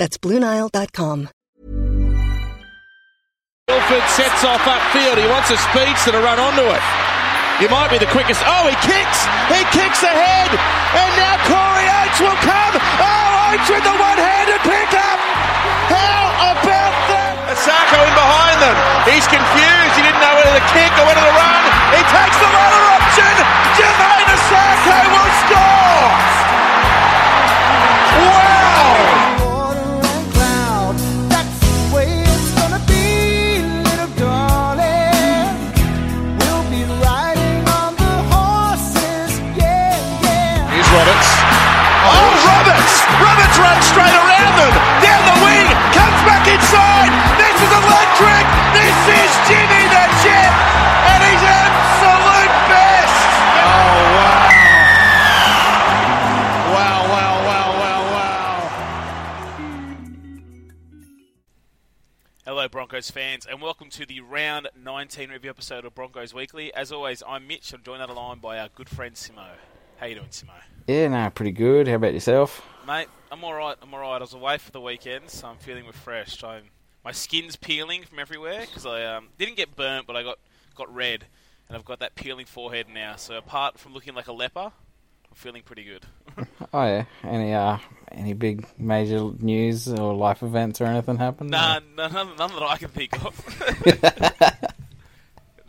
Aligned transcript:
That's 0.00 0.16
BlueNile.com. 0.16 1.28
Milford 3.68 4.06
sets 4.16 4.40
off 4.48 4.64
upfield. 4.64 5.20
He 5.20 5.28
wants 5.28 5.52
a 5.52 5.60
speedster 5.60 6.16
to 6.16 6.24
run 6.24 6.40
onto 6.40 6.64
it. 6.64 6.80
He 7.60 7.68
might 7.68 7.92
be 7.92 8.00
the 8.00 8.08
quickest. 8.08 8.40
Oh, 8.48 8.64
he 8.64 8.72
kicks! 8.80 9.20
He 9.52 9.60
kicks 9.76 10.00
ahead! 10.00 10.48
And 10.56 11.12
now 11.20 11.36
Corey 11.44 11.84
Oates 12.00 12.16
will 12.16 12.40
come! 12.40 12.80
Oh, 12.80 13.52
Oates 13.52 13.68
with 13.68 13.84
the 13.84 13.92
one-handed 13.92 14.64
pickup! 14.64 15.20
How 15.92 16.48
about 16.48 16.96
that? 17.12 17.36
Isaako 17.52 18.00
in 18.00 18.14
behind 18.16 18.56
them. 18.56 18.76
He's 19.04 19.28
confused. 19.28 19.94
He 20.00 20.02
didn't 20.08 20.24
know 20.24 20.32
whether 20.32 20.56
to 20.56 20.64
kick 20.72 20.96
or 20.96 21.04
whether 21.12 21.20
to 21.28 21.34
run. 21.36 21.62
He 21.92 22.00
takes 22.08 22.40
the 22.40 22.48
runner 22.48 22.84
option. 22.96 23.34
Jamayne 23.76 24.32
Isaako 24.32 24.96
will 25.12 25.32
score! 25.44 26.49
Broncos 62.70 63.10
fans, 63.10 63.46
and 63.46 63.60
welcome 63.60 63.90
to 63.90 64.06
the 64.06 64.20
round 64.20 64.68
19 64.80 65.30
review 65.30 65.50
episode 65.50 65.84
of 65.84 65.92
Broncos 65.92 66.32
Weekly. 66.32 66.72
As 66.72 66.92
always, 66.92 67.20
I'm 67.26 67.48
Mitch. 67.48 67.72
I'm 67.72 67.82
joined 67.82 68.00
on 68.00 68.08
the 68.08 68.14
line 68.14 68.38
by 68.38 68.60
our 68.60 68.68
good 68.68 68.88
friend 68.88 69.16
Simo. 69.16 69.44
How 69.96 70.06
you 70.06 70.14
doing, 70.14 70.28
Simo? 70.28 70.52
Yeah, 70.86 71.08
no, 71.08 71.28
pretty 71.30 71.50
good. 71.50 71.88
How 71.88 71.96
about 71.96 72.14
yourself? 72.14 72.64
Mate, 72.86 73.08
I'm 73.32 73.42
all 73.42 73.54
right. 73.54 73.76
I'm 73.82 73.92
all 73.92 73.98
right. 73.98 74.16
I 74.16 74.20
was 74.20 74.34
away 74.34 74.58
for 74.58 74.70
the 74.70 74.80
weekend, 74.80 75.30
so 75.30 75.48
I'm 75.48 75.56
feeling 75.56 75.84
refreshed. 75.84 76.44
I'm, 76.44 76.66
my 77.04 77.10
skin's 77.10 77.56
peeling 77.56 78.04
from 78.04 78.20
everywhere 78.20 78.60
because 78.60 78.86
I 78.86 79.04
um, 79.04 79.30
didn't 79.36 79.56
get 79.56 79.74
burnt, 79.74 80.06
but 80.06 80.14
I 80.14 80.22
got 80.22 80.38
got 80.76 80.94
red, 80.94 81.24
and 81.66 81.76
I've 81.76 81.84
got 81.84 81.98
that 81.98 82.14
peeling 82.14 82.46
forehead 82.46 82.86
now. 82.88 83.16
So 83.16 83.36
apart 83.36 83.80
from 83.80 83.94
looking 83.94 84.14
like 84.14 84.28
a 84.28 84.32
leper, 84.32 84.70
I'm 85.30 85.36
feeling 85.36 85.62
pretty 85.62 85.84
good. 85.84 86.06
Oh 86.72 86.84
yeah. 86.84 87.04
Any 87.24 87.52
uh, 87.52 87.78
any 88.12 88.32
big 88.32 88.64
major 88.78 89.30
news 89.40 89.88
or 89.88 90.14
life 90.14 90.42
events 90.44 90.80
or 90.80 90.84
anything 90.84 91.16
happen? 91.16 91.48
Nah, 91.48 91.80
none, 91.96 92.12
none, 92.12 92.36
none 92.36 92.50
that 92.50 92.62
I 92.62 92.76
can 92.76 92.88
think 92.88 93.24
of. 93.24 93.34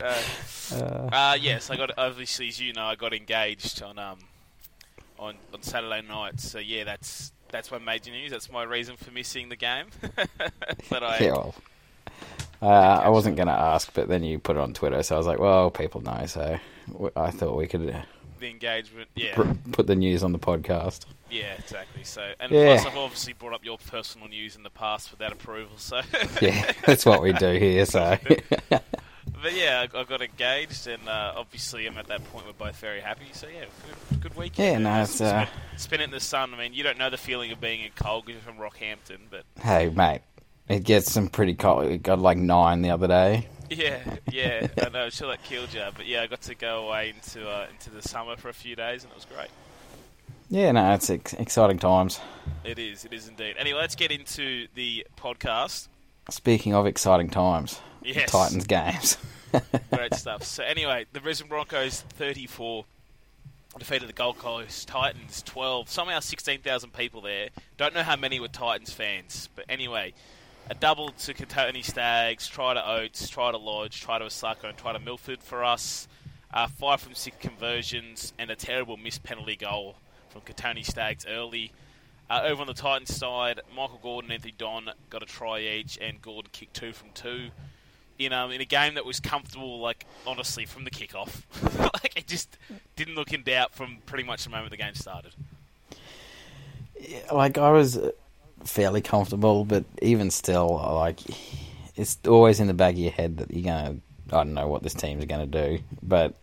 no. 0.00 1.08
Uh, 1.12 1.36
yes, 1.40 1.70
I 1.70 1.76
got 1.76 1.90
obviously 1.98 2.48
as 2.48 2.60
you 2.60 2.72
know 2.72 2.84
I 2.84 2.94
got 2.94 3.12
engaged 3.12 3.82
on 3.82 3.98
um 3.98 4.18
on 5.18 5.34
on 5.52 5.62
Saturday 5.62 6.02
night. 6.06 6.38
So 6.38 6.60
yeah, 6.60 6.84
that's 6.84 7.32
that's 7.50 7.70
my 7.70 7.78
major 7.78 8.12
news. 8.12 8.30
That's 8.30 8.50
my 8.50 8.62
reason 8.62 8.96
for 8.96 9.10
missing 9.10 9.48
the 9.48 9.56
game. 9.56 9.86
but 10.90 11.02
I 11.02 11.18
Yeah, 11.18 11.32
well, 11.32 11.54
uh, 12.62 13.00
I 13.04 13.08
wasn't 13.08 13.36
going 13.36 13.48
to 13.48 13.54
ask, 13.54 13.92
but 13.92 14.08
then 14.08 14.22
you 14.22 14.38
put 14.38 14.56
it 14.56 14.60
on 14.60 14.72
Twitter, 14.72 15.02
so 15.02 15.16
I 15.16 15.18
was 15.18 15.26
like, 15.26 15.40
well, 15.40 15.70
people 15.70 16.00
know, 16.00 16.26
so 16.26 16.58
I 17.16 17.30
thought 17.32 17.56
we 17.56 17.66
could 17.66 17.90
uh, 17.90 18.02
the 18.42 18.50
engagement, 18.50 19.08
yeah, 19.14 19.54
put 19.72 19.86
the 19.86 19.96
news 19.96 20.22
on 20.22 20.32
the 20.32 20.38
podcast. 20.38 21.06
yeah, 21.30 21.54
exactly. 21.58 22.04
So 22.04 22.32
and 22.38 22.52
Yeah. 22.52 22.74
plus 22.76 22.86
I've 22.86 22.96
obviously 22.98 23.32
brought 23.32 23.54
up 23.54 23.64
your 23.64 23.78
personal 23.78 24.28
news 24.28 24.54
in 24.56 24.62
the 24.62 24.70
past 24.70 25.10
without 25.10 25.32
approval. 25.32 25.78
So 25.78 26.02
Yeah, 26.42 26.70
that's 26.86 27.06
what 27.06 27.22
we 27.22 27.32
do 27.32 27.52
here. 27.58 27.86
So 27.86 28.18
But 29.40 29.54
yeah, 29.56 29.84
I, 29.92 29.98
I 29.98 30.04
got 30.04 30.20
engaged, 30.22 30.86
and 30.86 31.08
uh, 31.08 31.32
obviously 31.36 31.86
I'm 31.86 31.96
at 31.98 32.06
that 32.08 32.24
point 32.30 32.46
we're 32.46 32.52
both 32.52 32.76
very 32.76 33.00
happy. 33.00 33.26
So 33.32 33.46
yeah, 33.48 33.64
good, 34.10 34.20
good 34.20 34.36
weekend. 34.36 34.84
Yeah, 34.84 34.96
no, 34.96 35.02
it's, 35.02 35.20
uh, 35.20 35.46
spent 35.76 36.02
it 36.02 36.04
in 36.06 36.10
the 36.12 36.20
sun. 36.20 36.54
I 36.54 36.58
mean, 36.58 36.74
you 36.74 36.82
don't 36.84 36.98
know 36.98 37.10
the 37.10 37.16
feeling 37.16 37.50
of 37.50 37.60
being 37.60 37.80
in 37.80 37.90
cold 37.96 38.26
because 38.26 38.42
you're 38.44 38.52
from 38.54 38.62
Rockhampton, 38.62 39.18
but 39.30 39.44
hey, 39.60 39.88
mate, 39.88 40.20
it 40.68 40.84
gets 40.84 41.10
some 41.10 41.28
pretty 41.28 41.54
cold. 41.54 41.86
It 41.86 42.02
got 42.04 42.20
like 42.20 42.36
nine 42.38 42.82
the 42.82 42.90
other 42.90 43.08
day. 43.08 43.48
Yeah, 43.74 44.16
yeah, 44.30 44.66
I 44.84 44.88
know. 44.88 45.04
I'm 45.04 45.10
sure 45.10 45.28
that 45.28 45.42
killed 45.44 45.72
you, 45.74 45.84
but 45.96 46.06
yeah, 46.06 46.22
I 46.22 46.26
got 46.26 46.42
to 46.42 46.54
go 46.54 46.86
away 46.86 47.10
into 47.10 47.48
uh, 47.48 47.66
into 47.70 47.90
the 47.90 48.02
summer 48.02 48.36
for 48.36 48.48
a 48.48 48.52
few 48.54 48.76
days, 48.76 49.02
and 49.04 49.12
it 49.12 49.14
was 49.16 49.24
great. 49.26 49.48
Yeah, 50.50 50.70
no, 50.72 50.92
it's 50.94 51.08
ex- 51.08 51.32
exciting 51.34 51.78
times. 51.78 52.20
It 52.64 52.78
is, 52.78 53.04
it 53.06 53.12
is 53.14 53.26
indeed. 53.26 53.56
Anyway, 53.58 53.78
let's 53.78 53.94
get 53.94 54.10
into 54.10 54.66
the 54.74 55.06
podcast. 55.16 55.88
Speaking 56.28 56.74
of 56.74 56.86
exciting 56.86 57.30
times, 57.30 57.80
Yes. 58.02 58.30
Titans 58.30 58.66
games. 58.66 59.16
Great 59.92 60.14
stuff. 60.14 60.42
So 60.44 60.62
anyway, 60.62 61.06
the 61.12 61.20
Brisbane 61.20 61.48
Broncos 61.48 62.02
34 62.02 62.84
defeated 63.78 64.08
the 64.08 64.12
Gold 64.12 64.38
Coast 64.38 64.88
Titans 64.88 65.42
12. 65.42 65.88
Somehow 65.88 66.20
16,000 66.20 66.92
people 66.92 67.20
there. 67.22 67.48
Don't 67.78 67.94
know 67.94 68.02
how 68.02 68.16
many 68.16 68.38
were 68.38 68.48
Titans 68.48 68.92
fans, 68.92 69.48
but 69.56 69.64
anyway, 69.68 70.12
a 70.70 70.74
double 70.74 71.10
to 71.10 71.34
Kotoni 71.34 71.84
Staggs, 71.84 72.46
try 72.46 72.74
to 72.74 72.90
Oates, 72.90 73.28
try 73.28 73.50
to 73.50 73.58
Lodge, 73.58 74.00
try 74.00 74.18
to 74.18 74.24
Isaako, 74.26 74.64
and 74.64 74.78
try 74.78 74.92
to 74.92 74.98
Milford 74.98 75.42
for 75.42 75.64
us. 75.64 76.08
Uh, 76.52 76.66
five 76.66 77.00
from 77.00 77.14
six 77.14 77.36
conversions 77.40 78.32
and 78.38 78.50
a 78.50 78.56
terrible 78.56 78.96
missed 78.96 79.22
penalty 79.22 79.56
goal 79.56 79.96
from 80.28 80.42
Kotoni 80.42 80.84
Staggs 80.84 81.26
early. 81.26 81.72
Uh, 82.28 82.42
over 82.44 82.60
on 82.60 82.66
the 82.66 82.74
Titans 82.74 83.14
side, 83.14 83.60
Michael 83.76 84.00
Gordon 84.02 84.30
and 84.30 84.36
Anthony 84.36 84.54
Don 84.56 84.90
got 85.10 85.22
a 85.22 85.26
try 85.26 85.60
each, 85.60 85.98
and 86.00 86.20
Gordon 86.22 86.50
kicked 86.52 86.74
two 86.74 86.92
from 86.92 87.10
two 87.14 87.50
in 88.18 88.32
um, 88.32 88.50
in 88.50 88.60
a 88.60 88.64
game 88.64 88.94
that 88.94 89.04
was 89.04 89.20
comfortable, 89.20 89.80
like 89.80 90.06
honestly, 90.26 90.64
from 90.64 90.84
the 90.84 90.90
kickoff. 90.90 91.42
like 92.02 92.16
it 92.16 92.26
just 92.26 92.56
didn't 92.96 93.14
look 93.14 93.32
in 93.32 93.42
doubt 93.42 93.74
from 93.74 93.98
pretty 94.06 94.24
much 94.24 94.44
the 94.44 94.50
moment 94.50 94.70
the 94.70 94.76
game 94.76 94.94
started. 94.94 95.32
like 97.32 97.58
I 97.58 97.70
was 97.70 97.98
fairly 98.64 99.00
comfortable, 99.00 99.64
but 99.64 99.84
even 100.00 100.30
still, 100.30 100.68
like 100.94 101.20
it's 101.96 102.18
always 102.26 102.60
in 102.60 102.66
the 102.66 102.74
back 102.74 102.94
of 102.94 102.98
your 102.98 103.10
head 103.12 103.38
that 103.38 103.50
you're 103.50 103.64
gonna. 103.64 103.96
I 104.30 104.36
don't 104.44 104.54
know 104.54 104.68
what 104.68 104.82
this 104.82 104.94
team's 104.94 105.24
gonna 105.26 105.46
do, 105.46 105.80
but 106.02 106.34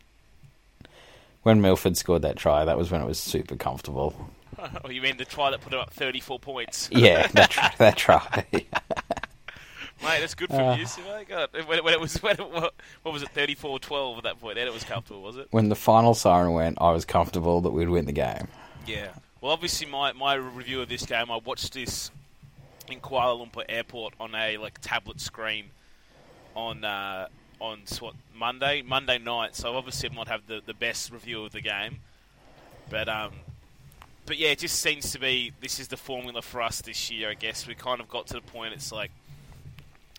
when 1.44 1.62
Milford 1.62 1.97
scored 1.97 2.22
that 2.24 2.35
try, 2.38 2.66
that 2.66 2.78
was 2.78 2.91
when 2.91 3.02
it 3.02 3.06
was 3.07 3.19
super 3.19 3.56
comfortable. 3.56 4.13
oh, 4.84 4.90
you 4.90 5.02
mean 5.02 5.18
the 5.18 5.25
try 5.25 5.50
that 5.52 5.62
put 5.62 5.74
him 5.74 5.80
up 5.80 5.91
34 5.94 6.40
points? 6.40 6.90
Yeah, 6.91 7.28
that 7.28 7.50
try, 7.52 7.74
that 7.78 7.97
try. 7.97 8.46
Mate, 10.01 10.19
that's 10.22 10.36
good 10.36 10.50
from 10.50 10.59
Uh. 10.59 10.75
you. 10.75 10.86
So, 10.86 11.01
my 11.03 11.24
God, 11.25 11.50
when, 11.66 11.84
when 11.84 11.94
it 11.94 12.00
was 12.00 12.22
when 12.24 12.36
it, 12.40 12.51
what, 12.51 12.74
what 13.03 13.12
was 13.12 13.22
it 13.24 13.30
34-12 13.34 14.18
at 14.18 14.24
that 14.24 14.40
point? 14.40 14.56
Then 14.56 14.68
it 14.68 14.74
was 14.74 14.84
comfortable, 14.84 15.22
was 15.22 15.38
it? 15.38 15.47
when 15.51 15.69
the 15.69 15.75
final 15.75 16.13
siren 16.13 16.53
went, 16.53 16.78
I 16.80 16.91
was 16.91 17.06
comfortable 17.06 17.62
that 17.62 17.72
we'd 17.72 17.90
win 17.90 18.06
the 18.06 18.12
game. 18.13 18.47
Yeah. 18.86 19.09
Well, 19.41 19.53
obviously, 19.53 19.88
my, 19.88 20.11
my 20.11 20.33
review 20.33 20.81
of 20.81 20.89
this 20.89 21.05
game, 21.05 21.31
I 21.31 21.38
watched 21.38 21.73
this 21.73 22.11
in 22.91 23.00
Kuala 23.00 23.39
Lumpur 23.39 23.63
Airport 23.69 24.13
on 24.19 24.35
a 24.35 24.57
like 24.57 24.79
tablet 24.81 25.21
screen 25.21 25.65
on 26.56 26.83
uh, 26.83 27.27
on 27.62 27.80
what 28.00 28.15
Monday 28.36 28.81
Monday 28.81 29.18
night. 29.18 29.56
So 29.56 29.75
obviously, 29.75 30.09
I 30.09 30.13
might 30.13 30.27
have 30.27 30.45
the, 30.47 30.62
the 30.65 30.74
best 30.74 31.09
review 31.12 31.45
of 31.45 31.53
the 31.53 31.62
game, 31.62 32.00
but 32.89 33.07
um, 33.07 33.31
but 34.25 34.38
yeah, 34.38 34.50
it 34.50 34.59
just 34.59 34.81
seems 34.81 35.13
to 35.13 35.19
be 35.19 35.53
this 35.62 35.80
is 35.80 35.88
the 35.88 35.97
formula 35.97 36.42
for 36.42 36.62
us 36.62 36.81
this 36.81 37.09
year. 37.09 37.30
I 37.30 37.33
guess 37.35 37.65
we 37.65 37.75
kind 37.75 38.01
of 38.01 38.09
got 38.09 38.27
to 38.27 38.33
the 38.33 38.42
point. 38.42 38.74
It's 38.74 38.92
like 38.92 39.12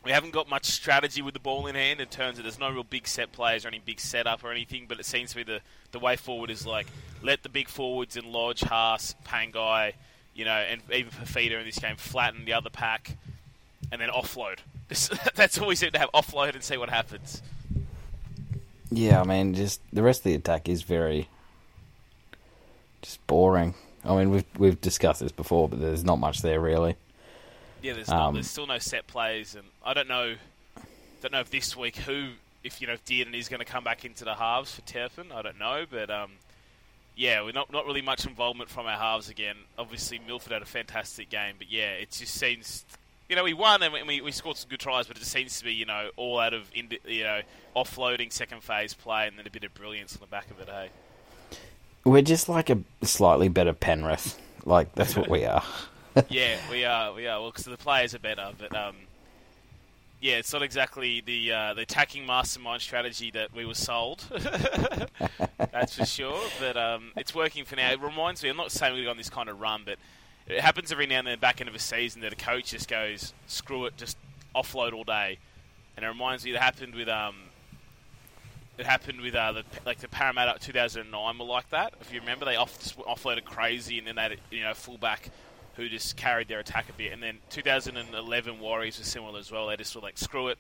we 0.03 0.13
haven't 0.13 0.31
got 0.31 0.49
much 0.49 0.65
strategy 0.65 1.21
with 1.21 1.35
the 1.35 1.41
ball 1.41 1.67
in 1.67 1.75
hand 1.75 2.01
in 2.01 2.09
terms 2.09 2.39
of 2.39 2.45
there's 2.45 2.59
no 2.59 2.71
real 2.71 2.85
big 2.85 3.07
set 3.07 3.33
plays 3.33 3.67
or 3.67 3.69
any 3.69 3.81
big 3.85 4.01
setup 4.01 4.43
or 4.43 4.51
anything, 4.51 4.87
but 4.89 4.99
it 4.99 5.05
seems 5.05 5.31
to 5.31 5.37
be 5.37 5.43
the, 5.43 5.61
the 5.93 5.99
way 5.99 6.17
forward 6.17 6.49
is 6.49 6.67
like 6.67 6.87
let 7.23 7.43
the 7.43 7.49
big 7.49 7.69
forwards 7.69 8.17
in 8.17 8.31
Lodge, 8.31 8.61
Haas, 8.61 9.15
Pangai, 9.27 9.93
you 10.35 10.45
know, 10.45 10.53
and 10.53 10.81
even 10.93 11.11
Fifita 11.11 11.59
in 11.59 11.65
this 11.65 11.79
game 11.79 11.97
flatten 11.97 12.45
the 12.45 12.53
other 12.53 12.71
pack 12.71 13.17
and 13.93 14.01
then 14.01 14.09
offload. 14.11 14.59
This- 14.89 15.11
That's 15.35 15.59
all 15.59 15.69
we 15.69 15.75
seem 15.75 15.93
to 15.93 15.99
have 15.99 16.11
offload 16.13 16.55
and 16.55 16.63
see 16.63 16.77
what 16.77 16.91
happens. 16.91 17.43
Yeah, 18.91 19.21
I 19.21 19.25
mean, 19.25 19.55
just 19.55 19.81
the 19.93 20.03
rest 20.03 20.21
of 20.21 20.25
the 20.25 20.35
attack 20.35 20.69
is 20.69 20.83
very 20.83 21.29
just 23.03 23.25
boring. 23.27 23.75
I 24.05 24.17
mean, 24.17 24.31
we've 24.31 24.45
we've 24.59 24.81
discussed 24.81 25.21
this 25.21 25.33
before, 25.33 25.69
but 25.69 25.81
there's 25.81 26.05
not 26.05 26.19
much 26.19 26.43
there 26.43 26.61
really. 26.61 26.97
Yeah, 27.83 27.95
there's, 27.95 28.09
not, 28.09 28.29
Um, 28.29 28.35
there's 28.35 28.51
still 28.51 28.67
no 28.67 28.79
set 28.79 29.07
plays, 29.07 29.55
and 29.55 29.67
I 29.85 29.95
don't 29.95 30.09
know, 30.09 30.35
don't 31.23 31.33
know 31.33 31.41
if 31.41 31.51
this 31.51 31.75
week 31.77 31.97
who, 31.97 32.31
if 32.63 32.81
you 32.81 32.87
know, 32.87 32.97
Dearden 33.07 33.35
is 33.35 33.49
going 33.49 33.61
to 33.61 33.65
come 33.65 33.85
back 33.85 34.05
into 34.05 34.25
the 34.25 34.35
halves 34.35 34.75
for 34.75 34.83
Turpin. 34.83 35.33
I 35.33 35.41
don't 35.43 35.59
know, 35.59 35.87
but 35.91 36.11
um, 36.11 36.33
yeah, 37.21 37.43
we're 37.43 37.53
not 37.53 37.71
not 37.71 37.85
really 37.85 38.01
much 38.01 38.25
involvement 38.27 38.71
from 38.71 38.87
our 38.87 38.97
halves 38.97 39.29
again. 39.29 39.57
Obviously, 39.79 40.19
Milford 40.27 40.53
had 40.53 40.63
a 40.63 40.67
fantastic 40.67 41.29
game, 41.29 41.57
but 41.59 41.71
yeah, 41.71 41.91
it 41.93 42.13
just 42.13 42.35
seems, 42.35 42.87
you 43.29 43.37
know, 43.37 43.45
we 43.45 43.53
won 43.53 43.83
and 43.83 44.07
we, 44.07 44.23
we 44.23 44.33
scored 44.33 44.57
some 44.57 44.71
good 44.71 44.81
tries, 44.81 45.07
but 45.07 45.19
it 45.19 45.21
just 45.21 45.31
seems 45.31 45.59
to 45.59 45.65
be, 45.65 45.75
you 45.75 45.85
know, 45.85 46.09
all 46.17 46.39
out 46.41 46.55
of 46.55 46.71
you 46.75 47.23
know 47.23 47.43
offloading 47.77 48.33
second 48.33 48.63
phase 48.63 48.95
play 48.95 49.27
and 49.27 49.39
then 49.39 49.47
a 49.47 49.51
bit 49.51 49.65
of 49.65 49.75
brilliance 49.75 50.15
on 50.15 50.21
the 50.23 50.29
back 50.29 50.51
of 50.51 50.61
it. 50.61 50.69
Hey, 50.71 50.89
We're 52.05 52.23
just 52.23 52.49
like 52.49 52.71
a 52.71 52.79
slightly 53.03 53.51
better 53.51 53.75
Penrith. 53.75 54.41
Like 54.65 54.95
that's 54.95 55.15
what 55.15 55.29
we 55.29 55.45
are. 55.45 55.63
yeah, 56.31 56.57
we 56.71 56.87
are, 56.87 57.13
we 57.13 57.27
are. 57.27 57.39
Well, 57.39 57.51
because 57.51 57.67
the 57.67 57.77
players 57.77 58.15
are 58.15 58.19
better, 58.19 58.51
but 58.59 58.75
um, 58.75 58.97
yeah, 60.21 60.35
it's 60.35 60.53
not 60.53 60.63
exactly 60.63 61.23
the 61.23 61.53
uh, 61.53 61.75
the 61.75 61.83
attacking 61.83 62.27
mastermind 62.27 62.83
strategy 62.83 63.31
that 63.31 63.55
we 63.55 63.65
were 63.65 63.75
sold. 63.75 64.25
That's 65.59 65.97
for 65.97 66.05
sure. 66.05 66.43
But 66.59 66.77
um, 66.77 67.13
it's 67.17 67.35
working 67.35 67.65
for 67.65 67.77
now. 67.77 67.91
It 67.91 68.01
reminds 68.01 68.43
me. 68.43 68.51
I'm 68.51 68.57
not 68.57 68.71
saying 68.71 68.95
we're 68.95 69.09
on 69.09 69.17
this 69.17 69.31
kind 69.31 69.49
of 69.49 69.61
run, 69.61 69.83
but 69.85 69.99
it 70.47 70.61
happens 70.61 70.93
every 70.93 71.07
now 71.07 71.19
and 71.19 71.27
then 71.27 71.39
back 71.39 71.61
end 71.61 71.69
of 71.69 71.75
a 71.75 71.79
season 71.79 72.21
that 72.21 72.33
a 72.33 72.37
coach 72.37 72.71
just 72.71 72.89
goes, 72.89 73.33
"Screw 73.47 73.87
it, 73.87 73.97
just 73.97 74.19
offload 74.55 74.93
all 74.93 75.05
day." 75.05 75.39
And 75.97 76.05
it 76.05 76.09
reminds 76.09 76.45
me 76.45 76.53
it 76.53 76.61
happened 76.61 76.95
with 76.95 77.09
um, 77.09 77.37
it 78.77 78.85
happened 78.85 79.23
with 79.23 79.35
uh, 79.35 79.53
the 79.53 79.65
like 79.87 80.01
the 80.01 80.09
Parramatta 80.09 80.59
2009 80.61 81.39
were 81.39 81.45
like 81.47 81.71
that. 81.71 81.95
If 82.03 82.13
you 82.13 82.21
remember, 82.21 82.45
they 82.45 82.57
off, 82.57 82.79
offloaded 82.99 83.45
crazy, 83.45 83.99
and 83.99 84.07
then 84.07 84.17
they 84.17 84.23
had 84.23 84.37
you 84.51 84.65
know 84.65 84.75
fullback 84.75 85.31
who 85.77 85.89
just 85.89 86.17
carried 86.17 86.49
their 86.49 86.61
attack 86.61 86.89
a 86.89 86.93
bit. 86.93 87.13
And 87.13 87.23
then 87.23 87.39
2011 87.51 88.61
Warriors 88.61 88.99
were 88.99 89.05
similar 89.05 89.39
as 89.39 89.51
well. 89.51 89.69
They 89.69 89.77
just 89.77 89.95
were 89.95 90.03
like, 90.03 90.19
screw 90.19 90.49
it, 90.49 90.59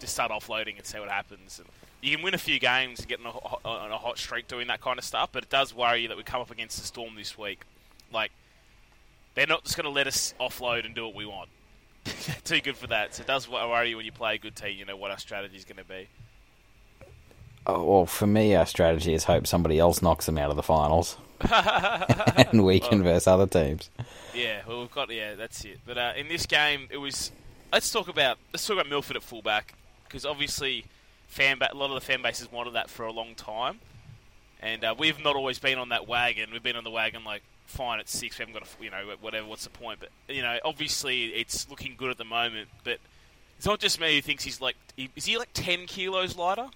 just 0.00 0.12
start 0.12 0.30
offloading 0.30 0.76
and 0.76 0.86
see 0.86 0.98
what 0.98 1.08
happens. 1.08 1.58
And 1.58 1.68
you 2.00 2.14
can 2.14 2.24
win 2.24 2.34
a 2.34 2.38
few 2.38 2.58
games 2.58 3.00
and 3.00 3.08
get 3.08 3.20
on 3.20 3.26
a, 3.26 3.68
on 3.68 3.90
a 3.90 3.98
hot 3.98 4.18
streak 4.18 4.48
doing 4.48 4.68
that 4.68 4.80
kind 4.80 4.98
of 4.98 5.04
stuff, 5.04 5.30
but 5.32 5.42
it 5.44 5.50
does 5.50 5.74
worry 5.74 6.02
you 6.02 6.08
that 6.08 6.16
we 6.16 6.22
come 6.22 6.40
up 6.40 6.50
against 6.50 6.78
the 6.78 6.86
Storm 6.86 7.14
this 7.16 7.36
week. 7.36 7.62
Like, 8.12 8.30
they're 9.34 9.46
not 9.46 9.64
just 9.64 9.76
going 9.76 9.84
to 9.84 9.90
let 9.90 10.06
us 10.06 10.34
offload 10.40 10.84
and 10.84 10.94
do 10.94 11.04
what 11.04 11.14
we 11.14 11.26
want. 11.26 11.48
Too 12.44 12.60
good 12.60 12.76
for 12.76 12.86
that. 12.88 13.14
So 13.14 13.22
it 13.22 13.26
does 13.26 13.48
worry 13.48 13.90
you 13.90 13.96
when 13.96 14.06
you 14.06 14.12
play 14.12 14.34
a 14.36 14.38
good 14.38 14.56
team, 14.56 14.76
you 14.78 14.84
know 14.84 14.96
what 14.96 15.10
our 15.10 15.18
strategy 15.18 15.56
is 15.56 15.64
going 15.64 15.78
to 15.78 15.84
be. 15.84 16.08
Oh, 17.66 17.84
well, 17.84 18.06
for 18.06 18.26
me, 18.26 18.54
our 18.54 18.66
strategy 18.66 19.14
is 19.14 19.24
hope 19.24 19.46
somebody 19.46 19.78
else 19.78 20.00
knocks 20.00 20.26
them 20.26 20.38
out 20.38 20.50
of 20.50 20.56
the 20.56 20.62
finals, 20.62 21.16
and 22.50 22.64
we 22.64 22.80
can 22.80 23.02
verse 23.02 23.26
other 23.26 23.46
teams. 23.46 23.90
Yeah, 24.34 24.62
well, 24.66 24.80
we've 24.80 24.90
got 24.90 25.10
yeah, 25.10 25.34
that's 25.34 25.64
it. 25.64 25.80
But 25.86 25.98
uh, 25.98 26.12
in 26.16 26.28
this 26.28 26.46
game, 26.46 26.88
it 26.90 26.98
was. 26.98 27.30
Let's 27.72 27.90
talk 27.90 28.08
about 28.08 28.38
let's 28.52 28.66
talk 28.66 28.74
about 28.78 28.88
Milford 28.88 29.16
at 29.16 29.22
fullback 29.22 29.74
because 30.04 30.24
obviously, 30.24 30.84
fan 31.26 31.58
ba- 31.58 31.70
a 31.70 31.74
lot 31.74 31.90
of 31.90 31.94
the 31.94 32.00
fan 32.00 32.22
bases 32.22 32.50
wanted 32.50 32.74
that 32.74 32.88
for 32.88 33.04
a 33.04 33.12
long 33.12 33.34
time, 33.34 33.80
and 34.60 34.82
uh, 34.84 34.94
we've 34.98 35.22
not 35.22 35.36
always 35.36 35.58
been 35.58 35.78
on 35.78 35.90
that 35.90 36.08
wagon. 36.08 36.48
We've 36.52 36.62
been 36.62 36.76
on 36.76 36.84
the 36.84 36.90
wagon 36.90 37.24
like 37.24 37.42
fine 37.66 38.00
at 38.00 38.08
six. 38.08 38.38
We 38.38 38.44
haven't 38.44 38.54
got 38.54 38.62
a, 38.62 38.82
you 38.82 38.90
know 38.90 39.14
whatever. 39.20 39.46
What's 39.46 39.64
the 39.64 39.70
point? 39.70 40.00
But 40.00 40.08
you 40.34 40.40
know, 40.42 40.58
obviously, 40.64 41.26
it's 41.26 41.68
looking 41.68 41.94
good 41.98 42.10
at 42.10 42.16
the 42.16 42.24
moment. 42.24 42.68
But 42.84 42.98
it's 43.58 43.66
not 43.66 43.80
just 43.80 44.00
me 44.00 44.16
who 44.16 44.22
thinks 44.22 44.44
he's 44.44 44.60
like 44.60 44.76
is 44.96 45.26
he 45.26 45.36
like 45.36 45.50
ten 45.52 45.86
kilos 45.86 46.36
lighter? 46.36 46.68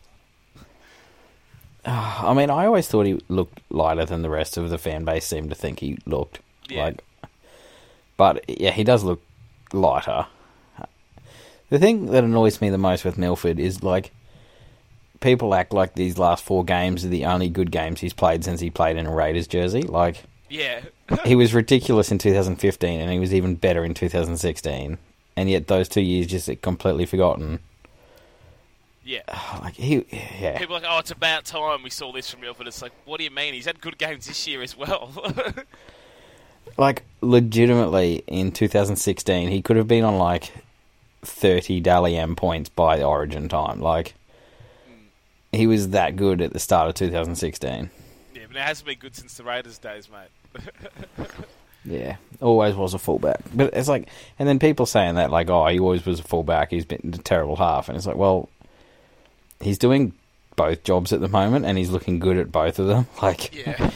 I 1.85 2.33
mean, 2.35 2.51
I 2.51 2.67
always 2.67 2.89
thought 2.89 3.07
he 3.07 3.21
looked 3.29 3.61
lighter 3.71 4.05
than 4.05 4.23
the 4.23 4.31
rest 4.31 4.57
of 4.57 4.71
the 4.71 4.79
fan 4.79 5.05
base 5.05 5.27
seemed 5.27 5.51
to 5.51 5.57
think 5.57 5.81
he 5.81 5.99
looked. 6.07 6.41
Yeah. 6.69 6.85
Like, 6.85 7.05
but 8.17 8.45
yeah, 8.49 8.71
he 8.71 8.85
does 8.85 9.03
look 9.05 9.21
lighter. 9.73 10.27
The 11.71 11.79
thing 11.79 12.07
that 12.07 12.23
annoys 12.23 12.61
me 12.61 12.69
the 12.69 12.79
most 12.79 13.05
with 13.05 13.17
Milford 13.17 13.59
is 13.59 13.83
like 13.83 14.13
people 15.21 15.55
act 15.55 15.73
like 15.73 15.95
these 15.95 16.19
last 16.19 16.45
four 16.45 16.65
games 16.65 17.05
are 17.05 17.09
the 17.09 17.25
only 17.25 17.49
good 17.49 17.71
games 17.71 18.01
he's 18.01 18.13
played 18.13 18.45
since 18.45 18.61
he 18.61 18.69
played 18.69 18.99
in 18.99 19.07
a 19.07 19.15
Raiders 19.15 19.47
jersey. 19.47 19.81
Like 19.83 20.23
Yeah, 20.51 20.83
he 21.25 21.35
was 21.35 21.55
ridiculous 21.55 22.13
in 22.13 22.19
2015, 22.19 23.01
and 23.01 23.11
he 23.11 23.19
was 23.19 23.33
even 23.33 23.55
better 23.55 23.85
in 23.85 23.95
2016. 23.95 24.99
And 25.35 25.49
yet 25.49 25.67
those 25.67 25.89
two 25.89 26.03
years 26.03 26.27
just 26.27 26.47
get 26.47 26.61
completely 26.61 27.07
forgotten. 27.07 27.61
Yeah. 29.05 29.23
Like 29.63 29.75
he, 29.75 30.05
yeah. 30.41 30.59
People 30.59 30.77
are 30.77 30.81
like, 30.81 30.89
oh, 30.91 30.99
it's 30.99 31.11
about 31.11 31.45
time 31.45 31.83
we 31.83 31.91
saw 31.91 32.11
this 32.13 32.29
from 32.31 32.41
Milford. 32.41 32.67
It's 32.67 32.83
like, 32.83 32.93
what 33.05 33.19
do 33.19 33.25
you 33.25 33.31
mean? 33.31 33.55
He's 33.55 33.67
had 33.67 33.81
good 33.81 33.97
games 33.97 34.27
this 34.27 34.49
year 34.49 34.61
as 34.63 34.77
well. 34.77 35.13
like 36.77 37.05
legitimately 37.21 38.23
in 38.27 38.51
2016 38.53 39.49
he 39.49 39.63
could 39.63 39.77
have 39.77 39.89
been 39.89 40.05
on 40.05 40.17
like 40.17 40.53
30 41.23 41.81
Dally 41.81 42.17
M 42.17 42.35
points 42.35 42.69
by 42.69 42.97
the 42.97 43.05
origin 43.05 43.49
time 43.49 43.81
like 43.81 44.15
hmm. 44.87 45.05
he 45.57 45.67
was 45.67 45.91
that 45.91 46.17
good 46.17 46.41
at 46.41 46.53
the 46.53 46.59
start 46.59 46.89
of 46.89 46.95
2016 46.95 47.91
yeah, 48.35 48.43
but 48.47 48.57
it 48.57 48.63
hasn't 48.63 48.87
been 48.87 48.99
good 48.99 49.15
since 49.15 49.37
the 49.37 49.45
Raiders 49.45 49.79
days, 49.79 50.09
mate. 50.09 51.19
yeah 51.85 52.17
always 52.41 52.75
was 52.75 52.95
a 52.95 52.99
fullback 52.99 53.41
but 53.55 53.75
it's 53.75 53.89
like 53.89 54.09
and 54.39 54.49
then 54.49 54.59
people 54.59 54.87
saying 54.87 55.17
that 55.17 55.31
like 55.31 55.51
oh 55.51 55.67
he 55.67 55.81
always 55.81 56.07
was 56.07 56.21
a 56.21 56.25
fullback 56.25 56.71
he's 56.71 56.85
been 56.85 57.13
a 57.13 57.19
terrible 57.19 57.57
half 57.57 57.89
and 57.89 57.97
it's 57.97 58.07
like 58.07 58.17
well 58.17 58.49
he's 59.63 59.79
doing 59.79 60.13
both 60.57 60.85
jobs 60.85 61.13
at 61.13 61.21
the 61.21 61.29
moment 61.29 61.65
and 61.65 61.79
he's 61.79 61.91
looking 61.91 62.19
good 62.19 62.37
at 62.37 62.53
both 62.53 62.79
of 62.79 62.87
them 62.87 63.07
like 63.23 63.55
Yeah. 63.55 63.91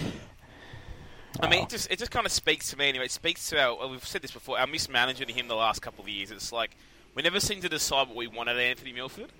I 1.40 1.50
mean, 1.50 1.64
it 1.64 1.68
just 1.68 1.90
it 1.90 1.98
just 1.98 2.10
kind 2.10 2.24
of 2.24 2.32
speaks 2.32 2.70
to 2.70 2.78
me 2.78 2.88
anyway. 2.88 3.06
It 3.06 3.10
speaks 3.10 3.50
to 3.50 3.60
our. 3.60 3.88
We've 3.88 4.06
said 4.06 4.22
this 4.22 4.30
before. 4.30 4.58
Our 4.58 4.66
mismanagement 4.66 5.30
of 5.30 5.36
him 5.36 5.48
the 5.48 5.54
last 5.54 5.82
couple 5.82 6.02
of 6.02 6.08
years. 6.08 6.30
It's 6.30 6.50
like 6.50 6.70
we 7.14 7.22
never 7.22 7.40
seem 7.40 7.60
to 7.60 7.68
decide 7.68 8.08
what 8.08 8.16
we 8.16 8.26
want 8.26 8.48
of 8.48 8.56
Anthony 8.56 8.92
Milford, 8.92 9.30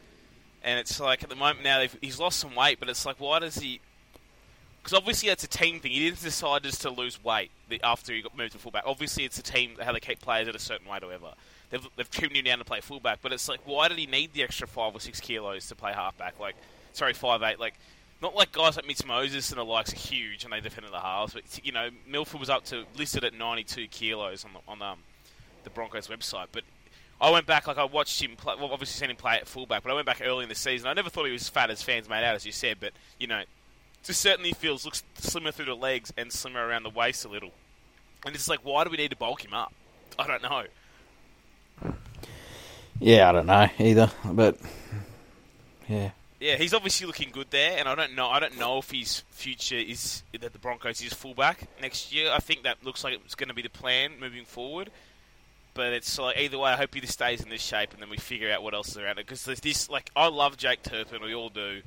and 0.62 0.78
it's 0.78 1.00
like 1.00 1.22
at 1.22 1.30
the 1.30 1.36
moment 1.36 1.64
now 1.64 1.82
he's 2.00 2.20
lost 2.20 2.38
some 2.38 2.54
weight, 2.54 2.78
but 2.80 2.88
it's 2.88 3.06
like 3.06 3.16
why 3.18 3.38
does 3.38 3.56
he? 3.56 3.80
Because 4.82 4.98
obviously 4.98 5.30
it's 5.30 5.44
a 5.44 5.48
team 5.48 5.80
thing. 5.80 5.90
He 5.92 6.00
didn't 6.00 6.22
decide 6.22 6.62
just 6.62 6.82
to 6.82 6.90
lose 6.90 7.22
weight 7.24 7.50
after 7.82 8.12
he 8.12 8.22
got 8.22 8.36
moved 8.36 8.52
to 8.52 8.58
fullback. 8.58 8.84
Obviously 8.86 9.24
it's 9.24 9.38
a 9.38 9.42
team 9.42 9.72
how 9.82 9.92
they 9.92 10.00
keep 10.00 10.20
players 10.20 10.48
at 10.48 10.54
a 10.54 10.58
certain 10.58 10.88
weight 10.88 11.02
or 11.02 11.06
whatever. 11.06 11.32
They've 11.70 11.86
they've 11.96 12.14
him 12.14 12.44
down 12.44 12.58
to 12.58 12.64
play 12.64 12.80
fullback, 12.80 13.20
but 13.22 13.32
it's 13.32 13.48
like 13.48 13.60
why 13.64 13.88
did 13.88 13.98
he 13.98 14.06
need 14.06 14.32
the 14.32 14.42
extra 14.42 14.66
five 14.66 14.94
or 14.94 15.00
six 15.00 15.20
kilos 15.20 15.68
to 15.68 15.74
play 15.74 15.92
halfback? 15.92 16.38
Like 16.38 16.56
sorry, 16.92 17.12
five 17.12 17.42
eight. 17.42 17.58
Like 17.58 17.74
not 18.22 18.34
like 18.34 18.52
guys 18.52 18.76
like 18.76 18.86
Mitch 18.86 19.04
Moses 19.04 19.50
and 19.50 19.58
the 19.58 19.64
likes 19.64 19.92
are 19.92 19.96
huge 19.96 20.44
and 20.44 20.52
they 20.52 20.60
defended 20.60 20.92
the 20.92 21.00
halves, 21.00 21.34
but 21.34 21.42
you 21.64 21.72
know 21.72 21.88
Milford 22.08 22.40
was 22.40 22.50
up 22.50 22.64
to 22.66 22.84
listed 22.96 23.24
at 23.24 23.34
92 23.34 23.88
kilos 23.88 24.44
on 24.44 24.52
the, 24.52 24.60
on 24.68 24.82
um, 24.82 24.98
the 25.64 25.70
Broncos 25.70 26.08
website. 26.08 26.46
But 26.52 26.64
I 27.20 27.30
went 27.30 27.46
back, 27.46 27.66
like 27.66 27.78
I 27.78 27.84
watched 27.84 28.22
him 28.22 28.36
play. 28.36 28.54
Well, 28.56 28.70
obviously 28.72 28.98
seen 28.98 29.10
him 29.10 29.16
play 29.16 29.36
at 29.36 29.48
fullback, 29.48 29.82
but 29.82 29.90
I 29.90 29.94
went 29.94 30.06
back 30.06 30.20
early 30.22 30.42
in 30.42 30.48
the 30.48 30.54
season. 30.54 30.88
I 30.88 30.92
never 30.92 31.10
thought 31.10 31.26
he 31.26 31.32
was 31.32 31.48
fat 31.48 31.70
as 31.70 31.82
fans 31.82 32.08
made 32.08 32.24
out, 32.24 32.34
as 32.34 32.44
you 32.44 32.52
said. 32.52 32.78
But 32.78 32.92
you 33.18 33.26
know, 33.26 33.42
just 34.02 34.20
certainly 34.20 34.52
feels 34.52 34.84
looks 34.84 35.02
slimmer 35.16 35.50
through 35.50 35.66
the 35.66 35.76
legs 35.76 36.12
and 36.16 36.32
slimmer 36.32 36.64
around 36.64 36.84
the 36.84 36.90
waist 36.90 37.24
a 37.24 37.28
little. 37.28 37.52
And 38.24 38.34
it's 38.34 38.48
like, 38.48 38.60
why 38.62 38.84
do 38.84 38.90
we 38.90 38.96
need 38.96 39.10
to 39.10 39.16
bulk 39.16 39.44
him 39.44 39.54
up? 39.54 39.72
I 40.18 40.26
don't 40.26 40.42
know. 40.42 40.64
Yeah 43.00 43.28
I 43.28 43.32
don't 43.32 43.46
know 43.46 43.68
either 43.78 44.10
but 44.24 44.58
yeah 45.88 46.10
Yeah, 46.38 46.56
he's 46.56 46.74
obviously 46.74 47.06
looking 47.06 47.30
good 47.32 47.46
there, 47.50 47.78
and 47.78 47.88
I 47.88 47.94
don't 47.94 48.14
know. 48.14 48.28
I 48.28 48.40
don't 48.40 48.58
know 48.58 48.78
if 48.78 48.90
his 48.90 49.22
future 49.30 49.76
is 49.76 50.22
that 50.38 50.52
the 50.52 50.58
Broncos 50.58 51.00
is 51.00 51.14
fullback 51.14 51.66
next 51.80 52.12
year. 52.12 52.30
I 52.30 52.40
think 52.40 52.64
that 52.64 52.84
looks 52.84 53.02
like 53.02 53.14
it's 53.24 53.34
going 53.34 53.48
to 53.48 53.54
be 53.54 53.62
the 53.62 53.70
plan 53.70 54.12
moving 54.20 54.44
forward. 54.44 54.90
But 55.72 55.92
it's 55.94 56.18
like 56.18 56.36
either 56.36 56.58
way. 56.58 56.70
I 56.72 56.76
hope 56.76 56.94
he 56.94 57.04
stays 57.06 57.40
in 57.40 57.48
this 57.48 57.62
shape, 57.62 57.92
and 57.94 58.02
then 58.02 58.10
we 58.10 58.18
figure 58.18 58.50
out 58.52 58.62
what 58.62 58.74
else 58.74 58.88
is 58.90 58.98
around 58.98 59.18
it. 59.18 59.26
Because 59.26 59.44
there's 59.44 59.60
this 59.60 59.88
like 59.88 60.10
I 60.14 60.28
love 60.28 60.56
Jake 60.58 60.82
Turpin, 60.82 61.22
we 61.22 61.34
all 61.34 61.48
do, 61.48 61.80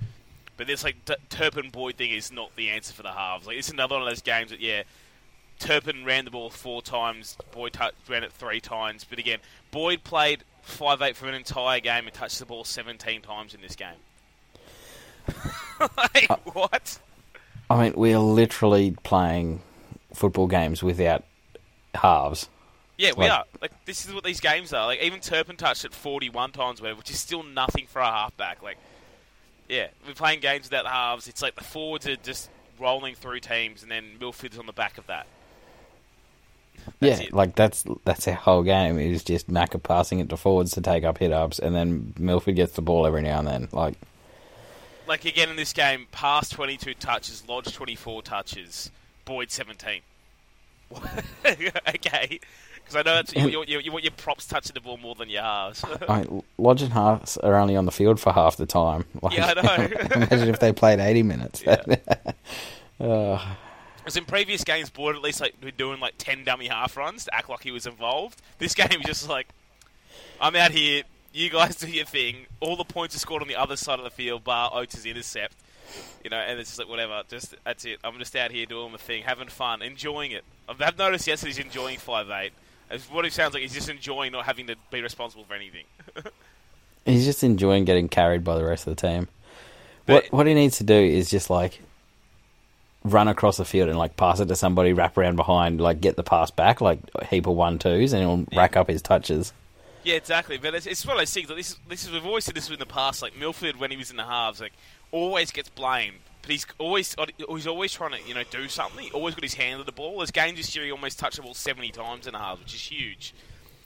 but 0.57 0.65
this 0.67 0.83
like 0.83 1.05
T- 1.05 1.15
Turpin 1.29 1.69
Boyd 1.69 1.95
thing 1.97 2.11
is 2.11 2.31
not 2.31 2.55
the 2.55 2.69
answer 2.69 2.93
for 2.93 3.03
the 3.03 3.11
halves. 3.11 3.45
Like 3.45 3.57
it's 3.57 3.69
another 3.69 3.95
one 3.95 4.03
of 4.03 4.09
those 4.09 4.21
games 4.21 4.49
that 4.49 4.59
yeah, 4.59 4.81
Turpin 5.59 6.05
ran 6.05 6.25
the 6.25 6.31
ball 6.31 6.49
four 6.49 6.81
times, 6.81 7.37
Boyd 7.51 7.73
tou 7.73 7.89
ran 8.07 8.23
it 8.23 8.31
three 8.31 8.59
times. 8.61 9.05
But 9.07 9.19
again, 9.19 9.39
Boyd 9.71 10.03
played 10.03 10.43
five 10.69 11.01
eight 11.01 11.15
for 11.15 11.27
an 11.27 11.35
entire 11.35 11.79
game 11.79 12.05
and 12.05 12.13
touched 12.13 12.39
the 12.39 12.45
ball 12.45 12.63
seventeen 12.63 13.21
times 13.21 13.53
in 13.53 13.61
this 13.61 13.75
game. 13.75 13.89
like, 15.97 16.29
uh, 16.29 16.37
what? 16.53 16.99
I 17.69 17.81
mean, 17.83 17.93
we're 17.95 18.17
literally 18.19 18.95
playing 19.03 19.61
football 20.13 20.47
games 20.47 20.81
without 20.81 21.23
halves. 21.93 22.49
Yeah, 22.97 23.11
we 23.15 23.25
Like- 23.25 23.31
are. 23.31 23.45
Like 23.61 23.85
this 23.85 24.05
is 24.07 24.13
what 24.13 24.23
these 24.23 24.39
games 24.39 24.73
are. 24.73 24.85
Like 24.87 25.01
even 25.01 25.19
Turpin 25.19 25.55
touched 25.55 25.85
it 25.85 25.93
forty-one 25.93 26.51
times, 26.51 26.81
whatever, 26.81 26.97
which 26.97 27.11
is 27.11 27.19
still 27.19 27.43
nothing 27.43 27.85
for 27.87 27.99
a 28.01 28.05
halfback. 28.11 28.61
Like, 28.63 28.77
yeah, 29.69 29.87
we're 30.07 30.13
playing 30.13 30.39
games 30.41 30.65
without 30.65 30.83
the 30.83 30.89
halves. 30.89 31.27
It's 31.27 31.41
like 31.41 31.55
the 31.55 31.63
forwards 31.63 32.07
are 32.07 32.15
just 32.17 32.49
rolling 32.79 33.15
through 33.15 33.39
teams, 33.41 33.83
and 33.83 33.91
then 33.91 34.17
Milford's 34.19 34.57
on 34.57 34.65
the 34.65 34.73
back 34.73 34.97
of 34.97 35.07
that. 35.07 35.27
That's 36.99 37.21
yeah, 37.21 37.27
it. 37.27 37.33
like 37.33 37.55
that's 37.55 37.85
that's 38.03 38.27
our 38.27 38.33
whole 38.33 38.63
game 38.63 38.99
is 38.99 39.23
just 39.23 39.49
Macca 39.49 39.81
passing 39.81 40.19
it 40.19 40.27
to 40.29 40.37
forwards 40.37 40.71
to 40.73 40.81
take 40.81 41.03
up 41.05 41.17
hit 41.17 41.31
ups, 41.31 41.57
and 41.59 41.73
then 41.75 42.13
Milford 42.19 42.55
gets 42.55 42.73
the 42.73 42.81
ball 42.81 43.07
every 43.07 43.21
now 43.21 43.39
and 43.39 43.47
then. 43.47 43.67
Like, 43.71 43.95
Like 45.07 45.23
again 45.25 45.49
in 45.49 45.55
this 45.55 45.71
game, 45.71 46.07
past 46.11 46.51
twenty-two 46.51 46.95
touches, 46.95 47.47
Lodge 47.47 47.73
twenty-four 47.73 48.21
touches, 48.23 48.91
Boyd 49.25 49.49
seventeen. 49.49 50.01
okay, 51.45 52.39
Because 52.73 52.95
I 52.95 53.01
know 53.03 53.15
that's, 53.15 53.35
you, 53.35 53.47
you, 53.47 53.63
you, 53.67 53.79
you 53.79 53.91
want 53.91 54.03
your 54.03 54.11
props 54.11 54.47
touching 54.47 54.73
the 54.73 54.81
ball 54.81 54.97
more 54.97 55.13
than 55.15 55.29
your 55.29 55.43
halves. 55.43 55.85
I 56.09 56.21
mean, 56.23 56.43
Lodge 56.57 56.81
and 56.81 56.91
Haas 56.91 57.37
are 57.37 57.55
only 57.55 57.75
on 57.75 57.85
the 57.85 57.91
field 57.91 58.19
for 58.19 58.33
half 58.33 58.57
the 58.57 58.65
time. 58.65 59.05
Like, 59.21 59.37
Yeah, 59.37 59.53
I 59.55 59.61
know. 59.77 59.85
imagine 60.15 60.49
if 60.49 60.59
they 60.59 60.73
played 60.73 60.99
80 60.99 61.23
minutes. 61.23 61.63
Uh, 62.99 63.55
Because 64.09 64.17
in 64.17 64.25
previous 64.25 64.63
games, 64.63 64.89
Boyd 64.89 65.15
at 65.15 65.21
least 65.21 65.39
like 65.39 65.61
been 65.61 65.75
doing 65.77 65.99
like 65.99 66.15
ten 66.17 66.43
dummy 66.43 66.67
half 66.67 66.97
runs 66.97 67.25
to 67.25 67.35
act 67.35 67.47
like 67.47 67.61
he 67.61 67.69
was 67.69 67.85
involved. 67.85 68.41
This 68.57 68.73
game 68.73 68.87
was 68.97 69.05
just 69.05 69.29
like, 69.29 69.47
I'm 70.41 70.55
out 70.55 70.71
here. 70.71 71.03
You 71.31 71.51
guys 71.51 71.75
do 71.75 71.87
your 71.87 72.05
thing. 72.05 72.47
All 72.59 72.75
the 72.75 72.83
points 72.83 73.15
are 73.15 73.19
scored 73.19 73.43
on 73.43 73.47
the 73.47 73.55
other 73.55 73.75
side 73.75 73.99
of 73.99 74.03
the 74.03 74.09
field, 74.09 74.43
bar 74.43 74.71
Oates' 74.73 75.05
intercept. 75.05 75.55
You 76.23 76.31
know, 76.31 76.37
and 76.37 76.59
it's 76.59 76.71
just 76.71 76.79
like 76.79 76.89
whatever. 76.89 77.21
Just 77.29 77.53
that's 77.63 77.85
it. 77.85 77.99
I'm 78.03 78.17
just 78.17 78.35
out 78.35 78.49
here 78.49 78.65
doing 78.65 78.91
my 78.91 78.97
thing, 78.97 79.21
having 79.21 79.47
fun, 79.47 79.83
enjoying 79.83 80.31
it. 80.31 80.43
I've, 80.67 80.81
I've 80.81 80.97
noticed 80.97 81.27
yesterday 81.27 81.51
he's 81.51 81.63
enjoying 81.63 81.99
five 81.99 82.31
eight. 82.31 82.53
What 83.11 83.25
it 83.25 83.33
sounds 83.33 83.53
like 83.53 83.61
he's 83.61 83.75
just 83.75 83.89
enjoying 83.89 84.31
not 84.31 84.47
having 84.47 84.65
to 84.67 84.75
be 84.89 85.03
responsible 85.03 85.43
for 85.43 85.53
anything. 85.53 85.85
he's 87.05 87.25
just 87.25 87.43
enjoying 87.43 87.85
getting 87.85 88.09
carried 88.09 88.43
by 88.43 88.57
the 88.57 88.65
rest 88.65 88.87
of 88.87 88.95
the 88.95 89.07
team. 89.07 89.27
But- 90.07 90.23
what 90.23 90.33
what 90.33 90.47
he 90.47 90.55
needs 90.55 90.79
to 90.79 90.83
do 90.83 90.95
is 90.95 91.29
just 91.29 91.51
like 91.51 91.79
run 93.13 93.27
across 93.27 93.57
the 93.57 93.65
field 93.65 93.89
and 93.89 93.97
like 93.97 94.15
pass 94.17 94.39
it 94.39 94.47
to 94.47 94.55
somebody, 94.55 94.93
wrap 94.93 95.17
around 95.17 95.35
behind, 95.35 95.81
like 95.81 96.01
get 96.01 96.15
the 96.15 96.23
pass 96.23 96.51
back, 96.51 96.81
like 96.81 96.99
a 97.15 97.25
heap 97.25 97.47
of 97.47 97.55
one 97.55 97.79
twos, 97.79 98.13
and 98.13 98.21
he'll 98.21 98.57
rack 98.57 98.77
up 98.77 98.89
his 98.89 99.01
touches. 99.01 99.53
Yeah, 100.03 100.15
exactly. 100.15 100.57
But 100.57 100.75
it's, 100.75 100.85
it's 100.85 101.05
one 101.05 101.17
of 101.17 101.21
those 101.21 101.33
things. 101.33 101.49
Like 101.49 101.57
this, 101.57 101.71
is, 101.71 101.79
this 101.87 102.05
is 102.05 102.11
we've 102.11 102.25
always 102.25 102.45
said 102.45 102.55
this 102.55 102.69
in 102.69 102.79
the 102.79 102.85
past. 102.85 103.21
Like 103.21 103.37
Milford, 103.37 103.77
when 103.77 103.91
he 103.91 103.97
was 103.97 104.11
in 104.11 104.17
the 104.17 104.23
halves, 104.23 104.61
like 104.61 104.73
always 105.11 105.51
gets 105.51 105.69
blamed, 105.69 106.17
but 106.41 106.51
he's 106.51 106.65
always 106.77 107.15
oh, 107.17 107.25
he's 107.55 107.67
always 107.67 107.91
trying 107.91 108.11
to 108.11 108.27
you 108.27 108.33
know 108.33 108.43
do 108.49 108.67
something. 108.67 109.05
He 109.05 109.11
always 109.11 109.35
got 109.35 109.43
his 109.43 109.55
hand 109.55 109.79
on 109.79 109.85
the 109.85 109.91
ball. 109.91 110.21
His 110.21 110.31
game 110.31 110.55
this 110.55 110.75
year, 110.75 110.85
he 110.85 110.91
almost 110.91 111.19
touched 111.19 111.35
the 111.35 111.41
ball 111.41 111.53
seventy 111.53 111.91
times 111.91 112.27
in 112.27 112.33
the 112.33 112.39
halves, 112.39 112.61
which 112.61 112.75
is 112.75 112.81
huge. 112.81 113.33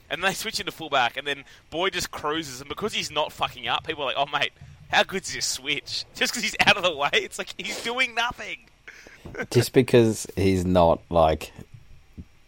And 0.10 0.22
then 0.22 0.30
they 0.30 0.36
switch 0.36 0.60
into 0.60 0.72
fullback, 0.72 1.18
and 1.18 1.26
then 1.26 1.44
Boyd 1.72 1.94
just 1.94 2.12
cruises, 2.12 2.60
and 2.60 2.70
because 2.70 2.94
he's 2.94 3.10
not 3.10 3.32
fucking 3.32 3.68
up, 3.68 3.88
people 3.88 4.04
are 4.04 4.08
like, 4.08 4.16
"Oh 4.18 4.28
mate, 4.32 4.52
how 4.90 5.04
good's 5.04 5.34
this 5.34 5.46
switch?" 5.46 6.06
Just 6.16 6.34
because 6.34 6.44
he's 6.44 6.56
out 6.60 6.78
of 6.78 6.84
the 6.84 6.96
way, 6.96 7.10
it's 7.14 7.40
like 7.40 7.54
he's 7.58 7.84
doing 7.84 8.14
nothing. 8.14 8.58
Just 9.52 9.74
because 9.74 10.28
he's 10.36 10.66
not 10.66 11.02
like 11.10 11.52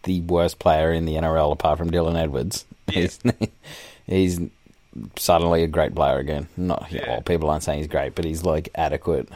the 0.04 0.20
worst 0.22 0.58
player 0.58 0.92
in 0.92 1.04
the 1.04 1.14
NRL 1.14 1.52
apart 1.52 1.78
from 1.78 1.90
Dylan 1.90 2.16
Edwards, 2.16 2.64
Yeah. 2.88 3.00
he's, 3.02 3.18
he's 4.06 4.40
suddenly 5.16 5.62
a 5.62 5.66
great 5.68 5.94
player 5.94 6.18
again. 6.18 6.48
Not 6.56 6.86
Yeah. 6.90 7.08
well, 7.08 7.20
people 7.22 7.50
aren't 7.50 7.62
saying 7.64 7.78
he's 7.80 7.88
great, 7.88 8.14
but 8.14 8.24
he's 8.24 8.44
like 8.44 8.68
adequate. 8.74 9.28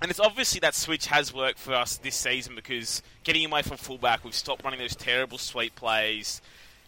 And 0.00 0.10
it's 0.10 0.20
obviously 0.20 0.60
that 0.60 0.74
switch 0.74 1.06
has 1.06 1.34
worked 1.34 1.58
for 1.58 1.74
us 1.74 1.96
this 1.96 2.14
season 2.14 2.54
because 2.54 3.02
getting 3.24 3.44
away 3.46 3.62
from 3.62 3.78
fullback, 3.78 4.22
we've 4.24 4.34
stopped 4.34 4.62
running 4.64 4.78
those 4.78 4.94
terrible 4.94 5.38
sweep 5.38 5.74
plays, 5.74 6.40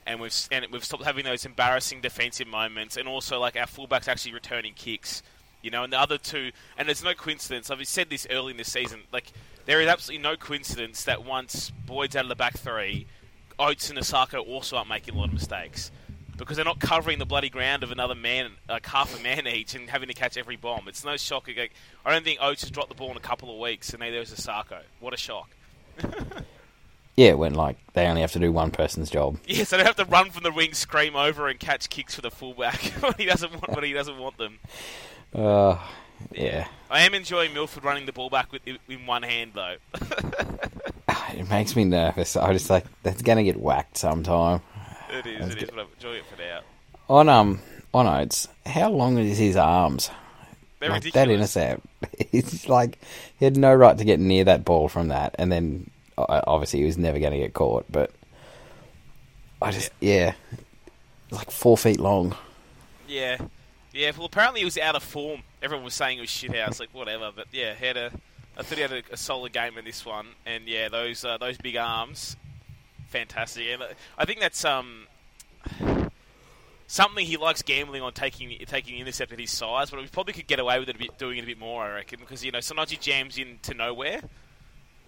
and 0.06 0.20
we've 0.20 0.32
and 0.52 0.64
we've 0.70 0.84
stopped 0.84 1.02
having 1.04 1.24
those 1.24 1.44
embarrassing 1.44 2.02
defensive 2.02 2.46
moments, 2.46 2.96
and 2.96 3.08
also 3.08 3.40
like 3.40 3.56
our 3.56 3.66
fullbacks 3.66 4.06
actually 4.06 4.32
returning 4.32 4.74
kicks, 4.74 5.24
you 5.60 5.72
know. 5.72 5.82
And 5.82 5.92
the 5.92 5.98
other 5.98 6.18
two, 6.18 6.52
and 6.78 6.86
there's 6.86 7.02
no 7.02 7.12
coincidence. 7.14 7.68
I've 7.68 7.84
said 7.88 8.10
this 8.10 8.28
early 8.30 8.52
in 8.52 8.58
the 8.58 8.64
season, 8.64 9.00
like 9.12 9.32
there 9.70 9.80
is 9.80 9.86
absolutely 9.86 10.20
no 10.20 10.36
coincidence 10.36 11.04
that 11.04 11.24
once 11.24 11.70
Boyd's 11.86 12.16
out 12.16 12.24
of 12.24 12.28
the 12.28 12.34
back 12.34 12.58
three, 12.58 13.06
Oates 13.56 13.88
and 13.88 13.96
Isaako 13.96 14.44
also 14.44 14.76
aren't 14.76 14.88
making 14.88 15.14
a 15.14 15.16
lot 15.16 15.28
of 15.28 15.32
mistakes. 15.32 15.92
Because 16.36 16.56
they're 16.56 16.64
not 16.64 16.80
covering 16.80 17.20
the 17.20 17.24
bloody 17.24 17.50
ground 17.50 17.84
of 17.84 17.92
another 17.92 18.16
man, 18.16 18.50
like 18.68 18.84
half 18.84 19.16
a 19.16 19.22
man 19.22 19.46
each, 19.46 19.76
and 19.76 19.88
having 19.88 20.08
to 20.08 20.14
catch 20.14 20.36
every 20.36 20.56
bomb. 20.56 20.88
It's 20.88 21.04
no 21.04 21.16
shock. 21.16 21.46
Like, 21.46 21.70
I 22.04 22.10
don't 22.10 22.24
think 22.24 22.40
Oates 22.42 22.62
has 22.62 22.72
dropped 22.72 22.88
the 22.88 22.96
ball 22.96 23.12
in 23.12 23.16
a 23.16 23.20
couple 23.20 23.48
of 23.48 23.60
weeks, 23.60 23.90
and 23.90 24.00
neither 24.00 24.18
has 24.18 24.32
Isaako. 24.32 24.80
What 24.98 25.14
a 25.14 25.16
shock! 25.16 25.50
Yeah, 27.16 27.34
when 27.34 27.52
like 27.52 27.76
they 27.92 28.06
only 28.06 28.22
have 28.22 28.32
to 28.32 28.38
do 28.38 28.50
one 28.50 28.70
person's 28.70 29.10
job. 29.10 29.38
Yeah, 29.46 29.64
so 29.64 29.76
they 29.76 29.82
don't 29.82 29.94
have 29.94 30.06
to 30.06 30.10
run 30.10 30.30
from 30.30 30.42
the 30.42 30.52
wing, 30.52 30.72
scream 30.72 31.14
over, 31.14 31.48
and 31.48 31.60
catch 31.60 31.90
kicks 31.90 32.14
for 32.14 32.22
the 32.22 32.30
fullback 32.30 32.80
when 33.00 33.12
he 33.18 33.26
doesn't 33.26 33.52
want 33.52 33.68
when 33.68 33.84
he 33.84 33.92
doesn't 33.92 34.16
want 34.16 34.38
them. 34.38 34.58
Uh, 35.34 35.76
yeah, 36.32 36.66
I 36.90 37.02
am 37.02 37.14
enjoying 37.14 37.54
Milford 37.54 37.84
running 37.84 38.06
the 38.06 38.12
ball 38.12 38.30
back 38.30 38.50
with 38.50 38.62
in 38.66 39.06
one 39.06 39.22
hand 39.22 39.52
though. 39.54 39.76
it 41.34 41.48
makes 41.48 41.76
me 41.76 41.84
nervous. 41.84 42.36
I 42.36 42.52
just 42.52 42.68
like 42.68 42.84
that's 43.02 43.22
gonna 43.22 43.44
get 43.44 43.60
whacked 43.60 43.96
sometime. 43.96 44.60
it 45.10 45.26
is, 45.26 45.38
That's 45.38 45.52
it 45.52 45.58
is, 45.58 45.64
good. 45.64 45.74
but 45.74 45.80
I'm 45.82 45.86
enjoying 45.94 46.18
it 46.18 46.26
for 46.26 46.36
now. 46.42 46.60
On 47.08 47.28
um 47.28 47.60
on 47.94 48.06
Oates, 48.06 48.48
how 48.66 48.90
long 48.90 49.18
is 49.18 49.38
his 49.38 49.56
arms? 49.56 50.10
They're 50.80 50.90
like 50.90 51.12
that 51.12 51.28
intercept. 51.30 51.84
It's 52.32 52.68
like 52.68 52.98
he 53.38 53.44
had 53.44 53.56
no 53.56 53.74
right 53.74 53.96
to 53.96 54.04
get 54.04 54.18
near 54.18 54.44
that 54.44 54.64
ball 54.64 54.88
from 54.88 55.08
that, 55.08 55.36
and 55.38 55.52
then 55.52 55.90
obviously 56.16 56.80
he 56.80 56.86
was 56.86 56.98
never 56.98 57.18
going 57.18 57.32
to 57.32 57.38
get 57.38 57.54
caught. 57.54 57.84
But 57.90 58.10
I 59.60 59.70
just 59.70 59.92
yeah, 60.00 60.32
it's 61.28 61.38
like 61.38 61.50
four 61.50 61.76
feet 61.76 62.00
long. 62.00 62.34
Yeah, 63.06 63.38
yeah. 63.92 64.12
Well, 64.16 64.26
apparently 64.26 64.60
he 64.60 64.64
was 64.64 64.78
out 64.78 64.96
of 64.96 65.02
form. 65.02 65.42
Everyone 65.62 65.84
was 65.84 65.94
saying 65.94 66.18
it 66.18 66.22
was 66.22 66.30
shit 66.30 66.54
house, 66.56 66.80
like 66.80 66.90
whatever. 66.92 67.30
But 67.34 67.46
yeah, 67.52 67.74
had 67.74 67.96
a. 67.96 68.10
I 68.56 68.62
thought 68.62 68.76
he 68.76 68.82
had 68.82 68.92
a, 68.92 69.02
a 69.12 69.16
solid 69.16 69.52
game 69.52 69.78
in 69.78 69.84
this 69.84 70.04
one, 70.04 70.28
and 70.44 70.66
yeah, 70.66 70.88
those 70.88 71.24
uh, 71.24 71.38
those 71.38 71.56
big 71.58 71.76
arms, 71.76 72.36
fantastic. 73.08 73.66
And 73.72 73.82
uh, 73.82 73.86
I 74.18 74.24
think 74.24 74.40
that's 74.40 74.64
um 74.64 75.06
something 76.86 77.24
he 77.24 77.36
likes 77.36 77.62
gambling 77.62 78.02
on 78.02 78.12
taking 78.12 78.56
taking 78.66 78.94
the 78.94 79.00
intercept 79.00 79.32
at 79.32 79.38
his 79.38 79.50
size, 79.50 79.90
but 79.90 80.00
we 80.00 80.06
probably 80.08 80.32
could 80.32 80.46
get 80.46 80.58
away 80.58 80.78
with 80.78 80.88
it 80.88 80.96
a 80.96 80.98
bit, 80.98 81.18
doing 81.18 81.38
it 81.38 81.44
a 81.44 81.46
bit 81.46 81.58
more. 81.58 81.84
I 81.84 81.94
reckon 81.94 82.20
because 82.20 82.44
you 82.44 82.50
know 82.50 82.60
sometimes 82.60 82.90
he 82.90 82.96
jams 82.96 83.38
into 83.38 83.74
nowhere. 83.74 84.20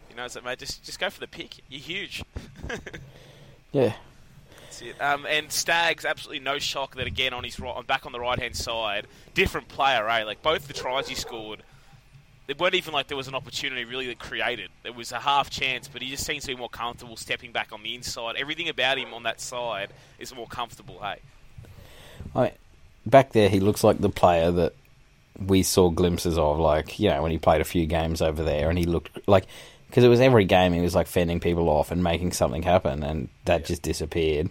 You 0.08 0.16
know, 0.16 0.24
it's 0.24 0.34
like 0.34 0.44
mate, 0.44 0.58
just 0.58 0.84
just 0.84 1.00
go 1.00 1.10
for 1.10 1.20
the 1.20 1.26
pick. 1.26 1.56
You're 1.68 1.80
huge. 1.80 2.22
Yeah, 3.72 3.94
That's 4.72 4.82
it. 4.82 5.00
Um, 5.02 5.26
and 5.26 5.52
Staggs, 5.52 6.04
absolutely 6.04 6.40
no 6.40 6.58
shock 6.58 6.96
that 6.96 7.06
again 7.06 7.34
on 7.34 7.44
his 7.44 7.60
right, 7.60 7.74
on 7.74 7.84
back 7.84 8.06
on 8.06 8.12
the 8.12 8.20
right 8.20 8.38
hand 8.38 8.56
side, 8.56 9.06
different 9.34 9.68
player, 9.68 10.08
eh? 10.08 10.24
Like 10.24 10.42
both 10.42 10.66
the 10.66 10.72
tries 10.72 11.08
he 11.08 11.14
scored, 11.14 11.62
it 12.48 12.58
weren't 12.58 12.74
even 12.74 12.94
like 12.94 13.08
there 13.08 13.16
was 13.16 13.28
an 13.28 13.34
opportunity 13.34 13.84
really 13.84 14.06
that 14.06 14.18
created. 14.18 14.70
There 14.82 14.92
was 14.92 15.12
a 15.12 15.18
half 15.18 15.50
chance, 15.50 15.88
but 15.88 16.00
he 16.00 16.08
just 16.08 16.24
seems 16.24 16.44
to 16.44 16.48
be 16.48 16.56
more 16.56 16.70
comfortable 16.70 17.16
stepping 17.16 17.52
back 17.52 17.70
on 17.72 17.82
the 17.82 17.94
inside. 17.94 18.36
Everything 18.36 18.68
about 18.68 18.98
him 18.98 19.12
on 19.12 19.24
that 19.24 19.40
side 19.40 19.90
is 20.18 20.34
more 20.34 20.46
comfortable. 20.46 20.98
Hey, 21.00 21.18
I 22.34 22.42
mean, 22.42 22.52
back 23.04 23.32
there 23.32 23.50
he 23.50 23.60
looks 23.60 23.84
like 23.84 23.98
the 23.98 24.08
player 24.08 24.50
that 24.52 24.74
we 25.38 25.62
saw 25.62 25.90
glimpses 25.90 26.38
of, 26.38 26.58
like 26.58 26.98
you 26.98 27.10
know 27.10 27.22
when 27.22 27.30
he 27.30 27.38
played 27.38 27.60
a 27.60 27.64
few 27.64 27.84
games 27.84 28.22
over 28.22 28.42
there, 28.42 28.70
and 28.70 28.78
he 28.78 28.86
looked 28.86 29.28
like 29.28 29.44
because 29.86 30.02
it 30.02 30.08
was 30.08 30.20
every 30.20 30.46
game 30.46 30.72
he 30.72 30.80
was 30.80 30.94
like 30.94 31.08
fending 31.08 31.40
people 31.40 31.68
off 31.68 31.90
and 31.90 32.02
making 32.02 32.32
something 32.32 32.62
happen, 32.62 33.02
and 33.02 33.28
that 33.44 33.66
just 33.66 33.82
disappeared. 33.82 34.48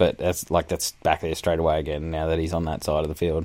But 0.00 0.16
that's 0.16 0.50
like 0.50 0.66
that's 0.66 0.92
back 1.02 1.20
there 1.20 1.34
straight 1.34 1.58
away 1.58 1.78
again 1.78 2.10
now 2.10 2.28
that 2.28 2.38
he's 2.38 2.54
on 2.54 2.64
that 2.64 2.82
side 2.82 3.02
of 3.02 3.08
the 3.08 3.14
field. 3.14 3.44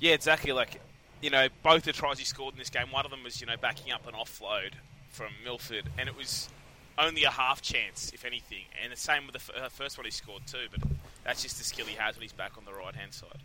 yeah, 0.00 0.14
exactly. 0.14 0.50
Like 0.52 0.80
you 1.20 1.28
know, 1.28 1.48
both 1.62 1.82
the 1.82 1.92
tries 1.92 2.18
he 2.18 2.24
scored 2.24 2.54
in 2.54 2.58
this 2.58 2.70
game, 2.70 2.86
one 2.90 3.04
of 3.04 3.10
them 3.10 3.22
was 3.22 3.38
you 3.38 3.46
know 3.46 3.56
backing 3.60 3.92
up 3.92 4.08
an 4.08 4.14
offload 4.14 4.70
from 5.10 5.28
Milford, 5.44 5.90
and 5.98 6.08
it 6.08 6.16
was 6.16 6.48
only 6.96 7.24
a 7.24 7.30
half 7.30 7.60
chance, 7.60 8.12
if 8.14 8.24
anything. 8.24 8.64
And 8.82 8.92
the 8.92 8.96
same 8.96 9.26
with 9.26 9.34
the 9.34 9.52
f- 9.54 9.62
uh, 9.62 9.68
first 9.68 9.98
one 9.98 10.06
he 10.06 10.10
scored 10.10 10.46
too, 10.46 10.68
but 10.70 10.80
that's 11.22 11.42
just 11.42 11.58
the 11.58 11.64
skill 11.64 11.84
he 11.84 11.96
has 11.96 12.14
when 12.16 12.22
he's 12.22 12.32
back 12.32 12.52
on 12.56 12.64
the 12.64 12.72
right 12.72 12.94
hand 12.94 13.12
side. 13.12 13.42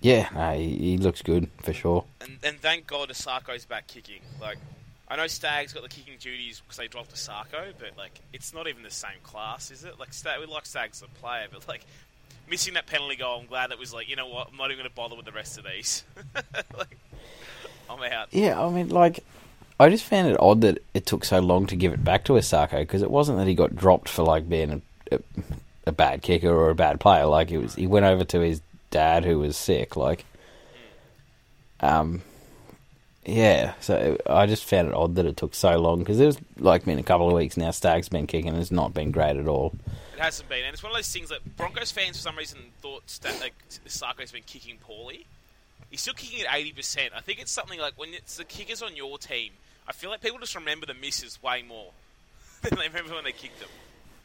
Yeah, 0.00 0.28
no, 0.34 0.58
he, 0.58 0.76
he 0.76 0.98
looks 0.98 1.22
good 1.22 1.48
for 1.62 1.72
sure. 1.72 2.04
And, 2.20 2.38
and 2.42 2.58
thank 2.60 2.88
God 2.88 3.10
Isaako's 3.10 3.64
back 3.64 3.86
kicking. 3.86 4.22
Like, 4.40 4.58
I 5.08 5.16
know 5.16 5.26
Stag's 5.26 5.72
got 5.72 5.82
the 5.82 5.88
kicking 5.88 6.16
duties 6.18 6.60
because 6.60 6.78
they 6.78 6.88
dropped 6.88 7.14
Isaako, 7.14 7.74
but 7.78 7.96
like, 7.98 8.20
it's 8.32 8.54
not 8.54 8.66
even 8.66 8.82
the 8.82 8.90
same 8.90 9.20
class, 9.22 9.70
is 9.70 9.84
it? 9.84 9.98
Like, 10.00 10.12
Stag, 10.12 10.40
we 10.40 10.46
like 10.46 10.64
Stag's 10.66 11.02
a 11.02 11.08
player, 11.20 11.46
but 11.52 11.68
like, 11.68 11.84
missing 12.48 12.74
that 12.74 12.86
penalty 12.86 13.16
goal, 13.16 13.40
I'm 13.40 13.46
glad 13.46 13.70
that 13.70 13.78
was 13.78 13.92
like, 13.92 14.08
you 14.08 14.16
know 14.16 14.28
what, 14.28 14.48
I'm 14.50 14.56
not 14.56 14.66
even 14.66 14.78
going 14.78 14.88
to 14.88 14.94
bother 14.94 15.16
with 15.16 15.26
the 15.26 15.32
rest 15.32 15.58
of 15.58 15.64
these. 15.64 16.04
like, 16.76 16.96
I'm 17.90 18.02
out. 18.02 18.28
Yeah, 18.32 18.60
I 18.60 18.70
mean, 18.70 18.88
like, 18.88 19.20
I 19.78 19.90
just 19.90 20.04
found 20.04 20.28
it 20.28 20.40
odd 20.40 20.62
that 20.62 20.82
it 20.94 21.04
took 21.04 21.24
so 21.24 21.40
long 21.40 21.66
to 21.66 21.76
give 21.76 21.92
it 21.92 22.02
back 22.02 22.24
to 22.24 22.34
Isaako 22.34 22.80
because 22.80 23.02
it 23.02 23.10
wasn't 23.10 23.38
that 23.38 23.46
he 23.46 23.54
got 23.54 23.76
dropped 23.76 24.08
for 24.08 24.22
like 24.22 24.48
being 24.48 24.82
a, 25.10 25.16
a, 25.16 25.18
a 25.88 25.92
bad 25.92 26.22
kicker 26.22 26.48
or 26.48 26.70
a 26.70 26.74
bad 26.74 27.00
player. 27.00 27.26
Like, 27.26 27.50
it 27.50 27.58
was 27.58 27.74
he 27.74 27.86
went 27.86 28.06
over 28.06 28.24
to 28.24 28.40
his 28.40 28.62
dad 28.90 29.24
who 29.24 29.38
was 29.40 29.56
sick. 29.56 29.96
Like, 29.96 30.24
um, 31.80 32.22
yeah. 33.24 33.74
So 33.80 34.18
I 34.26 34.46
just 34.46 34.64
found 34.64 34.88
it 34.88 34.94
odd 34.94 35.14
that 35.16 35.26
it 35.26 35.36
took 35.36 35.54
so 35.54 35.78
long 35.78 36.00
because 36.00 36.20
it 36.20 36.26
was 36.26 36.38
like 36.58 36.84
been 36.84 36.98
a 36.98 37.02
couple 37.02 37.28
of 37.28 37.34
weeks 37.34 37.56
now. 37.56 37.70
Stag's 37.70 38.08
been 38.08 38.26
kicking 38.26 38.50
and 38.50 38.58
it's 38.58 38.70
not 38.70 38.94
been 38.94 39.10
great 39.10 39.36
at 39.36 39.46
all. 39.48 39.74
It 40.14 40.20
hasn't 40.20 40.48
been, 40.48 40.64
and 40.64 40.72
it's 40.72 40.82
one 40.82 40.92
of 40.92 40.96
those 40.96 41.10
things 41.10 41.30
that 41.30 41.56
Broncos 41.56 41.90
fans 41.90 42.16
for 42.16 42.22
some 42.22 42.36
reason 42.36 42.58
thought 42.80 43.06
that 43.22 43.40
like 43.40 43.54
Isaako's 43.84 44.32
been 44.32 44.42
kicking 44.46 44.76
poorly. 44.78 45.26
He's 45.90 46.00
still 46.00 46.14
kicking 46.14 46.46
at 46.46 46.54
eighty 46.54 46.72
percent. 46.72 47.12
I 47.16 47.20
think 47.20 47.40
it's 47.40 47.50
something 47.50 47.80
like 47.80 47.94
when 47.96 48.14
it's 48.14 48.36
the 48.36 48.44
kickers 48.44 48.82
on 48.82 48.96
your 48.96 49.18
team. 49.18 49.52
I 49.86 49.92
feel 49.92 50.10
like 50.10 50.22
people 50.22 50.38
just 50.38 50.54
remember 50.54 50.86
the 50.86 50.94
misses 50.94 51.42
way 51.42 51.62
more 51.62 51.90
than 52.62 52.78
they 52.78 52.88
remember 52.88 53.14
when 53.14 53.24
they 53.24 53.32
kicked 53.32 53.60
them. 53.60 53.68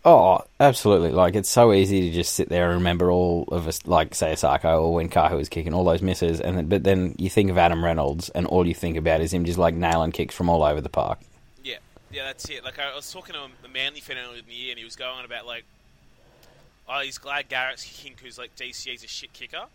Oh, 0.05 0.39
absolutely! 0.59 1.11
Like 1.11 1.35
it's 1.35 1.49
so 1.49 1.73
easy 1.73 2.09
to 2.09 2.11
just 2.11 2.33
sit 2.33 2.47
there 2.49 2.67
and 2.67 2.75
remember 2.75 3.11
all 3.11 3.43
of 3.51 3.67
us, 3.67 3.85
like 3.85 4.15
say 4.15 4.31
Isaako 4.31 4.83
or 4.83 4.93
when 4.93 5.09
Kahu 5.09 5.35
was 5.35 5.49
kicking 5.49 5.73
all 5.73 5.83
those 5.83 6.01
misses, 6.01 6.39
and 6.39 6.57
then, 6.57 6.67
but 6.67 6.83
then 6.83 7.15
you 7.17 7.29
think 7.29 7.49
of 7.49 7.57
Adam 7.57 7.83
Reynolds, 7.83 8.29
and 8.29 8.45
all 8.47 8.65
you 8.65 8.73
think 8.73 8.95
about 8.95 9.19
is 9.19 9.33
him 9.33 9.43
just 9.43 9.57
like 9.57 9.73
nailing 9.73 10.11
kicks 10.11 10.33
from 10.33 10.49
all 10.49 10.63
over 10.63 10.79
the 10.79 10.89
park. 10.89 11.19
Yeah, 11.63 11.77
yeah, 12.11 12.23
that's 12.23 12.49
it. 12.49 12.63
Like 12.63 12.79
I 12.79 12.95
was 12.95 13.11
talking 13.11 13.35
to 13.35 13.41
a 13.41 13.67
Manly 13.67 13.99
fan 13.99 14.17
earlier 14.17 14.39
in 14.39 14.45
the 14.47 14.53
year, 14.53 14.71
and 14.71 14.79
he 14.79 14.85
was 14.85 14.95
going 14.95 15.17
on 15.17 15.25
about 15.25 15.45
like 15.45 15.65
oh, 16.89 17.01
he's 17.01 17.17
glad 17.17 17.47
Garrick's 17.47 17.83
kicking 17.83 18.15
because 18.17 18.37
like 18.37 18.55
DCA's 18.55 19.03
a 19.03 19.07
shit 19.07 19.31
kicker. 19.31 19.65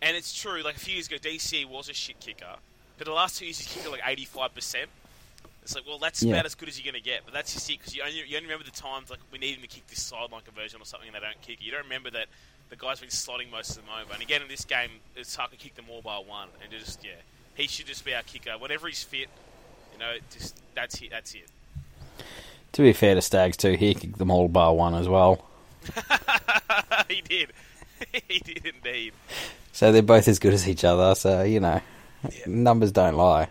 And 0.00 0.16
it's 0.16 0.34
true. 0.34 0.62
Like 0.62 0.76
a 0.76 0.80
few 0.80 0.94
years 0.94 1.06
ago, 1.06 1.16
DCA 1.16 1.66
was 1.66 1.88
a 1.88 1.92
shit 1.92 2.18
kicker, 2.18 2.56
but 2.98 3.06
the 3.06 3.12
last 3.12 3.38
two 3.38 3.44
years 3.44 3.58
he's 3.58 3.72
kicked 3.72 3.88
like 3.90 4.00
eighty 4.04 4.24
five 4.24 4.54
percent. 4.54 4.88
It's 5.62 5.74
like, 5.74 5.86
well, 5.86 5.98
that's 5.98 6.22
Yeah. 6.22 6.34
about 6.34 6.46
as 6.46 6.54
good 6.54 6.68
as 6.68 6.78
you're 6.78 6.90
going 6.90 7.00
to 7.02 7.08
get. 7.08 7.20
But 7.24 7.32
that's 7.34 7.52
just 7.54 7.70
it 7.70 7.78
because 7.78 7.94
you 7.94 8.02
only, 8.02 8.16
you 8.26 8.36
only 8.36 8.42
remember 8.48 8.64
the 8.64 8.70
times 8.72 9.10
like 9.10 9.20
we 9.30 9.38
need 9.38 9.54
him 9.56 9.62
to 9.62 9.68
kick 9.68 9.86
this 9.86 10.02
sideline 10.02 10.42
conversion 10.42 10.80
or 10.80 10.84
something, 10.84 11.08
and 11.08 11.14
they 11.16 11.20
don't 11.20 11.40
kick 11.40 11.60
it. 11.60 11.64
You 11.64 11.70
don't 11.72 11.84
remember 11.84 12.10
that 12.10 12.26
the 12.70 12.76
guy's 12.76 13.00
been 13.00 13.10
slotting 13.10 13.50
most 13.50 13.70
of 13.70 13.76
them 13.76 13.86
over. 14.00 14.12
And 14.12 14.22
again, 14.22 14.42
in 14.42 14.48
this 14.48 14.64
game, 14.64 14.90
it's 15.14 15.34
Tucker 15.36 15.56
kicked 15.56 15.76
them 15.76 15.86
all 15.90 16.02
by 16.02 16.16
one, 16.18 16.48
and 16.62 16.72
just 16.72 17.04
yeah, 17.04 17.10
he 17.54 17.66
should 17.68 17.86
just 17.86 18.04
be 18.04 18.14
our 18.14 18.22
kicker. 18.22 18.52
Whenever 18.58 18.88
he's 18.88 19.02
fit, 19.04 19.28
you 19.92 19.98
know, 19.98 20.14
just 20.32 20.60
that's 20.74 21.00
it. 21.00 21.10
That's 21.10 21.34
it. 21.34 21.46
To 22.72 22.82
be 22.82 22.92
fair 22.92 23.14
to 23.14 23.22
Staggs 23.22 23.56
too, 23.56 23.72
he 23.72 23.94
kicked 23.94 24.18
them 24.18 24.30
all 24.30 24.48
bar 24.48 24.74
one 24.74 24.94
as 24.94 25.06
well. 25.08 25.44
he 27.08 27.20
did. 27.20 27.52
he 28.28 28.38
did 28.40 28.66
indeed. 28.66 29.12
So 29.72 29.92
they're 29.92 30.02
both 30.02 30.26
as 30.28 30.38
good 30.38 30.54
as 30.54 30.66
each 30.68 30.82
other. 30.84 31.14
So 31.14 31.42
you 31.42 31.60
know, 31.60 31.80
Yeah. 32.24 32.44
numbers 32.46 32.90
don't 32.92 33.14
lie. 33.16 33.48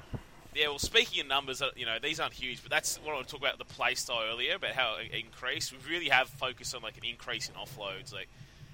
Yeah, 0.61 0.67
well, 0.67 0.77
speaking 0.77 1.21
of 1.21 1.27
numbers, 1.27 1.59
uh, 1.63 1.71
you 1.75 1.87
know, 1.87 1.97
these 1.99 2.19
aren't 2.19 2.33
huge, 2.33 2.61
but 2.61 2.69
that's 2.69 2.97
what 2.97 3.13
I 3.13 3.15
want 3.15 3.27
to 3.27 3.31
talk 3.31 3.41
about 3.41 3.57
the 3.57 3.65
play 3.65 3.95
style 3.95 4.21
earlier, 4.31 4.53
about 4.53 4.73
how 4.73 4.97
it 4.97 5.11
increased. 5.11 5.73
We 5.73 5.91
really 5.91 6.09
have 6.09 6.27
focused 6.27 6.75
on, 6.75 6.83
like, 6.83 6.97
an 6.99 7.03
increase 7.03 7.49
in 7.49 7.55
offloads. 7.55 8.13
Like, 8.13 8.27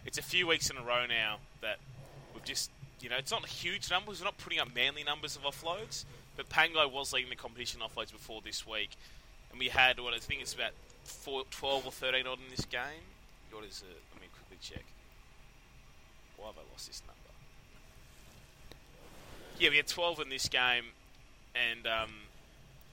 it's 0.05 0.17
a 0.17 0.21
few 0.21 0.47
weeks 0.47 0.69
in 0.69 0.75
a 0.75 0.81
row 0.81 1.05
now 1.05 1.37
that 1.61 1.77
we've 2.33 2.43
just, 2.43 2.71
you 2.99 3.07
know, 3.07 3.15
it's 3.15 3.31
not 3.31 3.45
huge 3.45 3.89
numbers. 3.89 4.19
We're 4.19 4.25
not 4.25 4.37
putting 4.37 4.59
up 4.59 4.75
manly 4.75 5.05
numbers 5.05 5.37
of 5.37 5.43
offloads, 5.43 6.03
but 6.35 6.49
Pango 6.49 6.85
was 6.89 7.13
leading 7.13 7.29
the 7.29 7.37
competition 7.37 7.79
offloads 7.79 8.11
before 8.11 8.41
this 8.43 8.67
week. 8.67 8.89
And 9.51 9.57
we 9.57 9.69
had, 9.69 9.97
what 10.01 10.13
I 10.13 10.19
think 10.19 10.41
it's 10.41 10.53
about 10.53 10.71
four, 11.05 11.43
12 11.51 11.85
or 11.85 11.91
13 11.93 12.27
odd 12.27 12.39
in 12.39 12.51
this 12.53 12.65
game. 12.65 13.07
What 13.49 13.63
is 13.63 13.81
it? 13.89 13.97
Let 14.11 14.21
me 14.21 14.27
quickly 14.35 14.57
check. 14.61 14.83
Why 16.35 16.47
have 16.47 16.57
I 16.57 16.69
lost 16.69 16.87
this 16.87 17.01
number? 17.07 17.31
Yeah, 19.57 19.69
we 19.69 19.77
had 19.77 19.87
12 19.87 20.19
in 20.19 20.27
this 20.27 20.49
game, 20.49 20.83
and 21.71 21.87
um, 21.87 22.11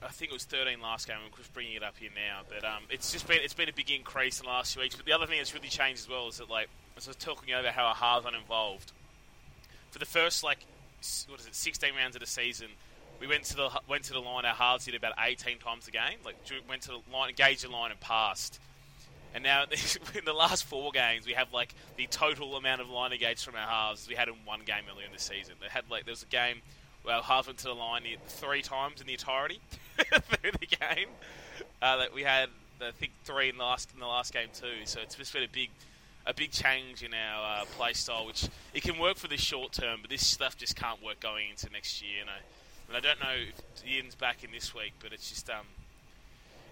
I 0.02 0.08
think 0.08 0.30
it 0.30 0.34
was 0.34 0.44
13 0.44 0.80
last 0.80 1.06
game. 1.06 1.16
I'm 1.24 1.36
just 1.36 1.52
bringing 1.52 1.74
it 1.74 1.82
up 1.82 1.94
here 1.98 2.10
now, 2.14 2.42
but 2.48 2.64
um, 2.64 2.82
it's 2.90 3.12
just 3.12 3.26
been 3.26 3.38
it's 3.42 3.54
been 3.54 3.68
a 3.68 3.72
big 3.72 3.90
increase 3.90 4.40
in 4.40 4.46
the 4.46 4.50
last 4.50 4.74
few 4.74 4.82
weeks. 4.82 4.96
But 4.96 5.06
the 5.06 5.12
other 5.12 5.26
thing 5.26 5.38
that's 5.38 5.54
really 5.54 5.68
changed 5.68 6.00
as 6.00 6.08
well 6.08 6.28
is 6.28 6.38
that 6.38 6.50
like 6.50 6.68
I 6.96 7.00
was 7.06 7.16
talking 7.16 7.54
over 7.54 7.70
how 7.70 7.84
our 7.84 7.94
halves 7.94 8.26
involved 8.26 8.92
for 9.90 9.98
the 9.98 10.06
first 10.06 10.42
like 10.42 10.58
what 11.28 11.38
is 11.40 11.46
it 11.46 11.54
16 11.54 11.94
rounds 11.94 12.16
of 12.16 12.20
the 12.20 12.26
season. 12.26 12.68
We 13.20 13.26
went 13.26 13.44
to 13.44 13.56
the 13.56 13.70
went 13.88 14.04
to 14.04 14.12
the 14.12 14.20
line. 14.20 14.44
Our 14.44 14.54
halves 14.54 14.86
did 14.86 14.94
about 14.94 15.12
18 15.18 15.58
times 15.58 15.88
a 15.88 15.90
game. 15.90 16.18
Like 16.24 16.36
went 16.68 16.82
to 16.82 16.88
the 16.88 17.00
line, 17.12 17.30
engaged 17.30 17.64
the 17.64 17.70
line, 17.70 17.90
and 17.90 18.00
passed. 18.00 18.58
And 19.34 19.42
now 19.42 19.64
in 20.14 20.24
the 20.24 20.32
last 20.32 20.64
four 20.64 20.90
games, 20.92 21.26
we 21.26 21.32
have 21.32 21.52
like 21.52 21.74
the 21.96 22.06
total 22.08 22.56
amount 22.56 22.80
of 22.80 22.88
line 22.90 23.12
engaged 23.12 23.44
from 23.44 23.54
our 23.54 23.66
halves 23.66 24.08
we 24.08 24.14
had 24.14 24.28
in 24.28 24.34
one 24.44 24.60
game 24.66 24.84
earlier 24.90 25.06
in 25.06 25.12
the 25.12 25.18
season. 25.18 25.54
They 25.60 25.68
had 25.68 25.84
like 25.90 26.04
there 26.04 26.12
was 26.12 26.22
a 26.22 26.26
game 26.26 26.62
halves 27.06 27.46
went 27.46 27.58
to 27.60 27.66
the 27.66 27.74
line 27.74 28.02
three 28.26 28.62
times 28.62 29.00
in 29.00 29.06
the 29.06 29.12
entirety 29.12 29.60
through 29.96 30.52
the 30.52 30.66
game. 30.66 31.08
Uh, 31.80 31.98
that 31.98 32.14
we 32.14 32.22
had 32.22 32.48
I 32.80 32.90
think 32.90 33.12
three 33.24 33.48
in 33.48 33.56
the 33.56 33.62
last 33.62 33.90
in 33.94 34.00
the 34.00 34.06
last 34.06 34.32
game 34.32 34.48
too. 34.52 34.84
So 34.84 35.00
it's 35.00 35.14
just 35.14 35.32
been 35.32 35.42
a 35.42 35.48
big 35.48 35.70
a 36.26 36.34
big 36.34 36.50
change 36.50 37.02
in 37.02 37.12
our 37.12 37.62
uh, 37.62 37.64
play 37.76 37.92
style, 37.92 38.26
which 38.26 38.48
it 38.72 38.82
can 38.82 38.98
work 38.98 39.16
for 39.16 39.28
the 39.28 39.36
short 39.36 39.72
term, 39.72 39.98
but 40.00 40.10
this 40.10 40.26
stuff 40.26 40.56
just 40.56 40.74
can't 40.74 41.02
work 41.04 41.20
going 41.20 41.50
into 41.50 41.70
next 41.70 42.02
year. 42.02 42.20
You 42.20 42.26
know, 42.26 42.32
and 42.88 42.96
I 42.96 43.00
don't 43.00 43.20
know 43.20 43.34
if 43.34 43.86
Ian's 43.86 44.14
back 44.14 44.42
in 44.42 44.50
this 44.50 44.74
week, 44.74 44.92
but 45.00 45.12
it's 45.12 45.28
just 45.28 45.48
um, 45.50 45.66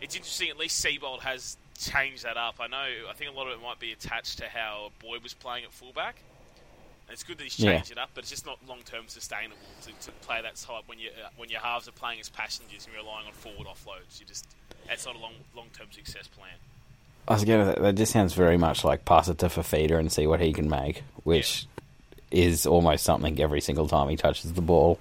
it's 0.01 0.17
interesting. 0.17 0.49
At 0.51 0.59
least 0.59 0.85
Seibold 0.85 1.21
has 1.21 1.57
changed 1.79 2.25
that 2.25 2.37
up. 2.37 2.57
I 2.61 2.67
know. 2.67 2.87
I 3.09 3.13
think 3.15 3.31
a 3.31 3.35
lot 3.35 3.47
of 3.47 3.53
it 3.59 3.63
might 3.63 3.79
be 3.79 3.93
attached 3.93 4.39
to 4.39 4.49
how 4.49 4.91
Boyd 5.01 5.23
was 5.23 5.35
playing 5.35 5.65
at 5.65 5.73
fullback. 5.73 6.17
It's 7.13 7.23
good 7.23 7.39
that 7.39 7.45
he's 7.45 7.59
Yeah. 7.59 7.73
changed 7.73 7.93
it 7.93 7.99
up, 7.99 8.11
but 8.15 8.23
it's 8.25 8.31
just 8.31 8.47
not 8.47 8.59
long 8.67 8.81
term 8.85 9.05
sustainable 9.09 9.57
to, 9.83 9.93
to 10.07 10.13
play 10.27 10.41
that 10.43 10.57
type 10.57 10.85
when 10.87 10.99
you 10.99 11.11
uh, 11.11 11.29
when 11.37 11.49
your 11.51 11.61
halves 11.61 11.87
are 11.89 11.93
playing 11.93 12.21
as 12.21 12.29
passengers 12.29 12.85
and 12.87 12.95
you're 12.95 13.03
relying 13.05 13.27
on 13.27 13.33
forward 13.33 13.67
offloads. 13.67 14.19
You 14.21 14.27
just 14.27 14.47
that's 14.89 15.05
not 15.07 15.15
a 15.17 15.19
long 15.19 15.35
long 15.55 15.67
term 15.77 15.89
success 15.93 16.27
plan. 16.29 16.55
I 17.29 17.35
was 17.35 17.45
gonna. 17.45 17.77
That 17.81 17.95
just 17.95 18.13
sounds 18.13 18.35
very 18.35 18.57
much 18.57 18.83
like 18.85 19.05
pass 19.05 19.29
it 19.29 19.39
to 19.39 19.47
Fifita 19.47 19.99
and 19.99 20.11
see 20.11 20.27
what 20.27 20.41
he 20.41 20.53
can 20.53 20.69
make, 20.69 21.03
which 21.25 21.67
is 22.31 22.67
almost 22.67 23.05
something 23.05 23.39
every 23.41 23.61
single 23.61 23.87
time 23.87 24.09
he 24.09 24.17
touches 24.17 24.53
the 24.55 24.63
ball. 24.63 24.99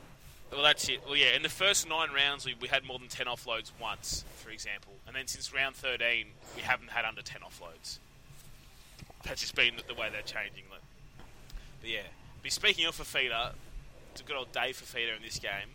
Well, 0.52 0.64
that's 0.64 0.90
it. 0.90 1.00
Well, 1.06 1.16
yeah, 1.16 1.34
in 1.34 1.44
the 1.44 1.50
first 1.50 1.88
nine 1.88 2.10
rounds, 2.14 2.46
we, 2.46 2.56
we 2.60 2.68
had 2.68 2.84
more 2.84 3.00
than 3.00 3.08
10 3.08 3.26
offloads 3.28 3.72
once, 3.80 4.26
for 4.36 4.50
example. 4.50 4.92
And 5.08 5.16
then 5.16 5.26
since 5.28 5.54
round 5.54 5.76
13, 5.78 6.26
we 6.58 6.62
haven't 6.62 6.90
had 6.90 7.06
under 7.06 7.22
10 7.22 7.40
offloads. 7.40 8.00
That's 9.24 9.40
just 9.40 9.56
been 9.56 9.76
the 9.88 9.94
way 9.94 10.10
they're 10.12 10.22
changing. 10.24 10.66
Like. 10.70 10.82
But 11.82 11.90
yeah. 11.90 12.00
But 12.42 12.52
speaking 12.52 12.86
of 12.86 12.96
Fifita, 12.96 13.52
it's 14.12 14.22
a 14.22 14.24
good 14.24 14.36
old 14.36 14.52
day 14.52 14.72
for 14.74 14.86
Fifita 14.86 15.16
in 15.16 15.22
this 15.24 15.40
game. 15.40 15.70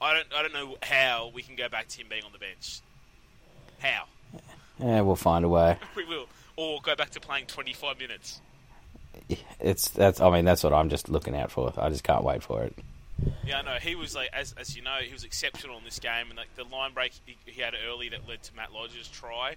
I 0.00 0.14
don't, 0.14 0.26
I 0.34 0.42
don't 0.42 0.54
know 0.54 0.76
how 0.82 1.30
we 1.34 1.42
can 1.42 1.56
go 1.56 1.68
back 1.68 1.88
to 1.88 1.98
him 1.98 2.06
being 2.08 2.24
on 2.24 2.32
the 2.32 2.38
bench. 2.38 2.80
How? 3.80 4.04
Yeah, 4.78 5.02
we'll 5.02 5.16
find 5.16 5.44
a 5.44 5.48
way. 5.48 5.76
We 5.96 6.04
will. 6.04 6.26
Or 6.56 6.80
go 6.82 6.94
back 6.94 7.10
to 7.10 7.20
playing 7.20 7.46
25 7.46 7.98
minutes. 7.98 8.40
It's 9.58 9.88
that's. 9.88 10.20
I 10.20 10.30
mean, 10.30 10.44
that's 10.44 10.62
what 10.62 10.72
I'm 10.72 10.88
just 10.88 11.08
looking 11.08 11.34
out 11.34 11.50
for. 11.50 11.72
I 11.76 11.88
just 11.88 12.04
can't 12.04 12.22
wait 12.22 12.42
for 12.42 12.62
it. 12.62 12.76
Yeah, 13.44 13.62
no, 13.62 13.74
he 13.74 13.94
was 13.94 14.14
like, 14.14 14.30
as, 14.32 14.54
as 14.58 14.76
you 14.76 14.82
know, 14.82 14.96
he 15.02 15.12
was 15.12 15.24
exceptional 15.24 15.76
in 15.78 15.84
this 15.84 15.98
game, 15.98 16.26
and 16.28 16.36
like 16.36 16.54
the 16.56 16.64
line 16.64 16.92
break 16.92 17.12
he, 17.26 17.36
he 17.46 17.60
had 17.60 17.74
early 17.88 18.08
that 18.10 18.26
led 18.28 18.42
to 18.44 18.56
Matt 18.56 18.72
Lodge's 18.72 19.08
try. 19.08 19.56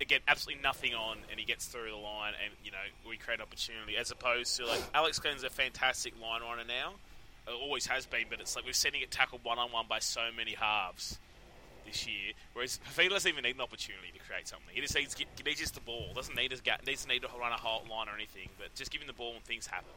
Again, 0.00 0.20
absolutely 0.28 0.62
nothing 0.62 0.94
on, 0.94 1.18
and 1.30 1.40
he 1.40 1.44
gets 1.44 1.66
through 1.66 1.90
the 1.90 1.96
line, 1.96 2.34
and 2.44 2.52
you 2.64 2.70
know 2.70 2.78
we 3.08 3.16
create 3.16 3.40
opportunity. 3.40 3.96
As 3.96 4.10
opposed 4.10 4.56
to 4.56 4.66
like 4.66 4.80
Alex 4.94 5.18
Glenn's 5.18 5.42
a 5.42 5.50
fantastic 5.50 6.14
line 6.20 6.42
runner 6.42 6.62
now, 6.66 6.94
always 7.52 7.86
has 7.86 8.06
been, 8.06 8.24
but 8.30 8.40
it's 8.40 8.56
like 8.56 8.64
we're 8.64 8.72
sending 8.72 9.02
it 9.02 9.10
tackled 9.10 9.42
one 9.44 9.58
on 9.58 9.72
one 9.72 9.86
by 9.88 9.98
so 9.98 10.20
many 10.36 10.52
halves 10.52 11.18
this 11.86 12.06
year. 12.06 12.32
Whereas 12.52 12.78
he 12.98 13.08
doesn't 13.08 13.28
even 13.28 13.42
need 13.42 13.54
an 13.54 13.60
opportunity 13.60 14.12
to 14.12 14.18
create 14.28 14.48
something. 14.48 14.68
He 14.72 14.80
just 14.80 14.94
needs, 14.94 15.14
he 15.14 15.42
needs 15.44 15.60
just 15.60 15.74
the 15.74 15.80
ball. 15.80 16.10
Doesn't 16.14 16.36
need 16.36 16.50
to 16.50 16.56
doesn't 16.84 17.08
need 17.08 17.22
to 17.22 17.28
run 17.40 17.52
a 17.52 17.56
whole 17.56 17.84
line 17.90 18.08
or 18.08 18.14
anything, 18.14 18.48
but 18.58 18.74
just 18.74 18.90
give 18.90 19.00
him 19.00 19.06
the 19.06 19.12
ball 19.12 19.34
and 19.34 19.44
things 19.44 19.66
happen. 19.66 19.90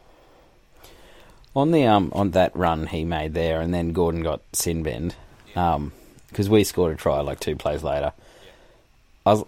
On 1.56 1.72
the 1.72 1.86
um 1.86 2.12
on 2.16 2.32
that 2.32 2.56
run 2.56 2.88
he 2.88 3.04
made 3.04 3.34
there, 3.34 3.62
and 3.62 3.74
then 3.74 3.94
Gordon 3.94 4.24
got 4.24 4.42
sin 4.54 4.84
binned, 4.84 5.16
um 5.56 5.92
because 6.30 6.50
we 6.50 6.64
scored 6.64 6.94
a 6.94 6.96
try 6.96 7.20
like 7.20 7.40
two 7.40 7.56
plays 7.56 7.84
later. 7.84 8.14
I 9.26 9.34
was 9.34 9.44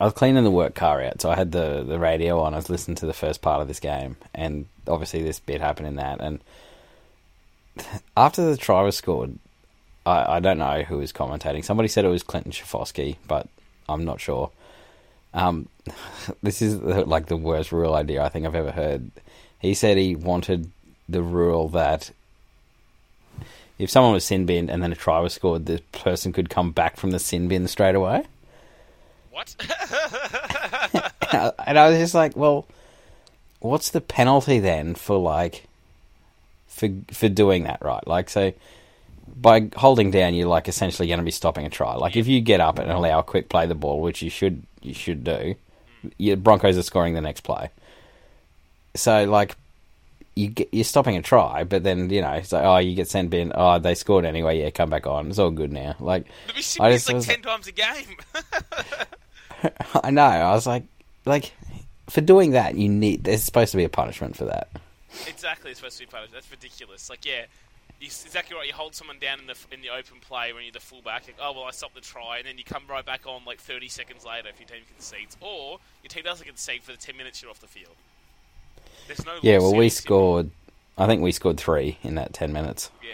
I 0.00 0.04
was 0.04 0.14
cleaning 0.14 0.44
the 0.44 0.50
work 0.50 0.74
car 0.74 1.02
out, 1.02 1.20
so 1.20 1.30
I 1.30 1.36
had 1.36 1.52
the 1.52 1.82
the 1.82 1.98
radio 1.98 2.40
on. 2.40 2.54
I 2.54 2.58
was 2.58 2.70
listening 2.70 2.96
to 2.96 3.06
the 3.06 3.12
first 3.12 3.42
part 3.42 3.60
of 3.60 3.68
this 3.68 3.80
game, 3.80 4.16
and 4.34 4.66
obviously 4.86 5.22
this 5.22 5.40
bit 5.40 5.60
happened 5.60 5.88
in 5.88 5.96
that. 5.96 6.20
And 6.20 6.40
after 8.16 8.48
the 8.48 8.56
try 8.56 8.82
was 8.82 8.96
scored, 8.96 9.38
I, 10.06 10.36
I 10.36 10.40
don't 10.40 10.58
know 10.58 10.82
who 10.82 10.98
was 10.98 11.12
commentating. 11.12 11.64
Somebody 11.64 11.88
said 11.88 12.04
it 12.04 12.08
was 12.08 12.22
Clinton 12.22 12.52
Schifcofske, 12.52 13.16
but 13.26 13.48
I'm 13.88 14.04
not 14.04 14.20
sure. 14.20 14.50
Um, 15.34 15.68
this 16.42 16.62
is 16.62 16.80
like 16.80 17.26
the 17.26 17.36
worst 17.36 17.72
rule 17.72 17.94
idea 17.94 18.22
I 18.22 18.28
think 18.28 18.46
I've 18.46 18.54
ever 18.54 18.72
heard. 18.72 19.10
He 19.58 19.74
said 19.74 19.96
he 19.96 20.14
wanted 20.14 20.70
the 21.08 21.22
rule 21.22 21.68
that 21.70 22.12
if 23.78 23.90
someone 23.90 24.12
was 24.12 24.24
sin 24.24 24.46
binned 24.46 24.70
and 24.70 24.82
then 24.82 24.92
a 24.92 24.96
try 24.96 25.20
was 25.20 25.32
scored, 25.32 25.66
the 25.66 25.80
person 25.92 26.32
could 26.32 26.50
come 26.50 26.70
back 26.70 26.96
from 26.96 27.10
the 27.10 27.18
sin 27.18 27.48
bin 27.48 27.66
straight 27.66 27.94
away. 27.94 28.24
What? 29.38 29.54
and 31.64 31.78
I 31.78 31.88
was 31.88 31.98
just 31.98 32.14
like, 32.14 32.36
well, 32.36 32.66
what's 33.60 33.90
the 33.90 34.00
penalty 34.00 34.58
then 34.58 34.96
for 34.96 35.16
like 35.16 35.68
for 36.66 36.88
for 37.12 37.28
doing 37.28 37.62
that, 37.62 37.80
right? 37.80 38.04
Like, 38.04 38.30
so 38.30 38.52
by 39.36 39.70
holding 39.76 40.10
down, 40.10 40.34
you're 40.34 40.48
like 40.48 40.66
essentially 40.66 41.06
going 41.06 41.20
to 41.20 41.24
be 41.24 41.30
stopping 41.30 41.64
a 41.64 41.70
try. 41.70 41.94
Like, 41.94 42.16
if 42.16 42.26
you 42.26 42.40
get 42.40 42.60
up 42.60 42.80
and 42.80 42.90
allow 42.90 43.20
a 43.20 43.22
quick 43.22 43.48
play 43.48 43.66
the 43.66 43.76
ball, 43.76 44.00
which 44.00 44.22
you 44.22 44.30
should 44.30 44.64
you 44.82 44.92
should 44.92 45.22
do, 45.22 45.54
your 46.16 46.36
Broncos 46.36 46.76
are 46.76 46.82
scoring 46.82 47.14
the 47.14 47.20
next 47.20 47.42
play. 47.42 47.70
So 48.96 49.24
like. 49.24 49.54
You 50.34 50.46
get, 50.46 50.68
you're 50.70 50.84
stopping 50.84 51.16
a 51.16 51.22
try, 51.22 51.64
but 51.64 51.82
then 51.82 52.10
you 52.10 52.20
know 52.20 52.30
it's 52.34 52.52
like, 52.52 52.62
oh, 52.62 52.76
you 52.76 52.94
get 52.94 53.08
sent 53.08 53.28
bin. 53.28 53.50
Oh, 53.56 53.80
they 53.80 53.96
scored 53.96 54.24
anyway. 54.24 54.60
Yeah, 54.60 54.70
come 54.70 54.88
back 54.88 55.04
on. 55.04 55.30
It's 55.30 55.40
all 55.40 55.50
good 55.50 55.72
now. 55.72 55.96
Like, 55.98 56.26
I 56.78 56.92
just 56.92 57.12
like 57.12 57.22
ten 57.22 57.42
times 57.42 57.66
a 57.66 57.72
game. 57.72 58.18
I 60.02 60.10
know. 60.10 60.22
I 60.22 60.52
was 60.52 60.66
like, 60.66 60.84
like 61.24 61.52
for 62.08 62.20
doing 62.20 62.52
that, 62.52 62.76
you 62.76 62.88
need. 62.88 63.24
There's 63.24 63.44
supposed 63.44 63.70
to 63.72 63.76
be 63.76 63.84
a 63.84 63.88
punishment 63.88 64.36
for 64.36 64.46
that. 64.46 64.68
exactly, 65.26 65.70
it's 65.70 65.80
supposed 65.80 65.98
to 65.98 66.06
be 66.06 66.10
punished. 66.10 66.32
That's 66.32 66.50
ridiculous. 66.50 67.10
Like, 67.10 67.24
yeah, 67.24 67.44
you, 68.00 68.06
exactly 68.06 68.56
right. 68.56 68.66
You 68.66 68.72
hold 68.72 68.94
someone 68.94 69.18
down 69.18 69.40
in 69.40 69.46
the 69.46 69.56
in 69.72 69.82
the 69.82 69.90
open 69.90 70.18
play 70.20 70.52
when 70.52 70.64
you're 70.64 70.72
the 70.72 70.80
fullback. 70.80 71.26
Like, 71.26 71.36
oh 71.40 71.52
well, 71.52 71.64
I 71.64 71.70
stopped 71.70 71.94
the 71.94 72.00
try, 72.00 72.38
and 72.38 72.46
then 72.46 72.58
you 72.58 72.64
come 72.64 72.84
right 72.88 73.04
back 73.04 73.26
on 73.26 73.42
like 73.44 73.60
30 73.60 73.88
seconds 73.88 74.24
later 74.24 74.48
if 74.48 74.58
your 74.58 74.68
team 74.68 74.84
concedes, 74.94 75.36
or 75.40 75.78
your 76.02 76.08
team 76.08 76.24
doesn't 76.24 76.46
concede 76.46 76.82
for 76.82 76.92
the 76.92 76.98
10 76.98 77.16
minutes 77.16 77.42
you're 77.42 77.50
off 77.50 77.60
the 77.60 77.66
field. 77.66 77.94
There's 79.06 79.24
no. 79.24 79.38
Yeah. 79.42 79.58
Well, 79.58 79.74
we 79.74 79.88
scored. 79.88 80.50
I 80.96 81.06
think 81.06 81.22
we 81.22 81.32
scored 81.32 81.58
three 81.58 81.98
in 82.02 82.14
that 82.16 82.32
ten 82.32 82.52
minutes. 82.52 82.90
Yeah. 83.02 83.10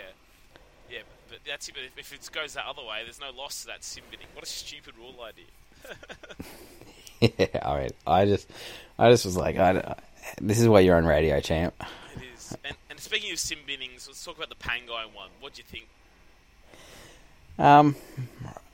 Yeah, 0.90 0.98
but 1.28 1.38
that's 1.46 1.68
it. 1.68 1.74
But 1.74 1.84
if, 1.84 1.98
if 1.98 2.12
it 2.12 2.30
goes 2.32 2.54
that 2.54 2.66
other 2.66 2.82
way, 2.82 3.00
there's 3.04 3.20
no 3.20 3.30
loss 3.30 3.62
to 3.62 3.66
that 3.68 3.84
sin 3.84 4.02
binning. 4.10 4.26
What 4.34 4.44
a 4.44 4.48
stupid 4.48 4.94
rule 4.96 5.14
idea. 5.22 5.44
Yeah, 7.20 7.46
I 7.62 7.80
mean, 7.80 7.90
I 8.06 8.24
just, 8.26 8.50
I 8.98 9.10
just 9.10 9.24
was 9.24 9.36
like, 9.36 9.56
I, 9.56 9.96
this 10.40 10.60
is 10.60 10.68
why 10.68 10.80
you're 10.80 10.96
on 10.96 11.06
radio, 11.06 11.40
champ. 11.40 11.74
It 12.16 12.22
is. 12.36 12.56
And, 12.64 12.76
and 12.90 13.00
speaking 13.00 13.32
of 13.32 13.38
sin 13.38 13.58
binnings, 13.66 14.06
let's 14.06 14.22
talk 14.24 14.36
about 14.36 14.50
the 14.50 14.56
Pangai 14.56 15.06
one. 15.14 15.30
What 15.40 15.54
do 15.54 15.62
you 15.62 15.64
think? 15.64 15.88
Um, 17.58 17.96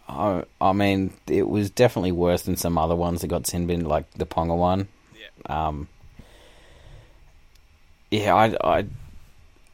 I, 0.09 0.45
I 0.61 0.73
mean, 0.73 1.13
it 1.29 1.49
was 1.49 1.71
definitely 1.71 2.13
worse 2.13 2.43
than 2.43 2.57
some 2.57 2.77
other 2.77 2.97
ones 2.97 3.21
that 3.21 3.29
got 3.29 3.47
sin 3.47 3.67
bin, 3.67 3.85
like 3.85 4.11
the 4.13 4.27
Ponga 4.27 4.57
one. 4.57 4.89
Yeah. 5.15 5.69
Um, 5.69 5.89
yeah, 8.11 8.35
I, 8.35 8.79
I, 8.79 8.87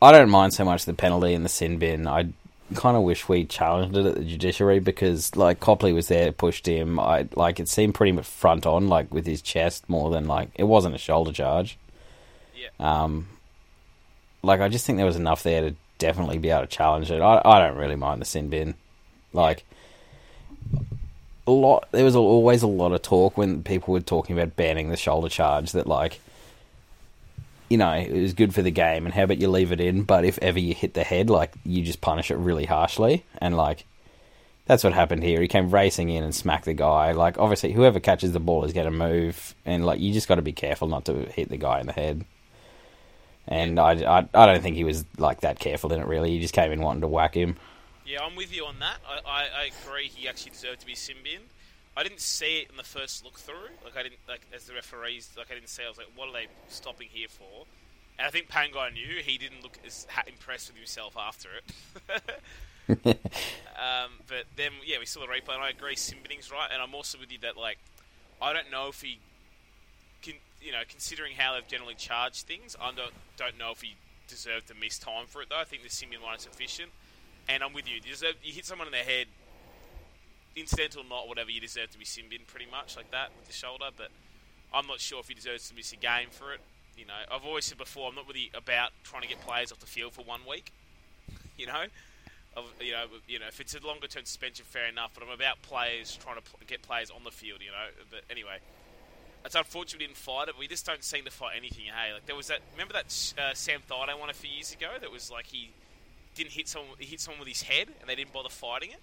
I 0.03 0.13
don't 0.13 0.29
mind 0.29 0.53
so 0.53 0.65
much 0.65 0.85
the 0.85 0.93
penalty 0.93 1.33
and 1.33 1.45
the 1.45 1.49
sin 1.49 1.79
bin. 1.79 2.07
I 2.07 2.29
kind 2.75 2.97
of 2.97 3.03
wish 3.03 3.29
we 3.29 3.45
challenged 3.45 3.97
it 3.97 4.07
at 4.07 4.15
the 4.17 4.25
judiciary 4.25 4.81
because, 4.81 5.35
like, 5.37 5.61
Copley 5.61 5.93
was 5.93 6.09
there, 6.09 6.33
pushed 6.33 6.67
him. 6.67 6.99
I 6.99 7.29
like 7.35 7.61
it 7.61 7.69
seemed 7.69 7.95
pretty 7.95 8.13
much 8.13 8.27
front 8.27 8.67
on, 8.67 8.89
like 8.89 9.13
with 9.13 9.27
his 9.27 9.43
chest, 9.43 9.89
more 9.89 10.11
than 10.11 10.27
like 10.27 10.51
it 10.55 10.65
wasn't 10.65 10.95
a 10.95 10.99
shoulder 10.99 11.33
charge. 11.33 11.79
Yeah. 12.57 13.05
Um, 13.05 13.29
like 14.43 14.61
I 14.61 14.69
just 14.69 14.87
think 14.87 14.97
there 14.97 15.07
was 15.07 15.17
enough 15.17 15.43
there 15.43 15.61
to 15.63 15.77
definitely 15.99 16.39
be 16.39 16.51
able 16.51 16.63
to 16.63 16.67
challenge 16.67 17.11
it. 17.11 17.21
I, 17.21 17.43
I 17.45 17.59
don't 17.61 17.77
really 17.77 17.97
mind 17.97 18.21
the 18.21 18.27
sin 18.27 18.49
bin. 18.49 18.75
Like 19.33 19.65
a 21.47 21.51
lot, 21.51 21.89
there 21.93 22.05
was 22.05 22.17
always 22.17 22.63
a 22.63 22.67
lot 22.67 22.93
of 22.93 23.03
talk 23.03 23.37
when 23.37 23.63
people 23.63 23.93
were 23.93 24.01
talking 24.01 24.39
about 24.39 24.57
banning 24.57 24.89
the 24.89 24.97
shoulder 24.97 25.29
charge. 25.29 25.73
That 25.73 25.87
like, 25.87 26.21
you 27.69 27.79
know, 27.79 27.93
it 27.93 28.13
was 28.13 28.35
good 28.35 28.55
for 28.55 28.63
the 28.63 28.71
game, 28.71 29.07
and 29.07 29.15
how 29.15 29.25
about 29.25 29.39
you 29.39 29.49
leave 29.49 29.73
it 29.73 29.81
in? 29.81 30.03
But 30.03 30.25
if 30.25 30.39
ever 30.43 30.59
you 30.59 30.75
hit 30.75 30.95
the 30.95 31.05
head, 31.05 31.31
like 31.31 31.53
you 31.65 31.83
just 31.83 32.01
punish 32.01 32.31
it 32.31 32.37
really 32.37 32.67
harshly, 32.67 33.25
and 33.39 33.57
like. 33.57 33.85
That's 34.69 34.83
what 34.83 34.95
happened 34.95 35.23
here. 35.23 35.41
He 35.41 35.47
came 35.47 35.71
racing 35.71 36.09
in 36.09 36.25
and 36.25 36.35
smacked 36.35 36.65
the 36.65 36.75
guy. 36.75 37.13
Like, 37.13 37.39
obviously, 37.39 37.71
whoever 37.71 38.01
catches 38.01 38.33
the 38.33 38.41
ball 38.41 38.65
is 38.65 38.73
going 38.73 38.87
to 38.87 38.91
move, 38.91 39.55
and 39.65 39.87
like, 39.87 40.01
you 40.01 40.13
just 40.13 40.27
got 40.27 40.35
to 40.35 40.43
be 40.43 40.51
careful 40.51 40.89
not 40.89 41.05
to 41.05 41.15
hit 41.27 41.51
the 41.51 41.57
guy 41.57 41.79
in 41.79 41.87
the 41.87 41.93
head. 41.93 42.25
And 43.47 43.79
I, 43.79 43.93
I, 43.93 44.29
I 44.35 44.47
don't 44.47 44.61
think 44.63 44.75
he 44.75 44.83
was 44.83 45.05
like 45.19 45.43
that 45.43 45.61
careful 45.61 45.93
in 45.93 46.01
it. 46.01 46.07
Really, 46.09 46.31
he 46.31 46.41
just 46.41 46.53
came 46.53 46.73
in 46.73 46.81
wanting 46.81 47.03
to 47.03 47.07
whack 47.07 47.35
him. 47.35 47.55
Yeah, 48.05 48.25
I'm 48.25 48.35
with 48.35 48.53
you 48.53 48.65
on 48.67 48.81
that. 48.81 48.97
I, 49.09 49.21
I, 49.25 49.43
I 49.43 49.71
agree. 49.85 50.09
He 50.09 50.27
actually 50.27 50.51
deserved 50.51 50.81
to 50.81 50.87
be 50.87 50.97
sin 50.97 51.19
bin. 51.23 51.43
I 51.97 52.03
didn't 52.03 52.21
see 52.21 52.59
it 52.59 52.71
in 52.71 52.77
the 52.77 52.83
first 52.83 53.25
look 53.25 53.39
through. 53.39 53.71
Like 53.85 53.97
I 53.97 54.03
didn't 54.03 54.19
like 54.29 54.43
as 54.55 54.65
the 54.65 54.75
referees. 54.75 55.31
Like 55.37 55.51
I 55.51 55.55
didn't 55.55 55.69
see. 55.69 55.83
I 55.85 55.89
was 55.89 55.97
like, 55.97 56.09
what 56.15 56.29
are 56.29 56.33
they 56.33 56.47
stopping 56.69 57.09
here 57.11 57.29
for? 57.29 57.67
And 58.19 58.27
I 58.27 58.31
think 58.31 58.49
Pangai 58.49 58.93
knew 58.93 59.23
he 59.23 59.39
didn't 59.39 59.63
look 59.63 59.79
as 59.87 60.07
impressed 60.27 60.69
with 60.69 60.77
himself 60.77 61.17
after 61.19 61.49
it. 61.59 61.65
um, 63.07 64.11
but 64.27 64.45
then, 64.57 64.73
yeah, 64.85 64.99
we 64.99 65.07
saw 65.07 65.21
the 65.21 65.27
replay, 65.27 65.55
and 65.55 65.63
I 65.63 65.71
agree, 65.71 65.97
sin 65.97 66.19
binning's 66.23 66.51
right. 66.51 66.69
And 66.73 66.81
I'm 66.81 66.95
also 66.95 67.19
with 67.19 67.31
you 67.31 67.39
that 67.43 67.57
like, 67.57 67.79
I 68.41 68.53
don't 68.53 68.71
know 68.71 68.89
if 68.89 69.03
he, 69.03 69.19
can, 70.23 70.35
you 70.63 70.73
know, 70.73 70.83
considering 70.89 71.35
how 71.35 71.55
they've 71.55 71.69
generally 71.69 71.95
charged 71.95 72.47
things, 72.47 72.77
I 72.81 72.93
don't 72.93 73.13
don't 73.37 73.59
know 73.59 73.71
if 73.73 73.83
he 73.83 73.95
deserved 74.29 74.69
to 74.69 74.75
miss 74.75 74.99
time 74.99 75.27
for 75.27 75.43
it 75.43 75.49
though. 75.51 75.59
I 75.59 75.65
think 75.65 75.83
the 75.83 75.91
sin 75.91 76.11
bin 76.11 76.23
one 76.23 76.37
is 76.37 76.43
sufficient. 76.43 76.91
And 77.49 77.63
I'm 77.63 77.73
with 77.73 77.89
you. 77.89 77.97
You, 77.97 78.01
deserve, 78.01 78.35
you 78.43 78.53
hit 78.53 78.67
someone 78.67 78.89
in 78.89 78.93
the 78.93 78.99
head, 78.99 79.29
incidental 80.57 81.03
or 81.03 81.09
not, 81.09 81.29
whatever, 81.29 81.51
you 81.51 81.61
deserve 81.61 81.91
to 81.91 81.99
be 81.99 82.05
sin 82.05 82.25
bin 82.29 82.41
pretty 82.47 82.67
much 82.71 82.97
like 82.97 83.11
that 83.11 83.31
with 83.37 83.47
the 83.47 83.53
shoulder. 83.53 83.87
But 83.97 84.09
I'm 84.73 84.87
not 84.87 85.01
sure 85.01 85.21
if 85.21 85.29
he 85.29 85.35
deserves 85.35 85.69
to 85.69 85.75
miss 85.75 85.93
a 85.93 85.97
game 85.97 86.29
for 86.31 86.53
it. 86.53 86.61
You 86.97 87.05
know, 87.05 87.13
I've 87.31 87.45
always 87.45 87.67
said 87.67 87.79
before, 87.79 88.09
I'm 88.09 88.15
not 88.15 88.27
really 88.27 88.51
about 88.55 88.91
trying 89.05 89.23
to 89.23 89.29
get 89.29 89.41
players 89.43 89.71
off 89.71 89.79
the 89.81 89.87
field 89.87 90.13
for 90.13 90.23
one 90.23 90.41
week. 90.49 90.73
You 91.59 91.65
know, 91.65 91.85
of, 92.55 92.65
you 92.83 92.93
know, 92.93 93.05
you 93.27 93.39
know, 93.39 93.47
if 93.49 93.61
it's 93.61 93.75
a 93.75 93.81
longer 93.81 94.07
term 94.07 94.27
suspension, 94.27 94.67
fair 94.69 94.89
enough. 94.89 95.13
But 95.15 95.23
I'm 95.25 95.31
about 95.31 95.63
players 95.63 96.15
trying 96.23 96.37
to 96.37 96.43
pl- 96.43 96.61
get 96.67 96.83
players 96.83 97.11
on 97.11 97.25
the 97.25 97.31
field. 97.31 97.61
You 97.63 97.71
know, 97.71 97.87
but 98.11 98.21
anyway, 98.31 98.59
it's 99.43 99.55
unfortunate 99.55 100.01
we 100.01 100.07
didn't 100.07 100.19
fight 100.19 100.49
it. 100.49 100.55
But 100.55 100.59
we 100.59 100.69
just 100.69 100.85
don't 100.85 101.03
seem 101.03 101.25
to 101.25 101.31
fight 101.31 101.57
anything. 101.57 101.85
Hey, 101.87 102.13
like 102.13 102.27
there 102.27 102.37
was 102.37 102.49
that. 102.49 102.61
Remember 102.73 102.93
that 102.93 103.07
uh, 103.39 103.55
Sam 103.55 103.81
Thaiday 103.89 104.19
one 104.19 104.29
a 104.29 104.35
few 104.35 104.51
years 104.51 104.71
ago? 104.73 104.89
That 105.01 105.11
was 105.11 105.31
like 105.31 105.47
he 105.47 105.71
didn't 106.35 106.53
hit 106.53 106.69
someone. 106.69 106.97
He 106.99 107.07
hit 107.07 107.21
someone 107.21 107.39
with 107.41 107.49
his 107.49 107.63
head, 107.63 107.89
and 108.01 108.09
they 108.09 108.15
didn't 108.15 108.35
bother 108.35 108.49
fighting 108.49 108.91
it. 108.91 109.01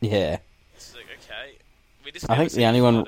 Yeah, 0.00 0.38
It's 0.78 0.94
like 0.94 1.06
okay, 1.24 1.56
we 2.04 2.12
just. 2.12 2.30
I 2.30 2.36
think 2.36 2.52
the 2.52 2.64
only 2.66 2.80
one- 2.80 3.06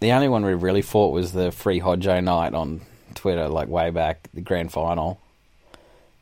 the 0.00 0.12
only 0.12 0.28
one 0.28 0.44
we 0.44 0.54
really 0.54 0.82
fought 0.82 1.12
was 1.12 1.32
the 1.32 1.50
free 1.50 1.80
Hodjo 1.80 2.22
night 2.22 2.54
on 2.54 2.80
Twitter, 3.14 3.48
like 3.48 3.68
way 3.68 3.90
back 3.90 4.28
the 4.34 4.40
grand 4.40 4.72
final. 4.72 5.20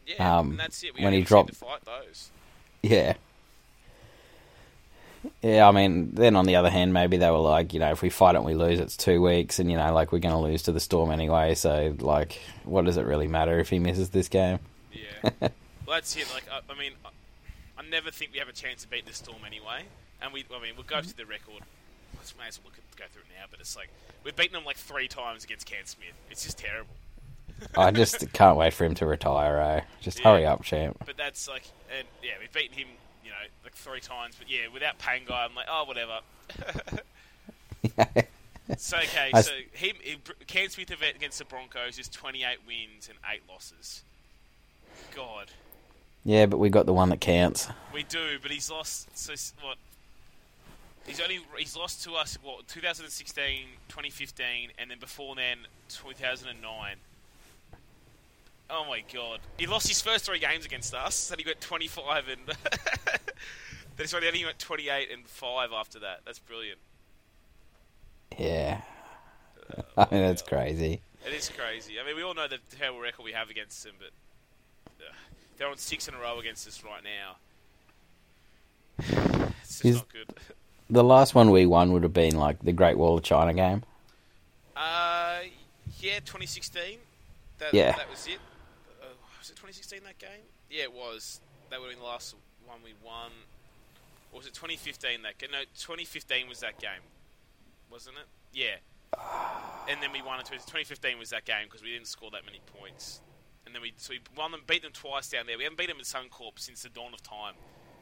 Yeah, 0.06 0.38
um, 0.38 0.50
and 0.52 0.60
that's 0.60 0.82
it. 0.84 0.94
We 0.96 1.02
when 1.04 1.12
he 1.12 1.22
dropped- 1.22 1.50
to 1.50 1.54
fight 1.54 1.84
those. 1.84 2.30
Yeah. 2.82 3.14
Yeah, 5.40 5.66
I 5.66 5.72
mean, 5.72 6.10
then 6.14 6.36
on 6.36 6.44
the 6.44 6.56
other 6.56 6.68
hand, 6.70 6.92
maybe 6.92 7.16
they 7.16 7.30
were 7.30 7.38
like, 7.38 7.72
you 7.72 7.80
know, 7.80 7.90
if 7.90 8.02
we 8.02 8.10
fight 8.10 8.34
it 8.34 8.38
and 8.38 8.44
we 8.46 8.54
lose, 8.54 8.78
it's 8.78 8.94
two 8.96 9.22
weeks, 9.22 9.58
and, 9.58 9.70
you 9.70 9.76
know, 9.78 9.92
like, 9.94 10.12
we're 10.12 10.18
going 10.18 10.34
to 10.34 10.40
lose 10.40 10.62
to 10.64 10.72
the 10.72 10.80
Storm 10.80 11.10
anyway, 11.10 11.54
so, 11.54 11.94
like, 11.98 12.40
what 12.64 12.84
does 12.84 12.98
it 12.98 13.06
really 13.06 13.26
matter 13.26 13.58
if 13.58 13.70
he 13.70 13.78
misses 13.78 14.10
this 14.10 14.28
game? 14.28 14.58
Yeah. 14.92 15.30
well, 15.40 15.50
that's 15.88 16.14
it. 16.16 16.26
Like, 16.34 16.44
I, 16.52 16.60
I 16.70 16.78
mean, 16.78 16.92
I, 17.06 17.08
I 17.78 17.88
never 17.88 18.10
think 18.10 18.32
we 18.34 18.38
have 18.38 18.50
a 18.50 18.52
chance 18.52 18.82
to 18.82 18.88
beat 18.88 19.06
the 19.06 19.14
Storm 19.14 19.38
anyway. 19.46 19.84
And 20.22 20.32
we, 20.32 20.44
I 20.54 20.60
mean, 20.62 20.72
we'll 20.76 20.84
go 20.86 21.00
to 21.00 21.16
the 21.16 21.26
record. 21.26 21.62
Let's 22.16 22.34
may 22.38 22.48
as 22.48 22.58
well 22.58 22.66
look 22.70 22.78
at, 22.78 22.96
go 22.96 23.04
through 23.12 23.22
it 23.22 23.38
now. 23.38 23.44
But 23.50 23.60
it's 23.60 23.76
like 23.76 23.88
we've 24.24 24.34
beaten 24.36 24.54
them 24.54 24.64
like 24.64 24.76
three 24.76 25.08
times 25.08 25.44
against 25.44 25.66
Ken 25.66 25.84
Smith. 25.84 26.14
It's 26.30 26.44
just 26.44 26.58
terrible. 26.58 26.94
I 27.76 27.90
just 27.90 28.32
can't 28.32 28.56
wait 28.56 28.72
for 28.72 28.84
him 28.84 28.94
to 28.96 29.06
retire, 29.06 29.58
eh? 29.60 29.80
Just 30.00 30.18
Yeah. 30.20 30.24
hurry 30.32 30.46
up, 30.46 30.62
champ. 30.64 31.02
But 31.04 31.16
that's 31.16 31.48
like, 31.48 31.64
and 31.96 32.06
yeah, 32.22 32.32
we've 32.40 32.52
beaten 32.52 32.76
him, 32.76 32.88
you 33.24 33.30
know, 33.30 33.36
like 33.62 33.74
three 33.74 34.00
times. 34.00 34.34
But 34.38 34.50
yeah, 34.50 34.68
without 34.72 34.98
Pangai, 34.98 35.30
I'm 35.30 35.54
like, 35.54 35.66
oh, 35.70 35.84
whatever. 35.84 36.20
So 38.78 38.96
okay, 38.96 39.30
I 39.34 39.42
so 39.42 39.52
him, 39.72 39.96
he, 40.02 40.16
Cam 40.46 40.70
Smith 40.70 40.90
event 40.90 41.16
against 41.16 41.38
the 41.38 41.44
Broncos 41.44 41.98
is 41.98 42.08
28 42.08 42.58
wins 42.66 43.10
and 43.10 43.18
eight 43.30 43.42
losses. 43.46 44.02
God, 45.14 45.50
yeah, 46.24 46.46
but 46.46 46.56
we 46.56 46.70
got 46.70 46.86
the 46.86 46.94
one 46.94 47.10
that 47.10 47.20
counts. 47.20 47.68
we 47.92 48.04
do, 48.04 48.38
but 48.40 48.50
he's 48.50 48.70
lost. 48.70 49.16
So 49.18 49.34
what? 49.62 49.76
He's 51.06 51.20
only 51.20 51.40
he's 51.58 51.76
lost 51.76 52.02
to 52.04 52.14
us 52.14 52.38
what 52.42 52.66
2016, 52.68 53.66
2015, 53.88 54.70
and 54.78 54.90
then 54.90 54.98
before 54.98 55.34
then 55.34 55.58
2009. 55.88 56.96
Oh 58.70 58.84
my 58.88 59.02
god! 59.12 59.40
He 59.58 59.66
lost 59.66 59.86
his 59.88 60.00
first 60.00 60.24
three 60.24 60.38
games 60.38 60.64
against 60.64 60.94
us. 60.94 61.28
Then 61.28 61.38
he 61.38 61.44
went 61.44 61.60
25 61.60 62.28
and 62.28 62.40
then 63.96 64.06
sorry, 64.06 64.24
then 64.24 64.34
he 64.34 64.44
went 64.44 64.58
28 64.58 65.10
and 65.12 65.26
five 65.26 65.70
after 65.72 65.98
that. 66.00 66.20
That's 66.24 66.38
brilliant. 66.38 66.78
Yeah. 68.38 68.80
I 69.96 70.06
mean, 70.10 70.22
that's 70.26 70.42
crazy. 70.42 71.02
It 71.26 71.32
is 71.32 71.50
crazy. 71.50 72.00
I 72.00 72.06
mean, 72.06 72.16
we 72.16 72.22
all 72.22 72.34
know 72.34 72.48
the 72.48 72.58
terrible 72.76 73.00
record 73.00 73.24
we 73.24 73.32
have 73.32 73.50
against 73.50 73.84
them, 73.84 73.94
but 73.98 74.10
uh, 75.04 75.12
they're 75.56 75.68
on 75.68 75.76
six 75.76 76.08
in 76.08 76.14
a 76.14 76.18
row 76.18 76.38
against 76.38 76.66
us 76.66 76.82
right 76.84 77.02
now. 77.04 77.36
It's 79.64 79.80
just 79.80 79.84
Is- 79.86 79.96
not 79.96 80.08
good. 80.12 80.28
The 80.90 81.02
last 81.04 81.34
one 81.34 81.50
we 81.50 81.66
won 81.66 81.92
would 81.92 82.02
have 82.02 82.12
been, 82.12 82.36
like, 82.36 82.58
the 82.60 82.72
Great 82.72 82.98
Wall 82.98 83.16
of 83.18 83.24
China 83.24 83.54
game. 83.54 83.82
Uh, 84.76 85.40
yeah, 85.98 86.18
2016. 86.20 86.98
That, 87.58 87.72
Yeah. 87.72 87.92
that 87.92 88.10
was 88.10 88.26
it. 88.26 88.38
Uh, 89.02 89.06
was 89.38 89.48
it 89.50 89.56
2016 89.56 90.00
that 90.04 90.18
game? 90.18 90.42
Yeah, 90.70 90.84
it 90.84 90.92
was. 90.92 91.40
That 91.70 91.80
would 91.80 91.86
have 91.86 91.94
been 91.96 92.02
the 92.04 92.08
last 92.10 92.34
one 92.66 92.78
we 92.84 92.92
won. 93.04 93.30
Or 94.32 94.38
was 94.38 94.46
it 94.46 94.54
2015 94.54 95.22
that 95.22 95.38
game? 95.38 95.50
No, 95.52 95.60
2015 95.78 96.48
was 96.48 96.60
that 96.60 96.78
game, 96.78 97.00
wasn't 97.90 98.16
it? 98.18 98.26
Yeah. 98.52 98.76
And 99.88 100.02
then 100.02 100.10
we 100.12 100.20
won 100.22 100.40
in 100.40 100.44
2015 100.44 101.18
was 101.18 101.30
that 101.30 101.44
game 101.44 101.64
because 101.66 101.82
we 101.82 101.92
didn't 101.92 102.08
score 102.08 102.30
that 102.32 102.44
many 102.44 102.60
points. 102.78 103.20
And 103.64 103.74
then 103.74 103.80
we 103.80 103.92
so 103.96 104.12
we 104.12 104.20
won 104.36 104.50
them, 104.50 104.62
beat 104.66 104.82
them 104.82 104.90
twice 104.92 105.28
down 105.30 105.46
there. 105.46 105.56
We 105.56 105.62
haven't 105.64 105.78
beat 105.78 105.88
them 105.88 105.98
at 106.00 106.04
Suncorp 106.04 106.58
since 106.58 106.82
the 106.82 106.88
dawn 106.88 107.14
of 107.14 107.22
time, 107.22 107.54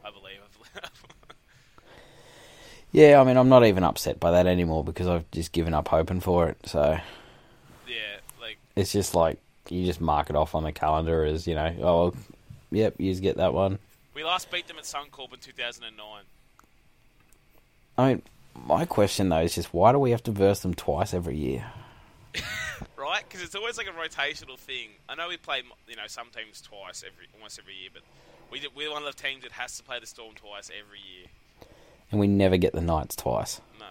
I 0.03 0.09
believe. 0.09 0.39
Yeah, 2.93 3.19
I 3.19 3.23
mean, 3.23 3.37
I'm 3.37 3.49
not 3.49 3.65
even 3.65 3.83
upset 3.83 4.19
by 4.19 4.31
that 4.31 4.45
anymore 4.45 4.83
because 4.83 5.07
I've 5.07 5.29
just 5.31 5.51
given 5.51 5.73
up 5.73 5.87
hoping 5.87 6.19
for 6.19 6.47
it. 6.47 6.57
So 6.65 6.99
yeah, 7.87 8.17
like 8.39 8.59
it's 8.75 8.91
just 8.91 9.15
like 9.15 9.39
you 9.67 9.83
just 9.83 9.99
mark 9.99 10.29
it 10.29 10.35
off 10.35 10.53
on 10.53 10.63
the 10.63 10.71
calendar 10.71 11.25
as 11.25 11.47
you 11.47 11.55
know. 11.55 11.75
Oh, 11.81 11.83
well, 11.83 12.15
yep, 12.71 12.93
you 12.99 13.11
just 13.11 13.23
get 13.23 13.37
that 13.37 13.51
one. 13.53 13.79
we 14.13 14.23
last 14.23 14.51
beat 14.51 14.67
them 14.67 14.77
at 14.77 14.83
Suncorp 14.83 15.33
in 15.33 15.39
2009. 15.39 16.05
I 17.97 18.07
mean, 18.07 18.21
my 18.55 18.85
question 18.85 19.29
though 19.29 19.41
is 19.41 19.55
just 19.55 19.73
why 19.73 19.91
do 19.91 19.97
we 19.97 20.11
have 20.11 20.23
to 20.23 20.31
verse 20.31 20.59
them 20.59 20.75
twice 20.75 21.15
every 21.15 21.35
year? 21.35 21.65
right? 22.95 23.23
Because 23.27 23.43
it's 23.43 23.55
always 23.55 23.75
like 23.75 23.87
a 23.87 23.91
rotational 23.91 24.57
thing. 24.57 24.89
I 25.09 25.15
know 25.15 25.29
we 25.29 25.37
play, 25.37 25.63
you 25.87 25.95
know, 25.95 26.05
some 26.05 26.27
teams 26.35 26.61
twice 26.61 27.03
every 27.03 27.25
almost 27.33 27.57
every 27.57 27.73
year, 27.73 27.89
but 27.91 28.03
we 28.51 28.61
we're 28.75 28.91
one 28.91 29.03
of 29.03 29.15
the 29.15 29.19
teams 29.19 29.41
that 29.41 29.53
has 29.53 29.77
to 29.77 29.83
play 29.83 29.99
the 29.99 30.05
Storm 30.05 30.35
twice 30.35 30.69
every 30.69 30.99
year. 30.99 31.25
And 32.11 32.19
we 32.19 32.27
never 32.27 32.57
get 32.57 32.73
the 32.73 32.81
Knights 32.81 33.15
twice. 33.15 33.59
No, 33.79 33.85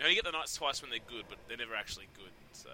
now 0.00 0.06
you 0.08 0.14
get 0.14 0.24
the 0.24 0.30
Knights 0.32 0.54
twice 0.56 0.82
when 0.82 0.90
they're 0.90 0.98
good, 1.08 1.24
but 1.28 1.38
they're 1.48 1.56
never 1.56 1.74
actually 1.74 2.06
good. 2.14 2.30
So 2.52 2.68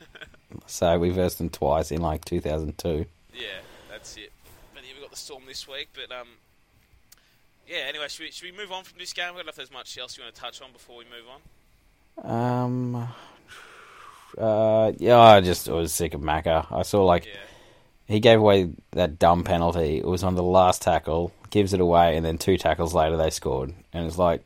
So 0.66 0.98
we 0.98 1.10
versed 1.10 1.38
them 1.38 1.48
twice 1.48 1.90
in 1.90 2.00
like 2.02 2.24
2002. 2.24 3.06
yeah, 3.34 3.46
that's 3.90 4.16
it. 4.16 4.30
But 4.74 4.82
yeah, 4.84 4.94
we 4.94 5.00
got 5.00 5.10
the 5.10 5.16
Storm 5.16 5.44
this 5.46 5.66
week, 5.66 5.88
but 5.94 6.14
um. 6.14 6.28
Yeah. 7.68 7.84
Anyway, 7.88 8.08
should 8.08 8.24
we, 8.24 8.30
should 8.30 8.50
we 8.50 8.56
move 8.56 8.72
on 8.72 8.84
from 8.84 8.98
this 8.98 9.12
game? 9.12 9.24
I 9.32 9.36
don't 9.36 9.46
know 9.46 9.50
if 9.50 9.56
there's 9.56 9.72
much 9.72 9.96
else 9.96 10.16
you 10.18 10.24
want 10.24 10.34
to 10.34 10.40
touch 10.40 10.60
on 10.60 10.72
before 10.72 10.96
we 10.98 11.04
move 11.04 11.26
on. 12.26 12.30
Um. 12.30 13.08
Uh. 14.38 14.92
Yeah. 14.98 15.18
I 15.18 15.40
just 15.42 15.68
I 15.68 15.72
was 15.72 15.92
sick 15.92 16.14
of 16.14 16.20
Macca. 16.22 16.66
I 16.70 16.82
saw 16.82 17.04
like 17.04 17.26
Yeah. 17.26 17.32
he 18.06 18.18
gave 18.18 18.38
away 18.38 18.70
that 18.92 19.18
dumb 19.18 19.44
penalty. 19.44 19.98
It 19.98 20.06
was 20.06 20.24
on 20.24 20.34
the 20.36 20.42
last 20.42 20.80
tackle, 20.80 21.32
gives 21.52 21.72
it 21.72 21.78
away, 21.80 22.16
and 22.16 22.26
then 22.26 22.38
two 22.38 22.58
tackles 22.58 22.92
later 22.92 23.16
they 23.16 23.30
scored. 23.30 23.72
And 23.92 24.06
it's 24.06 24.18
like, 24.18 24.42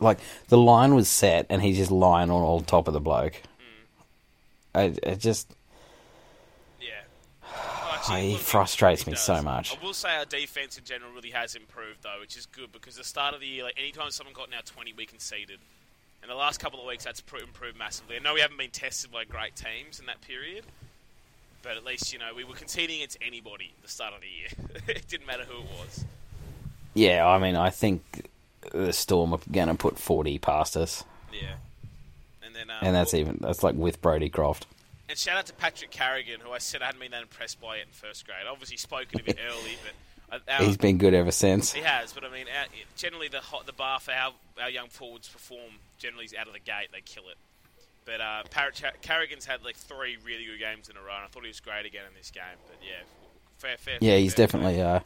like 0.00 0.18
the 0.48 0.58
line 0.58 0.96
was 0.96 1.08
set, 1.08 1.46
and 1.48 1.62
he's 1.62 1.76
just 1.76 1.92
lying 1.92 2.30
on 2.30 2.42
all 2.42 2.60
top 2.62 2.88
of 2.88 2.94
the 2.94 3.00
bloke. 3.00 3.34
Mm. 4.74 4.80
I, 4.80 4.82
it 5.08 5.20
just 5.20 5.54
Yeah. 6.80 6.88
Well, 8.08 8.18
he 8.20 8.32
look, 8.32 8.40
frustrates 8.40 9.02
he 9.02 9.10
me 9.10 9.14
does. 9.14 9.24
so 9.24 9.42
much. 9.42 9.76
I 9.76 9.84
will 9.84 9.94
say 9.94 10.16
our 10.16 10.24
defense 10.24 10.78
in 10.78 10.84
general 10.84 11.12
really 11.12 11.30
has 11.30 11.54
improved 11.54 12.02
though, 12.02 12.20
which 12.20 12.36
is 12.36 12.46
good 12.46 12.72
because 12.72 12.96
the 12.96 13.04
start 13.04 13.34
of 13.34 13.40
the 13.40 13.46
year, 13.46 13.64
like 13.64 13.78
anytime 13.78 14.10
someone 14.10 14.34
got 14.34 14.50
now 14.50 14.60
20, 14.64 14.92
we 14.96 15.06
conceded. 15.06 15.58
In 16.22 16.28
the 16.28 16.34
last 16.34 16.58
couple 16.58 16.80
of 16.80 16.86
weeks, 16.86 17.04
that's 17.04 17.20
improved 17.20 17.78
massively. 17.78 18.16
I 18.16 18.18
know 18.18 18.34
we 18.34 18.40
haven't 18.40 18.58
been 18.58 18.70
tested 18.70 19.12
by 19.12 19.24
great 19.24 19.54
teams 19.54 20.00
in 20.00 20.06
that 20.06 20.20
period, 20.22 20.64
but 21.66 21.76
at 21.76 21.84
least 21.84 22.12
you 22.12 22.18
know 22.18 22.30
we 22.34 22.44
were 22.44 22.54
conceding 22.54 22.96
against 22.96 23.18
anybody 23.20 23.72
at 23.76 23.82
the 23.82 23.88
start 23.88 24.14
of 24.14 24.20
the 24.20 24.26
year. 24.28 24.82
it 24.96 25.08
didn't 25.08 25.26
matter 25.26 25.44
who 25.44 25.58
it 25.58 25.68
was. 25.78 26.04
yeah. 26.94 27.26
I 27.26 27.38
mean, 27.38 27.56
I 27.56 27.70
think 27.70 28.28
the 28.72 28.92
Storm 28.92 29.32
are 29.34 29.40
going 29.50 29.68
to 29.68 29.74
put 29.74 29.98
forty 29.98 30.38
past 30.38 30.76
us, 30.76 31.04
Yeah. 31.32 31.54
And 32.44 32.54
then, 32.54 32.70
um, 32.70 32.76
and 32.82 32.94
that's 32.94 33.14
even 33.14 33.38
that's 33.40 33.62
like 33.62 33.74
with 33.74 34.00
Brodie 34.00 34.30
Croft. 34.30 34.66
And 35.08 35.18
shout 35.18 35.36
out 35.36 35.46
to 35.46 35.52
Patrick 35.52 35.90
Carrigan, 35.90 36.40
who 36.40 36.50
I 36.50 36.58
said 36.58 36.82
I 36.82 36.86
hadn't 36.86 37.00
been 37.00 37.12
that 37.12 37.22
impressed 37.22 37.60
by 37.60 37.76
yet 37.76 37.86
in 37.86 37.92
first 37.92 38.26
grade. 38.26 38.46
Obviously, 38.48 38.76
spoken 38.76 39.20
a 39.20 39.24
bit 39.24 39.38
early, 39.48 39.76
but 39.84 40.36
uh, 40.48 40.52
our, 40.52 40.64
He's 40.64 40.76
been 40.76 40.98
good 40.98 41.14
ever 41.14 41.30
since. 41.30 41.72
He 41.72 41.82
has, 41.82 42.12
but 42.12 42.24
I 42.24 42.30
mean, 42.30 42.46
our, 42.48 42.66
generally 42.96 43.28
the 43.28 43.40
hot, 43.40 43.66
the 43.66 43.72
bar 43.72 44.00
for 44.00 44.12
how 44.12 44.34
our 44.60 44.70
young 44.70 44.88
forwards 44.88 45.28
perform 45.28 45.78
generally 45.98 46.24
is 46.24 46.34
out 46.34 46.46
of 46.46 46.52
the 46.52 46.60
gate. 46.60 46.88
They 46.92 47.00
kill 47.00 47.24
it. 47.28 47.36
But 48.06 48.20
uh, 48.20 48.42
Carrigan's 49.02 49.44
had 49.44 49.64
like 49.64 49.76
three 49.76 50.16
really 50.24 50.46
good 50.46 50.58
games 50.60 50.88
in 50.88 50.96
a 50.96 51.00
row. 51.00 51.16
And 51.16 51.24
I 51.24 51.26
thought 51.26 51.42
he 51.42 51.48
was 51.48 51.60
great 51.60 51.84
again 51.84 52.04
in 52.08 52.14
this 52.16 52.30
game. 52.30 52.56
But 52.66 52.76
yeah, 52.80 53.02
fair, 53.58 53.76
fair. 53.76 53.98
Yeah, 54.00 54.16
he's 54.16 54.32
fair 54.34 54.46
definitely 54.46 54.80
uh, 54.80 55.00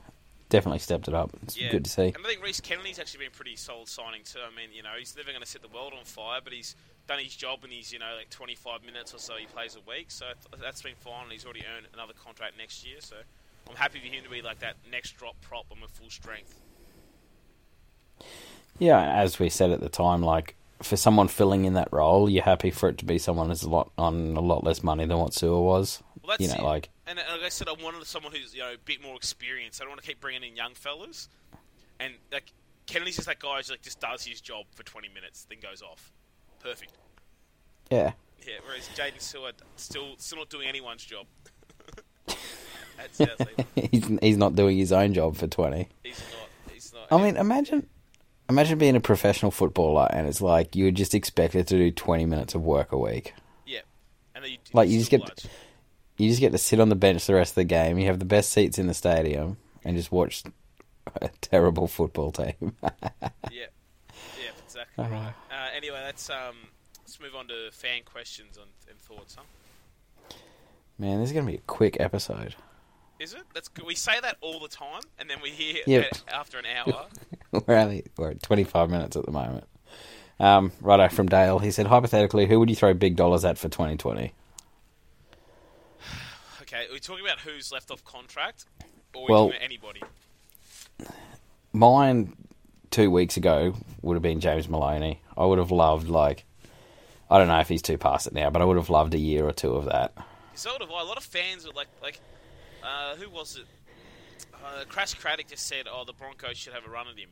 definitely 0.51 0.81
stepped 0.81 1.09
it 1.09 1.15
up. 1.15 1.31
It's 1.43 1.57
Yeah. 1.57 1.71
good 1.71 1.87
to 1.87 1.91
see. 1.91 2.03
And 2.15 2.19
I 2.19 2.29
think 2.29 2.43
Rhys 2.45 2.61
Kennedy's 2.61 2.99
actually 2.99 3.25
been 3.25 3.33
pretty 3.33 3.57
solid 3.57 3.89
signing 3.89 4.21
too. 4.25 4.41
I 4.41 4.55
mean, 4.55 4.69
you 4.75 4.83
know, 4.83 4.91
he's 4.99 5.17
never 5.17 5.31
going 5.31 5.41
to 5.41 5.49
set 5.49 5.63
the 5.63 5.69
world 5.69 5.95
on 5.99 6.05
fire, 6.05 6.41
but 6.45 6.53
he's 6.53 6.77
done 7.09 7.19
his 7.21 7.35
job 7.35 7.65
in 7.65 7.71
his, 7.71 7.91
you 7.91 7.99
know, 7.99 8.15
like 8.19 8.29
25 8.31 8.85
minutes 8.85 9.15
or 9.15 9.19
so 9.19 9.35
he 9.37 9.47
plays 9.47 9.77
a 9.77 9.91
week. 9.91 10.11
So 10.11 10.27
that's 10.61 10.83
been 10.83 10.95
fine. 10.97 11.25
and 11.25 11.33
He's 11.33 11.45
already 11.47 11.65
earned 11.75 11.87
another 11.95 12.13
contract 12.13 12.59
next 12.59 12.87
year. 12.87 12.97
So 13.01 13.17
I'm 13.69 13.77
happy 13.77 13.99
for 13.99 14.07
him 14.07 14.23
to 14.25 14.31
be 14.31 14.43
like 14.43 14.59
that 14.61 14.77
next 14.93 15.17
drop 15.17 15.41
prop 15.41 15.65
on 15.73 15.79
full 15.89 16.11
strength. 16.11 16.61
Yeah, 18.79 19.01
as 19.01 19.39
we 19.39 19.49
said 19.49 19.71
at 19.71 19.81
the 19.81 19.89
time, 19.89 20.23
like 20.23 20.55
for 20.83 20.97
someone 20.97 21.29
filling 21.29 21.65
in 21.65 21.75
that 21.75 21.89
role, 21.93 22.29
you're 22.29 22.43
happy 22.43 22.71
for 22.71 22.89
it 22.89 22.99
to 22.99 23.05
be 23.05 23.19
someone 23.19 23.49
who's 23.49 23.63
a 23.63 23.69
lot 23.71 23.91
on 23.99 24.37
a 24.37 24.41
lot 24.41 24.65
less 24.65 24.83
money 24.83 25.05
than 25.07 25.19
what 25.19 25.35
Sewer 25.35 25.61
was. 25.61 26.03
Well, 26.23 26.37
that's 26.37 26.43
you 26.43 26.49
know, 26.49 26.63
it. 26.63 26.67
like 26.69 26.89
and, 27.07 27.19
and 27.19 27.29
like 27.29 27.43
I 27.43 27.49
said, 27.49 27.69
I 27.69 27.75
wanted 27.83 28.05
someone 28.07 28.33
who's 28.33 28.55
you 28.55 28.61
know 28.61 28.73
a 28.73 28.79
bit 28.85 29.03
more 29.03 29.17
experienced. 29.17 29.81
I 29.81 29.85
don't 29.85 29.91
want 29.91 30.03
to 30.03 30.07
keep 30.07 30.21
bringing 30.21 30.43
in 30.43 30.57
young 30.57 30.75
fellas. 30.75 31.29
And 31.99 32.15
like 32.33 32.53
Kennedy's 32.87 33.17
just 33.17 33.29
that 33.29 33.39
guy 33.39 33.61
who 33.63 33.73
like 33.73 33.83
just 33.83 34.01
does 34.01 34.25
his 34.25 34.41
job 34.41 34.65
for 34.75 34.83
20 34.83 35.09
minutes, 35.09 35.47
then 35.49 35.59
goes 35.61 35.83
off. 35.83 36.13
Perfect. 36.63 36.93
yeah, 37.91 38.13
Yeah. 38.47 38.55
Whereas 38.67 38.89
Jaden 38.97 39.21
Stewart 39.21 39.55
still 39.77 40.15
still 40.19 40.39
not 40.39 40.51
doing 40.51 40.69
anyone's 40.69 41.05
job. 41.05 41.27
He's 43.91 44.07
he's 44.21 44.37
not 44.37 44.55
doing 44.55 44.77
his 44.77 44.93
own 44.93 45.15
job 45.15 45.37
for 45.37 45.47
twenty. 45.47 45.89
he's 46.03 46.21
not. 46.21 46.75
He's 46.75 46.93
not. 46.93 47.07
I 47.11 47.23
mean, 47.23 47.37
imagine 47.39 47.87
imagine 48.51 48.79
being 48.79 48.97
a 48.97 49.01
professional 49.01 49.51
footballer 49.51 50.07
and 50.11 50.27
it's 50.27 50.41
like 50.43 50.77
you're 50.77 50.91
just 50.91 51.15
expected 51.15 51.67
to 51.69 51.77
do 51.77 51.91
twenty 51.91 52.27
minutes 52.27 52.55
of 52.55 52.63
work 52.63 52.93
a 52.93 52.99
week. 52.99 53.33
yeah. 53.67 53.81
And 54.35 54.45
you, 54.47 54.59
Like, 54.73 54.89
you 54.89 54.99
just 54.99 55.11
get-. 55.11 55.47
You 56.19 56.29
just 56.29 56.41
get 56.41 56.53
to 56.53 56.59
sit 56.59 56.81
on 56.81 56.91
the 56.91 56.95
bench 56.97 57.27
the 57.27 57.33
rest 57.35 57.53
of 57.53 57.55
the 57.57 57.65
game. 57.65 57.99
You 57.99 58.07
have 58.07 58.19
the 58.19 58.27
best 58.27 58.51
seats 58.51 58.79
in 58.79 58.87
the 58.87 58.93
stadium 58.95 59.57
and 59.85 59.97
just 59.97 60.13
watch 60.13 60.43
a 61.23 61.31
terrible 61.41 61.87
football 61.87 62.31
team. 62.31 62.77
Yeah. 63.51 63.67
Yeah. 64.39 64.51
Exactly 64.67 65.05
right. 65.07 65.33
Uh, 65.51 65.69
anyway, 65.75 66.01
let's 66.05 66.29
um 66.31 66.57
let's 67.01 67.19
move 67.21 67.35
on 67.35 67.49
to 67.49 67.71
fan 67.73 68.03
questions 68.05 68.59
on, 68.59 68.67
and 68.89 68.99
thoughts, 68.99 69.35
huh? 69.37 69.43
Man, 70.99 71.21
this 71.21 71.31
is 71.31 71.33
gonna 71.35 71.47
be 71.47 71.57
a 71.57 71.61
quick 71.67 71.97
episode. 71.99 72.55
Is 73.21 73.35
it? 73.35 73.43
That's 73.55 73.69
good. 73.69 73.85
We 73.87 73.95
say 73.95 74.19
that 74.21 74.39
all 74.41 74.59
the 74.59 74.69
time, 74.69 75.03
and 75.19 75.29
then 75.29 75.39
we 75.43 75.51
hear 75.51 75.83
Yeah. 75.87 75.99
it 76.01 76.23
after 76.33 76.59
an 76.59 76.65
hour. 76.67 77.07
we're 77.67 77.77
only 77.77 78.05
we're 78.17 78.31
at 78.31 78.43
25 78.43 78.89
minutes 78.91 79.15
at 79.17 79.27
the 79.27 79.31
moment. 79.31 79.65
Um, 80.41 80.73
righto 80.81 81.09
from 81.15 81.29
Dale. 81.29 81.59
He 81.59 81.71
said, 81.71 81.87
hypothetically, 81.87 82.47
who 82.47 82.59
would 82.59 82.71
you 82.71 82.77
throw 82.77 82.95
big 82.95 83.17
dollars 83.17 83.45
at 83.45 83.59
for 83.59 83.69
2020? 83.69 84.33
Okay, 86.63 86.87
are 86.89 86.93
we 86.93 87.01
talking 87.01 87.25
about 87.25 87.41
who's 87.41 87.73
left 87.73 87.91
off 87.91 88.05
contract, 88.05 88.65
or 89.15 89.27
Well- 89.29 89.53
anybody? 89.61 90.01
Mine 91.73 92.33
two 92.93 93.11
weeks 93.11 93.37
ago 93.37 93.75
would 94.03 94.15
have 94.15 94.23
been 94.23 94.39
James 94.41 94.69
Maloney. 94.69 95.21
I 95.37 95.47
would 95.47 95.59
have 95.59 95.71
loved 95.73 96.09
like 96.09 96.45
I 97.29 97.39
don't 97.39 97.49
know 97.49 97.59
if 97.59 97.69
he's 97.69 97.83
too 97.83 97.99
past 97.99 98.27
it 98.29 98.33
now, 98.35 98.51
but 98.51 98.63
I 98.63 98.65
would 98.65 98.77
have 98.77 98.89
loved 98.91 99.15
a 99.15 99.19
year 99.19 99.47
or 99.47 99.53
two 99.53 99.73
of 99.75 99.85
that. 99.87 100.13
Sort 100.55 100.81
of. 100.81 100.91
A 100.91 100.93
lot 100.93 101.17
of 101.17 101.23
fans 101.25 101.65
were 101.67 101.73
like, 101.73 101.87
like, 102.03 102.21
uh, 102.83 103.17
who 103.17 103.29
was 103.31 103.57
it? 103.57 103.67
Uh, 104.55 104.85
Crash 104.89 105.15
Craddock 105.15 105.49
just 105.49 105.67
said, 105.67 105.87
"Oh, 105.91 106.05
the 106.05 106.13
Broncos 106.13 106.57
should 106.57 106.73
have 106.73 106.87
a 106.87 106.91
run 106.91 107.07
at 107.09 107.19
him," 107.19 107.31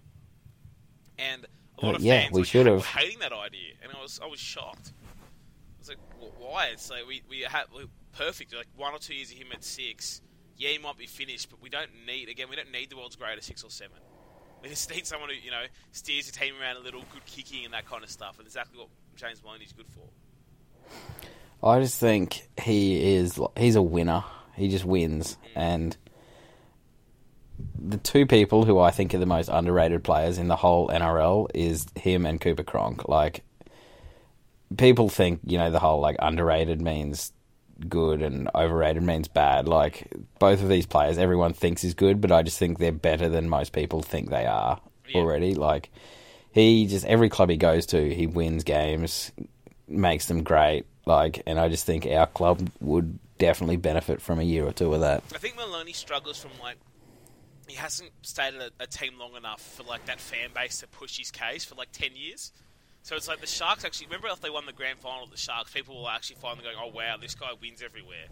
and 1.18 1.46
a 1.78 1.86
lot 1.86 1.94
Uh, 1.94 1.96
of 1.96 2.02
yeah, 2.02 2.22
fans 2.22 2.32
we 2.32 2.40
like, 2.40 2.48
should 2.48 2.66
ha- 2.66 2.72
have. 2.72 2.80
were 2.80 2.86
hating 3.00 3.18
that 3.20 3.32
idea, 3.32 3.72
and 3.82 3.92
I 3.96 4.00
was, 4.00 4.18
I 4.22 4.26
was 4.26 4.40
shocked. 4.40 4.92
I 5.04 5.78
was 5.78 5.88
like, 5.90 5.98
why? 6.38 6.66
It's 6.68 6.90
like 6.90 7.06
we 7.06 7.22
we 7.28 7.40
have 7.42 7.66
we 7.76 7.84
perfect. 8.16 8.54
Like 8.54 8.66
one 8.76 8.94
or 8.94 8.98
two 8.98 9.14
years 9.14 9.30
of 9.30 9.36
him 9.38 9.48
at 9.52 9.62
six. 9.64 10.20
Yeah, 10.56 10.70
he 10.70 10.78
might 10.78 10.98
be 10.98 11.06
finished, 11.06 11.50
but 11.50 11.62
we 11.62 11.68
don't 11.68 11.90
need 12.06 12.28
again. 12.28 12.48
We 12.50 12.56
don't 12.56 12.72
need 12.72 12.90
the 12.90 12.96
world's 12.96 13.14
greatest 13.16 13.46
six 13.48 13.62
or 13.62 13.70
seven. 13.70 13.96
We 14.60 14.68
just 14.70 14.90
need 14.90 15.06
someone 15.06 15.28
who 15.30 15.36
you 15.36 15.52
know 15.52 15.62
steers 15.92 16.26
the 16.28 16.32
team 16.36 16.54
around 16.60 16.78
a 16.78 16.80
little, 16.80 17.04
good 17.12 17.24
kicking 17.26 17.64
and 17.64 17.72
that 17.74 17.86
kind 17.86 18.02
of 18.02 18.10
stuff. 18.10 18.38
And 18.38 18.46
exactly 18.46 18.76
what 18.80 18.88
James 19.14 19.40
Maloney's 19.40 19.72
good 19.72 19.86
for. 19.88 20.08
I 21.62 21.80
just 21.80 22.00
think 22.00 22.48
he 22.60 23.14
is 23.14 23.38
he's 23.56 23.76
a 23.76 23.82
winner. 23.82 24.24
He 24.58 24.68
just 24.68 24.84
wins 24.84 25.36
and 25.54 25.96
the 27.78 27.96
two 27.96 28.26
people 28.26 28.64
who 28.64 28.78
I 28.78 28.90
think 28.90 29.14
are 29.14 29.18
the 29.18 29.26
most 29.26 29.48
underrated 29.48 30.04
players 30.04 30.38
in 30.38 30.48
the 30.48 30.56
whole 30.56 30.88
NRL 30.88 31.48
is 31.54 31.86
him 31.96 32.26
and 32.26 32.40
Cooper 32.40 32.62
Cronk. 32.62 33.08
Like 33.08 33.42
people 34.76 35.08
think, 35.08 35.40
you 35.44 35.58
know, 35.58 35.70
the 35.70 35.78
whole 35.78 36.00
like 36.00 36.16
underrated 36.20 36.80
means 36.80 37.32
good 37.88 38.22
and 38.22 38.48
overrated 38.54 39.02
means 39.02 39.28
bad. 39.28 39.68
Like 39.68 40.12
both 40.38 40.62
of 40.62 40.68
these 40.68 40.86
players 40.86 41.18
everyone 41.18 41.52
thinks 41.52 41.84
is 41.84 41.94
good, 41.94 42.20
but 42.20 42.32
I 42.32 42.42
just 42.42 42.58
think 42.58 42.78
they're 42.78 42.92
better 42.92 43.28
than 43.28 43.48
most 43.48 43.72
people 43.72 44.02
think 44.02 44.30
they 44.30 44.46
are 44.46 44.80
Yeah. 45.08 45.20
already. 45.20 45.54
Like 45.54 45.90
he 46.52 46.86
just 46.86 47.06
every 47.06 47.28
club 47.28 47.50
he 47.50 47.56
goes 47.56 47.86
to, 47.86 48.14
he 48.14 48.26
wins 48.26 48.64
games, 48.64 49.32
makes 49.86 50.26
them 50.26 50.42
great. 50.42 50.84
Like, 51.06 51.42
and 51.46 51.58
I 51.58 51.68
just 51.68 51.86
think 51.86 52.06
our 52.06 52.26
club 52.26 52.70
would 52.80 53.18
definitely 53.38 53.76
benefit 53.76 54.20
from 54.20 54.38
a 54.38 54.42
year 54.42 54.66
or 54.66 54.72
two 54.72 54.92
of 54.92 55.00
that. 55.00 55.22
I 55.34 55.38
think 55.38 55.56
Maloney 55.56 55.92
struggles 55.92 56.38
from 56.38 56.50
like 56.62 56.76
he 57.66 57.76
hasn't 57.76 58.10
stayed 58.22 58.54
at 58.54 58.60
a, 58.60 58.70
a 58.80 58.86
team 58.86 59.18
long 59.18 59.36
enough 59.36 59.60
for 59.60 59.82
like 59.82 60.06
that 60.06 60.20
fan 60.20 60.50
base 60.54 60.80
to 60.80 60.88
push 60.88 61.18
his 61.18 61.30
case 61.30 61.64
for 61.64 61.74
like 61.74 61.92
ten 61.92 62.10
years. 62.14 62.52
So 63.02 63.16
it's 63.16 63.28
like 63.28 63.40
the 63.40 63.46
Sharks 63.46 63.84
actually 63.84 64.06
remember 64.06 64.28
if 64.28 64.40
they 64.40 64.50
won 64.50 64.66
the 64.66 64.72
grand 64.72 64.98
final 64.98 65.26
the 65.26 65.36
Sharks, 65.36 65.72
people 65.72 66.02
were 66.02 66.10
actually 66.10 66.36
finally 66.36 66.64
going, 66.64 66.76
"Oh 66.78 66.90
wow, 66.94 67.16
this 67.20 67.34
guy 67.34 67.50
wins 67.60 67.82
everywhere." 67.82 68.26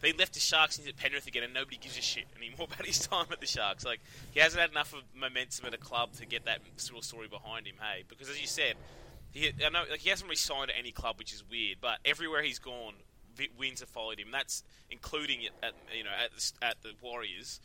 They 0.00 0.12
left 0.12 0.34
the 0.34 0.40
Sharks 0.40 0.76
and 0.76 0.84
he's 0.84 0.92
at 0.92 1.00
Penrith 1.00 1.26
again, 1.26 1.44
and 1.44 1.54
nobody 1.54 1.78
gives 1.78 1.96
a 1.96 2.02
shit 2.02 2.26
anymore 2.36 2.68
about 2.72 2.86
his 2.86 3.06
time 3.06 3.26
at 3.30 3.40
the 3.40 3.46
Sharks. 3.46 3.84
Like 3.84 4.00
he 4.32 4.40
hasn't 4.40 4.60
had 4.60 4.70
enough 4.70 4.92
of 4.92 5.02
momentum 5.14 5.66
at 5.66 5.74
a 5.74 5.78
club 5.78 6.12
to 6.14 6.26
get 6.26 6.44
that 6.44 6.60
sort 6.76 6.98
of 6.98 7.04
story 7.04 7.28
behind 7.28 7.66
him. 7.66 7.76
Hey, 7.80 8.04
because 8.08 8.28
as 8.28 8.40
you 8.40 8.46
said, 8.46 8.74
he, 9.32 9.50
I 9.64 9.68
know 9.70 9.84
like 9.90 10.00
he 10.00 10.10
hasn't 10.10 10.28
re-signed 10.28 10.68
to 10.68 10.78
any 10.78 10.92
club, 10.92 11.18
which 11.18 11.32
is 11.32 11.42
weird. 11.48 11.78
But 11.80 11.98
everywhere 12.04 12.42
he's 12.42 12.58
gone, 12.58 12.94
wins 13.58 13.80
have 13.80 13.88
followed 13.88 14.18
him. 14.18 14.28
That's 14.30 14.62
including 14.90 15.42
it 15.42 15.52
at 15.62 15.72
you 15.96 16.04
know 16.04 16.10
at 16.22 16.30
the, 16.32 16.64
at 16.66 16.82
the 16.82 16.90
Warriors. 17.02 17.60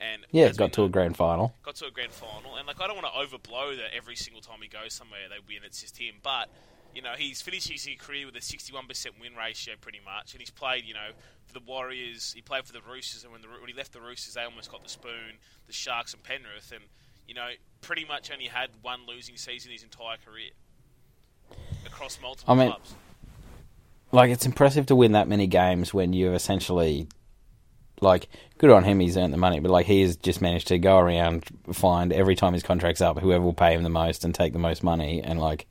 And 0.00 0.22
Yeah, 0.32 0.50
got 0.52 0.72
to 0.72 0.80
know- 0.80 0.86
a 0.86 0.90
grand 0.90 1.16
final. 1.16 1.54
got 1.62 1.76
to 1.76 1.86
a 1.86 1.90
grand 1.90 2.12
final, 2.12 2.56
and 2.56 2.66
like 2.66 2.80
I 2.80 2.86
don't 2.88 3.00
want 3.00 3.06
to 3.12 3.36
overblow 3.36 3.76
that 3.76 3.94
every 3.96 4.16
single 4.16 4.42
time 4.42 4.58
he 4.60 4.68
goes 4.68 4.92
somewhere 4.94 5.20
they 5.28 5.36
win. 5.46 5.62
It's 5.64 5.80
just 5.80 5.96
him, 5.96 6.16
but 6.22 6.48
you 6.94 7.02
know 7.02 7.12
he's 7.16 7.40
finished 7.40 7.68
his 7.70 7.88
career 7.98 8.26
with 8.26 8.34
a 8.36 8.40
61% 8.40 9.20
win 9.20 9.34
ratio 9.36 9.74
pretty 9.80 10.00
much, 10.04 10.32
and 10.32 10.40
he's 10.40 10.50
played 10.50 10.84
you 10.84 10.94
know 10.94 11.10
for 11.46 11.52
the 11.52 11.60
Warriors. 11.60 12.32
He 12.34 12.42
played 12.42 12.64
for 12.64 12.72
the 12.72 12.80
Roosters, 12.82 13.22
and 13.22 13.32
when, 13.32 13.42
the, 13.42 13.48
when 13.48 13.68
he 13.68 13.74
left 13.74 13.92
the 13.92 14.00
Roosters, 14.00 14.34
they 14.34 14.42
almost 14.42 14.70
got 14.72 14.82
the 14.82 14.88
spoon. 14.90 15.38
The 15.68 15.72
Sharks 15.72 16.12
and 16.14 16.22
Penrith, 16.24 16.72
and 16.74 16.82
you 17.28 17.34
know 17.34 17.50
pretty 17.80 18.04
much 18.04 18.32
only 18.32 18.46
had 18.46 18.70
one 18.82 19.00
losing 19.06 19.36
season 19.36 19.70
his 19.70 19.84
entire 19.84 20.16
career 20.16 20.50
across 21.86 22.18
multiple 22.20 22.52
I 22.54 22.56
mean- 22.56 22.70
clubs. 22.70 22.94
Like, 24.12 24.30
it's 24.30 24.46
impressive 24.46 24.86
to 24.86 24.96
win 24.96 25.12
that 25.12 25.26
many 25.28 25.46
games 25.46 25.92
when 25.94 26.12
you 26.12 26.34
essentially, 26.34 27.08
like, 28.00 28.28
good 28.58 28.70
on 28.70 28.84
him, 28.84 29.00
he's 29.00 29.16
earned 29.16 29.32
the 29.32 29.38
money, 29.38 29.58
but 29.58 29.70
like, 29.70 29.86
he 29.86 30.02
has 30.02 30.16
just 30.16 30.40
managed 30.42 30.68
to 30.68 30.78
go 30.78 30.98
around, 30.98 31.44
find 31.72 32.12
every 32.12 32.36
time 32.36 32.52
his 32.52 32.62
contract's 32.62 33.00
up, 33.00 33.18
whoever 33.18 33.42
will 33.42 33.54
pay 33.54 33.72
him 33.74 33.82
the 33.82 33.88
most 33.88 34.24
and 34.24 34.34
take 34.34 34.52
the 34.52 34.58
most 34.58 34.82
money, 34.84 35.22
and 35.22 35.40
like, 35.40 35.66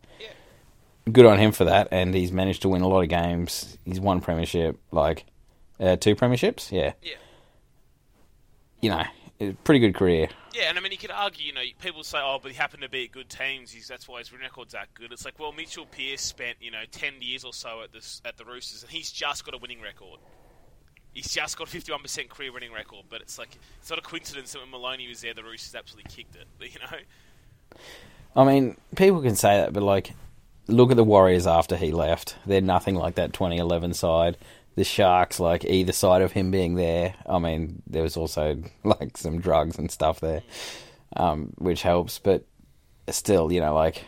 good 1.12 1.26
on 1.26 1.38
him 1.40 1.52
for 1.52 1.66
that, 1.66 1.88
and 1.92 2.14
he's 2.16 2.32
managed 2.32 2.64
to 2.64 2.70
win 2.70 2.82
a 2.82 2.88
lot 2.88 3.02
of 3.02 3.10
games. 3.10 3.78
He's 3.86 4.00
won 4.00 4.22
premiership, 4.22 4.80
like 4.92 5.26
uh, 5.80 5.96
two 5.98 6.16
premierships. 6.16 6.72
Yeah, 6.72 6.94
Yeah. 7.02 7.16
you 8.82 8.90
know, 8.90 9.04
pretty 9.64 9.80
good 9.80 9.96
career. 9.96 10.30
Yeah, 10.54 10.70
and 10.70 10.78
I 10.78 10.82
mean, 10.82 10.92
you 10.92 10.98
could 10.98 11.12
argue, 11.12 11.46
you 11.46 11.54
know, 11.54 11.62
people 11.80 12.04
say, 12.04 12.20
oh, 12.22 12.40
but 12.42 12.52
he 12.52 12.58
happened 12.58 12.84
to 12.84 12.90
be 12.90 13.06
at 13.06 13.12
good 13.12 13.30
teams. 13.30 13.72
He's, 13.72 13.88
that's 13.88 14.08
why 14.08 14.20
his 14.20 14.32
record's 14.32 14.74
that 14.74 14.94
good. 14.94 15.12
It's 15.12 15.26
like, 15.26 15.40
well, 15.40 15.52
Mitchell 15.52 15.86
Pearce 15.86 16.22
spent, 16.22 16.58
you 16.62 16.72
know, 16.72 16.84
10 16.92 17.14
years 17.22 17.44
or 17.44 17.54
so 17.54 17.82
at, 17.82 17.92
this, 17.92 18.22
at 18.26 18.38
the 18.38 18.46
Roosters, 18.46 18.84
and 18.84 18.92
he's 18.92 19.12
just 19.12 19.46
got 19.46 19.54
a 19.54 19.58
winning 19.58 19.82
record. 19.82 20.20
He's 21.14 21.30
just 21.30 21.58
got 21.58 21.74
a 21.74 21.78
51% 21.78 22.30
career 22.30 22.54
winning 22.54 22.72
record, 22.72 23.06
but 23.10 23.22
it's 23.22 23.38
like, 23.38 23.58
it's 23.80 23.90
not 23.90 24.00
a 24.00 24.02
coincidence 24.02 24.54
that 24.54 24.60
when 24.60 24.72
Maloney 24.72 25.08
was 25.08 25.22
there, 25.22 25.34
the 25.34 25.44
Roosters 25.44 25.76
absolutely 25.76 26.10
kicked 26.10 26.36
it, 26.36 26.48
but, 26.58 26.68
you 26.74 26.80
know? 26.80 27.78
I 28.36 28.46
mean, 28.46 28.78
people 28.96 29.22
can 29.22 29.36
say 29.36 29.58
that, 29.58 29.74
but 29.74 29.84
like, 29.84 30.14
look 30.68 30.92
at 30.92 30.98
the 30.98 31.04
Warriors 31.04 31.48
after 31.48 31.76
he 31.76 31.92
left. 31.92 32.36
They're 32.46 32.62
nothing 32.62 32.96
like 32.96 33.16
that 33.16 33.34
2011 33.34 33.94
side. 33.94 34.38
The 34.76 34.84
Sharks, 34.84 35.40
like 35.40 35.66
either 35.66 35.92
side 35.92 36.22
of 36.22 36.32
him 36.32 36.50
being 36.52 36.76
there. 36.76 37.16
I 37.28 37.40
mean, 37.40 37.82
there 37.88 38.04
was 38.04 38.16
also 38.16 38.62
like 38.84 39.18
some 39.18 39.40
drugs 39.40 39.78
and 39.78 39.92
stuff 39.92 40.20
there, 40.20 40.44
um, 41.16 41.54
which 41.58 41.82
helps. 41.82 42.20
But 42.20 42.46
still, 43.10 43.52
you 43.52 43.60
know, 43.60 43.74
like 43.74 44.06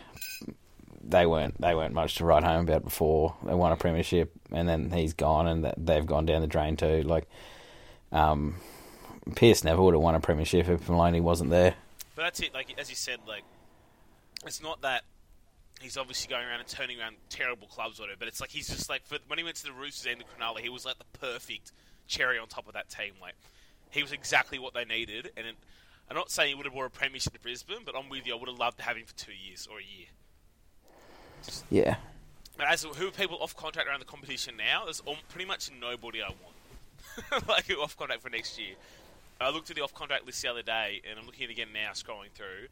they 1.02 1.26
weren't 1.26 1.60
they 1.60 1.74
weren't 1.74 1.94
much 1.94 2.16
to 2.16 2.24
write 2.24 2.44
home 2.44 2.66
about 2.66 2.84
before 2.84 3.34
they 3.44 3.54
won 3.54 3.72
a 3.72 3.76
premiership, 3.76 4.32
and 4.52 4.68
then 4.68 4.90
he's 4.90 5.12
gone, 5.12 5.46
and 5.46 5.72
they've 5.76 6.06
gone 6.06 6.26
down 6.26 6.40
the 6.40 6.46
drain 6.46 6.76
too. 6.76 7.02
Like, 7.02 7.28
um, 8.12 8.56
Pearce 9.34 9.64
never 9.64 9.82
would 9.82 9.94
have 9.94 10.02
won 10.02 10.14
a 10.14 10.20
premiership 10.20 10.68
if 10.68 10.88
Maloney 10.88 11.20
wasn't 11.20 11.50
there. 11.50 11.74
But 12.14 12.22
that's 12.22 12.40
it. 12.40 12.54
Like 12.54 12.74
as 12.78 12.88
you 12.88 12.96
said, 12.96 13.18
like 13.26 13.42
it's 14.46 14.62
not 14.62 14.82
that 14.82 15.02
he's 15.84 15.98
obviously 15.98 16.30
going 16.30 16.46
around 16.46 16.60
and 16.60 16.68
turning 16.68 16.98
around 16.98 17.16
terrible 17.28 17.66
clubs 17.66 18.00
or 18.00 18.04
whatever. 18.04 18.18
But 18.20 18.28
it's 18.28 18.40
like 18.40 18.50
he's 18.50 18.68
just 18.68 18.88
like 18.88 19.06
for, 19.06 19.18
when 19.28 19.38
he 19.38 19.44
went 19.44 19.56
to 19.56 19.64
the 19.64 19.72
Roosters 19.72 20.10
and 20.10 20.20
the 20.20 20.24
Cronulla, 20.24 20.60
he 20.60 20.70
was 20.70 20.84
like 20.86 20.96
the 20.98 21.18
perfect 21.18 21.72
cherry 22.08 22.38
on 22.38 22.48
top 22.48 22.66
of 22.66 22.72
that 22.72 22.88
team. 22.88 23.12
Like 23.20 23.34
he 23.90 24.02
was 24.02 24.10
exactly 24.10 24.58
what 24.58 24.72
they 24.72 24.84
needed. 24.84 25.30
And 25.36 25.46
it, 25.46 25.56
I'm 26.10 26.16
not 26.16 26.30
saying 26.30 26.48
he 26.48 26.54
would 26.54 26.64
have 26.64 26.74
won 26.74 26.86
a 26.86 26.90
premiership 26.90 27.34
to 27.34 27.40
Brisbane, 27.40 27.80
but 27.84 27.94
I'm 27.96 28.08
with 28.08 28.26
you. 28.26 28.34
I 28.34 28.38
would 28.38 28.48
have 28.48 28.58
loved 28.58 28.78
to 28.78 28.84
have 28.84 28.96
him 28.96 29.04
for 29.06 29.14
two 29.14 29.32
years 29.32 29.68
or 29.70 29.78
a 29.78 29.82
year. 29.82 30.06
Yeah, 31.70 31.96
But 32.56 32.68
as 32.68 32.84
who 32.84 33.08
are 33.08 33.10
people 33.10 33.36
off 33.42 33.54
contract 33.54 33.86
around 33.86 34.00
the 34.00 34.06
competition 34.06 34.56
now? 34.56 34.84
There's 34.84 35.02
al- 35.06 35.16
pretty 35.28 35.44
much 35.44 35.70
nobody 35.78 36.22
I 36.22 36.28
want. 36.28 37.48
like 37.48 37.66
who 37.66 37.82
off 37.82 37.98
contract 37.98 38.22
for 38.22 38.30
next 38.30 38.58
year. 38.58 38.74
I 39.38 39.50
looked 39.50 39.68
at 39.68 39.76
the 39.76 39.82
off 39.82 39.92
contract 39.92 40.24
list 40.24 40.40
the 40.40 40.48
other 40.48 40.62
day, 40.62 41.02
and 41.08 41.18
I'm 41.18 41.26
looking 41.26 41.44
at 41.44 41.50
it 41.50 41.52
again 41.52 41.68
now, 41.74 41.90
scrolling 41.90 42.30
through, 42.34 42.68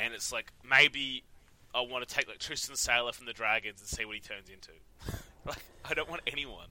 and 0.00 0.12
it's 0.14 0.32
like 0.32 0.52
maybe 0.68 1.22
I 1.76 1.80
want 1.82 2.08
to 2.08 2.14
take 2.14 2.26
like 2.26 2.38
Tristan 2.38 2.74
Sailor 2.74 3.12
from 3.12 3.26
the 3.26 3.34
Dragons 3.34 3.80
and 3.80 3.88
see 3.88 4.06
what 4.06 4.14
he 4.14 4.20
turns 4.20 4.48
into. 4.48 4.70
like 5.46 5.62
I 5.84 5.92
don't 5.92 6.08
want 6.08 6.22
anyone. 6.26 6.68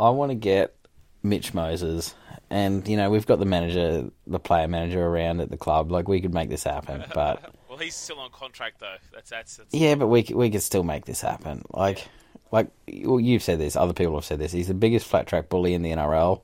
I 0.00 0.08
want 0.10 0.30
to 0.30 0.34
get 0.34 0.74
Mitch 1.22 1.52
Moses, 1.52 2.14
and 2.48 2.86
you 2.88 2.96
know 2.96 3.10
we've 3.10 3.26
got 3.26 3.38
the 3.38 3.44
manager, 3.44 4.10
the 4.26 4.38
player 4.38 4.66
manager 4.66 5.04
around 5.04 5.40
at 5.40 5.50
the 5.50 5.58
club. 5.58 5.92
Like 5.92 6.08
we 6.08 6.22
could 6.22 6.32
make 6.32 6.48
this 6.48 6.64
happen, 6.64 7.04
but 7.14 7.54
Well, 7.68 7.78
he's 7.78 7.94
still 7.94 8.18
on 8.18 8.30
contract 8.30 8.80
though. 8.80 8.96
That's 9.12 9.28
that's, 9.28 9.56
that's 9.58 9.74
yeah, 9.74 9.94
but 9.94 10.06
we 10.06 10.24
we 10.34 10.48
could 10.48 10.62
still 10.62 10.84
make 10.84 11.04
this 11.04 11.20
happen. 11.20 11.62
Like 11.70 12.08
like 12.50 12.68
well, 13.02 13.20
you've 13.20 13.42
said 13.42 13.58
this, 13.58 13.76
other 13.76 13.92
people 13.92 14.14
have 14.14 14.24
said 14.24 14.38
this. 14.38 14.52
He's 14.52 14.68
the 14.68 14.74
biggest 14.74 15.06
flat 15.06 15.26
track 15.26 15.50
bully 15.50 15.74
in 15.74 15.82
the 15.82 15.90
NRL, 15.90 16.40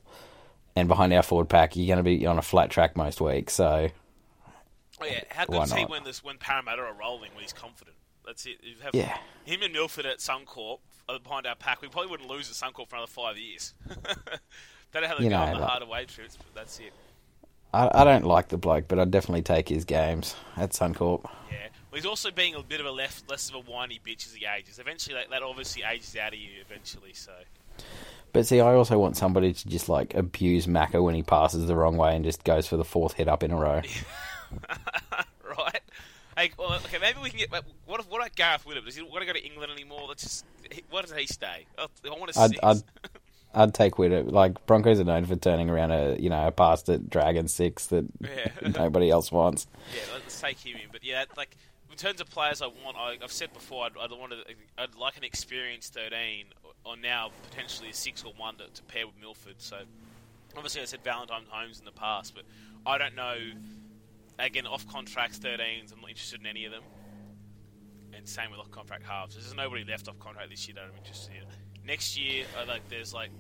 and 0.77 0.87
behind 0.87 1.15
our 1.15 1.23
forward 1.23 1.49
pack, 1.49 1.77
you're 1.77 1.87
going 1.87 1.97
to 1.97 2.03
be 2.03 2.27
on 2.27 2.37
a 2.37 2.43
flat 2.43 2.69
track 2.69 2.95
most 2.95 3.23
weeks. 3.23 3.55
So 3.55 3.89
Oh 5.01 5.07
yeah, 5.07 5.21
how 5.31 5.45
Why 5.47 5.59
good 5.59 5.63
is 5.65 5.73
he 5.73 5.81
not? 5.83 5.91
when 5.91 6.05
this 6.05 6.23
when 6.25 6.39
Parramatta 6.39 6.83
are 6.83 6.93
rolling 6.95 7.31
when 7.35 7.43
he's 7.43 7.53
confident? 7.53 7.97
That's 8.27 8.47
it. 8.47 8.59
You 8.63 8.77
have 8.83 8.95
Yeah. 8.95 9.17
him 9.45 9.63
and 9.63 9.73
Milford 9.73 10.07
at 10.07 10.19
Suncorp 10.19 10.79
uh, 11.09 11.19
behind 11.19 11.47
our 11.47 11.55
pack. 11.57 11.83
We 11.83 11.89
probably 11.89 12.11
wouldn't 12.11 12.29
lose 12.31 12.49
at 12.51 12.57
Suncorp 12.57 12.89
for 12.89 12.97
another 12.97 13.11
five 13.11 13.37
years. 13.37 13.75
Don't 14.93 15.03
know 15.03 15.09
how 15.09 15.19
they 15.19 15.25
You 15.25 15.31
go 15.31 15.37
know, 15.37 15.43
on 15.43 15.55
the 15.55 15.61
like- 15.61 15.69
hard 15.71 15.83
away 15.83 16.05
trips, 16.07 16.37
but 16.37 16.47
that's 16.55 16.79
it. 16.79 16.93
I, 17.73 17.91
I 17.93 18.05
don't 18.05 18.25
like 18.25 18.49
the 18.49 18.57
bloke, 18.57 18.87
but 18.87 19.01
I'd 19.01 19.11
definitely 19.11 19.43
take 19.43 19.69
his 19.69 19.85
games 19.85 20.37
at 20.57 20.71
Suncorp. 20.71 21.25
Yeah. 21.51 21.57
Well, 21.91 21.97
he's 22.01 22.07
also 22.07 22.31
being 22.31 22.55
a 22.55 22.63
bit 22.63 22.79
of 22.79 22.87
a 22.87 22.91
left, 22.93 23.29
less 23.29 23.49
of 23.49 23.57
a 23.57 23.61
whiny 23.61 23.99
bitch 24.07 24.27
as 24.29 24.33
he 24.35 24.47
ages. 24.47 24.79
Eventually, 24.79 25.17
that, 25.17 25.29
that 25.31 25.43
obviously 25.43 25.83
ages 25.83 26.15
out 26.17 26.33
of 26.33 26.39
you. 26.39 26.51
Eventually, 26.65 27.13
so 27.15 27.33
But 28.33 28.47
see, 28.47 28.61
I 28.61 28.75
also 28.75 28.97
want 29.01 29.17
somebody 29.17 29.53
to 29.53 29.69
just 29.69 29.89
like 29.89 30.15
abuse 30.15 30.69
Macca 30.69 31.03
when 31.03 31.17
he 31.17 31.25
passes 31.25 31.67
the 31.67 31.75
wrong 31.75 31.97
way 31.97 32.15
and 32.15 32.25
just 32.25 32.45
goes 32.45 32.69
for 32.69 32.77
the 32.77 32.85
fourth 32.85 33.15
hit 33.15 33.27
up 33.27 33.43
in 33.43 33.51
a 33.51 33.57
row. 33.57 33.83
right. 35.59 35.81
Hey, 36.37 36.51
well, 36.59 36.75
okay, 36.75 36.99
maybe 37.01 37.19
we 37.23 37.31
can 37.31 37.39
get. 37.39 37.51
What 37.87 38.01
if 38.01 38.11
what 38.11 38.21
about 38.21 38.35
Gareth 38.35 38.65
Widdop? 38.65 38.85
Does 38.85 38.97
he 38.97 39.03
want 39.03 39.21
to 39.21 39.27
go 39.27 39.33
to 39.33 39.45
England 39.45 39.71
anymore? 39.73 40.07
Let's 40.09 40.23
just. 40.23 40.45
What 40.91 41.07
does 41.07 41.17
he 41.17 41.27
stay? 41.27 41.67
Oh, 41.79 41.87
I, 42.05 42.09
I 42.09 42.19
want 42.19 42.33
to 42.33 42.41
I'd. 42.41 42.59
I'd 42.63 42.83
I'd 43.55 43.75
take 43.75 43.95
Widdop. 43.95 44.33
Like 44.33 44.67
Broncos 44.67 44.99
are 44.99 45.05
known 45.05 45.25
for 45.27 45.37
turning 45.37 45.71
around 45.71 45.93
a 45.93 46.17
you 46.19 46.29
know 46.29 46.47
a 46.47 46.51
pass 46.51 46.89
at 46.89 47.09
Dragon 47.09 47.47
six 47.49 47.87
that 47.87 48.05
Yeah. 48.21 48.71
nobody 48.77 49.11
else 49.11 49.31
wants. 49.31 49.67
Yeah, 49.95 50.03
let's 50.15 50.41
take 50.41 50.59
him 50.59 50.77
in. 50.77 50.89
But 50.91 51.05
yeah, 51.05 51.25
like 51.37 51.57
in 51.91 51.97
terms 51.97 52.21
of 52.21 52.29
players, 52.29 52.61
I 52.63 52.67
want. 52.67 52.97
I, 52.97 53.17
I've 53.23 53.31
said 53.33 53.53
before, 53.53 53.85
I'd, 53.87 53.93
I'd 54.01 54.11
want 54.11 54.33
to. 54.33 54.39
I'd 54.77 54.97
like 54.97 55.17
an 55.17 55.23
experienced 55.25 55.95
thirteen, 55.95 56.47
or 56.85 56.97
now 56.97 57.31
potentially 57.49 57.91
a 57.91 57.95
six 57.95 58.25
or 58.25 58.33
one 58.37 58.57
to, 58.57 58.67
to 58.67 58.83
pair 58.85 59.07
with 59.07 59.15
Milford. 59.21 59.57
So 59.59 59.79
obviously, 60.57 60.83
I 60.83 60.87
said 60.87 61.05
Valentine 61.05 61.45
Holmes 61.49 61.79
in 61.79 61.85
the 61.85 61.93
past, 61.93 62.35
but 62.35 62.45
I 62.85 62.99
don't 62.99 63.15
know. 63.15 63.37
Again, 64.39 64.67
off 64.67 64.87
contracts, 64.89 65.39
13s, 65.39 65.93
I'm 65.93 66.01
not 66.01 66.11
interested 66.11 66.41
in 66.41 66.47
any 66.47 66.65
of 66.65 66.73
them. 66.73 66.83
And 68.13 68.29
same 68.29 68.51
with 68.51 68.61
off 68.61 68.71
contract 68.71 69.05
halves. 69.05 69.35
There's 69.35 69.55
nobody 69.55 69.85
left 69.85 70.09
off 70.09 70.19
contract 70.19 70.51
this 70.51 70.67
year 70.69 70.75
that 70.77 70.85
I'm 70.85 70.97
interested 70.97 71.33
in. 71.35 71.87
Next 71.87 72.19
year, 72.19 72.45
I 72.59 72.65
like 72.65 72.89
there's 72.89 73.13
like 73.13 73.31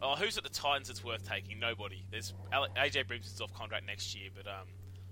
Oh, 0.00 0.14
who's 0.14 0.38
at 0.38 0.44
the 0.44 0.50
Titans 0.50 0.86
that's 0.88 1.02
worth 1.02 1.28
taking? 1.28 1.58
Nobody. 1.58 2.04
There's 2.10 2.32
AJ 2.52 3.08
Brimson's 3.08 3.40
off 3.40 3.52
contract 3.52 3.84
next 3.84 4.14
year, 4.14 4.30
but 4.34 4.46
um, 4.46 4.68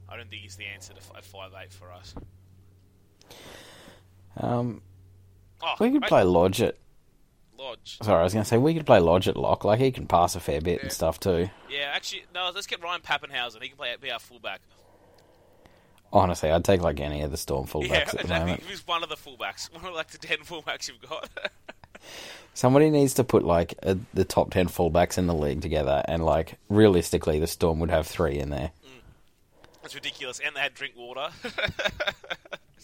I 0.09 0.17
don't 0.17 0.31
think 0.31 0.43
he's 0.43 0.55
the 0.57 0.67
answer 0.67 0.93
to 0.93 1.01
f- 1.01 1.25
five 1.25 1.51
eight 1.61 1.73
for 1.73 1.91
us. 1.93 2.15
Um, 4.37 4.83
Oh, 5.63 5.75
we 5.81 5.91
could 5.91 6.03
mate, 6.03 6.09
play 6.09 6.23
Lodge 6.23 6.61
at. 6.61 6.77
Lodge. 7.59 7.97
Sorry, 8.03 8.21
I 8.21 8.25
was 8.25 8.35
going 8.35 8.43
to 8.45 8.49
say 8.49 8.59
we 8.59 8.75
could 8.75 8.85
play 8.85 9.01
Lodge 9.01 9.27
at 9.27 9.37
lock. 9.39 9.65
Like 9.65 9.81
he 9.81 9.91
can 9.91 10.07
pass 10.07 10.37
a 10.37 10.41
fair 10.41 10.61
bit 10.61 10.83
and 10.83 10.93
stuff 10.93 11.19
too. 11.19 11.49
Yeah, 11.71 11.91
actually, 11.95 12.25
no. 12.35 12.51
Let's 12.55 12.67
get 12.67 12.83
Ryan 12.83 13.01
Papenhuyzen. 13.01 13.63
He 13.63 13.69
can 13.69 13.79
play 13.79 13.97
be 14.01 14.11
our 14.11 14.19
fullback. 14.19 14.61
Honestly, 16.13 16.51
I'd 16.51 16.65
take 16.65 16.81
like 16.81 17.01
any 17.01 17.23
of 17.23 17.31
the 17.31 17.37
Storm 17.37 17.67
fullbacks 17.67 17.89
yeah, 17.89 17.97
at 17.99 18.11
the 18.13 18.21
exactly. 18.21 18.39
moment. 18.39 18.63
He 18.63 18.71
was 18.71 18.87
one 18.87 19.03
of 19.03 19.09
the 19.09 19.17
fullbacks. 19.17 19.73
One 19.75 19.85
of 19.87 19.95
like 19.95 20.09
the 20.11 20.19
ten 20.19 20.39
fullbacks 20.39 20.89
you've 20.89 21.01
got. 21.09 21.29
Somebody 22.55 22.89
needs 22.91 23.15
to 23.15 23.25
put 23.25 23.45
like 23.45 23.75
a, 23.83 23.99
the 24.15 24.25
top 24.25 24.51
ten 24.53 24.67
fullbacks 24.69 25.19
in 25.19 25.27
the 25.27 25.35
league 25.35 25.61
together, 25.61 26.03
and 26.07 26.25
like 26.25 26.59
realistically, 26.69 27.39
the 27.39 27.47
Storm 27.47 27.81
would 27.81 27.91
have 27.91 28.07
three 28.07 28.39
in 28.39 28.51
there. 28.51 28.71
Mm. 28.87 29.01
That's 29.83 29.95
ridiculous. 29.95 30.41
And 30.45 30.55
they 30.57 30.61
had 30.61 30.75
drink 30.75 30.95
water. 30.97 31.29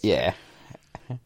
Yeah. 0.03 0.35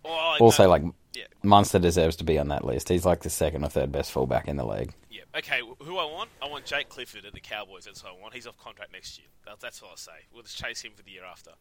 oh, 0.05 0.37
Also, 0.39 0.65
no. 0.65 0.69
like 0.69 0.83
yeah, 1.15 1.25
Munster 1.43 1.79
deserves 1.79 2.17
to 2.17 2.25
be 2.25 2.39
on 2.39 2.49
that 2.49 2.63
list. 2.65 2.91
He's 2.91 3.07
like 3.07 3.23
the 3.23 3.31
second 3.31 3.65
or 3.65 3.71
third 3.71 3.91
best 3.91 4.13
fullback 4.13 4.49
in 4.49 4.57
the 4.57 4.67
league. 4.67 4.93
yeah. 5.11 5.23
Okay, 5.35 5.61
who 5.81 5.97
I 5.97 6.05
want? 6.05 6.29
I 6.43 6.49
want 6.49 6.67
Jake 6.67 6.89
Clifford 6.91 7.25
at 7.25 7.33
the 7.33 7.41
Cowboys. 7.41 7.85
That's 7.87 8.03
who 8.03 8.09
I 8.09 8.13
want. 8.21 8.35
He's 8.35 8.47
off 8.47 8.59
contract 8.59 8.93
next 8.93 9.19
year. 9.19 9.29
That, 9.47 9.61
that's 9.61 9.81
what 9.81 9.93
I 9.93 9.97
say. 9.97 10.13
We'll 10.33 10.43
just 10.43 10.59
chase 10.59 10.83
him 10.83 10.93
for 10.95 11.03
the 11.03 11.11
year 11.11 11.25
after. 11.25 11.53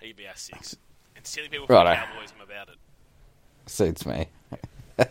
He'd 0.00 0.16
be 0.16 0.26
our 0.26 0.36
six. 0.36 0.76
And 1.16 1.26
stealing 1.26 1.50
people 1.50 1.66
from 1.66 1.84
the. 1.84 1.94
Cowboys, 1.94 2.32
I'm 2.36 2.42
about 2.42 2.68
it. 2.68 2.76
Suits 3.66 4.04
me. 4.04 4.28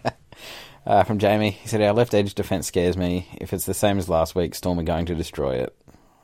uh, 0.85 1.03
from 1.03 1.19
Jamie, 1.19 1.51
he 1.51 1.67
said, 1.67 1.81
Our 1.81 1.93
left 1.93 2.13
edge 2.13 2.33
defence 2.35 2.67
scares 2.67 2.95
me. 2.95 3.27
If 3.39 3.53
it's 3.53 3.65
the 3.65 3.73
same 3.73 3.97
as 3.97 4.09
last 4.09 4.35
week, 4.35 4.55
Storm 4.55 4.79
are 4.79 4.83
going 4.83 5.05
to 5.07 5.15
destroy 5.15 5.55
it. 5.55 5.75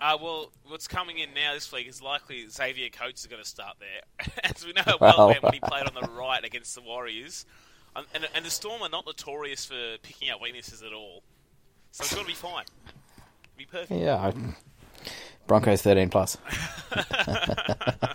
Uh, 0.01 0.17
well, 0.21 0.51
what's 0.67 0.87
coming 0.87 1.17
in 1.19 1.33
now 1.33 1.53
this 1.53 1.71
week 1.73 1.87
is 1.87 2.01
likely 2.01 2.47
Xavier 2.47 2.89
Coates 2.89 3.21
is 3.21 3.27
going 3.27 3.41
to 3.41 3.47
start 3.47 3.77
there. 3.79 4.27
As 4.43 4.65
we 4.65 4.71
know 4.71 4.83
how 4.85 4.97
well, 4.99 5.13
Well. 5.17 5.35
when 5.41 5.53
he 5.53 5.59
played 5.59 5.85
on 5.85 5.93
the 5.93 6.07
right 6.13 6.43
against 6.43 6.73
the 6.75 6.81
Warriors. 6.81 7.45
Um, 7.95 8.05
and, 8.13 8.27
and 8.33 8.45
the 8.45 8.49
Storm 8.49 8.81
are 8.81 8.89
not 8.89 9.05
notorious 9.05 9.65
for 9.65 9.97
picking 10.03 10.29
out 10.29 10.41
weaknesses 10.41 10.83
at 10.83 10.93
all. 10.93 11.23
So 11.91 12.03
it's 12.03 12.13
going 12.13 12.25
to 12.25 12.31
be 12.31 12.35
fine. 12.35 12.65
Be 13.57 13.65
perfect. 13.65 13.99
Yeah. 13.99 14.15
I... 14.15 14.33
Broncos 15.47 15.81
13 15.81 16.09
plus. 16.09 16.37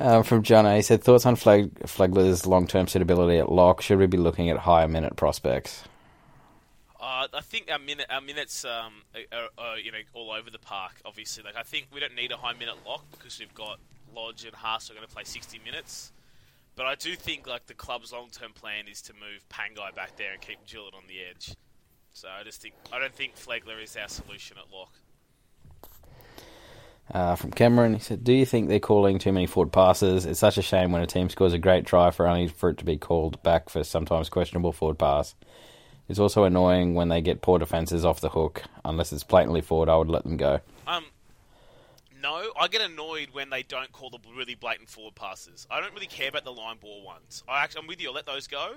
um, 0.00 0.22
from 0.22 0.42
John, 0.42 0.72
he 0.74 0.82
said, 0.82 1.02
Thoughts 1.02 1.26
on 1.26 1.36
Flag- 1.36 1.74
Flegler's 1.80 2.46
long 2.46 2.66
term 2.66 2.88
suitability 2.88 3.38
at 3.38 3.50
lock? 3.50 3.80
Should 3.80 3.98
we 3.98 4.06
be 4.06 4.18
looking 4.18 4.50
at 4.50 4.58
higher 4.58 4.88
minute 4.88 5.16
prospects? 5.16 5.84
Uh, 7.00 7.28
I 7.32 7.40
think 7.40 7.70
our 7.70 7.78
minute 7.78 8.06
our 8.10 8.20
minutes 8.20 8.64
um, 8.64 9.02
are, 9.32 9.48
are 9.56 9.78
you 9.78 9.92
know 9.92 9.98
all 10.14 10.32
over 10.32 10.50
the 10.50 10.58
park. 10.58 11.00
Obviously, 11.04 11.44
like 11.44 11.56
I 11.56 11.62
think 11.62 11.86
we 11.92 12.00
don't 12.00 12.14
need 12.14 12.32
a 12.32 12.36
high 12.36 12.54
minute 12.54 12.76
lock 12.86 13.04
because 13.12 13.38
we've 13.38 13.54
got 13.54 13.78
Lodge 14.14 14.44
and 14.44 14.54
Haas 14.54 14.90
are 14.90 14.94
going 14.94 15.06
to 15.06 15.12
play 15.12 15.24
sixty 15.24 15.60
minutes. 15.64 16.12
But 16.74 16.86
I 16.86 16.94
do 16.94 17.16
think 17.16 17.46
like 17.46 17.66
the 17.66 17.74
club's 17.74 18.12
long 18.12 18.28
term 18.30 18.52
plan 18.52 18.86
is 18.90 19.00
to 19.02 19.12
move 19.14 19.44
Pangai 19.48 19.94
back 19.94 20.16
there 20.16 20.32
and 20.32 20.40
keep 20.40 20.64
Gillett 20.66 20.94
on 20.94 21.02
the 21.08 21.20
edge. 21.28 21.54
So 22.12 22.28
I 22.28 22.42
just 22.42 22.60
think 22.60 22.74
I 22.92 22.98
don't 22.98 23.14
think 23.14 23.36
Flegler 23.36 23.82
is 23.82 23.96
our 23.96 24.08
solution 24.08 24.56
at 24.58 24.72
lock. 24.72 24.92
Uh, 27.12 27.36
from 27.36 27.50
Cameron, 27.50 27.94
he 27.94 28.00
said, 28.00 28.22
"Do 28.22 28.32
you 28.32 28.44
think 28.44 28.68
they're 28.68 28.78
calling 28.78 29.18
too 29.18 29.32
many 29.32 29.46
forward 29.46 29.72
passes? 29.72 30.26
It's 30.26 30.40
such 30.40 30.58
a 30.58 30.62
shame 30.62 30.92
when 30.92 31.02
a 31.02 31.06
team 31.06 31.30
scores 31.30 31.54
a 31.54 31.58
great 31.58 31.86
try 31.86 32.10
for 32.10 32.26
only 32.26 32.48
for 32.48 32.70
it 32.70 32.78
to 32.78 32.84
be 32.84 32.98
called 32.98 33.42
back 33.42 33.70
for 33.70 33.82
sometimes 33.82 34.28
questionable 34.28 34.72
forward 34.72 34.98
pass. 34.98 35.34
It's 36.08 36.18
also 36.18 36.44
annoying 36.44 36.94
when 36.94 37.08
they 37.08 37.20
get 37.20 37.42
poor 37.42 37.58
defenses 37.58 38.04
off 38.04 38.20
the 38.20 38.30
hook. 38.30 38.62
Unless 38.84 39.12
it's 39.12 39.24
blatantly 39.24 39.60
forward, 39.60 39.88
I 39.88 39.96
would 39.96 40.08
let 40.08 40.24
them 40.24 40.36
go. 40.36 40.60
Um, 40.86 41.04
no, 42.22 42.50
I 42.58 42.68
get 42.68 42.80
annoyed 42.80 43.28
when 43.32 43.50
they 43.50 43.62
don't 43.62 43.92
call 43.92 44.10
the 44.10 44.18
really 44.34 44.54
blatant 44.54 44.88
forward 44.88 45.14
passes. 45.14 45.66
I 45.70 45.80
don't 45.80 45.94
really 45.94 46.06
care 46.06 46.30
about 46.30 46.44
the 46.44 46.52
line 46.52 46.76
ball 46.80 47.04
ones. 47.04 47.44
I 47.48 47.62
actually, 47.62 47.82
I'm 47.82 47.86
with 47.88 48.00
you. 48.00 48.08
I'll 48.08 48.14
let 48.14 48.26
those 48.26 48.46
go. 48.46 48.74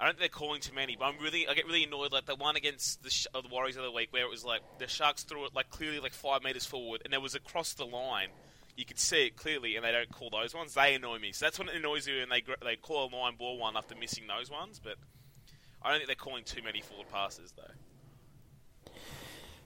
I 0.00 0.04
don't 0.04 0.12
think 0.16 0.20
they're 0.20 0.38
calling 0.40 0.60
too 0.60 0.74
many, 0.74 0.94
but 0.96 1.06
I'm 1.06 1.18
really, 1.18 1.48
I 1.48 1.54
get 1.54 1.66
really 1.66 1.82
annoyed. 1.82 2.12
Like 2.12 2.26
the 2.26 2.36
one 2.36 2.54
against 2.54 3.02
the, 3.02 3.10
Sh- 3.10 3.26
uh, 3.34 3.40
the 3.40 3.48
Warriors 3.48 3.74
the 3.74 3.82
other 3.82 3.90
week, 3.90 4.08
where 4.12 4.22
it 4.22 4.30
was 4.30 4.44
like 4.44 4.62
the 4.78 4.86
Sharks 4.86 5.24
threw 5.24 5.44
it 5.44 5.54
like 5.54 5.70
clearly 5.70 5.98
like 5.98 6.12
five 6.12 6.44
meters 6.44 6.64
forward, 6.64 7.02
and 7.04 7.12
there 7.12 7.20
was 7.20 7.34
across 7.34 7.74
the 7.74 7.84
line. 7.84 8.28
You 8.76 8.84
could 8.84 9.00
see 9.00 9.26
it 9.26 9.36
clearly, 9.36 9.74
and 9.74 9.84
they 9.84 9.90
don't 9.90 10.10
call 10.12 10.30
those 10.30 10.54
ones. 10.54 10.74
They 10.74 10.94
annoy 10.94 11.18
me. 11.18 11.32
So 11.32 11.46
that's 11.46 11.58
what 11.58 11.68
annoys 11.74 12.06
you, 12.06 12.18
when 12.20 12.28
they 12.28 12.42
gr- 12.42 12.52
they 12.62 12.76
call 12.76 13.08
a 13.08 13.16
line 13.16 13.34
ball 13.36 13.58
one 13.58 13.76
after 13.76 13.96
missing 13.96 14.24
those 14.28 14.48
ones. 14.48 14.80
But 14.82 14.94
I 15.82 15.90
don't 15.90 15.98
think 15.98 16.06
they're 16.06 16.14
calling 16.14 16.44
too 16.44 16.62
many 16.62 16.80
forward 16.80 17.08
passes 17.10 17.52
though. 17.56 18.92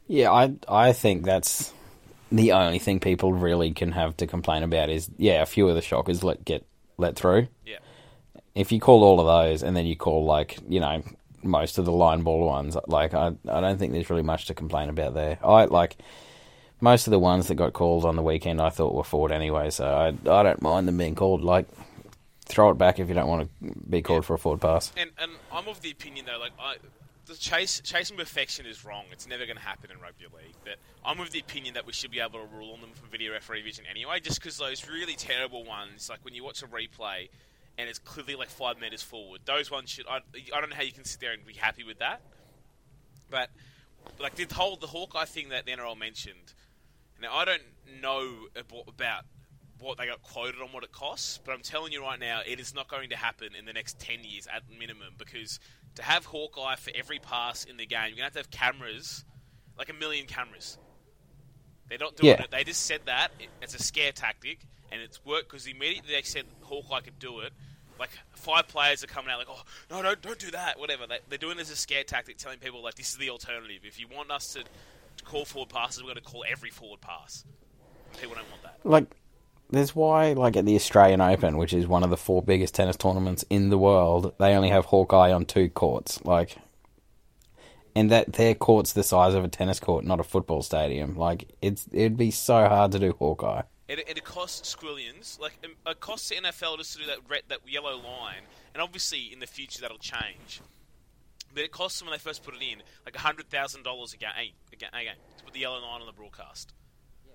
Yeah, 0.06 0.32
I 0.32 0.54
I 0.66 0.92
think 0.94 1.24
that's 1.24 1.74
the 2.30 2.52
only 2.52 2.78
thing 2.78 3.00
people 3.00 3.34
really 3.34 3.72
can 3.72 3.92
have 3.92 4.16
to 4.16 4.26
complain 4.26 4.62
about 4.62 4.88
is 4.88 5.10
yeah, 5.18 5.42
a 5.42 5.46
few 5.46 5.68
of 5.68 5.74
the 5.74 5.82
shockers 5.82 6.24
let 6.24 6.42
get 6.42 6.66
let 6.96 7.16
through. 7.16 7.48
Yeah. 7.66 7.78
If 8.54 8.70
you 8.72 8.80
call 8.80 9.02
all 9.04 9.20
of 9.20 9.26
those 9.26 9.62
and 9.62 9.76
then 9.76 9.86
you 9.86 9.96
call 9.96 10.24
like 10.24 10.58
you 10.68 10.80
know 10.80 11.02
most 11.42 11.78
of 11.78 11.84
the 11.84 11.92
line 11.92 12.22
ball 12.22 12.46
ones, 12.46 12.76
like 12.86 13.14
I 13.14 13.32
I 13.48 13.60
don't 13.60 13.78
think 13.78 13.92
there's 13.92 14.10
really 14.10 14.22
much 14.22 14.46
to 14.46 14.54
complain 14.54 14.88
about 14.88 15.14
there. 15.14 15.38
I 15.44 15.64
like 15.64 15.96
most 16.80 17.06
of 17.06 17.12
the 17.12 17.18
ones 17.18 17.48
that 17.48 17.54
got 17.54 17.72
called 17.72 18.04
on 18.04 18.16
the 18.16 18.22
weekend 18.22 18.60
I 18.60 18.70
thought 18.70 18.94
were 18.94 19.04
forward 19.04 19.32
anyway, 19.32 19.70
so 19.70 19.86
I 19.86 20.08
I 20.08 20.42
don't 20.42 20.62
mind 20.62 20.88
them 20.88 20.98
being 20.98 21.14
called. 21.14 21.42
Like 21.42 21.66
throw 22.44 22.70
it 22.70 22.74
back 22.74 22.98
if 22.98 23.08
you 23.08 23.14
don't 23.14 23.28
want 23.28 23.48
to 23.48 23.74
be 23.88 24.02
called 24.02 24.26
for 24.26 24.34
a 24.34 24.38
forward 24.38 24.60
pass. 24.60 24.92
And 24.96 25.10
and 25.18 25.32
I'm 25.52 25.68
of 25.68 25.80
the 25.80 25.90
opinion 25.90 26.26
though, 26.26 26.38
like 26.38 26.52
I, 26.60 26.76
the 27.26 27.34
chase 27.34 27.80
chasing 27.82 28.16
perfection 28.16 28.66
is 28.66 28.84
wrong. 28.84 29.04
It's 29.12 29.26
never 29.26 29.46
going 29.46 29.56
to 29.56 29.62
happen 29.62 29.90
in 29.90 29.98
rugby 30.00 30.24
league. 30.24 30.54
But 30.64 30.76
I'm 31.04 31.20
of 31.20 31.30
the 31.30 31.40
opinion 31.40 31.74
that 31.74 31.86
we 31.86 31.92
should 31.92 32.10
be 32.10 32.20
able 32.20 32.40
to 32.40 32.46
rule 32.54 32.72
on 32.72 32.80
them 32.80 32.90
from 32.92 33.08
video 33.08 33.32
referee 33.32 33.62
vision 33.62 33.84
anyway, 33.90 34.20
just 34.20 34.40
because 34.40 34.58
those 34.58 34.86
really 34.88 35.14
terrible 35.14 35.64
ones, 35.64 36.08
like 36.10 36.18
when 36.22 36.34
you 36.34 36.44
watch 36.44 36.62
a 36.62 36.66
replay 36.66 37.28
and 37.78 37.88
it's 37.88 37.98
clearly 37.98 38.34
like 38.36 38.50
five 38.50 38.78
meters 38.80 39.02
forward, 39.02 39.40
those 39.44 39.70
ones 39.70 39.90
should. 39.90 40.06
I, 40.06 40.20
I 40.54 40.60
don't 40.60 40.70
know 40.70 40.76
how 40.76 40.82
you 40.82 40.92
can 40.92 41.04
sit 41.04 41.20
there 41.20 41.32
and 41.32 41.44
be 41.46 41.54
happy 41.54 41.84
with 41.84 41.98
that. 42.00 42.20
But 43.30 43.50
like 44.18 44.34
the 44.34 44.52
whole 44.54 44.76
the 44.76 44.86
Hawkeye 44.86 45.24
thing 45.24 45.48
that 45.50 45.64
the 45.66 45.72
NRL 45.72 45.98
mentioned. 45.98 46.54
Now 47.20 47.34
I 47.34 47.44
don't 47.44 47.62
know 48.00 48.28
about 48.88 49.24
what 49.78 49.98
they 49.98 50.06
got 50.06 50.22
quoted 50.22 50.60
on 50.60 50.68
what 50.68 50.84
it 50.84 50.92
costs, 50.92 51.38
but 51.44 51.52
I'm 51.52 51.62
telling 51.62 51.92
you 51.92 52.02
right 52.02 52.18
now, 52.20 52.40
it 52.46 52.60
is 52.60 52.74
not 52.74 52.88
going 52.88 53.10
to 53.10 53.16
happen 53.16 53.48
in 53.58 53.64
the 53.64 53.72
next 53.72 53.98
10 53.98 54.22
years 54.22 54.46
at 54.46 54.62
minimum 54.78 55.14
because 55.18 55.58
to 55.96 56.02
have 56.02 56.24
Hawkeye 56.26 56.76
for 56.76 56.92
every 56.94 57.18
pass 57.18 57.64
in 57.64 57.76
the 57.78 57.86
game, 57.86 57.98
you're 58.08 58.16
going 58.16 58.18
to 58.18 58.24
have 58.24 58.32
to 58.34 58.38
have 58.40 58.50
cameras, 58.50 59.24
like 59.76 59.88
a 59.88 59.92
million 59.92 60.26
cameras. 60.26 60.78
They're 61.88 61.98
not 61.98 62.16
doing 62.16 62.28
Yeah. 62.38 62.42
it. 62.44 62.50
They 62.52 62.62
just 62.64 62.86
said 62.86 63.00
that. 63.06 63.32
It- 63.40 63.48
It's 63.60 63.74
a 63.74 63.82
scare 63.82 64.12
tactic, 64.12 64.66
and 64.92 65.00
it's 65.00 65.24
worked 65.24 65.50
because 65.50 65.66
immediately 65.66 66.14
they 66.14 66.22
said 66.22 66.44
Hawkeye 66.62 67.00
could 67.00 67.18
do 67.18 67.40
it. 67.40 67.52
Like 67.98 68.10
five 68.32 68.68
players 68.68 69.04
are 69.04 69.06
coming 69.06 69.30
out 69.30 69.38
like, 69.38 69.48
oh 69.50 69.62
no, 69.90 70.02
don't 70.02 70.20
don't 70.20 70.38
do 70.38 70.50
that, 70.52 70.78
whatever. 70.78 71.06
They, 71.06 71.18
they're 71.28 71.38
doing 71.38 71.56
this 71.56 71.70
as 71.70 71.74
a 71.74 71.80
scare 71.80 72.04
tactic, 72.04 72.38
telling 72.38 72.58
people 72.58 72.82
like 72.82 72.94
this 72.94 73.10
is 73.10 73.16
the 73.16 73.30
alternative. 73.30 73.80
If 73.84 74.00
you 74.00 74.06
want 74.08 74.30
us 74.30 74.52
to, 74.54 74.62
to 74.62 75.24
call 75.24 75.44
forward 75.44 75.68
passes, 75.68 76.02
we're 76.02 76.08
going 76.08 76.16
to 76.16 76.22
call 76.22 76.44
every 76.48 76.70
forward 76.70 77.00
pass. 77.00 77.44
People 78.20 78.34
don't 78.34 78.50
want 78.50 78.62
that. 78.62 78.78
like 78.84 79.06
there's 79.70 79.94
why 79.94 80.32
like 80.32 80.56
at 80.56 80.66
the 80.66 80.74
Australian 80.74 81.20
Open, 81.20 81.56
which 81.56 81.72
is 81.72 81.86
one 81.86 82.02
of 82.02 82.10
the 82.10 82.16
four 82.16 82.42
biggest 82.42 82.74
tennis 82.74 82.96
tournaments 82.96 83.44
in 83.48 83.70
the 83.70 83.78
world, 83.78 84.34
they 84.38 84.54
only 84.54 84.70
have 84.70 84.86
Hawkeye 84.86 85.32
on 85.32 85.44
two 85.44 85.68
courts. 85.68 86.22
Like 86.24 86.56
and 87.94 88.10
that 88.10 88.32
their 88.34 88.54
court's 88.54 88.92
the 88.92 89.02
size 89.02 89.34
of 89.34 89.44
a 89.44 89.48
tennis 89.48 89.80
court, 89.80 90.04
not 90.04 90.20
a 90.20 90.24
football 90.24 90.62
stadium. 90.62 91.16
Like 91.16 91.48
it's 91.60 91.86
it'd 91.92 92.16
be 92.16 92.30
so 92.30 92.68
hard 92.68 92.92
to 92.92 92.98
do 92.98 93.12
Hawkeye. 93.18 93.62
It, 93.98 94.08
it 94.08 94.24
costs 94.24 94.74
squillions. 94.74 95.38
Like 95.40 95.58
um, 95.64 95.72
it 95.86 96.00
costs 96.00 96.28
the 96.28 96.36
NFL 96.36 96.78
just 96.78 96.94
to 96.94 97.00
do 97.00 97.06
that 97.06 97.18
red, 97.28 97.42
that 97.48 97.60
yellow 97.66 97.96
line, 97.96 98.42
and 98.74 98.82
obviously 98.82 99.32
in 99.32 99.40
the 99.40 99.46
future 99.46 99.80
that'll 99.80 99.98
change. 99.98 100.60
But 101.54 101.64
it 101.64 101.72
costs 101.72 101.98
them 101.98 102.08
when 102.08 102.14
they 102.14 102.18
first 102.18 102.42
put 102.42 102.54
it 102.54 102.62
in 102.62 102.82
like 103.04 103.16
hundred 103.16 103.50
thousand 103.50 103.82
dollars 103.82 104.14
a 104.14 104.16
game, 104.16 104.30
a 104.72 104.76
game, 104.76 104.90
a 104.92 105.04
game 105.04 105.14
to 105.38 105.44
put 105.44 105.52
the 105.52 105.60
yellow 105.60 105.80
line 105.80 106.00
on 106.00 106.06
the 106.06 106.12
broadcast. 106.12 106.72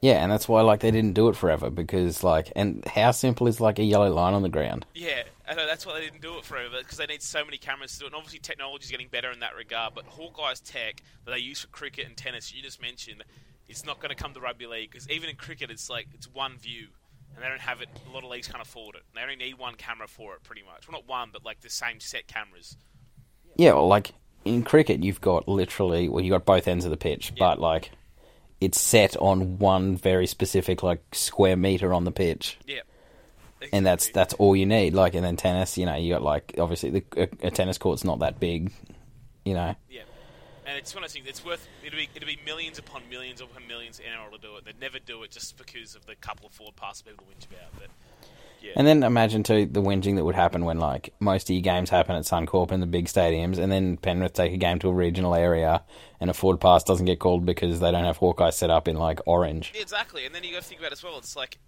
Yeah, 0.01 0.21
and 0.21 0.31
that's 0.31 0.47
why 0.47 0.61
like 0.61 0.81
they 0.81 0.91
didn't 0.91 1.13
do 1.13 1.27
it 1.29 1.35
forever 1.35 1.69
because 1.69 2.23
like 2.23 2.51
and 2.55 2.85
how 2.85 3.11
simple 3.11 3.47
is 3.47 3.59
like 3.59 3.79
a 3.79 3.83
yellow 3.83 4.11
line 4.13 4.33
on 4.33 4.43
the 4.43 4.49
ground? 4.49 4.85
Yeah, 4.93 5.23
I 5.47 5.55
know 5.55 5.65
that's 5.65 5.85
why 5.85 5.95
they 5.95 6.05
didn't 6.05 6.21
do 6.21 6.37
it 6.37 6.45
forever 6.45 6.77
because 6.79 6.97
they 6.97 7.07
need 7.07 7.21
so 7.21 7.43
many 7.43 7.57
cameras 7.57 7.93
to 7.93 7.99
do 7.99 8.05
it. 8.05 8.07
And 8.09 8.15
obviously, 8.15 8.39
technology's 8.39 8.91
getting 8.91 9.07
better 9.07 9.31
in 9.31 9.39
that 9.39 9.55
regard. 9.55 9.95
But 9.95 10.05
Hawkeye's 10.05 10.59
tech 10.59 11.01
that 11.25 11.31
they 11.31 11.39
use 11.39 11.61
for 11.61 11.67
cricket 11.67 12.05
and 12.05 12.15
tennis, 12.15 12.53
you 12.53 12.61
just 12.61 12.81
mentioned, 12.81 13.23
it's 13.67 13.85
not 13.85 13.99
going 13.99 14.09
to 14.09 14.15
come 14.15 14.33
to 14.33 14.39
rugby 14.39 14.67
league 14.67 14.91
because 14.91 15.09
even 15.09 15.29
in 15.29 15.35
cricket, 15.35 15.69
it's 15.71 15.89
like 15.89 16.07
it's 16.13 16.27
one 16.31 16.57
view, 16.57 16.87
and 17.35 17.43
they 17.43 17.49
don't 17.49 17.61
have 17.61 17.81
it. 17.81 17.89
A 18.09 18.13
lot 18.13 18.23
of 18.23 18.29
leagues 18.29 18.47
can't 18.47 18.61
afford 18.61 18.95
it. 18.95 19.03
They 19.13 19.21
only 19.21 19.35
need 19.35 19.57
one 19.57 19.75
camera 19.75 20.07
for 20.07 20.35
it, 20.35 20.43
pretty 20.43 20.63
much. 20.63 20.87
Well, 20.87 20.99
not 20.99 21.07
one, 21.07 21.29
but 21.31 21.43
like 21.43 21.61
the 21.61 21.69
same 21.69 21.99
set 21.99 22.27
cameras. 22.27 22.77
Yeah, 23.55 23.73
well, 23.73 23.87
like 23.87 24.13
in 24.45 24.63
cricket, 24.63 25.03
you've 25.03 25.21
got 25.21 25.47
literally 25.47 26.09
well, 26.09 26.23
you 26.23 26.31
got 26.31 26.45
both 26.45 26.67
ends 26.67 26.85
of 26.85 26.91
the 26.91 26.97
pitch, 26.97 27.33
but 27.37 27.59
like 27.59 27.91
it's 28.59 28.79
set 28.79 29.15
on 29.17 29.59
one 29.59 29.95
very 29.97 30.27
specific 30.27 30.81
like 30.83 31.03
square 31.11 31.57
meter 31.57 31.93
on 31.93 32.03
the 32.05 32.11
pitch. 32.11 32.57
Yeah. 32.65 32.81
and 33.73 33.85
that's 33.85 34.09
that's 34.09 34.33
all 34.35 34.55
you 34.55 34.65
need. 34.65 34.93
Like, 34.93 35.15
and 35.15 35.23
then 35.23 35.35
tennis, 35.35 35.77
you 35.77 35.85
know, 35.85 35.95
you 35.95 36.13
got 36.13 36.21
like 36.23 36.55
obviously 36.57 36.89
the, 36.91 37.03
a, 37.17 37.47
a 37.47 37.51
tennis 37.51 37.77
court's 37.77 38.03
not 38.03 38.19
that 38.19 38.39
big, 38.39 38.71
you 39.45 39.53
know. 39.53 39.75
Yeah. 39.89 40.03
And 40.67 40.77
it's 40.77 40.93
one 40.93 41.03
of 41.03 41.09
those 41.09 41.13
things. 41.13 41.27
It's 41.27 41.45
worth 41.45 41.65
it'll 41.83 41.97
be 41.97 42.09
it'll 42.13 42.27
be 42.27 42.39
millions 42.45 42.77
upon 42.77 43.03
millions 43.09 43.39
upon 43.39 43.65
millions 43.67 43.99
in 43.99 44.05
NRL 44.05 44.35
to 44.35 44.37
do 44.37 44.57
it. 44.57 44.65
They'd 44.65 44.79
never 44.79 44.99
do 44.99 45.23
it 45.23 45.31
just 45.31 45.57
because 45.57 45.95
of 45.95 46.05
the 46.05 46.15
couple 46.15 46.45
of 46.47 46.53
forward 46.53 46.75
passes 46.75 47.03
people 47.03 47.25
whinge 47.25 47.47
about. 47.49 47.71
But 47.79 47.89
yeah, 48.61 48.73
And 48.75 48.85
then 48.85 49.03
imagine 49.03 49.43
too 49.43 49.65
the 49.65 49.81
whinging 49.81 50.15
that 50.15 50.25
would 50.25 50.35
happen 50.35 50.65
when 50.65 50.79
like 50.79 51.13
most 51.19 51.49
of 51.49 51.53
your 51.53 51.61
games 51.61 51.89
happen 51.89 52.15
at 52.15 52.23
Suncorp 52.23 52.71
in 52.71 52.79
the 52.81 52.87
big 52.87 53.05
stadiums, 53.05 53.57
and 53.57 53.71
then 53.71 53.97
Penrith 53.97 54.33
take 54.33 54.51
a 54.51 54.57
game 54.57 54.79
to 54.79 54.89
a 54.89 54.93
regional 54.93 55.35
area, 55.35 55.83
and 56.19 56.29
a 56.29 56.33
forward 56.33 56.59
pass 56.59 56.83
doesn't 56.83 57.05
get 57.05 57.19
called 57.19 57.45
because 57.45 57.79
they 57.79 57.91
don't 57.91 58.03
have 58.03 58.17
Hawkeye 58.17 58.49
set 58.49 58.69
up 58.69 58.87
in 58.87 58.97
like 58.97 59.21
orange. 59.25 59.71
Yeah, 59.75 59.81
exactly. 59.81 60.25
And 60.25 60.33
then 60.35 60.43
you 60.43 60.51
got 60.51 60.63
to 60.63 60.67
think 60.67 60.81
about 60.81 60.91
it 60.91 60.97
as 60.97 61.03
well. 61.03 61.17
It's 61.17 61.35
like, 61.35 61.59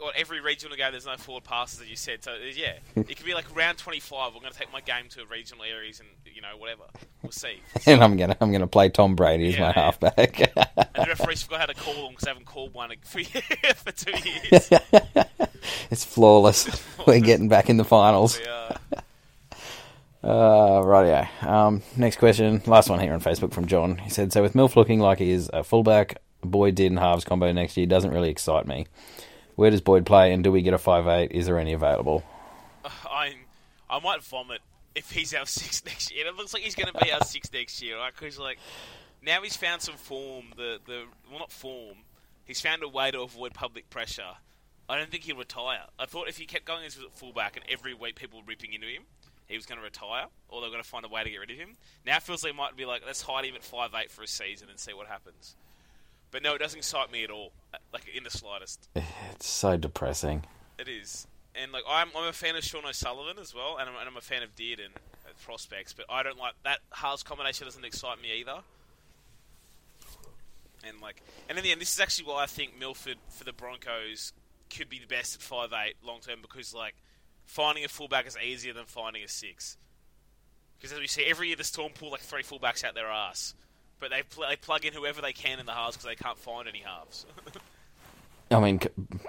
well, 0.00 0.12
every 0.16 0.40
regional 0.40 0.76
game, 0.76 0.92
there's 0.92 1.06
no 1.06 1.16
forward 1.16 1.44
passes, 1.44 1.80
as 1.80 1.88
you 1.88 1.96
said. 1.96 2.22
So 2.24 2.32
uh, 2.32 2.36
yeah, 2.54 2.74
it 2.96 3.16
could 3.16 3.26
be 3.26 3.34
like 3.34 3.54
round 3.54 3.78
25. 3.78 4.34
We're 4.34 4.40
going 4.40 4.52
to 4.52 4.58
take 4.58 4.72
my 4.72 4.80
game 4.80 5.08
to 5.10 5.22
a 5.22 5.26
regional 5.26 5.64
areas, 5.64 6.00
and 6.00 6.08
you 6.24 6.42
know 6.42 6.56
whatever. 6.56 6.82
We'll 7.22 7.32
see. 7.32 7.60
and 7.86 8.02
I'm 8.02 8.16
gonna 8.16 8.36
I'm 8.40 8.52
gonna 8.52 8.66
play 8.66 8.88
Tom 8.88 9.14
Brady 9.14 9.48
as 9.48 9.54
Yeah, 9.54 9.66
my 9.66 9.72
halfback. 9.72 10.40
And 10.40 10.68
the 10.94 11.06
referees 11.08 11.42
forgot 11.42 11.60
how 11.60 11.66
to 11.66 11.74
call 11.74 11.94
them 11.94 12.10
because 12.10 12.24
they 12.24 12.30
haven't 12.30 12.46
called 12.46 12.74
one 12.74 12.90
for, 13.02 13.22
for 13.74 13.92
two 13.92 14.12
years. 14.12 14.70
it's 15.90 16.04
flawless. 16.04 16.82
We're 17.06 17.20
getting 17.20 17.48
back 17.48 17.70
in 17.70 17.76
the 17.76 17.84
finals. 17.84 18.40
Uh, 20.22 20.80
rightio. 20.80 21.28
Um, 21.44 21.82
next 21.98 22.16
question, 22.16 22.62
last 22.64 22.88
one 22.88 22.98
here 22.98 23.12
on 23.12 23.20
Facebook 23.20 23.52
from 23.52 23.66
John. 23.66 23.98
He 23.98 24.08
said, 24.08 24.32
"So 24.32 24.40
with 24.40 24.54
Milf 24.54 24.74
looking 24.74 24.98
like 24.98 25.18
he 25.18 25.30
is 25.30 25.50
a 25.52 25.62
fullback, 25.62 26.16
Boyd 26.42 26.74
did 26.74 26.92
in 26.92 26.96
halves 26.96 27.24
combo 27.24 27.50
next 27.52 27.76
year 27.76 27.86
doesn't 27.86 28.10
really 28.10 28.30
excite 28.30 28.66
me. 28.66 28.86
Where 29.56 29.70
does 29.70 29.80
Boyd 29.80 30.04
play, 30.06 30.32
and 30.32 30.42
do 30.42 30.50
we 30.50 30.62
get 30.62 30.74
a 30.74 30.78
five 30.78 31.06
eight? 31.06 31.32
Is 31.32 31.46
there 31.46 31.58
any 31.58 31.72
available? 31.72 32.24
Uh, 32.84 32.90
I 33.08 33.34
I 33.88 34.00
might 34.00 34.22
vomit 34.22 34.60
if 34.94 35.10
he's 35.10 35.34
our 35.34 35.46
six 35.46 35.84
next 35.84 36.12
year. 36.14 36.26
It 36.26 36.36
looks 36.36 36.52
like 36.54 36.62
he's 36.62 36.74
going 36.74 36.92
to 36.92 37.04
be 37.04 37.12
our 37.12 37.22
six 37.24 37.52
next 37.52 37.82
year, 37.82 37.98
right? 37.98 38.12
Because 38.14 38.38
like 38.38 38.58
now 39.22 39.42
he's 39.42 39.56
found 39.56 39.82
some 39.82 39.96
form. 39.96 40.46
The 40.56 40.78
the 40.84 41.04
well 41.30 41.40
not 41.40 41.52
form. 41.52 41.98
He's 42.44 42.60
found 42.60 42.82
a 42.82 42.88
way 42.88 43.10
to 43.10 43.22
avoid 43.22 43.54
public 43.54 43.88
pressure. 43.88 44.34
I 44.88 44.98
don't 44.98 45.10
think 45.10 45.24
he'll 45.24 45.36
retire. 45.36 45.84
I 45.98 46.04
thought 46.04 46.28
if 46.28 46.36
he 46.36 46.44
kept 46.44 46.66
going 46.66 46.84
as 46.84 46.98
a 46.98 47.08
fullback 47.14 47.56
and 47.56 47.64
every 47.70 47.94
week 47.94 48.16
people 48.16 48.40
were 48.40 48.46
ripping 48.46 48.74
into 48.74 48.86
him, 48.86 49.04
he 49.46 49.56
was 49.56 49.64
going 49.64 49.78
to 49.78 49.84
retire, 49.84 50.26
or 50.50 50.60
they're 50.60 50.68
going 50.68 50.82
to 50.82 50.88
find 50.88 51.06
a 51.06 51.08
way 51.08 51.24
to 51.24 51.30
get 51.30 51.38
rid 51.38 51.50
of 51.50 51.56
him. 51.56 51.70
Now 52.04 52.16
it 52.16 52.22
feels 52.22 52.42
like 52.44 52.52
it 52.52 52.56
might 52.56 52.76
be 52.76 52.84
like 52.84 53.02
let's 53.06 53.22
hide 53.22 53.44
him 53.44 53.54
at 53.54 53.64
five 53.64 53.90
eight 53.94 54.10
for 54.10 54.22
a 54.22 54.26
season 54.26 54.68
and 54.68 54.78
see 54.78 54.92
what 54.92 55.06
happens. 55.06 55.56
But 56.34 56.42
no, 56.42 56.56
it 56.56 56.58
doesn't 56.58 56.76
excite 56.76 57.12
me 57.12 57.22
at 57.22 57.30
all, 57.30 57.52
like 57.92 58.08
in 58.12 58.24
the 58.24 58.30
slightest. 58.30 58.88
It's 59.30 59.46
so 59.46 59.76
depressing. 59.76 60.42
It 60.80 60.88
is, 60.88 61.28
and 61.54 61.70
like 61.70 61.84
I'm, 61.88 62.08
I'm 62.16 62.26
a 62.26 62.32
fan 62.32 62.56
of 62.56 62.64
Sean 62.64 62.84
O'Sullivan 62.84 63.38
as 63.40 63.54
well, 63.54 63.76
and 63.78 63.88
I'm, 63.88 63.94
and 63.94 64.08
I'm 64.08 64.16
a 64.16 64.20
fan 64.20 64.42
of 64.42 64.56
Dearden 64.56 64.90
at 65.28 65.40
prospects, 65.44 65.92
but 65.92 66.06
I 66.08 66.24
don't 66.24 66.36
like 66.36 66.54
that 66.64 66.80
halves 66.90 67.22
combination. 67.22 67.66
Doesn't 67.68 67.84
excite 67.84 68.20
me 68.20 68.40
either. 68.40 68.62
And 70.88 71.00
like, 71.00 71.22
and 71.48 71.56
in 71.56 71.62
the 71.62 71.70
end, 71.70 71.80
this 71.80 71.92
is 71.94 72.00
actually 72.00 72.26
why 72.26 72.42
I 72.42 72.46
think 72.46 72.76
Milford 72.76 73.18
for 73.28 73.44
the 73.44 73.52
Broncos 73.52 74.32
could 74.76 74.88
be 74.88 74.98
the 74.98 75.06
best 75.06 75.36
at 75.36 75.40
five 75.40 75.72
eight 75.86 75.94
long 76.04 76.18
term 76.18 76.40
because 76.42 76.74
like 76.74 76.96
finding 77.44 77.84
a 77.84 77.88
fullback 77.88 78.26
is 78.26 78.36
easier 78.44 78.72
than 78.72 78.86
finding 78.86 79.22
a 79.22 79.28
six. 79.28 79.76
Because 80.76 80.92
as 80.92 80.98
we 80.98 81.06
see 81.06 81.24
every 81.26 81.46
year, 81.46 81.56
the 81.56 81.62
Storm 81.62 81.92
pull 81.94 82.10
like 82.10 82.22
three 82.22 82.42
fullbacks 82.42 82.82
out 82.82 82.96
their 82.96 83.06
ass, 83.08 83.54
but 84.00 84.10
they 84.10 84.22
pl- 84.22 84.44
they 84.48 84.56
plug 84.56 84.84
in 84.84 84.92
whoever 84.92 85.20
they 85.22 85.32
can 85.32 85.58
in 85.58 85.66
the 85.66 85.72
halves 85.72 85.96
because 85.96 86.06
they 86.08 86.16
can't 86.16 86.38
find 86.38 86.68
any 86.68 86.80
halves. 86.80 87.26
I 88.50 88.60
mean, 88.60 88.80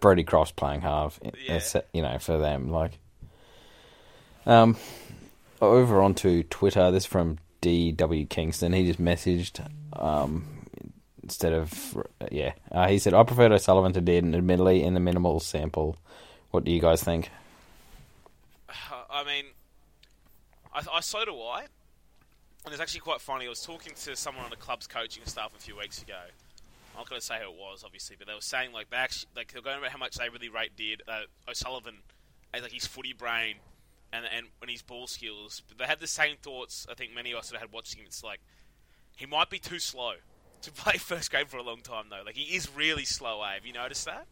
Brodie 0.01 0.23
Croft 0.23 0.55
playing 0.55 0.81
half, 0.81 1.19
Yeah. 1.47 1.61
uh, 1.75 1.81
you 1.93 2.01
know, 2.01 2.19
for 2.19 2.37
them. 2.37 2.69
Like, 2.69 2.99
um, 4.45 4.75
over 5.61 6.01
onto 6.01 6.43
Twitter. 6.43 6.91
This 6.91 7.03
is 7.03 7.07
from 7.07 7.37
D.W. 7.61 8.25
Kingston. 8.25 8.73
He 8.73 8.85
just 8.85 9.01
messaged, 9.01 9.65
um, 9.93 10.67
instead 11.23 11.53
of 11.53 11.97
yeah, 12.31 12.51
uh, 12.71 12.87
he 12.87 12.99
said, 12.99 13.13
"I 13.13 13.23
preferred 13.23 13.51
O'Sullivan 13.51 13.93
to 13.93 14.01
Dearden, 14.01 14.35
admittedly 14.35 14.83
in 14.83 14.93
the 14.93 14.99
minimal 14.99 15.39
sample." 15.39 15.95
What 16.51 16.63
do 16.65 16.71
you 16.71 16.79
guys 16.81 17.03
think? 17.03 17.29
I 19.09 19.23
mean, 19.23 19.45
I, 20.73 20.81
I 20.93 20.99
so 20.99 21.23
do 21.25 21.35
I. 21.41 21.65
And 22.65 22.73
it's 22.73 22.81
actually 22.81 23.01
quite 23.01 23.21
funny. 23.21 23.45
I 23.45 23.49
was 23.49 23.61
talking 23.61 23.93
to 23.93 24.15
someone 24.15 24.43
on 24.43 24.49
the 24.49 24.55
club's 24.55 24.87
coaching 24.87 25.23
staff 25.25 25.53
a 25.55 25.59
few 25.61 25.77
weeks 25.77 26.01
ago. 26.01 26.17
I'm 26.93 26.99
not 26.99 27.09
going 27.09 27.19
to 27.19 27.25
say 27.25 27.37
who 27.39 27.51
it 27.51 27.57
was, 27.57 27.83
obviously, 27.83 28.15
but 28.17 28.27
they 28.27 28.33
were 28.33 28.41
saying 28.41 28.71
like 28.71 28.89
they 28.89 28.97
actually 28.97 29.29
like 29.35 29.51
they're 29.51 29.61
going 29.61 29.77
about 29.77 29.91
how 29.91 29.97
much 29.97 30.15
they 30.15 30.29
really 30.29 30.49
rate 30.49 30.71
did 30.75 31.03
uh, 31.07 31.21
O'Sullivan 31.47 31.97
as 32.53 32.63
like 32.63 32.71
his 32.71 32.87
footy 32.87 33.13
brain 33.13 33.57
and 34.13 34.25
and 34.35 34.47
and 34.61 34.71
his 34.71 34.81
ball 34.81 35.05
skills. 35.05 35.61
But 35.67 35.77
they 35.77 35.85
had 35.85 35.99
the 35.99 36.07
same 36.07 36.37
thoughts. 36.41 36.87
I 36.89 36.93
think 36.95 37.13
many 37.13 37.33
of 37.33 37.39
us 37.39 37.49
that 37.49 37.59
had 37.59 37.71
watching 37.71 37.99
him. 37.99 38.05
It's 38.07 38.23
like 38.23 38.39
he 39.15 39.25
might 39.25 39.49
be 39.49 39.59
too 39.59 39.79
slow 39.79 40.13
to 40.61 40.71
play 40.71 40.97
first 40.97 41.29
grade 41.29 41.49
for 41.49 41.57
a 41.57 41.63
long 41.63 41.81
time 41.81 42.05
though. 42.09 42.23
Like 42.25 42.35
he 42.35 42.55
is 42.55 42.69
really 42.73 43.05
slow. 43.05 43.43
Eh? 43.43 43.55
Have 43.55 43.65
you 43.65 43.73
noticed 43.73 44.05
that? 44.05 44.25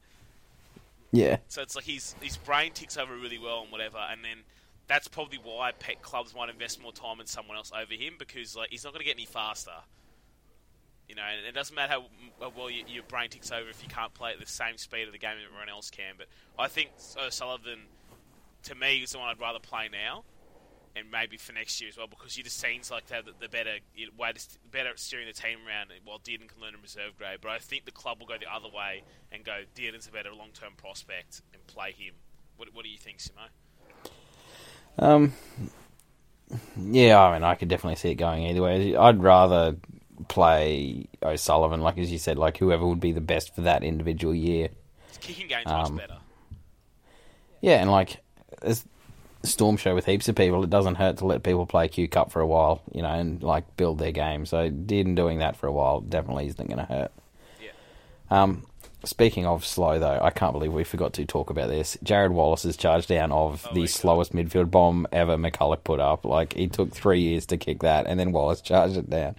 Yeah, 1.12 1.38
So 1.48 1.62
it's 1.62 1.76
like 1.76 1.86
his 1.86 2.16
his 2.22 2.38
brain 2.38 2.72
ticks 2.72 2.98
over 2.98 3.16
really 3.16 3.38
well 3.38 3.62
and 3.62 3.72
whatever, 3.72 4.00
and 4.00 4.24
then 4.24 4.40
that's 4.88 5.08
probably 5.08 5.40
why 5.42 5.72
pet 5.72 6.02
clubs 6.02 6.36
might 6.36 6.50
invest 6.50 6.82
more 6.82 6.92
time 6.92 7.20
in 7.20 7.26
someone 7.26 7.58
else 7.58 7.72
over 7.72 7.94
him 7.94 8.16
because 8.20 8.56
like 8.56 8.70
he's 8.70 8.84
not 8.84 8.94
going 8.94 9.00
to 9.02 9.06
get 9.06 9.16
any 9.16 9.26
faster. 9.26 9.72
You 11.08 11.16
know, 11.16 11.24
and 11.24 11.46
it 11.46 11.54
doesn't 11.54 11.76
matter 11.76 11.92
how, 11.92 12.06
how 12.40 12.54
well 12.56 12.70
your, 12.70 12.88
your 12.88 13.04
brain 13.04 13.30
ticks 13.30 13.52
over 13.52 13.70
if 13.70 13.84
you 13.84 13.90
can't 13.90 14.14
play 14.14 14.32
at 14.32 14.40
the 14.40 14.46
same 14.46 14.78
speed 14.78 15.08
of 15.08 15.12
the 15.12 15.20
game 15.20 15.36
that 15.38 15.46
everyone 15.46 15.70
else 15.70 15.90
can. 15.90 16.16
But 16.18 16.28
I 16.58 16.68
think 16.68 16.92
O'Sullivan, 17.18 17.80
uh, 18.12 18.16
to 18.64 18.76
me, 18.76 18.98
is 19.00 19.12
the 19.12 19.20
one 19.20 19.28
I'd 19.28 19.40
rather 19.40 19.60
play 19.60 19.90
now, 19.92 20.24
and 20.96 21.12
maybe 21.12 21.38
for 21.38 21.52
next 21.52 21.82
year 21.82 21.90
as 21.90 21.98
well 21.98 22.08
because 22.08 22.36
he 22.36 22.42
just 22.42 22.58
seems 22.60 22.90
like 22.90 23.06
to 23.08 23.16
have 23.16 23.26
the, 23.26 23.34
the 23.40 23.50
better 23.50 23.78
you 23.96 24.08
know, 24.08 24.14
way 24.18 24.32
to 24.32 24.42
better 24.72 24.90
at 24.90 25.00
steering 25.00 25.28
the 25.28 25.34
team 25.34 25.60
around 25.68 25.90
while 26.06 26.20
Dearden 26.20 26.48
can 26.48 26.62
learn 26.62 26.74
in 26.74 26.82
reserve 26.82 27.18
grade. 27.18 27.40
But 27.42 27.52
I 27.52 27.60
think 27.60 27.86
the 27.86 27.92
club 27.92 28.20
will 28.20 28.28
go 28.28 28.38
the 28.40 28.52
other 28.52 28.70
way 28.70 29.04
and 29.32 29.44
go 29.44 29.64
Dearden's 29.76 30.08
a 30.08 30.12
better 30.12 30.34
long 30.34 30.50
term 30.54 30.74
prospect 30.78 31.42
and 31.54 31.66
play 31.68 31.92
him. 31.92 32.16
What, 32.56 32.70
what 32.74 32.86
do 32.86 32.90
you 32.90 32.98
think, 32.98 33.18
Simo? 33.18 33.50
Um, 35.00 35.34
yeah. 36.78 37.20
I 37.20 37.34
mean, 37.34 37.44
I 37.44 37.56
could 37.56 37.68
definitely 37.68 37.96
see 37.96 38.10
it 38.10 38.16
going 38.16 38.44
either 38.44 38.62
way. 38.62 38.96
I'd 38.96 39.22
rather 39.22 39.76
play 40.28 41.08
O'Sullivan, 41.22 41.82
like 41.82 41.98
as 41.98 42.12
you 42.12 42.18
said, 42.18 42.38
like 42.38 42.58
whoever 42.58 42.86
would 42.86 43.00
be 43.00 43.12
the 43.12 43.22
best 43.22 43.56
for 43.56 43.62
that 43.62 43.84
individual 43.84 44.34
year. 44.34 44.70
His 45.10 45.18
kicking 45.18 45.48
game's 45.48 45.64
Um, 45.68 45.96
much 45.96 46.08
better. 46.08 46.20
Yeah, 47.62 47.82
and 47.82 47.90
like 47.92 48.18
as 48.62 48.86
Storm 49.44 49.76
show 49.76 49.94
with 49.94 50.06
heaps 50.06 50.30
of 50.30 50.36
people, 50.36 50.64
it 50.64 50.70
doesn't 50.70 50.96
hurt 50.96 51.18
to 51.18 51.26
let 51.26 51.44
people 51.44 51.66
play 51.66 51.88
Q 51.90 52.08
Cup 52.08 52.32
for 52.32 52.40
a 52.40 52.48
while, 52.48 52.82
you 52.94 53.02
know, 53.02 53.10
and 53.10 53.44
like 53.44 53.76
build 53.76 54.00
their 54.00 54.12
game. 54.12 54.46
So 54.46 54.70
Dearden 54.70 55.16
doing 55.16 55.40
that 55.40 55.58
for 55.58 55.68
a 55.68 55.72
while 55.72 56.00
definitely 56.00 56.48
isn't 56.48 56.66
going 56.66 56.78
to 56.78 56.86
hurt. 56.86 57.12
Yeah. 57.62 57.72
Um, 58.32 58.66
speaking 59.06 59.46
of 59.46 59.66
slow 59.66 60.00
though, 60.00 60.20
I 60.22 60.30
can't 60.30 60.54
believe 60.54 60.74
we 60.74 60.84
forgot 60.84 61.14
to 61.14 61.26
talk 61.26 61.50
about 61.50 61.70
this. 61.70 61.98
Jarrod 62.04 62.32
Wallace's 62.32 62.78
charge 62.78 63.08
down 63.08 63.32
of 63.32 63.66
Oh 63.70 63.74
the 63.74 63.82
my 63.82 63.86
God. 63.86 63.90
slowest 63.90 64.34
midfield 64.34 64.72
bomb 64.72 65.08
ever 65.12 65.38
McCullough 65.38 65.84
put 65.84 66.00
up. 66.00 66.26
Like 66.26 66.54
he 66.54 66.68
took 66.68 66.92
three 66.94 67.22
years 67.22 67.46
to 67.48 67.58
kick 67.58 67.80
that, 67.82 68.06
and 68.08 68.20
then 68.20 68.32
Wallace 68.32 68.62
charged 68.70 68.98
it 68.98 69.10
down, 69.10 69.36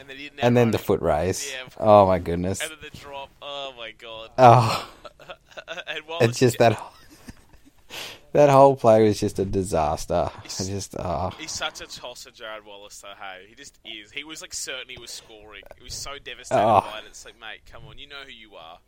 And 0.00 0.08
then, 0.10 0.30
and 0.40 0.56
then 0.56 0.70
the 0.70 0.78
foot 0.78 1.00
race. 1.02 1.50
Yeah, 1.52 1.68
oh 1.78 2.06
my 2.06 2.18
goodness! 2.18 2.60
And 2.60 2.70
then 2.70 2.78
the 2.92 2.96
drop. 2.98 3.30
Oh 3.42 3.74
my 3.76 3.92
god. 3.92 4.30
Oh, 4.38 4.88
and 5.86 6.06
Wallace, 6.06 6.28
it's 6.30 6.38
just 6.38 6.58
that. 6.58 6.80
That 8.32 8.50
whole 8.50 8.76
play 8.76 9.04
was 9.08 9.18
just 9.18 9.38
a 9.38 9.44
disaster. 9.46 10.30
I 10.34 10.40
He's- 10.42 10.68
just, 10.68 10.94
oh. 10.98 11.30
He's 11.38 11.50
such 11.50 11.80
a 11.80 11.86
tosser, 11.86 12.30
Jarrod 12.30 12.66
Wallace, 12.66 13.00
though, 13.00 13.08
hey. 13.18 13.46
He 13.48 13.54
just 13.54 13.78
is. 13.86 14.10
He 14.12 14.22
was 14.22 14.42
like 14.42 14.52
certain 14.52 14.90
he 14.90 14.98
was 14.98 15.10
scoring. 15.10 15.62
He 15.78 15.84
was 15.84 15.94
so 15.94 16.18
devastated 16.22 16.60
Oh. 16.62 16.80
by 16.82 16.98
it. 16.98 17.04
It's 17.08 17.24
like, 17.24 17.40
mate, 17.40 17.60
come 17.72 17.84
on, 17.88 17.96
you 17.98 18.06
know 18.06 18.20
who 18.26 18.30
you 18.32 18.54
are. 18.54 18.78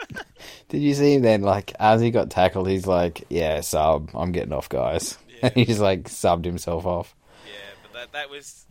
Did 0.68 0.82
you 0.82 0.94
see 0.94 1.14
him 1.14 1.22
then? 1.22 1.42
Like 1.42 1.72
as 1.78 2.00
he 2.00 2.10
got 2.10 2.30
tackled, 2.30 2.68
he's 2.68 2.86
like, 2.86 3.24
"Yeah, 3.28 3.60
sub. 3.60 4.10
I'm 4.14 4.32
getting 4.32 4.52
off, 4.52 4.68
guys." 4.68 5.18
Yeah. 5.42 5.50
he 5.54 5.64
just 5.64 5.80
like 5.80 6.04
subbed 6.04 6.44
himself 6.44 6.86
off. 6.86 7.14
Yeah, 7.46 7.52
but 7.82 7.92
that 7.92 8.12
that 8.12 8.30
was 8.30 8.66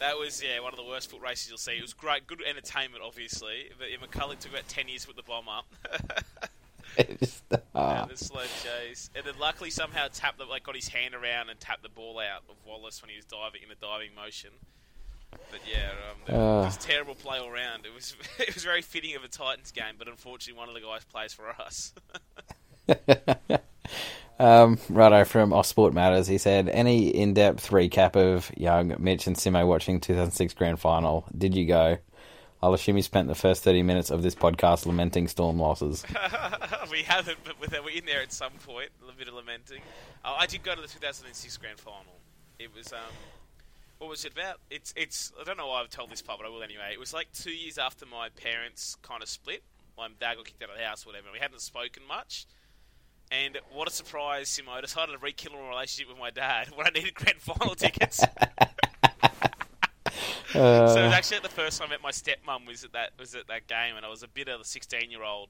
that 0.00 0.18
was 0.18 0.42
yeah 0.42 0.60
one 0.60 0.72
of 0.72 0.78
the 0.78 0.84
worst 0.84 1.10
foot 1.10 1.20
races 1.20 1.48
you'll 1.48 1.58
see. 1.58 1.72
It 1.72 1.82
was 1.82 1.94
great, 1.94 2.26
good 2.26 2.42
entertainment, 2.46 3.02
obviously. 3.04 3.70
But 3.78 3.90
yeah, 3.90 3.96
McCullough 3.98 4.38
took 4.38 4.52
about 4.52 4.68
ten 4.68 4.88
years 4.88 5.02
to 5.02 5.08
put 5.08 5.16
the 5.16 5.22
bomb 5.22 5.48
up. 5.48 5.66
And 6.96 7.18
the 7.18 8.16
slow 8.16 8.44
chase, 8.62 9.10
and 9.16 9.24
then 9.24 9.34
luckily 9.40 9.70
somehow 9.70 10.06
tapped 10.12 10.38
the, 10.38 10.44
like 10.44 10.62
got 10.62 10.76
his 10.76 10.88
hand 10.88 11.14
around 11.14 11.50
and 11.50 11.58
tapped 11.58 11.82
the 11.82 11.88
ball 11.88 12.20
out 12.20 12.44
of 12.48 12.54
Wallace 12.64 13.02
when 13.02 13.10
he 13.10 13.16
was 13.16 13.24
diving 13.24 13.62
in 13.62 13.68
the 13.68 13.74
diving 13.74 14.14
motion. 14.14 14.50
But 15.50 15.60
yeah, 15.70 15.90
um, 15.90 16.34
it 16.34 16.38
Ah. 16.38 16.64
was 16.64 16.76
terrible 16.76 17.14
play 17.14 17.38
all 17.38 17.50
round. 17.50 17.86
It 17.86 17.94
was 17.94 18.16
it 18.38 18.54
was 18.54 18.64
very 18.64 18.82
fitting 18.82 19.14
of 19.16 19.24
a 19.24 19.28
Titans 19.28 19.70
game, 19.72 19.94
but 19.98 20.08
unfortunately 20.08 20.58
one 20.58 20.68
of 20.68 20.74
the 20.74 20.80
guys 20.80 21.04
plays 21.04 21.32
for 21.32 21.48
us. 21.50 21.92
Um, 24.36 24.78
righto 24.88 25.24
from 25.24 25.52
Off 25.52 25.64
Sport 25.66 25.94
Matters. 25.94 26.26
He 26.26 26.38
said, 26.38 26.68
"Any 26.68 27.06
in-depth 27.08 27.70
recap 27.70 28.16
of 28.16 28.50
Young, 28.56 28.96
Mitch, 28.98 29.28
and 29.28 29.36
Simo 29.36 29.64
watching 29.64 30.00
2006 30.00 30.54
Grand 30.54 30.80
Final? 30.80 31.24
Did 31.38 31.54
you 31.54 31.66
go? 31.66 31.98
I'll 32.60 32.74
assume 32.74 32.96
you 32.96 33.02
spent 33.02 33.28
the 33.28 33.36
first 33.36 33.62
30 33.62 33.84
minutes 33.84 34.10
of 34.10 34.22
this 34.22 34.34
podcast 34.34 34.86
lamenting 34.86 35.28
Storm 35.28 35.60
losses. 35.60 36.02
we 36.90 37.02
haven't, 37.02 37.38
but 37.44 37.54
we're 37.60 37.80
we're 37.82 37.90
in 37.96 38.06
there 38.06 38.22
at 38.22 38.32
some 38.32 38.52
point. 38.66 38.88
A 39.00 39.04
little 39.04 39.18
bit 39.18 39.28
of 39.28 39.34
lamenting. 39.34 39.82
Uh, 40.24 40.34
I 40.36 40.46
did 40.46 40.64
go 40.64 40.74
to 40.74 40.80
the 40.80 40.88
2006 40.88 41.56
Grand 41.58 41.78
Final. 41.78 42.02
It 42.58 42.74
was 42.74 42.92
um, 42.92 42.98
what 44.04 44.10
was 44.10 44.24
it 44.26 44.32
about? 44.32 44.60
It's 44.70 44.92
it's. 44.96 45.32
I 45.40 45.44
don't 45.44 45.56
know 45.56 45.68
why 45.68 45.80
I've 45.80 45.88
told 45.88 46.10
this 46.10 46.20
part, 46.20 46.38
but 46.38 46.46
I 46.46 46.50
will 46.50 46.62
anyway. 46.62 46.90
It 46.92 47.00
was 47.00 47.14
like 47.14 47.32
two 47.32 47.52
years 47.52 47.78
after 47.78 48.04
my 48.04 48.28
parents 48.28 48.98
kind 49.00 49.22
of 49.22 49.30
split. 49.30 49.62
My 49.96 50.08
dad 50.20 50.36
got 50.36 50.44
kicked 50.44 50.62
out 50.62 50.68
of 50.68 50.76
the 50.76 50.84
house, 50.84 51.06
or 51.06 51.08
whatever. 51.08 51.28
We 51.32 51.38
hadn't 51.38 51.62
spoken 51.62 52.02
much. 52.06 52.46
And 53.30 53.58
what 53.72 53.88
a 53.88 53.90
surprise, 53.90 54.50
Simo! 54.50 54.72
I 54.72 54.82
decided 54.82 55.12
to 55.12 55.18
rekindle 55.18 55.64
a 55.64 55.68
relationship 55.68 56.10
with 56.10 56.18
my 56.18 56.30
dad 56.30 56.68
when 56.74 56.86
I 56.86 56.90
needed 56.90 57.14
grand 57.14 57.40
final 57.40 57.74
tickets. 57.74 58.22
Uh. 60.54 60.86
so 60.86 61.00
it 61.00 61.06
was 61.06 61.14
actually 61.14 61.40
the 61.40 61.48
first 61.48 61.78
time 61.78 61.88
I 61.88 61.92
met 61.92 62.02
my 62.02 62.12
stepmom 62.12 62.66
was 62.66 62.84
at 62.84 62.92
that 62.92 63.12
was 63.18 63.34
at 63.34 63.48
that 63.48 63.66
game, 63.68 63.96
and 63.96 64.04
I 64.04 64.10
was 64.10 64.22
a 64.22 64.28
bit 64.28 64.48
of 64.48 64.60
a 64.60 64.64
sixteen 64.64 65.10
year 65.10 65.24
old. 65.24 65.48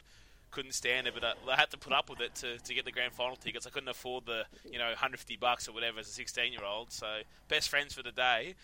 Couldn't 0.55 0.73
stand 0.73 1.07
it, 1.07 1.15
but 1.15 1.25
I, 1.25 1.33
I 1.51 1.57
had 1.57 1.71
to 1.73 1.77
put 1.77 1.93
up 1.93 2.09
with 2.09 2.21
it 2.21 2.35
to, 2.37 2.59
to 2.59 2.75
get 2.75 2.85
the 2.85 2.93
grand 2.93 3.13
final 3.13 3.37
tickets. 3.37 3.67
I 3.67 3.71
couldn't 3.71 3.89
afford 3.89 4.27
the 4.27 4.45
you 4.65 4.79
know 4.79 4.87
150 4.87 5.37
bucks 5.37 5.69
or 5.69 5.73
whatever 5.73 5.99
as 6.01 6.09
a 6.09 6.13
16 6.13 6.53
year 6.53 6.65
old. 6.65 6.93
So 6.93 7.07
best 7.49 7.69
friends 7.69 7.93
for 7.93 8.03
the 8.03 8.13
day, 8.13 8.55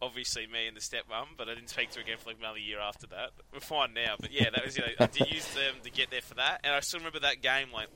obviously 0.00 0.46
me 0.46 0.66
and 0.66 0.76
the 0.76 0.80
stepmom. 0.80 1.36
But 1.36 1.48
I 1.48 1.54
didn't 1.54 1.70
speak 1.70 1.90
to 1.90 1.98
her 1.98 2.04
again 2.04 2.16
for 2.18 2.30
like 2.30 2.38
another 2.38 2.58
year 2.58 2.80
after 2.80 3.06
that. 3.08 3.30
We're 3.52 3.60
fine 3.60 3.94
now, 3.94 4.16
but 4.18 4.32
yeah, 4.32 4.50
that 4.50 4.64
was 4.64 4.76
you 4.76 4.82
know 4.82 4.92
I 4.98 5.06
did 5.06 5.30
use 5.30 5.46
them 5.54 5.74
to 5.84 5.90
get 5.90 6.10
there 6.10 6.22
for 6.22 6.34
that, 6.34 6.60
and 6.64 6.74
I 6.74 6.80
still 6.80 7.00
remember 7.00 7.20
that 7.20 7.42
game 7.42 7.68
like 7.72 7.88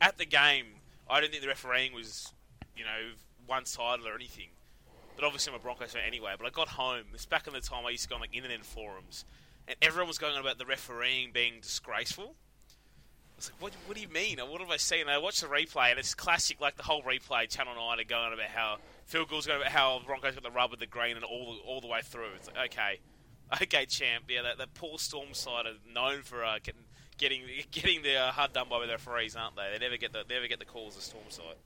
at 0.00 0.18
the 0.18 0.24
game, 0.24 0.66
I 1.08 1.20
didn't 1.20 1.32
think 1.32 1.42
the 1.42 1.48
refereeing 1.48 1.92
was, 1.92 2.32
you 2.76 2.84
know, 2.84 3.12
one 3.46 3.64
sided 3.64 4.06
or 4.06 4.14
anything. 4.14 4.48
But 5.16 5.24
obviously, 5.24 5.52
I'm 5.52 5.58
a 5.58 5.62
Broncos 5.62 5.92
fan 5.92 6.02
anyway. 6.06 6.34
But 6.38 6.46
I 6.46 6.50
got 6.50 6.68
home. 6.68 7.04
It's 7.12 7.26
back 7.26 7.46
in 7.46 7.52
the 7.52 7.60
time 7.60 7.84
I 7.86 7.90
used 7.90 8.04
to 8.04 8.08
go 8.08 8.14
on 8.14 8.20
like 8.20 8.34
internet 8.34 8.64
forums, 8.64 9.24
and 9.68 9.76
everyone 9.82 10.08
was 10.08 10.18
going 10.18 10.34
on 10.34 10.40
about 10.40 10.58
the 10.58 10.66
refereeing 10.66 11.30
being 11.32 11.54
disgraceful. 11.60 12.34
I 12.34 13.36
was 13.36 13.50
like, 13.50 13.62
what, 13.62 13.72
what 13.86 13.94
do 13.94 14.02
you 14.02 14.08
mean? 14.08 14.38
What 14.38 14.60
have 14.60 14.70
I 14.70 14.78
seen? 14.78 15.02
And 15.02 15.10
I 15.10 15.18
watched 15.18 15.42
the 15.42 15.46
replay, 15.46 15.90
and 15.90 15.98
it's 15.98 16.14
classic, 16.14 16.60
like 16.60 16.76
the 16.76 16.82
whole 16.82 17.02
replay, 17.02 17.48
Channel 17.48 17.74
9 17.74 18.00
are 18.00 18.04
going 18.04 18.26
on 18.26 18.32
about 18.32 18.46
how 18.46 18.78
field 19.04 19.28
goals 19.28 19.46
going 19.46 19.60
about 19.60 19.72
how 19.72 20.00
Broncos 20.04 20.34
got 20.34 20.42
the 20.42 20.50
rub 20.50 20.70
with 20.70 20.80
the 20.80 20.86
green 20.86 21.16
and 21.16 21.24
all 21.24 21.54
the, 21.54 21.60
all 21.60 21.80
the 21.80 21.86
way 21.86 22.00
through. 22.02 22.30
It's 22.36 22.48
like, 22.48 22.72
okay, 22.72 22.98
okay, 23.62 23.86
champ. 23.86 24.24
Yeah, 24.28 24.42
that, 24.42 24.58
that 24.58 24.74
poor 24.74 24.98
Storm 24.98 25.34
side 25.34 25.66
are 25.66 25.92
known 25.92 26.22
for 26.22 26.44
uh, 26.44 26.58
getting 26.62 26.82
getting 27.16 27.42
getting 27.70 28.02
the 28.02 28.16
uh, 28.16 28.32
hard 28.32 28.52
done 28.52 28.66
by 28.70 28.84
the 28.86 28.92
referees, 28.92 29.36
aren't 29.36 29.56
they? 29.56 29.68
They 29.72 29.84
never 29.84 29.96
get 29.96 30.12
the 30.12 30.24
they 30.26 30.34
never 30.34 30.48
get 30.48 30.58
the 30.58 30.64
calls 30.64 30.96
the 30.96 31.02
Storm 31.02 31.24
side. 31.28 31.56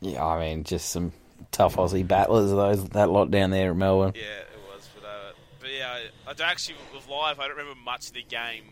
Yeah, 0.00 0.24
I 0.24 0.40
mean, 0.40 0.64
just 0.64 0.90
some 0.90 1.12
tough 1.52 1.76
Aussie 1.76 2.06
battlers, 2.06 2.50
those 2.50 2.88
that 2.90 3.08
lot 3.08 3.30
down 3.30 3.50
there 3.50 3.70
at 3.70 3.76
Melbourne. 3.76 4.12
Yeah, 4.16 4.40
it 4.40 4.58
was. 4.68 4.88
But, 4.94 5.06
uh, 5.06 5.32
but 5.62 5.70
yeah, 5.70 5.98
I, 6.26 6.32
don't 6.34 6.48
actually 6.48 6.76
with 6.92 7.08
live. 7.08 7.40
I 7.40 7.46
don't 7.46 7.56
remember 7.56 7.80
much 7.80 8.08
of 8.08 8.14
the 8.14 8.22
game, 8.22 8.64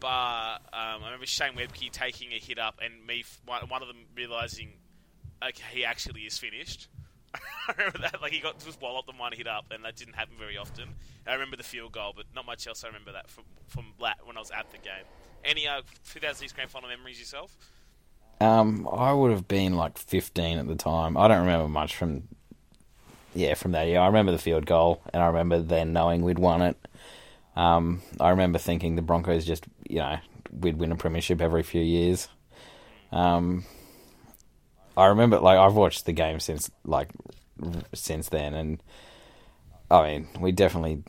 but 0.00 0.56
um, 0.72 1.02
I 1.02 1.04
remember 1.04 1.26
Shane 1.26 1.54
Webke 1.54 1.90
taking 1.90 2.32
a 2.32 2.38
hit 2.38 2.58
up 2.58 2.80
and 2.84 3.06
me 3.06 3.24
one, 3.46 3.62
of 3.62 3.88
them 3.88 4.04
realizing, 4.16 4.72
okay, 5.42 5.62
he 5.72 5.84
actually 5.84 6.22
is 6.22 6.36
finished. 6.36 6.88
I 7.34 7.72
remember 7.78 7.98
that, 7.98 8.20
like 8.20 8.32
he 8.32 8.40
got 8.40 8.58
just 8.58 8.80
walloped 8.82 9.08
and 9.08 9.18
one 9.18 9.32
hit 9.32 9.46
up, 9.46 9.66
and 9.70 9.84
that 9.84 9.96
didn't 9.96 10.14
happen 10.14 10.34
very 10.38 10.58
often. 10.58 10.82
And 10.82 11.28
I 11.28 11.32
remember 11.32 11.56
the 11.56 11.62
field 11.62 11.92
goal, 11.92 12.12
but 12.14 12.26
not 12.34 12.44
much 12.44 12.66
else. 12.66 12.84
I 12.84 12.88
remember 12.88 13.12
that 13.12 13.30
from 13.30 13.44
from 13.68 13.86
when 13.98 14.36
I 14.36 14.40
was 14.40 14.50
at 14.50 14.70
the 14.70 14.78
game. 14.78 15.04
Any 15.44 15.68
uh, 15.68 15.82
2006 16.12 16.52
grand 16.52 16.70
final 16.70 16.88
memories 16.88 17.18
yourself? 17.18 17.56
Um, 18.40 18.88
I 18.90 19.12
would 19.12 19.30
have 19.30 19.46
been 19.46 19.74
like 19.74 19.98
15 19.98 20.58
at 20.58 20.66
the 20.66 20.74
time. 20.74 21.16
I 21.16 21.28
don't 21.28 21.40
remember 21.40 21.68
much 21.68 21.96
from, 21.96 22.24
yeah, 23.34 23.54
from 23.54 23.72
that 23.72 23.86
year. 23.86 24.00
I 24.00 24.06
remember 24.06 24.32
the 24.32 24.38
field 24.38 24.66
goal, 24.66 25.02
and 25.12 25.22
I 25.22 25.26
remember 25.26 25.60
then 25.60 25.92
knowing 25.92 26.22
we'd 26.22 26.38
won 26.38 26.62
it. 26.62 26.76
Um, 27.56 28.02
I 28.20 28.30
remember 28.30 28.58
thinking 28.58 28.96
the 28.96 29.02
Broncos 29.02 29.44
just, 29.44 29.66
you 29.88 29.98
know, 29.98 30.18
we'd 30.52 30.78
win 30.78 30.92
a 30.92 30.96
premiership 30.96 31.40
every 31.40 31.62
few 31.62 31.82
years. 31.82 32.28
Um, 33.12 33.64
I 34.96 35.06
remember, 35.06 35.38
like, 35.38 35.58
I've 35.58 35.74
watched 35.74 36.06
the 36.06 36.12
game 36.12 36.40
since, 36.40 36.70
like, 36.84 37.10
since 37.92 38.28
then, 38.28 38.54
and 38.54 38.82
I 39.90 40.02
mean, 40.02 40.28
we 40.40 40.52
definitely, 40.52 41.02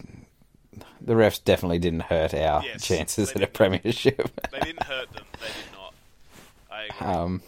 the 1.02 1.14
refs 1.14 1.44
definitely 1.44 1.80
didn't 1.80 2.02
hurt 2.04 2.34
our 2.34 2.64
Yes, 2.64 2.84
chances 2.84 3.32
at 3.32 3.42
a 3.42 3.48
premiership. 3.48 4.30
They 4.52 4.60
didn't 4.60 4.84
hurt 4.84 5.12
them. 5.14 5.26
They 5.40 5.48
did 5.48 5.72
not. 5.74 5.94
I 6.70 6.84
agree. 6.84 7.08
um, 7.08 7.42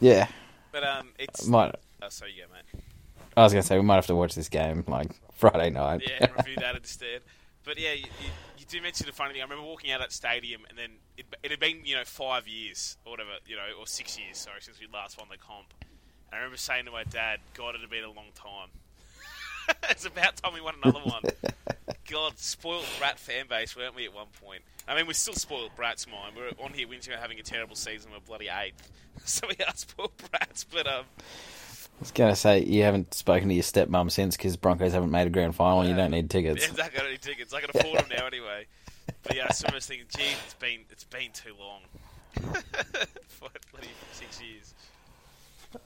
yeah, 0.00 0.28
but 0.72 0.82
um, 0.82 1.10
it's. 1.18 1.46
might. 1.46 1.74
Oh, 2.02 2.08
sorry, 2.08 2.32
you 2.32 2.42
go, 2.42 2.52
mate. 2.52 2.82
I 3.36 3.42
was 3.42 3.52
gonna 3.52 3.62
say 3.62 3.76
we 3.76 3.84
might 3.84 3.96
have 3.96 4.06
to 4.06 4.16
watch 4.16 4.34
this 4.34 4.48
game 4.48 4.84
like 4.86 5.20
Friday 5.32 5.70
night. 5.70 6.02
Yeah, 6.06 6.26
and 6.26 6.36
review 6.36 6.56
that 6.56 6.76
instead. 6.76 7.22
But 7.64 7.78
yeah, 7.78 7.92
you, 7.92 8.04
you, 8.20 8.30
you 8.58 8.64
do 8.66 8.80
mention 8.82 9.06
the 9.06 9.12
funny 9.12 9.32
thing. 9.32 9.42
I 9.42 9.44
remember 9.44 9.64
walking 9.64 9.90
out 9.92 10.00
at 10.00 10.12
stadium, 10.12 10.62
and 10.68 10.78
then 10.78 10.90
it, 11.16 11.26
it 11.42 11.50
had 11.50 11.60
been 11.60 11.84
you 11.84 11.96
know 11.96 12.04
five 12.04 12.48
years 12.48 12.96
or 13.04 13.12
whatever, 13.12 13.30
you 13.46 13.56
know, 13.56 13.62
or 13.78 13.86
six 13.86 14.18
years, 14.18 14.38
sorry, 14.38 14.60
since 14.60 14.80
we 14.80 14.86
last 14.92 15.18
won 15.18 15.28
the 15.30 15.38
comp. 15.38 15.72
And 15.80 16.34
I 16.34 16.36
remember 16.36 16.56
saying 16.56 16.86
to 16.86 16.90
my 16.90 17.04
dad, 17.04 17.40
"God, 17.54 17.74
it 17.74 17.80
had 17.80 17.90
been 17.90 18.04
a 18.04 18.12
long 18.12 18.32
time." 18.34 18.70
it's 19.90 20.04
about 20.04 20.36
time 20.36 20.54
we 20.54 20.60
won 20.60 20.74
another 20.82 21.00
one. 21.00 21.22
God, 22.10 22.38
spoiled 22.38 22.86
brat 22.98 23.18
fan 23.18 23.46
base, 23.48 23.76
weren't 23.76 23.94
we 23.94 24.04
at 24.04 24.14
one 24.14 24.26
point? 24.44 24.62
I 24.88 24.96
mean, 24.96 25.06
we're 25.06 25.12
still 25.12 25.34
spoiled 25.34 25.70
brats, 25.76 26.06
mine. 26.08 26.32
We're 26.36 26.64
on 26.64 26.72
here 26.72 26.88
winter 26.88 27.16
having 27.16 27.38
a 27.38 27.42
terrible 27.42 27.76
season. 27.76 28.10
We're 28.10 28.20
bloody 28.20 28.48
eighth, 28.48 28.90
so 29.24 29.46
we 29.48 29.64
are 29.64 29.74
spoiled 29.74 30.16
brats. 30.30 30.64
But 30.64 30.86
um, 30.86 31.04
I 32.00 32.02
was 32.02 32.12
gonna 32.12 32.34
say 32.34 32.64
you 32.64 32.82
haven't 32.84 33.12
spoken 33.12 33.48
to 33.48 33.54
your 33.54 33.62
stepmom 33.62 34.10
since 34.10 34.34
because 34.34 34.56
Broncos 34.56 34.94
haven't 34.94 35.10
made 35.10 35.26
a 35.26 35.30
grand 35.30 35.54
final. 35.54 35.86
You 35.86 35.94
don't 35.94 36.10
need 36.10 36.30
tickets. 36.30 36.66
Yeah, 36.66 36.84
I 36.84 36.88
got 36.88 37.04
any 37.04 37.18
tickets. 37.18 37.52
I 37.52 37.60
can 37.60 37.68
afford 37.74 37.98
them 37.98 38.08
now 38.16 38.26
anyway. 38.26 38.66
But 39.22 39.36
yeah, 39.36 39.44
I 39.44 39.48
was 39.48 39.62
almost 39.64 39.88
thinking, 39.88 40.06
gee, 40.16 40.22
it's 40.42 40.54
been 40.54 40.80
it's 40.88 41.04
been 41.04 41.30
too 41.34 41.52
long. 41.60 41.82
Bloody 43.38 43.88
six 44.12 44.40
years. 44.40 44.74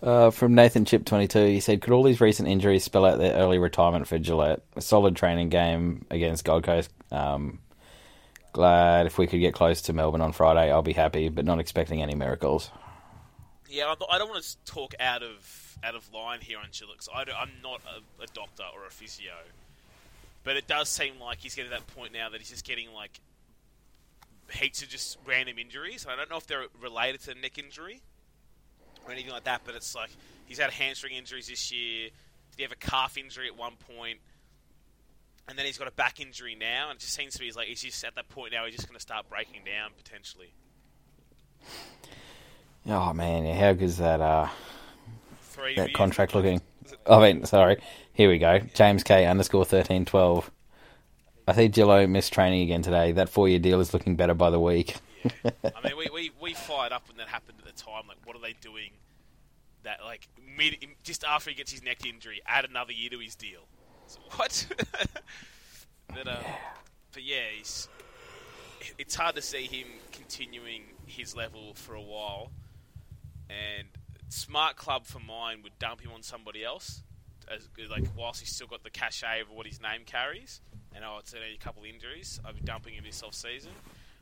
Uh, 0.01 0.31
from 0.31 0.55
Nathan 0.55 0.85
Chip 0.85 1.05
twenty 1.05 1.27
two, 1.27 1.47
he 1.47 1.59
said, 1.59 1.83
"Could 1.83 1.93
all 1.93 2.05
these 2.05 2.21
recent 2.21 2.49
injuries 2.49 2.85
spell 2.85 3.05
out 3.05 3.19
their 3.19 3.35
early 3.35 3.59
retirement 3.59 4.07
for 4.07 4.17
Gillett? 4.17 4.61
A 4.77 4.81
solid 4.81 5.17
training 5.17 5.49
game 5.49 6.07
against 6.13 6.45
Gold 6.45 6.63
Coast. 6.63 6.91
Um, 7.11 7.59
glad 8.53 9.07
if 9.07 9.19
we 9.19 9.27
could 9.27 9.41
get 9.41 9.53
close 9.53 9.83
to 9.83 9.93
Melbourne 9.93 10.21
on 10.21 10.31
Friday, 10.31 10.71
I'll 10.71 10.83
be 10.83 10.93
happy, 10.93 11.29
but 11.29 11.45
not 11.45 11.59
expecting 11.59 12.03
any 12.03 12.15
miracles." 12.15 12.71
Yeah, 13.69 13.93
I 14.09 14.19
don't 14.19 14.31
want 14.31 14.45
to 14.45 14.57
talk 14.65 14.95
out 15.01 15.25
of 15.25 15.64
out 15.85 15.95
of 15.95 16.13
line 16.13 16.41
here 16.41 16.59
on. 16.59 16.67
'cause 16.67 17.09
I 17.15 17.23
I'm 17.37 17.51
not 17.63 17.81
a, 17.87 18.23
a 18.23 18.27
doctor 18.29 18.65
or 18.75 18.87
a 18.87 18.91
physio, 18.91 19.33
but 20.43 20.57
it 20.57 20.67
does 20.67 20.89
seem 20.89 21.21
like 21.21 21.39
he's 21.39 21.55
getting 21.55 21.71
to 21.71 21.77
that 21.77 21.87
point 21.95 22.13
now 22.13 22.29
that 22.31 22.41
he's 22.41 22.51
just 22.51 22.65
getting 22.65 22.93
like 22.93 23.21
heaps 24.51 24.83
of 24.83 24.89
just 24.89 25.19
random 25.27 25.59
injuries. 25.59 26.07
I 26.09 26.17
don't 26.17 26.31
know 26.31 26.37
if 26.37 26.47
they're 26.47 26.67
related 26.81 27.21
to 27.23 27.27
the 27.29 27.35
neck 27.37 27.59
injury 27.59 28.01
or 29.07 29.13
anything 29.13 29.33
like 29.33 29.45
that, 29.45 29.63
but 29.65 29.75
it's 29.75 29.95
like 29.95 30.11
he's 30.47 30.59
had 30.59 30.71
hamstring 30.71 31.15
injuries 31.15 31.47
this 31.49 31.71
year. 31.73 32.11
Did 32.51 32.57
he 32.57 32.63
have 32.63 32.73
a 32.73 32.77
calf 32.77 33.17
injury 33.19 33.47
at 33.49 33.57
one 33.57 33.75
point? 33.97 34.19
And 35.49 35.59
then 35.59 35.67
he's 35.67 35.77
got 35.77 35.89
a 35.89 35.93
back 35.93 36.21
injury 36.21 36.55
now, 36.55 36.89
and 36.89 36.97
it 36.97 37.01
just 37.01 37.13
seems 37.15 37.35
to 37.35 37.39
be 37.41 37.51
like 37.53 37.69
he's 37.69 37.83
just 37.83 38.03
at 38.05 38.15
that 38.15 38.29
point 38.31 38.53
now. 38.53 38.65
He's 38.65 38.77
just 38.77 38.89
going 38.89 38.97
to 38.97 39.03
start 39.03 39.29
breaking 39.29 39.61
down 39.65 39.91
potentially. 40.03 40.49
Oh 42.87 43.13
man, 43.13 43.45
how 43.57 43.71
is 43.71 43.99
that? 43.99 44.21
Uh, 44.21 44.49
that 45.77 45.93
contract 45.95 46.35
looking. 46.35 46.61
I 47.07 47.21
mean, 47.21 47.45
sorry. 47.45 47.79
Here 48.13 48.29
we 48.29 48.39
go. 48.39 48.61
James 48.75 49.03
K 49.03 49.27
underscore 49.27 49.65
thirteen 49.65 50.05
twelve. 50.05 50.51
I 51.47 51.53
see 51.53 51.69
Gillo 51.69 52.07
missed 52.07 52.33
training 52.33 52.63
again 52.63 52.83
today. 52.83 53.13
That 53.13 53.29
four 53.29 53.49
year 53.49 53.59
deal 53.59 53.81
is 53.81 53.93
looking 53.93 54.17
better 54.17 54.35
by 54.35 54.51
the 54.51 54.61
week. 54.61 54.97
I 55.45 55.53
mean, 55.83 55.97
we, 55.97 56.09
we, 56.13 56.31
we 56.41 56.55
fired 56.55 56.93
up 56.93 57.09
when 57.09 57.17
that 57.19 57.29
happened 57.29 57.59
at 57.59 57.65
the 57.65 57.83
time. 57.83 58.05
Like, 58.09 58.19
what 58.25 58.37
are 58.37 58.41
they 58.41 58.55
doing? 58.61 58.91
That 59.83 60.01
like 60.05 60.29
mid, 60.57 60.77
just 61.03 61.25
after 61.25 61.51
he 61.51 61.57
gets 61.57 61.71
his 61.71 61.83
neck 61.83 62.07
injury, 62.07 62.41
add 62.47 62.65
another 62.65 62.93
year 62.93 63.11
to 63.11 63.19
his 63.19 63.35
deal. 63.35 63.61
So, 64.07 64.21
what? 64.37 64.67
but, 66.09 66.29
um, 66.29 66.45
but 67.13 67.23
yeah, 67.23 67.43
he's. 67.57 67.89
It's 68.99 69.15
hard 69.15 69.35
to 69.37 69.43
see 69.43 69.65
him 69.65 69.87
continuing 70.13 70.83
his 71.07 71.35
level 71.35 71.73
for 71.75 71.95
a 71.95 72.03
while, 72.03 72.51
and 73.49 73.89
smart 74.35 74.77
club 74.77 75.07
for 75.07 75.21
mine 75.21 75.61
would 75.63 75.79
dump 75.79 76.01
him 76.01 76.11
on 76.13 76.23
somebody 76.23 76.65
else, 76.65 77.03
as 77.49 77.69
like 77.91 78.05
whilst 78.17 78.41
he's 78.41 78.55
still 78.55 78.67
got 78.67 78.83
the 78.83 78.91
cachet 78.91 79.41
of 79.41 79.51
what 79.51 79.67
his 79.67 79.81
name 79.81 80.03
carries. 80.05 80.61
And 80.95 81.05
oh, 81.05 81.17
it's 81.19 81.35
a 81.35 81.59
couple 81.59 81.83
of 81.83 81.89
injuries. 81.89 82.41
I'd 82.45 82.55
be 82.55 82.61
dumping 82.61 82.95
him 82.95 83.05
this 83.05 83.23
off 83.23 83.35
season. 83.35 83.73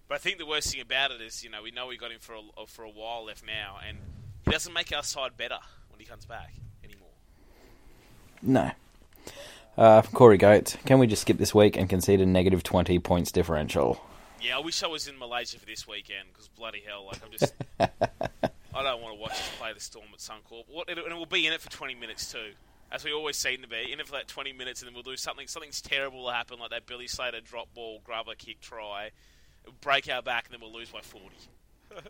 But 0.08 0.16
I 0.16 0.18
think 0.18 0.38
the 0.38 0.46
worst 0.46 0.72
thing 0.72 0.80
about 0.80 1.10
it 1.10 1.20
is, 1.20 1.42
you 1.44 1.50
know, 1.50 1.62
we 1.62 1.70
know 1.70 1.86
we 1.86 1.96
got 1.96 2.10
him 2.10 2.18
for 2.20 2.34
a, 2.34 2.66
for 2.66 2.84
a 2.84 2.90
while 2.90 3.24
left 3.26 3.44
now, 3.46 3.78
and 3.86 3.98
he 4.44 4.50
doesn't 4.50 4.72
make 4.72 4.94
our 4.94 5.02
side 5.02 5.36
better 5.36 5.58
when 5.90 6.00
he 6.00 6.06
comes 6.06 6.26
back 6.26 6.52
anymore. 6.84 7.08
No. 8.42 8.72
Uh, 9.76 10.02
from 10.02 10.14
Corey 10.14 10.36
Goat, 10.36 10.76
can 10.84 10.98
we 10.98 11.06
just 11.06 11.22
skip 11.22 11.38
this 11.38 11.54
week 11.54 11.76
and 11.76 11.88
concede 11.88 12.20
a 12.20 12.26
negative 12.26 12.62
20 12.62 12.98
points 12.98 13.32
differential? 13.32 14.02
Yeah, 14.40 14.56
I 14.56 14.60
wish 14.60 14.82
I 14.82 14.88
was 14.88 15.08
in 15.08 15.18
Malaysia 15.18 15.58
for 15.58 15.66
this 15.66 15.86
weekend 15.86 16.28
because 16.32 16.48
bloody 16.48 16.82
hell, 16.86 17.06
like 17.06 17.20
I'm 17.24 17.30
just, 17.30 17.54
I 18.74 18.82
don't 18.82 19.02
want 19.02 19.14
to 19.16 19.20
watch 19.20 19.32
us 19.32 19.50
play 19.58 19.72
the 19.72 19.80
Storm 19.80 20.06
at 20.12 20.18
Suncorp. 20.18 20.64
What, 20.68 20.88
and 20.88 20.98
we'll 21.16 21.26
be 21.26 21.46
in 21.46 21.52
it 21.52 21.60
for 21.60 21.70
20 21.70 21.94
minutes 21.94 22.32
too, 22.32 22.52
as 22.90 23.04
we 23.04 23.12
always 23.12 23.36
seem 23.36 23.62
to 23.62 23.68
be. 23.68 23.92
In 23.92 24.00
it 24.00 24.06
for 24.06 24.12
that 24.12 24.28
20 24.28 24.52
minutes, 24.52 24.80
and 24.80 24.88
then 24.88 24.94
we'll 24.94 25.02
do 25.02 25.16
something. 25.16 25.46
Something's 25.46 25.80
terrible 25.82 26.24
will 26.24 26.30
happen, 26.30 26.58
like 26.58 26.70
that 26.70 26.86
Billy 26.86 27.06
Slater 27.06 27.40
drop 27.40 27.72
ball, 27.74 28.00
grubber 28.04 28.34
kick 28.36 28.60
try, 28.60 29.10
It'll 29.64 29.74
break 29.80 30.08
our 30.10 30.22
back, 30.22 30.46
and 30.46 30.54
then 30.54 30.60
we'll 30.60 30.76
lose 30.78 30.90
by 30.90 31.00
40. 31.00 31.26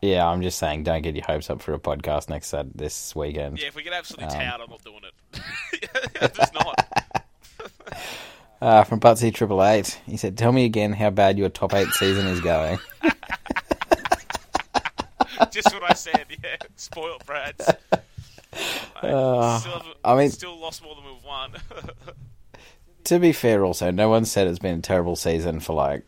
Yeah, 0.00 0.28
I'm 0.28 0.42
just 0.42 0.58
saying, 0.60 0.84
don't 0.84 1.02
get 1.02 1.16
your 1.16 1.24
hopes 1.24 1.50
up 1.50 1.60
for 1.60 1.74
a 1.74 1.78
podcast 1.80 2.28
next 2.28 2.46
Sat 2.50 2.66
this 2.72 3.16
weekend. 3.16 3.58
Yeah, 3.60 3.66
if 3.66 3.74
we 3.74 3.82
get 3.82 3.92
absolutely 3.92 4.26
Um, 4.26 4.32
towed, 4.40 4.60
I'm 4.60 4.70
not 4.70 4.84
doing 4.84 5.00
it. 5.02 6.34
Just 6.36 6.54
not. 6.54 7.08
Uh, 8.60 8.82
from 8.82 8.98
Butsy 8.98 9.32
Triple 9.32 9.62
Eight, 9.64 10.00
he 10.04 10.16
said, 10.16 10.36
"Tell 10.36 10.50
me 10.50 10.64
again 10.64 10.92
how 10.92 11.10
bad 11.10 11.38
your 11.38 11.48
top 11.48 11.74
eight 11.74 11.86
season 11.90 12.26
is 12.26 12.40
going." 12.40 12.80
Just 15.50 15.72
what 15.72 15.90
I 15.90 15.94
said, 15.94 16.26
yeah. 16.42 16.56
Spoiled 16.76 17.24
brats. 17.26 17.68
I, 19.02 19.08
Uh, 19.08 19.58
still, 19.58 19.82
I 20.04 20.14
mean- 20.16 20.30
still 20.30 20.58
lost 20.58 20.82
more 20.82 20.94
than 20.94 21.04
we've 21.04 21.24
won. 21.24 21.52
to 23.04 23.18
be 23.18 23.32
fair, 23.32 23.64
also, 23.64 23.90
no 23.90 24.08
one 24.08 24.24
said 24.24 24.46
it's 24.46 24.58
been 24.58 24.78
a 24.78 24.82
terrible 24.82 25.16
season 25.16 25.60
for 25.60 25.74
like 25.74 26.04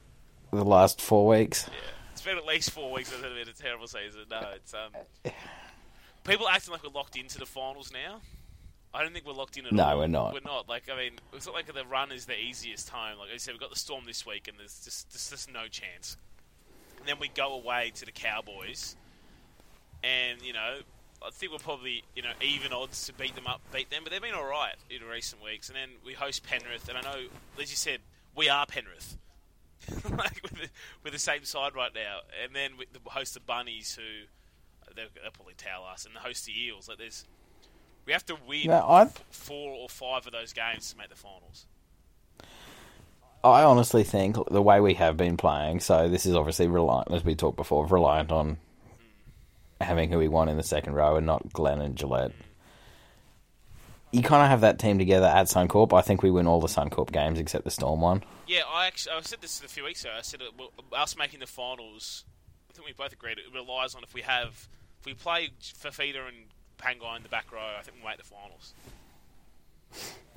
the 0.52 0.64
last 0.64 1.00
four 1.00 1.26
weeks. 1.26 1.66
Yeah, 1.68 1.74
it's 2.12 2.22
been 2.22 2.36
at 2.38 2.46
least 2.46 2.70
four 2.70 2.90
weeks. 2.92 3.12
It's 3.12 3.20
been 3.22 3.32
a 3.48 3.52
terrible 3.52 3.86
season. 3.86 4.22
No, 4.30 4.40
it's 4.54 4.74
um. 4.74 5.32
People 6.24 6.48
acting 6.48 6.72
like 6.72 6.82
we're 6.82 6.90
locked 6.90 7.16
into 7.16 7.38
the 7.38 7.46
finals 7.46 7.90
now. 7.92 8.20
I 8.92 9.02
don't 9.02 9.12
think 9.12 9.24
we're 9.24 9.32
locked 9.32 9.56
in 9.56 9.66
at 9.66 9.72
No, 9.72 9.84
all. 9.84 9.90
No, 9.92 9.98
we're 9.98 10.06
not. 10.08 10.34
We're 10.34 10.40
not. 10.44 10.68
Like 10.68 10.90
I 10.92 10.96
mean, 10.96 11.12
it's 11.32 11.46
not 11.46 11.54
like 11.54 11.72
the 11.72 11.84
run 11.84 12.10
is 12.12 12.26
the 12.26 12.38
easiest 12.38 12.88
time. 12.88 13.18
Like 13.18 13.28
I 13.32 13.36
said, 13.36 13.52
we've 13.52 13.60
got 13.60 13.70
the 13.70 13.78
Storm 13.78 14.04
this 14.06 14.26
week, 14.26 14.48
and 14.48 14.58
there's 14.58 14.80
just 14.84 15.10
there's 15.12 15.30
just 15.30 15.52
no 15.52 15.68
chance. 15.68 16.16
And 16.98 17.06
then 17.08 17.16
we 17.20 17.28
go 17.28 17.54
away 17.54 17.92
to 17.94 18.04
the 18.04 18.12
Cowboys, 18.12 18.96
and 20.02 20.42
you 20.42 20.52
know, 20.52 20.78
I 21.24 21.30
think 21.30 21.52
we're 21.52 21.58
probably 21.58 22.04
you 22.14 22.22
know 22.22 22.32
even 22.42 22.72
odds 22.72 23.06
to 23.06 23.12
beat 23.14 23.34
them 23.34 23.46
up, 23.46 23.60
beat 23.72 23.90
them. 23.90 24.00
But 24.04 24.12
they've 24.12 24.22
been 24.22 24.34
all 24.34 24.46
right 24.46 24.76
in 24.88 25.06
recent 25.06 25.42
weeks. 25.42 25.68
And 25.68 25.76
then 25.76 25.90
we 26.04 26.14
host 26.14 26.44
Penrith, 26.44 26.88
and 26.88 26.98
I 26.98 27.02
know, 27.02 27.20
as 27.60 27.70
you 27.70 27.76
said, 27.76 28.00
we 28.34 28.48
are 28.48 28.66
Penrith. 28.66 29.16
like 30.10 30.40
with 30.42 30.52
the, 30.52 30.68
with 31.02 31.12
the 31.12 31.18
same 31.18 31.44
side 31.44 31.74
right 31.74 31.92
now, 31.94 32.18
and 32.42 32.54
then 32.54 32.72
we 32.78 32.86
the 32.92 33.00
host 33.10 33.34
the 33.34 33.40
Bunnies, 33.40 33.94
who 33.94 34.26
they'll, 34.94 35.06
they'll 35.22 35.30
probably 35.32 35.54
towel 35.54 35.84
us, 35.86 36.04
and 36.04 36.14
the 36.14 36.20
host 36.20 36.46
the 36.46 36.52
Eels. 36.52 36.88
Like 36.88 36.98
there's, 36.98 37.24
we 38.04 38.12
have 38.12 38.26
to 38.26 38.36
win 38.46 38.66
No, 38.66 38.86
f- 38.96 39.24
four 39.30 39.72
or 39.72 39.88
five 39.88 40.26
of 40.26 40.32
those 40.32 40.52
games 40.52 40.92
to 40.92 40.98
make 40.98 41.08
the 41.08 41.16
finals. 41.16 41.66
I 43.42 43.62
honestly 43.62 44.04
think 44.04 44.36
the 44.50 44.60
way 44.60 44.80
we 44.80 44.94
have 44.94 45.16
been 45.16 45.36
playing, 45.36 45.80
so 45.80 46.08
this 46.08 46.26
is 46.26 46.34
obviously 46.34 46.66
reliant, 46.66 47.10
as 47.10 47.24
we 47.24 47.34
talked 47.34 47.56
before, 47.56 47.86
reliant 47.86 48.30
on 48.30 48.58
having 49.80 50.10
who 50.10 50.18
we 50.18 50.28
want 50.28 50.50
in 50.50 50.56
the 50.56 50.62
second 50.62 50.94
row 50.94 51.16
and 51.16 51.26
not 51.26 51.52
Glenn 51.52 51.80
and 51.80 51.96
Gillett. 51.96 52.32
You 54.12 54.22
kind 54.22 54.42
of 54.42 54.48
have 54.48 54.62
that 54.62 54.78
team 54.78 54.98
together 54.98 55.26
at 55.26 55.46
Suncorp. 55.46 55.92
I 55.92 56.02
think 56.02 56.22
we 56.22 56.30
win 56.30 56.46
all 56.46 56.60
the 56.60 56.66
Suncorp 56.66 57.12
games 57.12 57.38
except 57.38 57.64
the 57.64 57.70
Storm 57.70 58.00
one. 58.00 58.24
Yeah, 58.46 58.62
I 58.68 58.86
actually 58.86 59.12
I 59.16 59.20
said 59.20 59.40
this 59.40 59.62
a 59.62 59.68
few 59.68 59.84
weeks 59.84 60.02
ago. 60.02 60.12
I 60.18 60.22
said 60.22 60.42
uh, 60.42 60.50
well, 60.58 60.70
us 60.92 61.16
making 61.16 61.40
the 61.40 61.46
finals. 61.46 62.24
I 62.68 62.72
think 62.72 62.86
we 62.86 62.92
both 62.92 63.12
agreed 63.12 63.38
it 63.38 63.44
relies 63.54 63.94
on 63.94 64.02
if 64.02 64.12
we 64.12 64.22
have 64.22 64.68
if 64.98 65.06
we 65.06 65.14
play 65.14 65.50
Fifita 65.60 66.26
and 66.26 66.46
Pangai 66.78 67.16
in 67.16 67.22
the 67.22 67.28
back 67.28 67.52
row. 67.52 67.60
I 67.78 67.82
think 67.82 67.98
we'll 67.98 68.10
make 68.10 68.18
the 68.18 68.24
finals. 68.24 68.74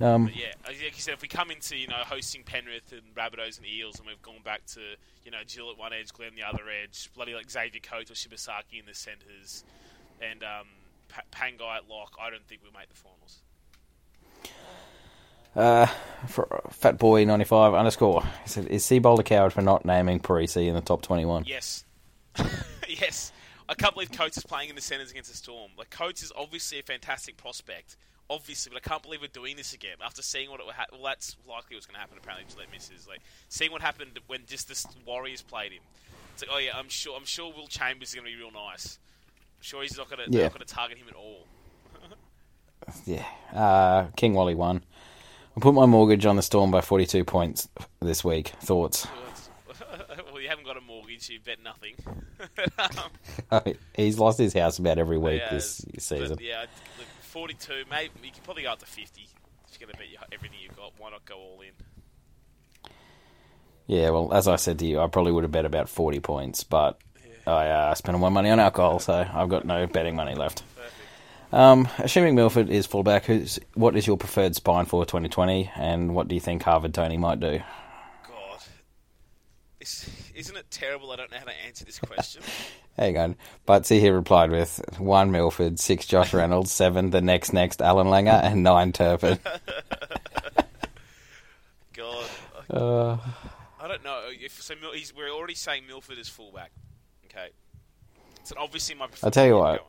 Um, 0.00 0.28
yeah, 0.34 0.52
like 0.66 0.80
you 0.80 0.90
said, 0.96 1.14
if 1.14 1.22
we 1.22 1.28
come 1.28 1.50
into 1.50 1.76
you 1.76 1.86
know 1.86 2.02
hosting 2.04 2.42
Penrith 2.42 2.92
and 2.92 3.14
Rabbitohs 3.14 3.58
and 3.58 3.66
Eels, 3.66 3.98
and 3.98 4.08
we've 4.08 4.20
gone 4.22 4.42
back 4.44 4.66
to 4.66 4.80
you 5.24 5.30
know 5.30 5.38
Jill 5.46 5.70
at 5.70 5.78
one 5.78 5.92
edge, 5.92 6.12
Glenn 6.12 6.34
the 6.34 6.42
other 6.42 6.64
edge, 6.82 7.10
bloody 7.14 7.34
like 7.34 7.50
Xavier 7.50 7.80
Coates 7.80 8.10
or 8.10 8.14
Shibasaki 8.14 8.80
in 8.80 8.86
the 8.86 8.94
centres, 8.94 9.64
and 10.20 10.42
um, 10.42 10.66
pa- 11.08 11.22
Pangai 11.30 11.76
at 11.76 11.88
lock, 11.88 12.16
I 12.20 12.30
don't 12.30 12.44
think 12.46 12.62
we'll 12.62 12.72
make 12.72 12.88
the 12.88 12.96
finals. 12.96 13.40
Uh, 15.54 15.86
for 16.26 16.62
Fat 16.70 16.98
Boy 16.98 17.24
ninety 17.24 17.44
five 17.44 17.72
underscore. 17.74 18.24
Said, 18.46 18.66
"Is 18.66 18.84
Seibold 18.84 19.20
a 19.20 19.22
coward 19.22 19.52
for 19.52 19.62
not 19.62 19.84
naming 19.84 20.18
Parisi 20.18 20.66
in 20.66 20.74
the 20.74 20.80
top 20.80 21.02
twenty 21.02 21.24
one? 21.24 21.44
Yes. 21.46 21.84
yes. 22.88 23.30
I 23.68 23.74
can't 23.74 23.94
believe 23.94 24.12
Coates 24.12 24.36
is 24.36 24.44
playing 24.44 24.68
in 24.68 24.74
the 24.74 24.82
centres 24.82 25.10
against 25.10 25.30
the 25.30 25.36
Storm. 25.36 25.70
Like, 25.78 25.88
Coates 25.88 26.22
is 26.22 26.30
obviously 26.36 26.80
a 26.80 26.82
fantastic 26.82 27.38
prospect. 27.38 27.96
Obviously, 28.30 28.70
but 28.72 28.82
I 28.84 28.88
can't 28.88 29.02
believe 29.02 29.20
we're 29.20 29.28
doing 29.28 29.56
this 29.56 29.74
again 29.74 29.96
after 30.02 30.22
seeing 30.22 30.50
what 30.50 30.58
it 30.60 30.66
would 30.66 30.74
ha- 30.74 30.86
well, 30.92 31.02
that's 31.04 31.36
likely 31.48 31.76
what's 31.76 31.84
going 31.86 31.94
to 31.94 32.00
happen. 32.00 32.16
Apparently, 32.16 32.46
Gillett 32.52 32.72
misses. 32.72 33.06
Like 33.06 33.20
seeing 33.48 33.70
what 33.70 33.82
happened 33.82 34.18
when 34.26 34.40
just 34.46 34.68
the 34.68 34.86
Warriors 35.06 35.42
played 35.42 35.72
him. 35.72 35.82
It's 36.32 36.42
like, 36.42 36.50
oh 36.52 36.58
yeah, 36.58 36.70
I'm 36.76 36.88
sure. 36.88 37.16
I'm 37.16 37.26
sure 37.26 37.52
Will 37.52 37.66
Chambers 37.66 38.08
is 38.08 38.14
going 38.14 38.26
to 38.26 38.32
be 38.32 38.38
real 38.42 38.50
nice. 38.50 38.98
I'm 39.58 39.62
sure 39.62 39.82
he's 39.82 39.96
not 39.98 40.08
going 40.10 40.30
to 40.30 40.36
Yeah. 40.36 40.44
not 40.44 40.52
going 40.54 40.66
to 40.66 40.74
target 40.74 40.98
him 40.98 41.06
at 41.08 41.14
all. 41.16 41.46
Yeah. 43.06 43.24
Uh, 43.54 44.06
King 44.16 44.34
Wally 44.34 44.54
won. 44.54 44.82
I 45.56 45.60
put 45.60 45.72
my 45.74 45.86
mortgage 45.86 46.26
on 46.26 46.36
the 46.36 46.42
Storm 46.42 46.70
by 46.70 46.80
forty 46.82 47.06
two 47.06 47.24
points 47.24 47.68
this 48.00 48.22
week. 48.24 48.48
Thoughts? 48.60 49.06
well, 50.32 50.40
you 50.40 50.48
haven't 50.48 50.66
got 50.66 50.76
a 50.76 50.80
mortgage, 50.82 51.30
you 51.30 51.38
bet 51.40 51.62
nothing. 51.62 51.94
Um, 53.50 53.62
He's 53.96 54.18
lost 54.18 54.38
his 54.38 54.52
house 54.52 54.78
about 54.78 54.98
every 54.98 55.16
week 55.16 55.40
yeah, 55.44 55.50
this 55.54 55.84
season. 55.98 56.38
yeah, 56.42 56.66
42. 57.34 57.82
Maybe 57.90 58.12
you 58.22 58.30
can 58.30 58.42
probably 58.44 58.62
go 58.62 58.70
up 58.70 58.78
to 58.78 58.86
50 58.86 59.20
if 59.20 59.80
you're 59.80 59.88
going 59.88 59.92
to 59.92 59.98
bet 59.98 60.28
everything 60.32 60.56
you've 60.62 60.76
got. 60.76 60.92
Why 60.98 61.10
not 61.10 61.24
go 61.24 61.34
all 61.34 61.60
in? 61.62 62.92
Yeah, 63.88 64.10
well, 64.10 64.32
as 64.32 64.46
I 64.46 64.54
said 64.54 64.78
to 64.78 64.86
you, 64.86 65.00
I 65.00 65.08
probably 65.08 65.32
would 65.32 65.42
have 65.42 65.50
bet 65.50 65.64
about 65.64 65.88
40 65.88 66.20
points, 66.20 66.62
but 66.62 67.00
I 67.44 67.66
uh, 67.66 67.94
spent 67.96 68.14
all 68.14 68.20
my 68.20 68.28
money 68.28 68.50
on 68.50 68.60
alcohol, 68.60 69.00
so 69.00 69.26
I've 69.34 69.48
got 69.48 69.64
no 69.64 69.84
betting 69.88 70.14
money 70.14 70.36
left. 70.36 70.62
Um, 71.50 71.88
assuming 71.98 72.36
Milford 72.36 72.70
is 72.70 72.86
fullback, 72.86 73.24
who's, 73.24 73.58
what 73.74 73.96
is 73.96 74.06
your 74.06 74.16
preferred 74.16 74.54
spine 74.54 74.86
for 74.86 75.04
2020, 75.04 75.72
and 75.74 76.14
what 76.14 76.28
do 76.28 76.36
you 76.36 76.40
think 76.40 76.62
Harvard 76.62 76.94
Tony 76.94 77.16
might 77.16 77.40
do? 77.40 77.60
God. 78.28 78.60
It's, 79.80 80.08
isn't 80.34 80.56
it 80.56 80.70
terrible 80.70 81.10
I 81.12 81.16
don't 81.16 81.30
know 81.30 81.38
how 81.38 81.44
to 81.44 81.64
answer 81.66 81.84
this 81.84 81.98
question? 81.98 82.42
Hang 82.96 83.18
on. 83.18 83.36
Butsy 83.66 83.98
here 84.00 84.14
replied 84.14 84.50
with 84.50 84.80
one 84.98 85.30
Milford, 85.32 85.80
six 85.80 86.06
Josh 86.06 86.32
Reynolds, 86.32 86.70
seven 86.70 87.10
the 87.10 87.20
next 87.20 87.52
next 87.52 87.82
Allan 87.82 88.06
Langer, 88.06 88.42
and 88.42 88.62
nine 88.62 88.92
Turpin. 88.92 89.38
God. 91.92 92.26
Uh, 92.70 93.16
I 93.80 93.88
don't 93.88 94.04
know. 94.04 94.20
If 94.30 94.62
so, 94.62 94.74
Mil- 94.80 94.92
he's, 94.92 95.14
we're 95.14 95.30
already 95.30 95.54
saying 95.54 95.86
Milford 95.86 96.18
is 96.18 96.28
fullback. 96.28 96.70
Okay. 97.26 97.48
So 98.44 98.54
obviously 98.58 98.94
my 98.94 99.08
I'll 99.22 99.30
tell 99.30 99.46
you 99.46 99.56
what. 99.56 99.86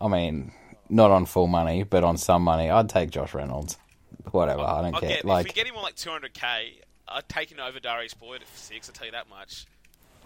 I 0.00 0.08
mean, 0.08 0.52
not 0.88 1.10
on 1.10 1.26
full 1.26 1.46
money, 1.46 1.82
but 1.84 2.04
on 2.04 2.16
some 2.16 2.42
money, 2.42 2.70
I'd 2.70 2.88
take 2.88 3.10
Josh 3.10 3.34
Reynolds. 3.34 3.78
Whatever, 4.30 4.62
I 4.62 4.82
don't 4.82 4.94
I'll 4.94 5.00
care. 5.00 5.08
get, 5.10 5.18
if 5.20 5.24
we 5.24 5.30
like, 5.30 5.54
get 5.54 5.66
him 5.66 5.76
on 5.76 5.82
like 5.82 5.96
200k, 5.96 6.80
I'd 7.12 7.28
take 7.28 7.50
him 7.50 7.60
over 7.60 7.80
Darius 7.80 8.14
Boyd 8.14 8.42
at 8.42 8.48
six. 8.56 8.88
I'll 8.88 8.92
tell 8.94 9.06
you 9.06 9.12
that 9.12 9.28
much. 9.28 9.66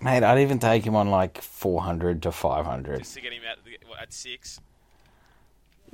mate, 0.01 0.23
I'd 0.23 0.41
even 0.41 0.59
take 0.59 0.85
him 0.85 0.97
on 0.97 1.11
like 1.11 1.41
400 1.41 2.23
to 2.23 2.33
500. 2.33 2.99
Just 3.01 3.15
to 3.15 3.21
get 3.21 3.33
him 3.33 3.43
out 3.51 3.59
what, 3.89 4.01
at 4.01 4.13
six. 4.13 4.61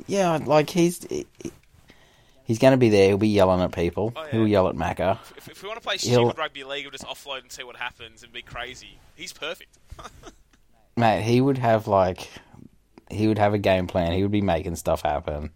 Yeah, 0.07 0.39
like 0.45 0.71
he's 0.71 1.07
he's 2.45 2.59
going 2.59 2.73
to 2.73 2.79
be 2.79 2.89
there. 2.89 3.09
He'll 3.09 3.19
be 3.19 3.29
yelling 3.29 3.61
at 3.61 3.73
people. 3.73 4.13
Oh, 4.17 4.23
yeah. 4.25 4.31
He'll 4.31 4.49
yell 4.49 4.69
at 4.69 4.75
Macca. 4.75 5.19
If, 5.37 5.49
if 5.49 5.63
we 5.63 5.69
want 5.69 5.81
to 5.81 5.87
play 5.87 5.97
He'll- 5.99 6.31
stupid 6.31 6.39
rugby 6.39 6.65
league, 6.65 6.85
we'll 6.85 6.93
just 6.93 7.05
offload 7.05 7.43
and 7.43 7.53
see 7.53 7.63
what 7.63 7.77
happens 7.77 8.23
and 8.23 8.33
be 8.33 8.43
crazy. 8.43 8.99
He's 9.17 9.33
perfect. 9.33 9.77
Mate, 10.97 11.23
he 11.23 11.41
would 11.41 11.59
have 11.59 11.89
like 11.89 12.29
he 13.11 13.29
would 13.29 13.39
have 13.39 13.55
a 13.55 13.59
game 13.59 13.87
plan. 13.87 14.13
He 14.13 14.23
would 14.23 14.33
be 14.33 14.43
making 14.43 14.77
stuff 14.77 15.03
happen. 15.03 15.51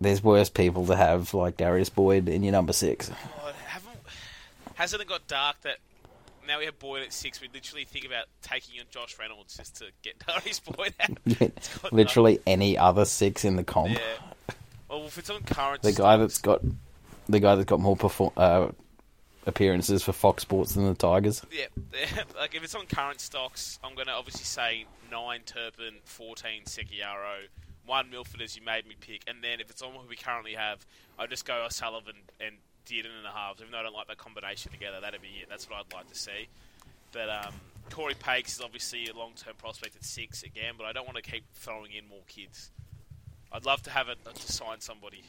There's 0.00 0.22
worse 0.22 0.48
people 0.48 0.86
to 0.86 0.96
have 0.96 1.34
like 1.34 1.56
Darius 1.56 1.88
Boyd 1.88 2.28
in 2.28 2.42
your 2.42 2.52
number 2.52 2.72
six. 2.72 3.08
God, 3.08 3.54
hasn't 4.78 5.02
it 5.02 5.08
got 5.08 5.26
dark 5.26 5.60
that 5.62 5.76
now 6.46 6.58
we 6.60 6.64
have 6.64 6.78
Boyd 6.78 7.02
at 7.02 7.12
six? 7.12 7.40
We 7.40 7.48
literally 7.52 7.84
think 7.84 8.06
about 8.06 8.24
taking 8.42 8.80
on 8.80 8.86
Josh 8.90 9.18
Reynolds 9.18 9.56
just 9.56 9.76
to 9.76 9.86
get 10.02 10.18
Darius 10.26 10.60
Boyd 10.60 10.94
out. 11.00 11.92
Literally 11.92 12.38
any 12.46 12.78
other 12.78 13.04
six 13.04 13.44
in 13.44 13.56
the 13.56 13.64
comp. 13.64 13.90
Yeah. 13.90 14.54
Well, 14.88 15.04
if 15.06 15.18
it's 15.18 15.28
on 15.30 15.42
current, 15.42 15.82
The 15.82 15.90
guy 15.92 15.94
stocks- 16.16 16.20
that's 16.20 16.38
got 16.38 16.62
the 17.28 17.40
guy 17.40 17.56
that's 17.56 17.68
got 17.68 17.80
more 17.80 17.96
perform- 17.96 18.32
uh, 18.36 18.68
appearances 19.46 20.02
for 20.02 20.12
Fox 20.12 20.42
Sports 20.42 20.74
than 20.74 20.84
the 20.86 20.94
Tigers. 20.94 21.42
Yeah, 21.52 21.66
like 22.38 22.54
if 22.54 22.62
it's 22.64 22.74
on 22.74 22.86
current 22.86 23.20
stocks, 23.20 23.78
I'm 23.84 23.94
going 23.94 24.06
to 24.06 24.12
obviously 24.14 24.44
say 24.44 24.86
nine 25.10 25.40
Turpin, 25.44 25.94
fourteen 26.04 26.62
Sekiaro, 26.64 27.48
one 27.86 28.10
Milford 28.10 28.40
as 28.42 28.56
you 28.56 28.62
made 28.64 28.86
me 28.86 28.94
pick, 28.98 29.22
and 29.26 29.42
then 29.42 29.60
if 29.60 29.70
it's 29.70 29.82
on 29.82 29.94
what 29.94 30.08
we 30.08 30.16
currently 30.16 30.54
have, 30.54 30.86
I 31.18 31.26
just 31.26 31.44
go 31.44 31.64
O'Sullivan 31.66 32.16
and 32.40 32.56
Dearden 32.88 33.16
in 33.16 33.22
the 33.22 33.30
halves. 33.30 33.60
Even 33.60 33.72
though 33.72 33.78
I 33.78 33.82
don't 33.82 33.94
like 33.94 34.08
that 34.08 34.18
combination 34.18 34.72
together, 34.72 35.00
that'd 35.00 35.20
be 35.20 35.28
it. 35.42 35.48
That's 35.48 35.68
what 35.68 35.78
I'd 35.78 35.92
like 35.94 36.08
to 36.08 36.18
see. 36.18 36.48
But 37.12 37.28
um, 37.30 37.54
Cory 37.90 38.14
Paix 38.14 38.54
is 38.56 38.60
obviously 38.60 39.06
a 39.08 39.14
long-term 39.16 39.54
prospect 39.56 39.96
at 39.96 40.04
six 40.04 40.42
again, 40.42 40.74
but 40.76 40.86
I 40.86 40.92
don't 40.92 41.06
want 41.06 41.16
to 41.16 41.30
keep 41.30 41.44
throwing 41.54 41.92
in 41.92 42.08
more 42.08 42.22
kids. 42.26 42.70
I'd 43.50 43.64
love 43.64 43.82
to 43.84 43.90
have 43.90 44.08
it 44.08 44.18
uh, 44.26 44.32
to 44.32 44.52
sign 44.52 44.80
somebody. 44.80 45.24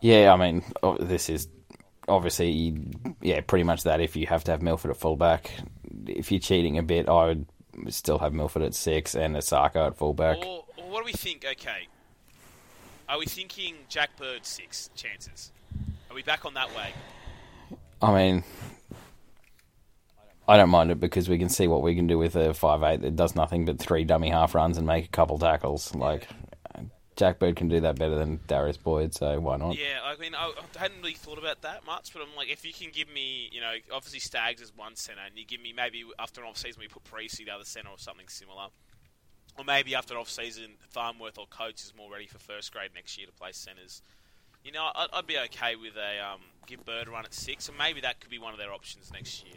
Yeah, 0.00 0.32
I 0.32 0.36
mean, 0.36 0.64
oh, 0.82 0.96
this 0.96 1.28
is 1.28 1.48
obviously, 2.08 2.76
yeah, 3.20 3.40
pretty 3.40 3.64
much 3.64 3.82
that. 3.82 4.00
If 4.00 4.16
you 4.16 4.26
have 4.26 4.44
to 4.44 4.52
have 4.52 4.62
Milford 4.62 4.92
at 4.92 4.96
fullback, 4.96 5.52
if 6.06 6.30
you're 6.30 6.40
cheating 6.40 6.78
a 6.78 6.82
bit, 6.82 7.08
I 7.08 7.26
would 7.26 7.46
still 7.88 8.18
have 8.18 8.32
Milford 8.32 8.62
at 8.62 8.74
six 8.74 9.14
and 9.14 9.36
Isaako 9.36 9.88
at 9.88 9.96
fullback. 9.96 10.38
Or, 10.38 10.64
or 10.76 10.90
what 10.90 11.00
do 11.00 11.04
we 11.06 11.12
think? 11.12 11.44
Okay, 11.44 11.88
are 13.10 13.18
we 13.18 13.26
thinking 13.26 13.74
Jack 13.88 14.16
Bird 14.16 14.46
six 14.46 14.88
chances? 14.94 15.50
Are 16.08 16.14
we 16.14 16.22
back 16.22 16.44
on 16.44 16.54
that 16.54 16.74
way? 16.74 16.92
I 18.00 18.14
mean, 18.14 18.44
I 20.48 20.56
don't 20.56 20.70
mind 20.70 20.90
it 20.90 21.00
because 21.00 21.28
we 21.28 21.36
can 21.36 21.48
see 21.48 21.66
what 21.66 21.82
we 21.82 21.94
can 21.94 22.06
do 22.06 22.16
with 22.18 22.36
a 22.36 22.54
five 22.54 22.82
eight 22.84 23.02
that 23.02 23.16
does 23.16 23.34
nothing 23.34 23.64
but 23.64 23.78
three 23.78 24.04
dummy 24.04 24.30
half 24.30 24.54
runs 24.54 24.78
and 24.78 24.86
make 24.86 25.04
a 25.04 25.08
couple 25.08 25.38
tackles. 25.38 25.94
Like 25.94 26.28
Jack 27.16 27.38
Bird 27.38 27.56
can 27.56 27.68
do 27.68 27.80
that 27.80 27.98
better 27.98 28.14
than 28.14 28.40
Darius 28.46 28.78
Boyd, 28.78 29.12
so 29.12 29.38
why 29.40 29.56
not? 29.56 29.76
Yeah, 29.76 29.98
I 30.02 30.16
mean, 30.16 30.34
I, 30.34 30.52
hadn't 30.78 31.02
really 31.02 31.14
thought 31.14 31.38
about 31.38 31.60
that 31.62 31.84
much, 31.84 32.12
but 32.12 32.22
I'm 32.22 32.34
like, 32.34 32.48
if 32.48 32.64
you 32.64 32.72
can 32.72 32.90
give 32.92 33.12
me, 33.12 33.50
you 33.52 33.60
know, 33.60 33.72
obviously 33.92 34.20
Staggs 34.20 34.62
is 34.62 34.72
one 34.74 34.96
centre, 34.96 35.20
and 35.26 35.36
you 35.36 35.44
give 35.44 35.60
me 35.60 35.74
maybe 35.76 36.04
after 36.18 36.40
an 36.40 36.46
off 36.46 36.56
season 36.56 36.80
we 36.80 36.88
put 36.88 37.04
Precy 37.04 37.44
the 37.44 37.50
other 37.50 37.64
centre 37.64 37.90
or 37.90 37.98
something 37.98 38.28
similar, 38.28 38.68
or 39.58 39.64
maybe 39.64 39.94
after 39.94 40.14
an 40.14 40.20
off 40.20 40.30
season 40.30 40.72
Farnworth 40.90 41.38
or 41.38 41.46
Coates 41.46 41.84
is 41.84 41.92
more 41.96 42.10
ready 42.10 42.26
for 42.26 42.38
first 42.38 42.72
grade 42.72 42.90
next 42.94 43.16
year 43.18 43.26
to 43.26 43.32
play 43.32 43.52
centres. 43.52 44.02
You 44.64 44.72
know, 44.72 44.90
I'd, 44.94 45.08
I'd 45.12 45.26
be 45.26 45.38
okay 45.38 45.76
with 45.76 45.96
a 45.96 46.20
um, 46.24 46.40
give 46.66 46.84
Bird 46.84 47.08
a 47.08 47.10
run 47.10 47.24
at 47.24 47.32
six, 47.34 47.68
and 47.68 47.78
maybe 47.78 48.00
that 48.02 48.20
could 48.20 48.30
be 48.30 48.38
one 48.38 48.52
of 48.52 48.58
their 48.58 48.72
options 48.72 49.10
next 49.12 49.44
year. 49.44 49.54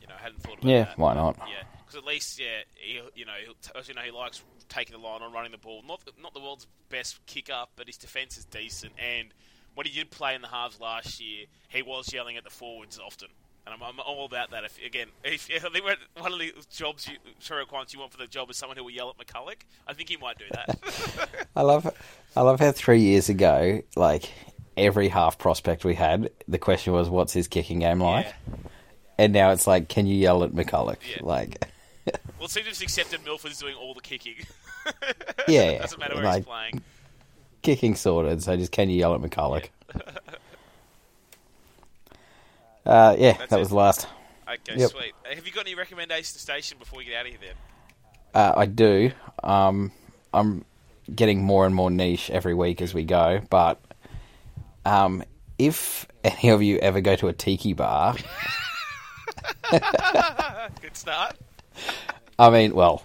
You 0.00 0.06
know, 0.08 0.14
hadn't 0.20 0.42
thought 0.42 0.58
about 0.58 0.68
Yeah, 0.68 0.84
that. 0.84 0.98
why 0.98 1.14
not? 1.14 1.36
Yeah, 1.48 1.62
because 1.78 1.96
at 1.96 2.04
least, 2.04 2.38
yeah, 2.38 2.62
he, 2.74 3.00
you 3.14 3.24
know, 3.24 3.32
he'll 3.44 3.54
t- 3.54 3.88
you 3.88 3.94
know, 3.94 4.02
he 4.02 4.10
likes 4.10 4.42
taking 4.68 4.94
the 4.94 5.00
line 5.06 5.22
on 5.22 5.32
running 5.32 5.52
the 5.52 5.58
ball. 5.58 5.82
Not 5.86 6.00
not 6.20 6.34
the 6.34 6.40
world's 6.40 6.66
best 6.88 7.24
kicker, 7.26 7.64
but 7.76 7.86
his 7.86 7.96
defence 7.96 8.36
is 8.36 8.44
decent. 8.44 8.92
And 8.98 9.28
when 9.74 9.86
he 9.86 9.92
did 9.92 10.10
play 10.10 10.34
in 10.34 10.42
the 10.42 10.48
halves 10.48 10.80
last 10.80 11.20
year, 11.20 11.46
he 11.68 11.82
was 11.82 12.12
yelling 12.12 12.36
at 12.36 12.44
the 12.44 12.50
forwards 12.50 12.98
often. 12.98 13.28
And 13.64 13.74
I'm, 13.74 13.80
I'm 13.82 14.00
all 14.00 14.24
about 14.26 14.50
that. 14.50 14.64
If 14.64 14.84
again, 14.84 15.06
if, 15.24 15.48
I 15.54 15.58
think 15.58 15.84
we're- 15.84 15.96
one 16.18 16.32
of 16.32 16.38
the 16.38 16.52
jobs, 16.70 17.08
you, 17.08 17.14
requirements 17.56 17.94
you 17.94 18.00
want 18.00 18.10
for 18.12 18.18
the 18.18 18.26
job 18.26 18.50
is 18.50 18.56
someone 18.56 18.76
who 18.76 18.82
will 18.84 18.90
yell 18.90 19.10
at 19.10 19.24
McCullough. 19.24 19.54
I 19.86 19.92
think 19.94 20.08
he 20.08 20.16
might 20.16 20.36
do 20.38 20.44
that. 20.50 21.28
I 21.56 21.62
love, 21.62 21.88
I 22.36 22.40
love 22.40 22.58
how 22.58 22.72
three 22.72 23.00
years 23.00 23.28
ago, 23.28 23.80
like 23.94 24.30
every 24.76 25.08
half 25.08 25.38
prospect 25.38 25.84
we 25.84 25.94
had, 25.94 26.30
the 26.48 26.58
question 26.58 26.92
was, 26.92 27.08
"What's 27.08 27.32
his 27.32 27.46
kicking 27.46 27.78
game 27.80 28.00
like?" 28.00 28.26
Yeah. 28.26 28.54
And 29.18 29.32
now 29.32 29.50
it's 29.52 29.66
like, 29.68 29.88
"Can 29.88 30.06
you 30.06 30.16
yell 30.16 30.42
at 30.42 30.50
McCullough?" 30.52 30.96
Yeah. 31.08 31.18
Like, 31.20 31.64
well, 32.06 32.46
it 32.46 32.50
seems 32.50 32.66
just 32.66 32.82
accepted 32.82 33.24
Milford's 33.24 33.58
doing 33.60 33.76
all 33.76 33.94
the 33.94 34.00
kicking. 34.00 34.34
Yeah, 35.46 35.78
doesn't 35.82 36.00
matter 36.00 36.14
where 36.16 36.24
like- 36.24 36.36
he's 36.38 36.46
playing. 36.46 36.82
kicking 37.62 37.94
sorted. 37.94 38.42
So 38.42 38.56
just, 38.56 38.72
can 38.72 38.90
you 38.90 38.96
yell 38.98 39.14
at 39.14 39.20
McCullough? 39.20 39.68
Uh, 42.86 43.16
yeah, 43.18 43.32
That's 43.32 43.50
that 43.50 43.56
it. 43.56 43.60
was 43.60 43.68
the 43.70 43.74
last. 43.76 44.06
Okay, 44.48 44.78
Yep. 44.80 44.90
sweet. 44.90 45.12
Uh, 45.24 45.34
Have 45.34 45.46
you 45.46 45.52
got 45.52 45.66
any 45.66 45.74
recommendations 45.74 46.32
to 46.34 46.38
station 46.38 46.78
before 46.78 46.98
we 46.98 47.04
get 47.06 47.14
out 47.16 47.26
of 47.26 47.30
here? 47.32 47.38
Then. 47.40 47.54
Uh, 48.34 48.52
I 48.56 48.66
do. 48.66 49.12
Um, 49.42 49.92
I'm 50.34 50.64
getting 51.14 51.42
more 51.42 51.66
and 51.66 51.74
more 51.74 51.90
niche 51.90 52.30
every 52.30 52.54
week 52.54 52.80
as 52.82 52.92
we 52.94 53.04
go, 53.04 53.40
but 53.50 53.80
um, 54.84 55.22
if 55.58 56.06
any 56.24 56.50
of 56.50 56.62
you 56.62 56.78
ever 56.78 57.00
go 57.00 57.14
to 57.16 57.28
a 57.28 57.32
tiki 57.32 57.72
bar, 57.72 58.16
Good 59.70 60.96
start. 60.96 61.36
I 62.38 62.50
mean, 62.50 62.74
well, 62.74 63.02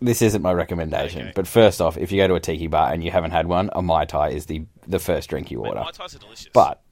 this 0.00 0.22
isn't 0.22 0.42
my 0.42 0.52
recommendation, 0.52 1.22
Okay. 1.22 1.32
but 1.34 1.46
first 1.46 1.80
off, 1.80 1.96
if 1.96 2.12
you 2.12 2.18
go 2.18 2.28
to 2.28 2.34
a 2.34 2.40
tiki 2.40 2.66
bar 2.66 2.92
and 2.92 3.02
you 3.02 3.10
haven't 3.10 3.30
had 3.32 3.46
one, 3.46 3.70
a 3.72 3.82
mai 3.82 4.04
tai 4.04 4.30
is 4.30 4.46
the 4.46 4.64
the 4.86 4.98
first 4.98 5.30
drink 5.30 5.50
you 5.50 5.60
order. 5.64 5.80
Mai 5.80 5.90
Tais 5.92 6.14
are 6.14 6.18
delicious. 6.18 6.48
But 6.52 6.82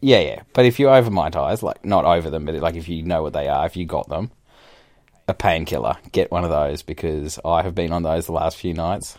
yeah, 0.00 0.20
yeah. 0.20 0.42
But 0.52 0.66
if 0.66 0.78
you're 0.78 0.94
over 0.94 1.10
mai 1.10 1.30
tais, 1.30 1.62
like 1.62 1.84
not 1.84 2.04
over 2.04 2.30
them, 2.30 2.44
but 2.44 2.54
like 2.56 2.76
if 2.76 2.88
you 2.88 3.02
know 3.02 3.22
what 3.22 3.32
they 3.32 3.48
are, 3.48 3.66
if 3.66 3.76
you 3.76 3.86
got 3.86 4.08
them, 4.08 4.30
a 5.28 5.34
painkiller, 5.34 5.96
get 6.12 6.30
one 6.30 6.44
of 6.44 6.50
those 6.50 6.82
because 6.82 7.38
I 7.44 7.62
have 7.62 7.74
been 7.74 7.92
on 7.92 8.02
those 8.02 8.26
the 8.26 8.32
last 8.32 8.56
few 8.56 8.74
nights. 8.74 9.18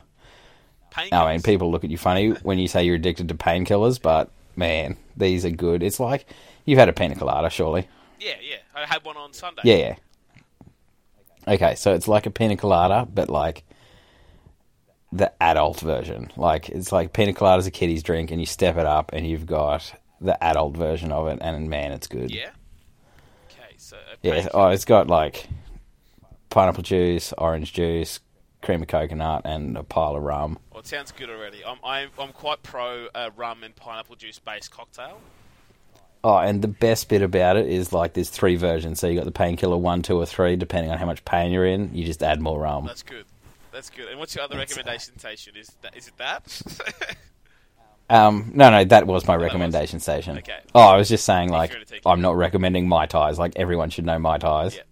I 1.11 1.31
mean, 1.31 1.43
people 1.43 1.69
look 1.69 1.83
at 1.83 1.91
you 1.91 1.97
funny 1.97 2.29
when 2.29 2.57
you 2.57 2.67
say 2.67 2.83
you're 2.83 2.95
addicted 2.95 3.27
to 3.29 3.35
painkillers, 3.35 4.01
but 4.01 4.31
man, 4.55 4.97
these 5.15 5.45
are 5.45 5.51
good. 5.51 5.83
It's 5.83 5.99
like 5.99 6.25
you've 6.65 6.79
had 6.79 6.89
a 6.89 6.93
pina 6.93 7.15
colada, 7.15 7.49
surely. 7.49 7.87
Yeah, 8.19 8.35
yeah. 8.41 8.57
I 8.75 8.85
had 8.85 9.05
one 9.05 9.15
on 9.15 9.33
Sunday. 9.33 9.61
Yeah, 9.63 9.75
yeah. 9.75 9.95
Okay, 11.47 11.75
so 11.75 11.93
it's 11.93 12.07
like 12.07 12.25
a 12.25 12.31
pina 12.31 12.57
colada, 12.57 13.07
but 13.13 13.29
like 13.29 13.63
the 15.11 15.31
adult 15.41 15.79
version. 15.79 16.31
Like 16.35 16.69
it's 16.69 16.91
like 16.91 17.13
pina 17.13 17.33
colada 17.33 17.59
is 17.59 17.67
a 17.67 17.71
kiddie's 17.71 18.01
drink, 18.03 18.31
and 18.31 18.39
you 18.39 18.47
step 18.47 18.77
it 18.77 18.85
up, 18.85 19.11
and 19.13 19.27
you've 19.27 19.45
got 19.45 19.93
the 20.21 20.41
adult 20.43 20.75
version 20.75 21.11
of 21.11 21.27
it, 21.27 21.39
and 21.41 21.69
man, 21.69 21.91
it's 21.91 22.07
good. 22.07 22.31
Yeah. 22.31 22.49
Okay, 23.51 23.75
so 23.77 23.97
Yeah. 24.21 24.47
Oh, 24.53 24.69
it's 24.69 24.85
got 24.85 25.07
like 25.07 25.47
pineapple 26.49 26.83
juice, 26.83 27.33
orange 27.37 27.73
juice, 27.73 28.19
cream 28.61 28.81
of 28.81 28.87
coconut, 28.87 29.43
and 29.45 29.77
a 29.77 29.83
pile 29.83 30.15
of 30.15 30.23
rum. 30.23 30.59
Well, 30.71 30.79
it 30.79 30.87
sounds 30.87 31.11
good 31.11 31.29
already. 31.29 31.63
I'm 31.65 31.77
I'm, 31.83 32.09
I'm 32.19 32.33
quite 32.33 32.63
pro 32.63 33.07
uh, 33.13 33.31
rum 33.35 33.63
and 33.63 33.75
pineapple 33.75 34.15
juice 34.15 34.39
based 34.39 34.71
cocktail. 34.71 35.19
Oh, 36.23 36.37
and 36.37 36.61
the 36.61 36.67
best 36.67 37.09
bit 37.09 37.21
about 37.21 37.57
it 37.57 37.67
is 37.67 37.93
like 37.93 38.13
there's 38.13 38.29
three 38.29 38.55
versions. 38.55 38.99
So 38.99 39.07
you 39.07 39.15
got 39.15 39.25
the 39.25 39.31
painkiller 39.31 39.77
one, 39.77 40.01
two, 40.01 40.17
or 40.17 40.25
three, 40.25 40.55
depending 40.55 40.91
on 40.91 40.97
how 40.97 41.05
much 41.05 41.23
pain 41.23 41.51
you're 41.51 41.65
in. 41.65 41.93
You 41.93 42.05
just 42.05 42.23
add 42.23 42.41
more 42.41 42.59
rum. 42.59 42.85
That's 42.85 43.03
good. 43.03 43.25
That's 43.71 43.89
good. 43.89 44.07
And 44.07 44.19
what's 44.19 44.35
your 44.35 44.43
other 44.43 44.55
uh, 44.55 44.59
recommendation? 44.59 45.13
Is 45.55 45.71
that 45.81 45.95
is 45.95 46.07
it 46.07 46.17
that? 46.17 46.61
Um, 48.09 48.51
no, 48.55 48.69
no, 48.69 48.83
that 48.85 49.05
was 49.05 49.27
my 49.27 49.35
was- 49.35 49.43
recommendation 49.43 49.99
station. 49.99 50.37
Okay. 50.37 50.59
Oh, 50.73 50.81
I 50.81 50.97
was 50.97 51.09
just 51.09 51.25
saying, 51.25 51.49
like, 51.49 51.71
you're 51.71 51.77
gonna 51.79 51.85
take 51.85 52.01
I'm 52.05 52.21
not 52.21 52.37
recommending 52.37 52.87
mai 52.87 53.05
tais. 53.05 53.37
Like, 53.37 53.53
everyone 53.57 53.89
should 53.89 54.05
know 54.05 54.17
mai 54.19 54.37
tais. 54.37 54.75
Yeah. 54.75 54.83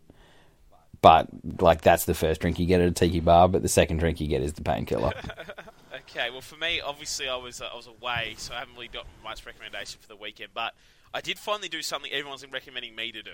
But, 1.01 1.27
like, 1.61 1.81
that's 1.81 2.05
the 2.05 2.13
first 2.15 2.41
drink 2.41 2.57
you 2.59 2.65
get 2.65 2.81
at 2.81 2.87
a 2.87 2.91
tiki 2.91 3.19
bar, 3.19 3.47
but 3.47 3.61
the 3.61 3.69
second 3.69 3.97
drink 3.97 4.19
you 4.19 4.27
get 4.27 4.41
is 4.41 4.53
the 4.53 4.63
painkiller. 4.63 5.13
okay. 5.95 6.29
Well, 6.31 6.41
for 6.41 6.57
me, 6.57 6.81
obviously, 6.81 7.29
I 7.29 7.35
was 7.35 7.61
uh, 7.61 7.69
I 7.71 7.75
was 7.75 7.87
away, 7.87 8.35
so 8.37 8.53
I 8.53 8.59
haven't 8.59 8.73
really 8.73 8.87
got 8.87 9.05
much 9.23 9.45
recommendation 9.45 9.99
for 10.01 10.07
the 10.07 10.15
weekend. 10.15 10.49
But 10.53 10.73
I 11.13 11.21
did 11.21 11.37
finally 11.37 11.69
do 11.69 11.81
something 11.81 12.11
everyone's 12.11 12.41
been 12.41 12.51
recommending 12.51 12.95
me 12.95 13.11
to 13.11 13.21
do, 13.21 13.29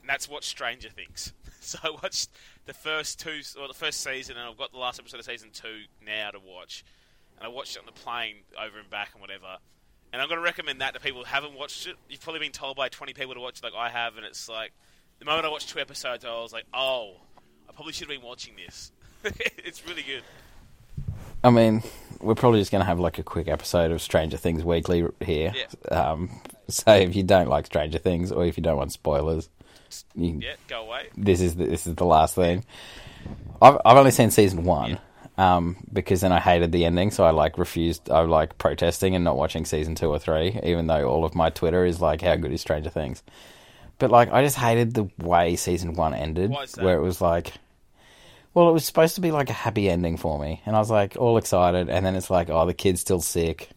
and 0.00 0.08
that's 0.08 0.28
watch 0.28 0.44
Stranger 0.46 0.88
Things. 0.90 1.32
So 1.64 1.78
I 1.82 1.90
watched 2.02 2.28
the 2.66 2.74
first 2.74 3.18
two, 3.20 3.40
or 3.58 3.68
the 3.68 3.72
first 3.72 4.02
season, 4.02 4.36
and 4.36 4.46
I've 4.46 4.58
got 4.58 4.70
the 4.70 4.76
last 4.78 5.00
episode 5.00 5.18
of 5.18 5.24
season 5.24 5.48
two 5.50 5.84
now 6.04 6.30
to 6.30 6.38
watch. 6.38 6.84
And 7.38 7.46
I 7.46 7.48
watched 7.48 7.76
it 7.76 7.80
on 7.80 7.86
the 7.86 7.92
plane 7.92 8.36
over 8.60 8.78
and 8.78 8.88
back 8.90 9.10
and 9.12 9.20
whatever. 9.20 9.58
And 10.12 10.22
I'm 10.22 10.28
going 10.28 10.38
to 10.38 10.44
recommend 10.44 10.80
that 10.80 10.94
to 10.94 11.00
people 11.00 11.20
who 11.20 11.26
haven't 11.26 11.54
watched 11.58 11.86
it. 11.86 11.96
You've 12.08 12.20
probably 12.20 12.40
been 12.40 12.52
told 12.52 12.76
by 12.76 12.88
20 12.88 13.14
people 13.14 13.34
to 13.34 13.40
watch 13.40 13.58
it 13.58 13.64
like 13.64 13.72
I 13.76 13.88
have, 13.88 14.16
and 14.16 14.24
it's 14.24 14.48
like 14.48 14.72
the 15.18 15.24
moment 15.24 15.44
I 15.46 15.48
watched 15.50 15.70
two 15.70 15.80
episodes, 15.80 16.24
I 16.24 16.30
was 16.30 16.52
like, 16.52 16.64
oh, 16.72 17.14
I 17.68 17.72
probably 17.72 17.92
should 17.92 18.08
have 18.08 18.16
been 18.20 18.26
watching 18.26 18.54
this. 18.56 18.92
it's 19.24 19.86
really 19.88 20.02
good. 20.02 20.22
I 21.42 21.50
mean, 21.50 21.82
we're 22.20 22.34
probably 22.36 22.60
just 22.60 22.70
going 22.70 22.80
to 22.80 22.86
have, 22.86 22.98
like, 23.00 23.18
a 23.18 23.22
quick 23.22 23.48
episode 23.48 23.90
of 23.90 24.00
Stranger 24.00 24.36
Things 24.36 24.64
weekly 24.64 25.04
here. 25.20 25.52
Yeah. 25.54 25.88
Um, 25.94 26.30
so 26.68 26.94
if 26.94 27.14
you 27.16 27.22
don't 27.22 27.48
like 27.48 27.66
Stranger 27.66 27.98
Things, 27.98 28.30
or 28.32 28.44
if 28.46 28.56
you 28.56 28.62
don't 28.62 28.76
want 28.76 28.92
spoilers, 28.92 29.48
you 30.14 30.38
Yeah, 30.42 30.54
go 30.68 30.86
away. 30.86 31.08
this 31.16 31.40
is 31.40 31.56
the, 31.56 31.66
this 31.66 31.86
is 31.86 31.96
the 31.96 32.06
last 32.06 32.34
thing. 32.34 32.64
I've 33.60 33.78
I've 33.84 33.96
only 33.96 34.10
seen 34.10 34.30
season 34.30 34.64
one, 34.64 34.98
um, 35.36 35.76
because 35.92 36.20
then 36.20 36.32
I 36.32 36.38
hated 36.40 36.70
the 36.72 36.84
ending, 36.84 37.10
so 37.10 37.24
I 37.24 37.30
like 37.30 37.58
refused. 37.58 38.10
I 38.10 38.20
like 38.20 38.56
protesting 38.58 39.14
and 39.14 39.24
not 39.24 39.36
watching 39.36 39.64
season 39.64 39.94
two 39.94 40.08
or 40.08 40.18
three, 40.18 40.58
even 40.62 40.86
though 40.86 41.08
all 41.08 41.24
of 41.24 41.34
my 41.34 41.50
Twitter 41.50 41.84
is 41.84 42.00
like, 42.00 42.22
"How 42.22 42.36
good 42.36 42.52
is 42.52 42.60
Stranger 42.60 42.90
Things?" 42.90 43.22
But 43.98 44.10
like, 44.10 44.32
I 44.32 44.42
just 44.44 44.56
hated 44.56 44.94
the 44.94 45.08
way 45.18 45.56
season 45.56 45.94
one 45.94 46.14
ended, 46.14 46.50
Why 46.50 46.62
is 46.64 46.72
that? 46.72 46.84
where 46.84 46.96
it 46.96 47.02
was 47.02 47.20
like, 47.20 47.52
well, 48.52 48.68
it 48.68 48.72
was 48.72 48.84
supposed 48.84 49.14
to 49.16 49.20
be 49.20 49.30
like 49.30 49.50
a 49.50 49.54
happy 49.54 49.88
ending 49.88 50.16
for 50.16 50.38
me, 50.38 50.62
and 50.66 50.76
I 50.76 50.78
was 50.78 50.90
like 50.90 51.16
all 51.16 51.36
excited, 51.36 51.88
and 51.88 52.06
then 52.06 52.14
it's 52.14 52.30
like, 52.30 52.48
oh, 52.50 52.66
the 52.66 52.74
kid's 52.74 53.00
still 53.00 53.20
sick, 53.20 53.70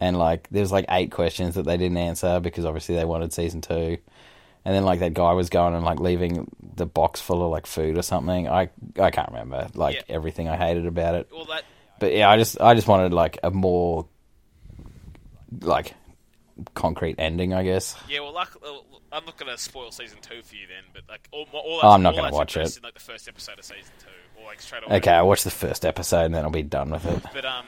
and 0.00 0.18
like 0.18 0.48
there's 0.50 0.72
like 0.72 0.86
eight 0.88 1.12
questions 1.12 1.54
that 1.54 1.64
they 1.64 1.76
didn't 1.76 1.96
answer 1.96 2.40
because 2.40 2.64
obviously 2.64 2.96
they 2.96 3.04
wanted 3.04 3.32
season 3.32 3.60
two. 3.60 3.98
And 4.68 4.76
then 4.76 4.84
like 4.84 5.00
that 5.00 5.14
guy 5.14 5.32
was 5.32 5.48
going 5.48 5.74
and 5.74 5.82
like 5.82 5.98
leaving 5.98 6.46
the 6.74 6.84
box 6.84 7.22
full 7.22 7.42
of 7.42 7.50
like 7.50 7.64
food 7.66 7.96
or 7.96 8.02
something. 8.02 8.46
I 8.48 8.68
I 9.00 9.10
can't 9.10 9.28
remember 9.30 9.66
like 9.74 9.94
Yeah. 9.96 10.02
everything 10.10 10.46
I 10.46 10.58
hated 10.58 10.84
about 10.84 11.14
it. 11.14 11.28
Well, 11.32 11.46
that 11.46 11.62
But 11.98 12.12
yeah, 12.12 12.28
I 12.28 12.36
just 12.36 12.60
I 12.60 12.74
just 12.74 12.86
wanted 12.86 13.14
like 13.14 13.38
a 13.42 13.50
more 13.50 14.06
like 15.62 15.94
concrete 16.74 17.16
ending, 17.18 17.54
I 17.54 17.62
guess. 17.62 17.96
yeah. 18.10 18.20
Well, 18.20 18.34
luck, 18.34 18.56
uh, 18.62 18.68
I'm 19.10 19.24
not 19.24 19.38
going 19.38 19.50
to 19.50 19.56
spoil 19.56 19.90
season 19.90 20.18
two 20.20 20.42
for 20.42 20.54
you 20.54 20.66
then, 20.66 20.84
but 20.92 21.02
like 21.08 21.26
all, 21.32 21.46
all 21.54 21.80
Oh, 21.82 21.88
I'm 21.92 22.02
not 22.02 22.10
gonna 22.14 22.24
that's 22.24 22.34
watch 22.36 22.56
it. 22.58 22.76
In, 22.76 22.82
like 22.82 22.92
the 22.94 23.00
first 23.00 23.26
episode 23.26 23.58
of 23.58 23.64
season 23.64 23.92
two, 23.98 24.42
or 24.42 24.44
like 24.48 24.60
straight 24.60 24.82
away. 24.86 24.96
Okay, 24.96 25.12
I'll 25.12 25.26
watch 25.28 25.44
the 25.44 25.50
first 25.50 25.86
episode 25.86 26.26
and 26.26 26.34
then 26.34 26.44
I'll 26.44 26.50
be 26.50 26.62
done 26.62 26.90
with 26.90 27.06
it. 27.06 27.22
But 27.32 27.46
um, 27.46 27.64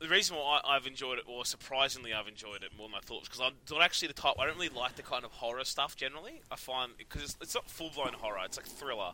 the 0.00 0.08
reason 0.08 0.36
why 0.36 0.60
I've 0.66 0.86
enjoyed 0.86 1.18
it, 1.18 1.24
or 1.26 1.44
surprisingly 1.44 2.12
I've 2.12 2.28
enjoyed 2.28 2.62
it 2.62 2.70
more 2.76 2.88
than 2.88 2.96
I 2.96 3.00
thought, 3.00 3.20
was 3.20 3.28
because 3.28 3.40
I'm 3.40 3.54
not 3.70 3.82
actually 3.82 4.08
the 4.08 4.14
type. 4.14 4.34
I 4.38 4.46
don't 4.46 4.56
really 4.56 4.68
like 4.68 4.96
the 4.96 5.02
kind 5.02 5.24
of 5.24 5.32
horror 5.32 5.64
stuff 5.64 5.96
generally. 5.96 6.42
I 6.50 6.56
find 6.56 6.92
because 6.96 7.22
it's, 7.22 7.36
it's 7.40 7.54
not 7.54 7.68
full 7.68 7.90
blown 7.90 8.12
horror; 8.12 8.40
it's 8.44 8.56
like 8.56 8.66
thriller 8.66 9.12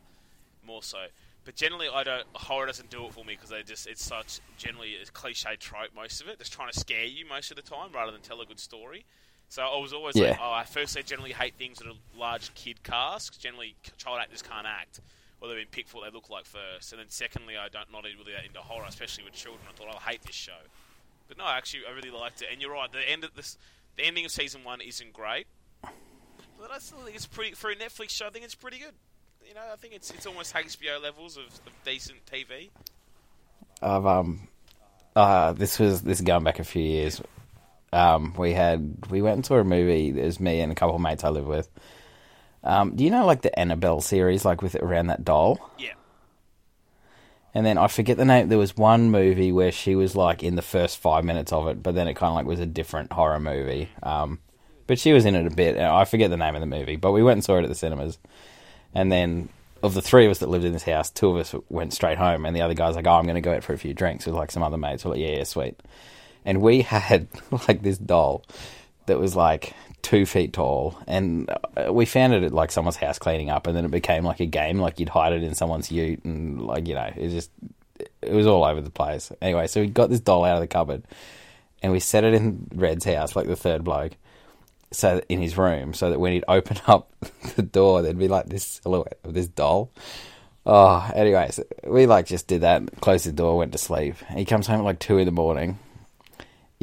more 0.66 0.82
so. 0.82 1.06
But 1.44 1.56
generally, 1.56 1.88
I 1.92 2.04
don't. 2.04 2.26
Horror 2.34 2.66
doesn't 2.66 2.90
do 2.90 3.06
it 3.06 3.12
for 3.12 3.24
me 3.24 3.34
because 3.34 3.50
they 3.50 3.62
just 3.62 3.86
it's 3.86 4.04
such 4.04 4.40
generally 4.58 4.96
a 4.96 5.06
cliche 5.06 5.56
trope. 5.56 5.90
Most 5.94 6.20
of 6.20 6.28
it, 6.28 6.38
just 6.38 6.52
trying 6.52 6.70
to 6.70 6.78
scare 6.78 7.04
you 7.04 7.26
most 7.26 7.50
of 7.50 7.56
the 7.56 7.62
time 7.62 7.90
rather 7.92 8.12
than 8.12 8.20
tell 8.20 8.40
a 8.40 8.46
good 8.46 8.60
story. 8.60 9.04
So 9.48 9.62
I 9.62 9.78
was 9.78 9.92
always 9.92 10.16
like, 10.16 10.38
oh, 10.40 10.52
I 10.52 10.64
first 10.64 10.96
I 10.96 11.02
generally 11.02 11.32
hate 11.32 11.54
things 11.58 11.78
that 11.78 11.86
are 11.86 11.94
large 12.18 12.52
kid 12.54 12.82
casts. 12.82 13.36
generally, 13.36 13.76
child 13.98 14.18
actors 14.20 14.42
can't 14.42 14.66
act, 14.66 15.00
or 15.44 15.48
they've 15.48 15.58
been 15.58 15.66
picked 15.70 15.90
for 15.90 15.98
what 15.98 16.10
they 16.10 16.14
look 16.14 16.30
like 16.30 16.46
first. 16.46 16.92
And 16.92 17.00
then 17.00 17.08
secondly, 17.10 17.54
I 17.56 17.68
don't 17.68 17.92
not 17.92 18.04
really 18.04 18.32
that 18.32 18.46
into 18.46 18.60
horror, 18.60 18.86
especially 18.88 19.24
with 19.24 19.34
children. 19.34 19.62
I 19.68 19.72
thought 19.76 19.88
I'll 19.92 20.00
hate 20.00 20.22
this 20.22 20.34
show, 20.34 20.56
but 21.28 21.36
no, 21.36 21.44
actually, 21.46 21.82
I 21.88 21.92
really 21.92 22.10
liked 22.10 22.40
it. 22.42 22.48
And 22.50 22.60
you're 22.62 22.72
right, 22.72 22.90
the 22.90 23.08
end 23.08 23.24
of 23.24 23.34
this, 23.34 23.58
the 23.96 24.04
ending 24.04 24.24
of 24.24 24.30
season 24.30 24.64
one 24.64 24.80
isn't 24.80 25.12
great, 25.12 25.46
but 26.58 26.70
I 26.72 26.78
still 26.78 26.98
think 26.98 27.14
it's 27.14 27.26
pretty 27.26 27.52
for 27.52 27.70
a 27.70 27.76
Netflix 27.76 28.10
show. 28.10 28.26
I 28.26 28.30
think 28.30 28.44
it's 28.44 28.54
pretty 28.54 28.78
good. 28.78 28.94
You 29.46 29.54
know, 29.54 29.60
I 29.70 29.76
think 29.76 29.94
it's 29.94 30.10
it's 30.10 30.26
almost 30.26 30.54
HBO 30.54 31.02
levels 31.02 31.36
of, 31.36 31.44
of 31.44 31.72
decent 31.84 32.24
TV. 32.24 32.70
I've 33.82 34.06
um 34.06 34.48
uh 35.14 35.52
this 35.52 35.78
was 35.78 36.02
this 36.02 36.18
is 36.20 36.24
going 36.24 36.44
back 36.44 36.58
a 36.58 36.64
few 36.64 36.82
years. 36.82 37.20
Um 37.92 38.34
we 38.38 38.54
had 38.54 38.96
we 39.10 39.20
went 39.20 39.36
and 39.36 39.46
saw 39.46 39.56
a 39.56 39.64
movie, 39.64 40.10
there's 40.10 40.40
me 40.40 40.60
and 40.60 40.72
a 40.72 40.74
couple 40.74 40.94
of 40.94 41.02
mates 41.02 41.24
I 41.24 41.28
live 41.28 41.46
with. 41.46 41.68
Um 42.64 42.96
do 42.96 43.04
you 43.04 43.10
know 43.10 43.24
like 43.26 43.42
the 43.42 43.56
Annabelle 43.58 44.00
series, 44.00 44.44
like 44.44 44.62
with 44.62 44.74
around 44.76 45.06
that 45.08 45.24
doll? 45.24 45.70
Yeah, 45.78 45.92
And 47.54 47.64
then 47.64 47.78
I 47.78 47.86
forget 47.86 48.16
the 48.16 48.24
name. 48.24 48.48
There 48.48 48.58
was 48.58 48.76
one 48.76 49.10
movie 49.10 49.52
where 49.52 49.70
she 49.70 49.94
was 49.94 50.16
like 50.16 50.42
in 50.42 50.56
the 50.56 50.62
first 50.62 50.98
five 50.98 51.24
minutes 51.24 51.52
of 51.52 51.68
it, 51.68 51.82
but 51.82 51.94
then 51.94 52.08
it 52.08 52.14
kind 52.14 52.30
of 52.30 52.34
like 52.34 52.46
was 52.46 52.60
a 52.60 52.66
different 52.66 53.12
horror 53.12 53.38
movie. 53.38 53.90
Um, 54.02 54.40
but 54.86 54.98
she 54.98 55.12
was 55.12 55.24
in 55.24 55.34
it 55.34 55.46
a 55.46 55.54
bit. 55.54 55.76
and 55.76 55.86
I 55.86 56.04
forget 56.04 56.30
the 56.30 56.36
name 56.36 56.54
of 56.54 56.60
the 56.60 56.66
movie, 56.66 56.96
but 56.96 57.12
we 57.12 57.22
went 57.22 57.36
and 57.36 57.44
saw 57.44 57.56
it 57.58 57.62
at 57.62 57.68
the 57.68 57.74
cinemas. 57.74 58.18
And 58.94 59.10
then 59.12 59.48
of 59.82 59.94
the 59.94 60.02
three 60.02 60.24
of 60.24 60.30
us 60.30 60.38
that 60.38 60.48
lived 60.48 60.64
in 60.64 60.72
this 60.72 60.82
house, 60.82 61.10
two 61.10 61.28
of 61.30 61.36
us 61.36 61.54
went 61.68 61.92
straight 61.92 62.16
home, 62.18 62.46
and 62.46 62.56
the 62.56 62.62
other 62.62 62.74
guy's 62.74 62.96
like, 62.96 63.06
"Oh, 63.06 63.12
I'm 63.14 63.24
going 63.24 63.34
to 63.34 63.40
go 63.40 63.52
out 63.54 63.62
for 63.64 63.72
a 63.74 63.78
few 63.78 63.92
drinks 63.94 64.24
with 64.24 64.34
like 64.34 64.50
some 64.50 64.62
other 64.62 64.78
mates." 64.78 65.04
We're 65.04 65.12
like, 65.12 65.20
"Yeah, 65.20 65.36
yeah, 65.36 65.44
sweet." 65.44 65.78
And 66.44 66.60
we 66.62 66.82
had 66.96 67.28
like 67.68 67.82
this 67.82 67.98
doll 67.98 68.44
that 69.06 69.18
was 69.18 69.36
like 69.36 69.74
two 70.02 70.26
feet 70.26 70.52
tall, 70.52 70.98
and 71.06 71.50
uh, 71.76 71.92
we 71.92 72.04
found 72.04 72.34
it 72.34 72.42
at 72.42 72.52
like 72.52 72.70
someone's 72.70 72.96
house 72.96 73.18
cleaning 73.18 73.50
up, 73.50 73.66
and 73.66 73.76
then 73.76 73.84
it 73.84 73.90
became 73.90 74.24
like 74.24 74.40
a 74.40 74.46
game. 74.46 74.78
Like 74.78 75.00
you'd 75.00 75.08
hide 75.08 75.32
it 75.32 75.42
in 75.42 75.54
someone's 75.54 75.90
ute, 75.90 76.24
and 76.24 76.60
like 76.60 76.86
you 76.86 76.94
know, 76.94 77.10
it 77.16 77.28
just 77.30 77.50
it 78.22 78.32
was 78.32 78.46
all 78.46 78.64
over 78.64 78.80
the 78.80 78.90
place. 78.90 79.32
Anyway, 79.40 79.66
so 79.66 79.80
we 79.80 79.86
got 79.88 80.10
this 80.10 80.20
doll 80.20 80.44
out 80.44 80.56
of 80.56 80.60
the 80.60 80.66
cupboard, 80.66 81.04
and 81.82 81.92
we 81.92 82.00
set 82.00 82.24
it 82.24 82.34
in 82.34 82.68
Red's 82.74 83.04
house, 83.04 83.34
like 83.34 83.46
the 83.46 83.56
third 83.56 83.84
bloke, 83.84 84.12
so 84.92 85.20
in 85.28 85.40
his 85.40 85.56
room, 85.56 85.94
so 85.94 86.10
that 86.10 86.20
when 86.20 86.32
he'd 86.32 86.44
open 86.48 86.78
up 86.86 87.10
the 87.56 87.62
door, 87.62 88.02
there'd 88.02 88.18
be 88.18 88.28
like 88.28 88.46
this 88.46 88.80
silhouette 88.82 89.18
of 89.24 89.34
this 89.34 89.48
doll. 89.48 89.90
Oh, 90.66 91.10
anyway, 91.14 91.50
so 91.50 91.64
we 91.86 92.06
like 92.06 92.26
just 92.26 92.46
did 92.46 92.62
that, 92.62 93.00
closed 93.00 93.26
the 93.26 93.32
door, 93.32 93.58
went 93.58 93.72
to 93.72 93.78
sleep. 93.78 94.16
He 94.34 94.44
comes 94.44 94.66
home 94.66 94.80
at 94.80 94.84
like 94.84 94.98
two 94.98 95.18
in 95.18 95.26
the 95.26 95.32
morning. 95.32 95.78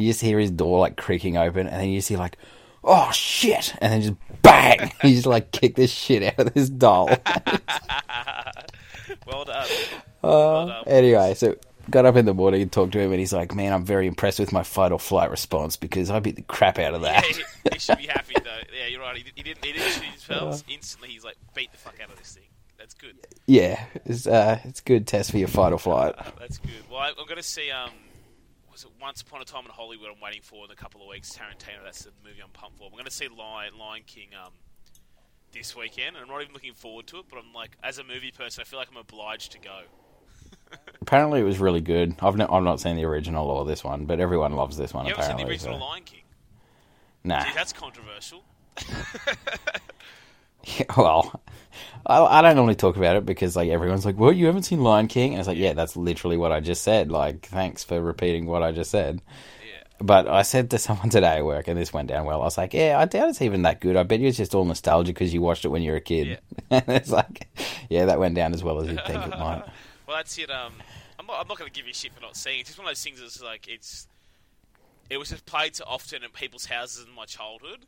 You 0.01 0.09
just 0.11 0.21
hear 0.21 0.39
his 0.39 0.51
door 0.51 0.79
like 0.79 0.97
creaking 0.97 1.37
open, 1.37 1.67
and 1.67 1.81
then 1.81 1.89
you 1.89 2.01
see 2.01 2.17
like, 2.17 2.37
oh 2.83 3.11
shit, 3.11 3.73
and 3.79 3.93
then 3.93 4.01
just 4.01 4.41
bang, 4.41 4.91
he 5.01 5.13
just 5.13 5.27
like 5.27 5.51
kicked 5.51 5.75
the 5.77 5.87
shit 5.87 6.23
out 6.23 6.47
of 6.47 6.53
this 6.53 6.69
doll. 6.69 7.07
well 9.27 9.45
done. 9.45 9.67
Uh, 10.23 10.27
well 10.27 10.67
done. 10.67 10.83
anyway, 10.87 11.33
so 11.33 11.55
got 11.89 12.05
up 12.05 12.15
in 12.15 12.25
the 12.25 12.33
morning 12.33 12.61
and 12.61 12.71
talked 12.71 12.93
to 12.93 12.99
him, 12.99 13.11
and 13.11 13.19
he's 13.19 13.33
like, 13.33 13.53
"Man, 13.55 13.73
I'm 13.73 13.85
very 13.85 14.07
impressed 14.07 14.39
with 14.39 14.51
my 14.51 14.63
fight 14.63 14.91
or 14.91 14.99
flight 14.99 15.29
response 15.31 15.75
because 15.75 16.09
I 16.09 16.19
beat 16.19 16.35
the 16.35 16.41
crap 16.43 16.79
out 16.79 16.93
of 16.93 17.01
Yeah, 17.01 17.21
that." 17.21 17.25
he, 17.25 17.43
he 17.73 17.79
should 17.79 17.97
be 17.97 18.07
happy 18.07 18.35
though. 18.43 18.49
Yeah, 18.77 18.87
you're 18.87 19.01
right. 19.01 19.17
He, 19.17 19.23
he 19.35 19.43
didn't. 19.43 19.63
He 19.65 19.73
didn't 19.73 19.89
shoot 19.91 20.03
his 20.05 20.23
fells. 20.23 20.63
Instantly, 20.69 21.09
he's 21.09 21.23
like 21.23 21.35
beat 21.53 21.71
the 21.71 21.77
fuck 21.77 21.95
out 22.01 22.09
of 22.11 22.17
this 22.17 22.33
thing. 22.33 22.43
That's 22.77 22.93
good. 22.95 23.15
yeah, 23.45 23.83
it's 24.05 24.25
uh, 24.25 24.59
it's 24.63 24.81
good 24.81 25.05
test 25.05 25.29
for 25.31 25.37
your 25.37 25.47
fight 25.49 25.71
or 25.73 25.77
flight. 25.79 26.15
Uh, 26.17 26.31
that's 26.39 26.57
good. 26.57 26.71
Well, 26.89 26.99
I, 26.99 27.09
I'm 27.09 27.25
going 27.25 27.35
to 27.37 27.43
see. 27.43 27.69
Um, 27.69 27.91
was 28.81 28.91
it 28.91 29.01
Once 29.01 29.21
Upon 29.21 29.41
a 29.41 29.45
Time 29.45 29.65
in 29.65 29.71
Hollywood? 29.71 30.09
I'm 30.13 30.21
waiting 30.21 30.41
for 30.41 30.65
in 30.65 30.71
a 30.71 30.75
couple 30.75 31.01
of 31.01 31.07
weeks. 31.07 31.31
Tarantino. 31.31 31.83
That's 31.83 32.03
the 32.03 32.11
movie 32.23 32.41
I'm 32.43 32.49
pumped 32.49 32.77
for. 32.77 32.85
I'm 32.85 32.91
going 32.91 33.05
to 33.05 33.11
see 33.11 33.27
Lion, 33.27 33.77
Lion 33.77 34.03
King. 34.05 34.29
Um, 34.43 34.53
this 35.51 35.75
weekend, 35.75 36.15
and 36.15 36.23
I'm 36.23 36.31
not 36.31 36.41
even 36.41 36.53
looking 36.53 36.73
forward 36.73 37.07
to 37.07 37.17
it. 37.17 37.25
But 37.29 37.39
I'm 37.39 37.53
like, 37.53 37.77
as 37.83 37.97
a 37.97 38.03
movie 38.03 38.31
person, 38.31 38.61
I 38.61 38.63
feel 38.63 38.79
like 38.79 38.87
I'm 38.89 38.97
obliged 38.97 39.51
to 39.51 39.59
go. 39.59 39.81
Apparently, 41.01 41.41
it 41.41 41.43
was 41.43 41.59
really 41.59 41.81
good. 41.81 42.15
I've 42.21 42.37
no, 42.37 42.47
I've 42.49 42.63
not 42.63 42.79
seen 42.79 42.95
the 42.95 43.03
original 43.03 43.49
or 43.49 43.65
this 43.65 43.83
one, 43.83 44.05
but 44.05 44.19
everyone 44.19 44.53
loves 44.53 44.77
this 44.77 44.93
one. 44.93 45.05
You 45.05 45.11
haven't 45.11 45.25
seen 45.25 45.37
the 45.37 45.43
apparently, 45.43 45.53
original 45.55 45.79
so- 45.79 45.85
Lion 45.85 46.03
King? 46.03 46.21
Nah. 47.23 47.43
Gee, 47.43 47.51
that's 47.53 47.73
controversial. 47.73 48.43
well, 50.97 51.41
I, 52.05 52.39
I 52.39 52.41
don't 52.41 52.55
normally 52.55 52.75
talk 52.75 52.97
about 52.97 53.15
it 53.15 53.25
because 53.25 53.55
like 53.55 53.69
everyone's 53.69 54.05
like, 54.05 54.17
"Well, 54.17 54.31
you 54.31 54.45
haven't 54.47 54.63
seen 54.63 54.83
Lion 54.83 55.07
King?" 55.07 55.33
And 55.33 55.39
it's 55.39 55.47
like, 55.47 55.57
"Yeah, 55.57 55.73
that's 55.73 55.95
literally 55.95 56.37
what 56.37 56.51
I 56.51 56.59
just 56.59 56.83
said." 56.83 57.11
Like, 57.11 57.45
thanks 57.47 57.83
for 57.83 58.01
repeating 58.01 58.45
what 58.45 58.63
I 58.63 58.71
just 58.71 58.91
said. 58.91 59.21
Yeah. 59.65 59.83
But 59.99 60.27
I 60.27 60.41
said 60.41 60.69
to 60.71 60.77
someone 60.79 61.09
today 61.09 61.37
at 61.37 61.45
work, 61.45 61.67
and 61.67 61.77
this 61.77 61.93
went 61.93 62.09
down 62.09 62.25
well. 62.25 62.41
I 62.41 62.45
was 62.45 62.57
like, 62.57 62.73
"Yeah, 62.73 62.99
I 62.99 63.05
doubt 63.05 63.29
it's 63.29 63.41
even 63.41 63.63
that 63.63 63.81
good. 63.81 63.95
I 63.95 64.03
bet 64.03 64.19
you 64.19 64.27
it's 64.27 64.37
just 64.37 64.55
all 64.55 64.65
nostalgia 64.65 65.13
because 65.13 65.33
you 65.33 65.41
watched 65.41 65.65
it 65.65 65.69
when 65.69 65.81
you 65.81 65.91
were 65.91 65.97
a 65.97 66.01
kid." 66.01 66.39
and 66.69 66.83
it's 66.87 67.11
like, 67.11 67.47
"Yeah, 67.89 68.05
that 68.05 68.19
went 68.19 68.35
down 68.35 68.53
as 68.53 68.63
well 68.63 68.81
as 68.81 68.87
you'd 68.87 69.05
think 69.05 69.23
it 69.25 69.29
might." 69.29 69.63
Well, 70.07 70.17
that's 70.17 70.37
it. 70.37 70.49
Um, 70.51 70.73
I'm 71.19 71.25
not. 71.25 71.39
I'm 71.41 71.47
not 71.47 71.57
going 71.57 71.71
to 71.71 71.75
give 71.75 71.87
you 71.87 71.93
shit 71.93 72.13
for 72.13 72.21
not 72.21 72.35
seeing. 72.35 72.57
it. 72.57 72.61
It's 72.61 72.69
just 72.69 72.79
one 72.79 72.87
of 72.87 72.91
those 72.91 73.03
things 73.03 73.19
that's 73.19 73.41
like 73.41 73.67
it's. 73.67 74.07
It 75.09 75.17
was 75.17 75.29
just 75.29 75.45
played 75.45 75.75
so 75.75 75.83
often 75.87 76.23
in 76.23 76.29
people's 76.31 76.65
houses 76.65 77.05
in 77.05 77.13
my 77.13 77.25
childhood. 77.25 77.85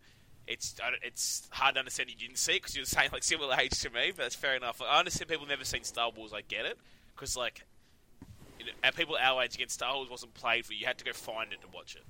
It's 0.47 0.75
it's 1.01 1.47
hard 1.51 1.75
to 1.75 1.79
understand 1.79 2.09
you 2.09 2.15
didn't 2.15 2.37
see 2.37 2.53
because 2.53 2.75
you're 2.75 2.85
same 2.85 3.09
like 3.11 3.23
similar 3.23 3.55
age 3.59 3.79
to 3.81 3.89
me, 3.89 4.11
but 4.15 4.23
that's 4.23 4.35
fair 4.35 4.55
enough. 4.55 4.79
Like, 4.79 4.89
I 4.89 4.99
understand 4.99 5.29
people 5.29 5.47
never 5.47 5.63
seen 5.65 5.83
Star 5.83 6.11
Wars. 6.15 6.33
I 6.33 6.41
get 6.41 6.65
it 6.65 6.77
because 7.15 7.37
like, 7.37 7.63
you 8.59 8.65
know, 8.65 8.71
at 8.83 8.95
people 8.95 9.17
our 9.19 9.43
age 9.43 9.55
again, 9.55 9.69
Star 9.69 9.95
Wars 9.95 10.09
wasn't 10.09 10.33
played 10.33 10.65
for. 10.65 10.73
You 10.73 10.85
had 10.85 10.97
to 10.97 11.05
go 11.05 11.13
find 11.13 11.53
it 11.53 11.61
to 11.61 11.67
watch 11.73 11.95
it. 11.95 12.03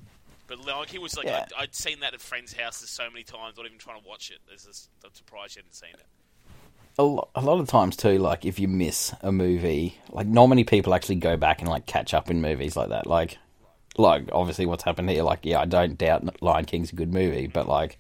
But 0.48 0.66
Lion 0.66 0.86
King 0.88 1.02
was 1.02 1.16
like 1.16 1.26
Yeah. 1.26 1.46
I'd, 1.58 1.64
I'd 1.64 1.76
seen 1.76 2.02
that 2.02 2.14
at 2.14 2.22
friends' 2.22 2.54
houses 2.54 2.90
so 2.90 3.10
many 3.10 3.24
times, 3.24 3.56
not 3.58 3.66
even 3.66 3.78
trying 3.78 4.02
to 4.02 4.08
watch 4.08 4.30
it. 4.32 4.40
There's 4.48 4.66
this, 4.66 4.90
I'm 5.06 5.14
surprised 5.14 5.56
you 5.56 5.62
hadn't 5.62 5.76
seen 5.76 5.94
it. 5.94 6.06
a 6.98 7.04
lot, 7.04 7.30
a 7.36 7.42
lot 7.42 7.60
of 7.60 7.68
times 7.68 7.96
too, 7.96 8.18
like 8.20 8.46
if 8.46 8.60
you 8.60 8.68
miss 8.68 9.14
a 9.22 9.32
movie, 9.32 9.98
like 10.10 10.28
not 10.28 10.48
many 10.48 10.64
people 10.64 10.94
actually 10.94 11.16
go 11.16 11.38
back 11.38 11.62
and 11.62 11.70
like 11.70 11.86
catch 11.86 12.14
up 12.14 12.30
in 12.30 12.42
movies 12.42 12.76
like 12.76 12.90
that. 12.90 13.08
Like, 13.08 13.38
like 13.98 14.30
obviously 14.32 14.66
what's 14.66 14.84
happened 14.84 15.10
here. 15.10 15.24
Like, 15.24 15.40
yeah, 15.44 15.60
I 15.60 15.66
don't 15.66 15.98
doubt 15.98 16.42
Lion 16.42 16.66
King's 16.66 16.92
a 16.92 16.96
good 16.96 17.14
movie, 17.14 17.48
but 17.48 17.68
like, 17.68 17.98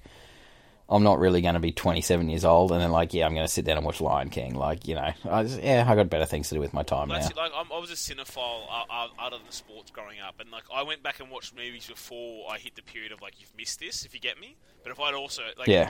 I'm 0.93 1.01
not 1.01 1.17
really 1.17 1.41
going 1.41 1.55
to 1.55 1.59
be 1.59 1.71
27 1.71 2.29
years 2.29 2.45
old 2.45 2.71
and 2.71 2.79
then 2.79 2.91
like, 2.91 3.15
yeah, 3.15 3.25
I'm 3.25 3.33
going 3.33 3.45
to 3.45 3.51
sit 3.51 3.65
down 3.65 3.77
and 3.77 3.85
watch 3.85 3.99
Lion 3.99 4.29
King. 4.29 4.53
Like, 4.53 4.87
you 4.87 4.93
know, 4.93 5.11
I 5.29 5.43
just, 5.43 5.59
yeah, 5.61 5.83
I 5.87 5.95
got 5.95 6.07
better 6.07 6.25
things 6.25 6.49
to 6.49 6.55
do 6.55 6.61
with 6.61 6.71
my 6.71 6.83
time 6.83 7.07
now. 7.07 7.15
it. 7.15 7.35
Like, 7.35 7.51
I'm, 7.55 7.71
I 7.71 7.79
was 7.79 7.89
a 7.89 7.95
cinephile 7.95 8.67
uh, 8.69 8.83
uh, 8.89 9.07
other 9.19 9.37
than 9.39 9.49
sports 9.49 9.89
growing 9.89 10.19
up, 10.19 10.39
and 10.39 10.51
like 10.51 10.65
I 10.73 10.83
went 10.83 11.01
back 11.01 11.19
and 11.19 11.31
watched 11.31 11.55
movies 11.55 11.87
before 11.87 12.45
I 12.51 12.59
hit 12.59 12.75
the 12.75 12.83
period 12.83 13.11
of 13.11 13.21
like 13.21 13.41
you've 13.41 13.55
missed 13.57 13.79
this, 13.79 14.05
if 14.05 14.13
you 14.13 14.19
get 14.19 14.39
me. 14.39 14.55
But 14.83 14.91
if 14.91 14.99
I'd 14.99 15.15
also 15.15 15.41
like 15.57 15.67
Yeah, 15.67 15.89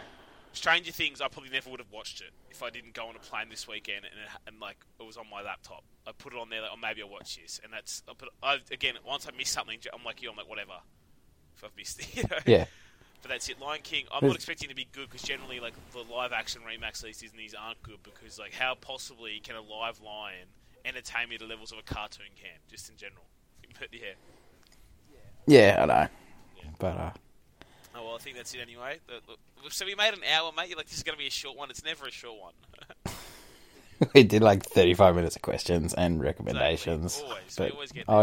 Stranger 0.53 0.93
Things, 0.93 1.19
I 1.19 1.27
probably 1.27 1.49
never 1.49 1.69
would 1.69 1.81
have 1.81 1.91
watched 1.91 2.21
it 2.21 2.31
if 2.49 2.63
I 2.63 2.69
didn't 2.69 2.93
go 2.93 3.07
on 3.07 3.15
a 3.17 3.19
plane 3.19 3.49
this 3.49 3.67
weekend 3.67 4.05
and, 4.05 4.13
and 4.47 4.61
like 4.61 4.77
it 4.99 5.05
was 5.05 5.17
on 5.17 5.25
my 5.29 5.41
laptop. 5.41 5.83
I 6.07 6.11
put 6.17 6.33
it 6.33 6.39
on 6.39 6.49
there, 6.49 6.61
like, 6.61 6.71
oh 6.73 6.79
maybe 6.81 7.01
I'll 7.01 7.09
watch 7.09 7.37
this, 7.41 7.59
and 7.61 7.73
that's. 7.73 8.03
I 8.07 8.13
put, 8.13 8.29
I, 8.41 8.59
again, 8.71 8.93
once 9.05 9.27
I 9.27 9.35
miss 9.35 9.49
something, 9.49 9.79
I'm 9.93 10.03
like 10.03 10.21
you, 10.21 10.29
I'm 10.29 10.37
like 10.37 10.47
whatever. 10.49 10.79
If 11.57 11.63
I've 11.63 11.75
missed 11.75 11.99
it, 11.99 12.15
you 12.15 12.23
know. 12.23 12.37
yeah. 12.45 12.65
But 13.23 13.31
that's 13.31 13.49
it. 13.49 13.59
Lion 13.59 13.79
King. 13.81 14.05
I'm 14.13 14.27
not 14.27 14.35
expecting 14.35 14.67
it 14.67 14.69
to 14.69 14.75
be 14.75 14.87
good 14.91 15.09
because 15.09 15.23
generally, 15.23 15.59
like 15.59 15.73
the 15.93 16.03
live 16.13 16.31
action 16.31 16.61
remakes 16.67 16.99
of 16.99 17.07
these 17.07 17.19
Disney's 17.19 17.55
aren't 17.55 17.81
good 17.81 17.97
because, 18.03 18.37
like, 18.37 18.53
how 18.53 18.75
possibly 18.75 19.39
can 19.41 19.55
a 19.55 19.61
live 19.61 19.99
lion 20.01 20.45
entertain 20.85 21.29
me 21.29 21.37
to 21.37 21.45
the 21.45 21.49
levels 21.49 21.71
of 21.71 21.79
a 21.79 21.83
cartoon 21.83 22.27
can, 22.35 22.59
just 22.69 22.89
in 22.89 22.97
general? 22.97 23.23
But 23.79 23.89
yeah. 23.91 24.13
Yeah, 25.47 25.81
I 25.81 25.85
know. 25.87 26.07
But, 26.77 26.97
uh, 26.97 27.11
Oh 27.95 28.05
well, 28.05 28.15
I 28.15 28.17
think 28.17 28.35
that's 28.35 28.53
it 28.53 28.59
anyway. 28.59 28.99
So 29.69 29.85
we 29.85 29.95
made 29.95 30.13
an 30.13 30.21
hour, 30.31 30.51
mate. 30.55 30.69
You're 30.69 30.77
like, 30.77 30.87
this 30.87 30.97
is 30.97 31.03
going 31.03 31.15
to 31.15 31.19
be 31.19 31.27
a 31.27 31.31
short 31.31 31.57
one. 31.57 31.69
It's 31.69 31.83
never 31.83 32.07
a 32.07 32.11
short 32.11 32.39
one. 32.39 33.13
we 34.15 34.23
did 34.23 34.41
like 34.41 34.63
35 34.63 35.15
minutes 35.15 35.35
of 35.35 35.41
questions 35.43 35.93
and 35.93 36.21
recommendations. 36.21 37.21
Always. 37.23 37.55
But 37.55 37.65
we 37.65 37.71
always 37.71 37.91
get 37.91 38.09
I-. 38.09 38.21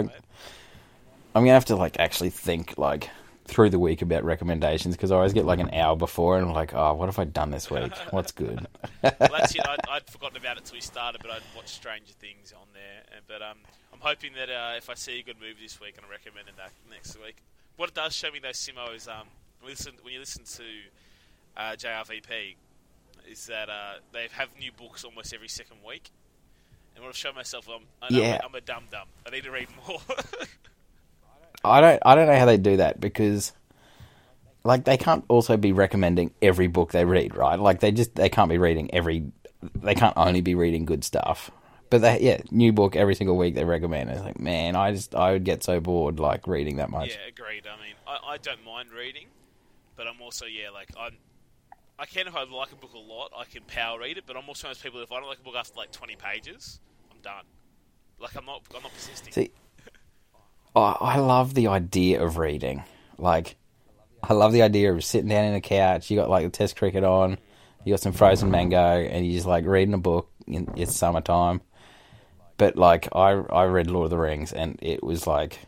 I'm 1.32 1.44
gonna 1.44 1.52
have 1.52 1.66
to 1.66 1.76
like 1.76 2.00
actually 2.00 2.30
think 2.30 2.76
like 2.76 3.08
through 3.50 3.70
the 3.70 3.78
week 3.78 4.00
about 4.02 4.24
recommendations 4.24 4.96
because 4.96 5.10
I 5.10 5.16
always 5.16 5.32
get 5.32 5.44
like 5.44 5.58
an 5.58 5.74
hour 5.74 5.96
before 5.96 6.36
and 6.38 6.46
I'm 6.46 6.52
like, 6.54 6.72
oh, 6.74 6.94
what 6.94 7.06
have 7.06 7.18
I 7.18 7.24
done 7.24 7.50
this 7.50 7.70
week? 7.70 7.92
What's 8.10 8.32
good? 8.32 8.66
well, 9.02 9.12
that's 9.18 9.54
it. 9.54 9.66
I'd, 9.66 9.80
I'd 9.90 10.06
forgotten 10.08 10.36
about 10.36 10.56
it 10.56 10.64
till 10.64 10.76
we 10.76 10.80
started, 10.80 11.20
but 11.20 11.30
I'd 11.30 11.42
watched 11.54 11.70
Stranger 11.70 12.12
Things 12.14 12.52
on 12.52 12.66
there. 12.72 13.20
But 13.26 13.42
um, 13.42 13.58
I'm 13.92 14.00
hoping 14.00 14.32
that 14.34 14.48
uh, 14.48 14.76
if 14.76 14.88
I 14.88 14.94
see 14.94 15.18
a 15.20 15.22
good 15.22 15.40
movie 15.40 15.62
this 15.62 15.80
week, 15.80 15.94
and 15.96 16.04
I'm 16.04 16.10
recommending 16.10 16.54
that 16.56 16.70
next 16.90 17.20
week. 17.20 17.36
What 17.76 17.88
it 17.90 17.94
does 17.94 18.14
show 18.14 18.30
me 18.30 18.38
though, 18.40 18.48
Simo, 18.50 18.94
is 18.94 19.08
um, 19.08 19.26
when, 19.60 19.70
listen, 19.72 19.94
when 20.02 20.12
you 20.14 20.20
listen 20.20 20.44
to 20.44 20.64
uh, 21.56 21.72
JRVP, 21.76 22.54
is 23.30 23.46
that 23.46 23.68
uh, 23.68 23.94
they 24.12 24.28
have 24.32 24.48
new 24.58 24.70
books 24.72 25.04
almost 25.04 25.34
every 25.34 25.48
second 25.48 25.76
week. 25.86 26.10
And 26.94 27.04
what 27.04 27.10
I've 27.10 27.16
shown 27.16 27.34
myself, 27.34 27.68
I'm, 27.68 27.82
I 28.02 28.12
know 28.12 28.20
Yeah. 28.20 28.40
I'm 28.44 28.54
a 28.54 28.60
dum 28.60 28.84
dumb. 28.90 29.06
I 29.26 29.30
need 29.30 29.44
to 29.44 29.50
read 29.50 29.68
more. 29.86 30.00
I 31.64 31.80
don't 31.80 32.02
I 32.04 32.14
don't 32.14 32.26
know 32.26 32.38
how 32.38 32.46
they 32.46 32.56
do 32.56 32.78
that 32.78 33.00
because 33.00 33.52
like 34.64 34.84
they 34.84 34.96
can't 34.96 35.24
also 35.28 35.56
be 35.56 35.72
recommending 35.72 36.32
every 36.42 36.66
book 36.66 36.92
they 36.92 37.04
read, 37.04 37.34
right? 37.36 37.58
Like 37.58 37.80
they 37.80 37.92
just 37.92 38.14
they 38.14 38.28
can't 38.28 38.48
be 38.48 38.58
reading 38.58 38.92
every 38.94 39.32
they 39.74 39.94
can't 39.94 40.16
only 40.16 40.40
be 40.40 40.54
reading 40.54 40.84
good 40.84 41.04
stuff. 41.04 41.50
But 41.90 42.02
they 42.02 42.20
yeah, 42.20 42.40
new 42.50 42.72
book 42.72 42.94
every 42.96 43.14
single 43.14 43.36
week 43.36 43.54
they 43.54 43.64
recommend. 43.64 44.10
It's 44.10 44.22
like, 44.22 44.38
man, 44.38 44.76
I 44.76 44.92
just 44.92 45.14
I 45.14 45.32
would 45.32 45.44
get 45.44 45.62
so 45.64 45.80
bored 45.80 46.20
like 46.20 46.46
reading 46.46 46.76
that 46.76 46.90
much. 46.90 47.10
Yeah, 47.10 47.28
agreed. 47.28 47.66
I 47.66 47.82
mean, 47.82 47.94
I, 48.06 48.34
I 48.34 48.36
don't 48.38 48.64
mind 48.64 48.90
reading, 48.92 49.26
but 49.96 50.06
I'm 50.06 50.20
also 50.22 50.46
yeah, 50.46 50.70
like 50.70 50.88
I'm. 50.98 51.16
I 51.98 52.06
can 52.06 52.26
if 52.28 52.34
I 52.34 52.44
like 52.44 52.72
a 52.72 52.76
book 52.76 52.94
a 52.94 52.98
lot, 52.98 53.32
I 53.36 53.44
can 53.44 53.62
power 53.64 53.98
read 53.98 54.16
it. 54.16 54.24
But 54.26 54.36
I'm 54.36 54.48
also 54.48 54.66
one 54.68 54.70
of 54.70 54.78
those 54.78 54.82
people. 54.82 55.02
If 55.02 55.12
I 55.12 55.18
don't 55.20 55.28
like 55.28 55.40
a 55.40 55.42
book 55.42 55.56
after 55.56 55.76
like 55.76 55.92
20 55.92 56.16
pages, 56.16 56.80
I'm 57.10 57.20
done. 57.20 57.44
Like 58.18 58.36
I'm 58.36 58.46
not. 58.46 58.62
I'm 58.74 58.82
not 58.82 58.94
persisting. 58.94 59.32
See, 59.32 59.50
I, 60.74 60.96
I 61.00 61.18
love 61.18 61.54
the 61.54 61.68
idea 61.68 62.22
of 62.22 62.36
reading. 62.38 62.84
Like, 63.18 63.56
I 64.22 64.34
love 64.34 64.52
the 64.52 64.62
idea 64.62 64.92
of 64.92 65.02
sitting 65.04 65.28
down 65.28 65.44
in 65.46 65.54
a 65.54 65.60
couch. 65.60 66.10
You 66.10 66.18
got 66.18 66.30
like 66.30 66.44
the 66.44 66.50
Test 66.50 66.76
cricket 66.76 67.04
on. 67.04 67.38
You 67.84 67.92
got 67.94 68.00
some 68.00 68.12
frozen 68.12 68.50
mango, 68.50 68.78
and 68.78 69.26
you 69.26 69.32
just 69.32 69.46
like 69.46 69.64
reading 69.64 69.94
a 69.94 69.98
book. 69.98 70.28
In, 70.46 70.68
it's 70.76 70.96
summertime, 70.96 71.60
but 72.56 72.76
like 72.76 73.08
I 73.14 73.30
I 73.30 73.64
read 73.64 73.88
Lord 73.90 74.06
of 74.06 74.10
the 74.10 74.18
Rings, 74.18 74.52
and 74.52 74.78
it 74.82 75.02
was 75.02 75.26
like 75.26 75.58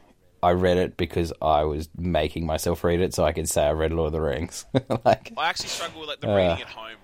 I 0.43 0.51
read 0.51 0.77
it 0.77 0.97
because 0.97 1.33
I 1.41 1.65
was 1.65 1.89
making 1.97 2.45
myself 2.47 2.83
read 2.85 3.01
it, 3.01 3.15
so 3.15 3.25
I 3.25 3.33
could 3.33 3.49
say 3.49 3.65
I 3.65 3.73
read 3.73 3.93
Lord 3.93 4.09
of 4.09 4.13
the 4.13 4.21
Rings. 4.21 4.67
like, 5.05 5.33
I 5.39 5.49
actually 5.49 5.69
struggle 5.69 6.01
with 6.01 6.09
like 6.09 6.21
the 6.21 6.31
Uh. 6.31 6.37
reading 6.37 6.63
at 6.63 6.69
home 6.69 6.97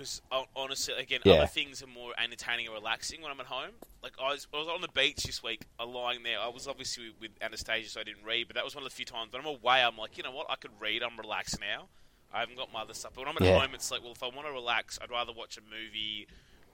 because 0.00 0.22
honestly, 0.56 0.94
again, 0.94 1.20
Yeah. 1.24 1.34
other 1.34 1.46
things 1.46 1.82
are 1.82 1.86
more 1.86 2.12
entertaining 2.18 2.66
and 2.66 2.74
relaxing 2.74 3.20
when 3.20 3.30
I'm 3.30 3.38
at 3.40 3.46
home. 3.46 3.72
Like 4.02 4.12
I 4.18 4.32
was, 4.32 4.46
I 4.54 4.56
was 4.56 4.66
on 4.66 4.80
the 4.80 4.88
beach 4.88 5.24
this 5.24 5.42
week, 5.42 5.66
uh, 5.78 5.84
lying 5.84 6.22
there. 6.22 6.40
I 6.40 6.48
was 6.48 6.66
obviously 6.66 7.12
with 7.20 7.32
Anastasia, 7.42 7.90
so 7.90 8.00
I 8.00 8.04
didn't 8.04 8.24
read, 8.24 8.46
but 8.48 8.56
that 8.56 8.64
was 8.64 8.74
one 8.74 8.82
of 8.82 8.88
the 8.90 8.96
few 8.96 9.04
times. 9.04 9.28
But 9.30 9.42
I'm 9.42 9.46
away. 9.46 9.82
I'm 9.84 9.98
like, 9.98 10.16
you 10.16 10.22
know 10.22 10.30
what? 10.30 10.46
I 10.48 10.56
could 10.56 10.70
read. 10.80 11.02
I'm 11.02 11.18
relaxed 11.18 11.60
now. 11.60 11.88
I 12.32 12.40
haven't 12.40 12.56
got 12.56 12.72
my 12.72 12.80
other 12.80 12.94
stuff. 12.94 13.12
But 13.14 13.26
when 13.26 13.28
I'm 13.28 13.36
at 13.42 13.42
Yeah. 13.42 13.60
home, 13.60 13.74
it's 13.74 13.90
like, 13.90 14.02
well, 14.02 14.12
if 14.12 14.22
I 14.22 14.28
want 14.28 14.46
to 14.46 14.52
relax, 14.52 14.98
I'd 15.02 15.10
rather 15.10 15.32
watch 15.36 15.58
a 15.58 15.60
movie. 15.60 16.26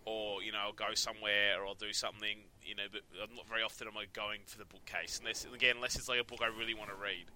Or 0.05 0.41
you 0.41 0.53
know, 0.53 0.59
I'll 0.59 0.73
go 0.73 0.95
somewhere, 0.95 1.61
or 1.61 1.67
I'll 1.67 1.75
do 1.75 1.93
something. 1.93 2.39
You 2.63 2.77
know, 2.77 2.85
but 2.93 3.01
I'm 3.21 3.35
not 3.35 3.49
very 3.49 3.65
often 3.65 3.89
am 3.89 3.97
I 3.99 4.05
going 4.13 4.43
for 4.47 4.59
the 4.59 4.67
bookcase, 4.67 5.19
unless 5.19 5.45
again, 5.53 5.75
unless 5.77 5.97
it's 5.97 6.09
like 6.09 6.21
a 6.21 6.25
book 6.25 6.43
I 6.43 6.47
really 6.47 6.75
want 6.75 6.91
to 6.91 6.97
read. 6.97 7.27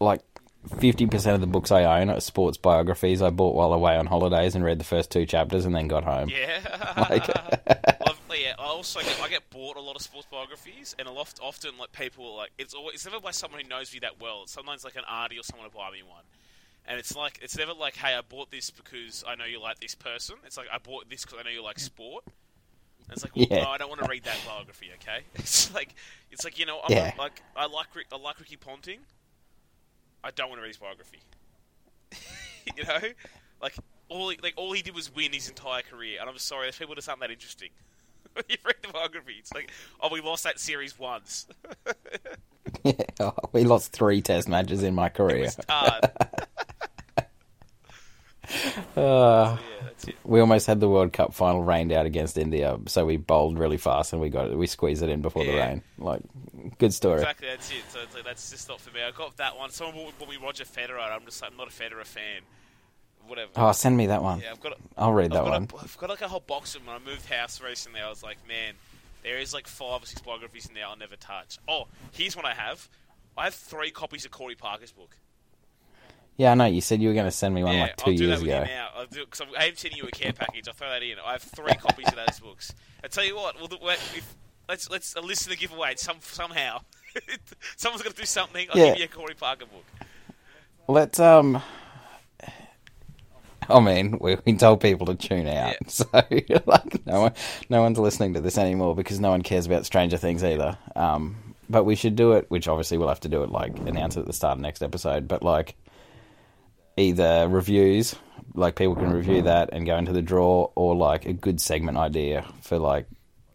like 0.00 0.39
fifty 0.78 1.06
percent 1.06 1.34
of 1.34 1.40
the 1.40 1.46
books 1.46 1.70
I 1.70 2.00
own 2.00 2.10
are 2.10 2.20
sports 2.20 2.58
biographies 2.58 3.22
I 3.22 3.30
bought 3.30 3.54
while 3.54 3.72
away 3.72 3.96
on 3.96 4.06
holidays 4.06 4.54
and 4.54 4.64
read 4.64 4.78
the 4.78 4.84
first 4.84 5.10
two 5.10 5.24
chapters 5.26 5.64
and 5.64 5.74
then 5.74 5.88
got 5.88 6.04
home. 6.04 6.28
Yeah. 6.28 6.60
Like- 7.10 7.26
yeah, 8.40 8.54
I 8.58 8.62
also 8.64 9.00
get, 9.00 9.20
I 9.22 9.28
get 9.28 9.50
bought 9.50 9.76
a 9.76 9.80
lot 9.80 9.96
of 9.96 10.02
sports 10.02 10.26
biographies, 10.30 10.94
and 10.98 11.06
a 11.08 11.10
lot 11.10 11.32
often 11.42 11.76
like 11.78 11.92
people 11.92 12.36
like 12.36 12.50
it's 12.58 12.72
always 12.74 12.94
it's 12.94 13.04
never 13.04 13.20
by 13.20 13.32
someone 13.32 13.60
who 13.60 13.68
knows 13.68 13.92
me 13.92 13.98
that 14.00 14.20
well. 14.20 14.42
It's 14.44 14.52
sometimes 14.52 14.82
like 14.84 14.96
an 14.96 15.02
arty 15.08 15.38
or 15.38 15.42
someone 15.42 15.68
to 15.68 15.74
buy 15.76 15.90
me 15.90 16.02
one, 16.02 16.22
and 16.86 16.98
it's 16.98 17.14
like 17.16 17.38
it's 17.42 17.56
never 17.58 17.72
like, 17.74 17.96
hey, 17.96 18.14
I 18.14 18.20
bought 18.22 18.50
this 18.50 18.70
because 18.70 19.24
I 19.28 19.34
know 19.34 19.44
you 19.44 19.60
like 19.60 19.80
this 19.80 19.94
person. 19.94 20.36
It's 20.46 20.56
like 20.56 20.68
I 20.72 20.78
bought 20.78 21.08
this 21.10 21.24
because 21.24 21.38
I 21.40 21.42
know 21.42 21.50
you 21.50 21.62
like 21.62 21.78
sport. 21.78 22.24
And 23.08 23.12
it's 23.14 23.24
like, 23.24 23.34
well, 23.36 23.46
Yeah. 23.50 23.64
no, 23.64 23.70
I 23.70 23.78
don't 23.78 23.88
want 23.88 24.02
to 24.02 24.08
read 24.08 24.24
that 24.24 24.38
biography. 24.46 24.90
Okay, 25.02 25.20
it's 25.34 25.74
like 25.74 25.94
it's 26.30 26.44
like 26.44 26.58
you 26.58 26.66
know, 26.66 26.80
I'm 26.84 26.92
Yeah. 26.92 27.12
like 27.18 27.42
I 27.56 27.66
like 27.66 27.88
I 28.12 28.16
like 28.16 28.38
Ricky 28.40 28.56
Ponting. 28.56 29.00
I 30.22 30.30
don't 30.30 30.48
want 30.48 30.58
to 30.58 30.62
read 30.62 30.68
his 30.68 30.76
biography. 30.76 31.20
you 32.76 32.84
know, 32.84 33.08
like 33.62 33.74
all 34.08 34.28
he, 34.28 34.38
like 34.42 34.54
all 34.56 34.72
he 34.72 34.82
did 34.82 34.94
was 34.94 35.14
win 35.14 35.32
his 35.32 35.48
entire 35.48 35.82
career, 35.82 36.18
and 36.20 36.28
I'm 36.28 36.38
sorry, 36.38 36.66
there's 36.66 36.78
people 36.78 36.94
that 36.94 37.08
aren't 37.08 37.20
that 37.20 37.30
interesting. 37.30 37.70
you 38.48 38.56
read 38.64 38.76
the 38.82 38.88
biography, 38.92 39.36
it's 39.38 39.52
like, 39.52 39.70
oh, 40.00 40.08
we 40.12 40.20
lost 40.20 40.44
that 40.44 40.60
series 40.60 40.98
once. 40.98 41.46
we 43.52 43.64
lost 43.64 43.92
three 43.92 44.20
test 44.20 44.48
matches 44.48 44.82
in 44.82 44.94
my 44.94 45.08
career. 45.08 45.44
was 45.44 45.58
hard. 45.68 46.10
Uh, 48.96 49.56
yeah, 50.06 50.12
we 50.24 50.40
almost 50.40 50.66
had 50.66 50.80
the 50.80 50.88
World 50.88 51.12
Cup 51.12 51.34
final 51.34 51.62
rained 51.62 51.92
out 51.92 52.06
against 52.06 52.36
India, 52.36 52.78
so 52.86 53.06
we 53.06 53.16
bowled 53.16 53.58
really 53.58 53.76
fast 53.76 54.12
and 54.12 54.20
we 54.20 54.28
got 54.28 54.50
it. 54.50 54.58
We 54.58 54.66
squeezed 54.66 55.02
it 55.02 55.08
in 55.08 55.22
before 55.22 55.44
the 55.44 55.54
rain. 55.54 55.82
Like, 55.98 56.22
good 56.78 56.92
story. 56.94 57.20
Exactly, 57.20 57.48
that's 57.48 57.70
it. 57.70 57.82
So 57.88 58.00
it's 58.02 58.14
like, 58.14 58.24
that's 58.24 58.50
just 58.50 58.68
not 58.68 58.80
for 58.80 58.90
me. 58.94 59.02
I 59.02 59.10
got 59.10 59.36
that 59.38 59.56
one. 59.56 59.70
Someone 59.70 60.12
bought, 60.18 60.28
me 60.28 60.36
Roger 60.42 60.64
Federer. 60.64 61.00
I'm 61.10 61.24
just 61.24 61.40
like, 61.42 61.50
I'm 61.50 61.56
not 61.56 61.68
a 61.68 61.70
Federer 61.70 62.04
fan. 62.04 62.42
Whatever. 63.26 63.50
Oh, 63.56 63.72
send 63.72 63.96
me 63.96 64.06
that 64.06 64.22
one. 64.22 64.40
yeah, 64.40 64.50
I've 64.50 64.60
got. 64.60 64.72
A, 64.72 64.76
I'll 64.96 65.12
read 65.12 65.30
that 65.32 65.38
I've 65.44 65.44
got, 65.44 65.72
one. 65.72 65.82
I've 65.82 65.98
got 65.98 66.10
like 66.10 66.20
a 66.22 66.28
whole 66.28 66.40
box 66.40 66.74
of 66.74 66.84
them. 66.84 66.92
When 66.92 67.02
I 67.02 67.04
moved 67.04 67.26
house 67.30 67.60
recently, 67.60 68.00
I 68.00 68.08
was 68.08 68.22
like, 68.22 68.38
man, 68.48 68.74
There 69.22 69.38
is 69.38 69.52
like 69.52 69.66
five 69.66 70.02
or 70.02 70.06
six 70.06 70.20
biographies 70.22 70.66
in 70.66 70.74
there 70.74 70.86
I'll 70.86 70.96
never 70.96 71.16
touch. 71.16 71.58
Oh, 71.68 71.86
here's 72.12 72.36
one 72.36 72.46
I 72.46 72.54
have. 72.54 72.88
I 73.36 73.44
have 73.44 73.54
three 73.54 73.90
copies 73.90 74.24
of 74.24 74.30
Corey 74.30 74.54
Parker's 74.54 74.92
book. 74.92 75.16
Yeah, 76.36 76.52
I 76.52 76.54
know. 76.54 76.64
You 76.64 76.80
said 76.80 77.02
you 77.02 77.08
were 77.08 77.14
going 77.14 77.26
to 77.26 77.30
send 77.30 77.54
me 77.54 77.62
one 77.62 77.74
yeah, 77.76 77.82
like 77.82 77.96
2 77.96 78.10
I'll 78.10 78.16
do 78.16 78.24
years 78.24 78.40
that 78.40 78.46
with 78.46 78.54
ago. 78.54 78.60
you 78.62 78.74
now. 78.74 78.88
I'll 78.96 79.06
do 79.06 79.24
because 79.24 79.42
I 79.56 79.62
haven't 79.64 79.78
sent 79.78 79.96
you 79.96 80.04
a 80.04 80.10
care 80.10 80.32
package. 80.32 80.68
I'll 80.68 80.74
throw 80.74 80.88
that 80.88 81.02
in. 81.02 81.16
I 81.24 81.32
have 81.32 81.42
three 81.42 81.74
copies 81.74 82.08
of 82.08 82.16
those 82.16 82.40
books. 82.40 82.72
I 83.04 83.08
tell 83.08 83.24
you 83.24 83.36
what, 83.36 83.56
we'll 83.58 83.66
do, 83.68 83.76
wait, 83.82 83.98
if, 84.16 84.34
let's 84.70 84.88
let's 84.88 85.14
a 85.16 85.20
listener 85.20 85.56
giveaway 85.56 85.94
some 85.96 86.16
somehow. 86.22 86.80
Someone's 87.76 88.02
going 88.02 88.14
to 88.14 88.20
do 88.20 88.26
something. 88.26 88.68
I'll 88.72 88.78
Yeah. 88.78 88.86
give 88.92 88.98
you 88.98 89.04
a 89.04 89.08
Corey 89.08 89.34
Parker 89.34 89.66
book. 89.66 89.84
Let's 90.88 91.18
um. 91.20 91.60
I 93.68 93.78
mean, 93.78 94.18
we, 94.20 94.36
we 94.44 94.54
told 94.54 94.80
people 94.80 95.06
to 95.06 95.14
tune 95.14 95.46
out, 95.46 95.74
Yeah. 95.74 95.76
so 95.88 96.06
like 96.66 97.06
no 97.06 97.20
one, 97.20 97.32
no 97.68 97.82
one's 97.82 97.98
listening 97.98 98.34
to 98.34 98.40
this 98.40 98.58
anymore 98.58 98.96
because 98.96 99.20
no 99.20 99.30
one 99.30 99.42
cares 99.42 99.66
about 99.66 99.86
Stranger 99.86 100.16
Things 100.16 100.42
either. 100.42 100.76
Um, 100.96 101.54
but 101.68 101.84
we 101.84 101.94
should 101.94 102.16
do 102.16 102.32
it, 102.32 102.46
which 102.48 102.66
obviously 102.66 102.98
we'll 102.98 103.08
have 103.08 103.20
to 103.20 103.28
do 103.28 103.42
it 103.44 103.50
like 103.50 103.76
announce 103.80 104.16
it 104.16 104.20
at 104.20 104.26
the 104.26 104.32
start 104.32 104.56
of 104.56 104.60
next 104.60 104.82
episode. 104.82 105.28
But 105.28 105.42
like 105.44 105.76
either 106.96 107.46
reviews, 107.48 108.16
like 108.54 108.74
people 108.74 108.96
can 108.96 109.12
review 109.12 109.42
that 109.42 109.70
and 109.72 109.86
go 109.86 109.96
into 109.96 110.12
the 110.12 110.22
draw, 110.22 110.70
or 110.74 110.96
like 110.96 111.26
a 111.26 111.32
good 111.32 111.60
segment 111.60 111.96
idea 111.98 112.44
for 112.62 112.78
like 112.78 113.06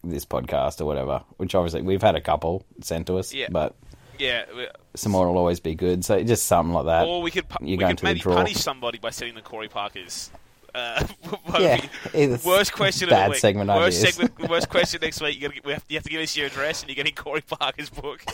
this 0.09 0.25
podcast 0.25 0.81
or 0.81 0.85
whatever. 0.85 1.23
Which 1.37 1.55
obviously 1.55 1.81
we've 1.81 2.01
had 2.01 2.15
a 2.15 2.21
couple 2.21 2.65
sent 2.81 3.07
to 3.07 3.17
us, 3.17 3.33
Yeah. 3.33 3.47
but 3.51 3.75
Yeah. 4.19 4.45
some 4.95 5.11
more 5.11 5.27
will 5.27 5.37
always 5.37 5.59
be 5.59 5.75
good. 5.75 6.05
So 6.05 6.23
just 6.23 6.47
something 6.47 6.73
like 6.73 6.85
that. 6.85 7.05
Or 7.07 7.21
we 7.21 7.31
could 7.31 7.47
pu- 7.49 7.65
you 7.65 7.77
we 7.77 7.83
could 7.85 8.03
maybe 8.03 8.19
punish 8.21 8.55
somebody 8.57 8.97
by 8.99 9.09
sending 9.09 9.35
the 9.35 9.41
Corey 9.41 9.67
Parkers. 9.69 10.29
Uh, 10.73 11.05
Yeah, 11.59 11.79
would 11.81 11.89
be- 12.13 12.19
either 12.23 12.39
worst 12.45 12.73
question 12.73 13.07
of 13.07 13.11
bad 13.11 13.27
the 13.27 13.31
week. 13.31 13.39
segment 13.39 13.69
worst 13.69 14.01
segment. 14.01 14.37
Worst 14.49 14.69
question 14.69 14.99
next 15.01 15.21
week. 15.21 15.35
You, 15.35 15.41
gotta, 15.41 15.53
get- 15.55 15.65
we 15.65 15.71
have, 15.73 15.83
you 15.87 15.95
have 15.97 16.03
to 16.03 16.09
give 16.09 16.21
us 16.21 16.35
your 16.35 16.47
address, 16.47 16.81
and 16.81 16.89
you're 16.89 16.95
getting 16.95 17.15
Corey 17.15 17.41
Parker's 17.41 17.89
book. 17.89 18.21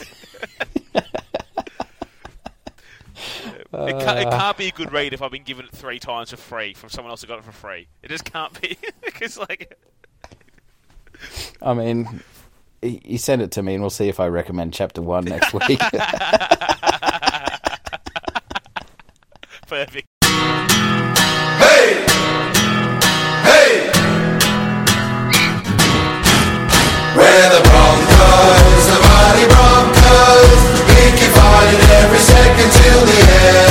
it, 3.15 3.67
can't, 3.71 4.19
it 4.19 4.29
can't 4.29 4.57
be 4.57 4.67
a 4.67 4.71
good 4.71 4.91
read 4.91 5.13
if 5.13 5.21
I've 5.21 5.31
been 5.31 5.43
given 5.43 5.65
it 5.65 5.71
three 5.71 5.99
times 5.99 6.31
for 6.31 6.37
free 6.37 6.73
from 6.73 6.89
someone 6.89 7.11
else 7.11 7.21
who 7.21 7.27
got 7.27 7.39
it 7.39 7.45
for 7.45 7.51
free. 7.51 7.87
It 8.03 8.09
just 8.09 8.25
can't 8.25 8.59
be 8.61 8.77
because 9.05 9.37
like 9.37 9.77
I 11.61 11.73
mean, 11.73 12.21
y- 12.83 12.99
you 13.03 13.17
send 13.17 13.41
it 13.41 13.51
to 13.51 13.63
me, 13.63 13.73
and 13.75 13.83
we'll 13.83 13.89
see 13.89 14.09
if 14.09 14.19
I 14.19 14.27
recommend 14.27 14.73
chapter 14.73 15.01
one 15.01 15.25
next 15.25 15.53
week. 15.67 15.79
perfect. 19.67 20.07
Hey! 20.23 22.05
Hey! 23.47 23.91
We're 27.15 27.49
the 27.51 27.61
Broncos, 27.67 28.83
the 28.87 28.99
mighty 29.07 29.45
Broncos. 29.51 30.61
We 30.87 30.99
keep 31.19 31.31
fighting 31.35 31.83
every 32.01 32.19
second 32.19 32.69
till 32.71 33.01
the 33.05 33.19
end. 33.31 33.70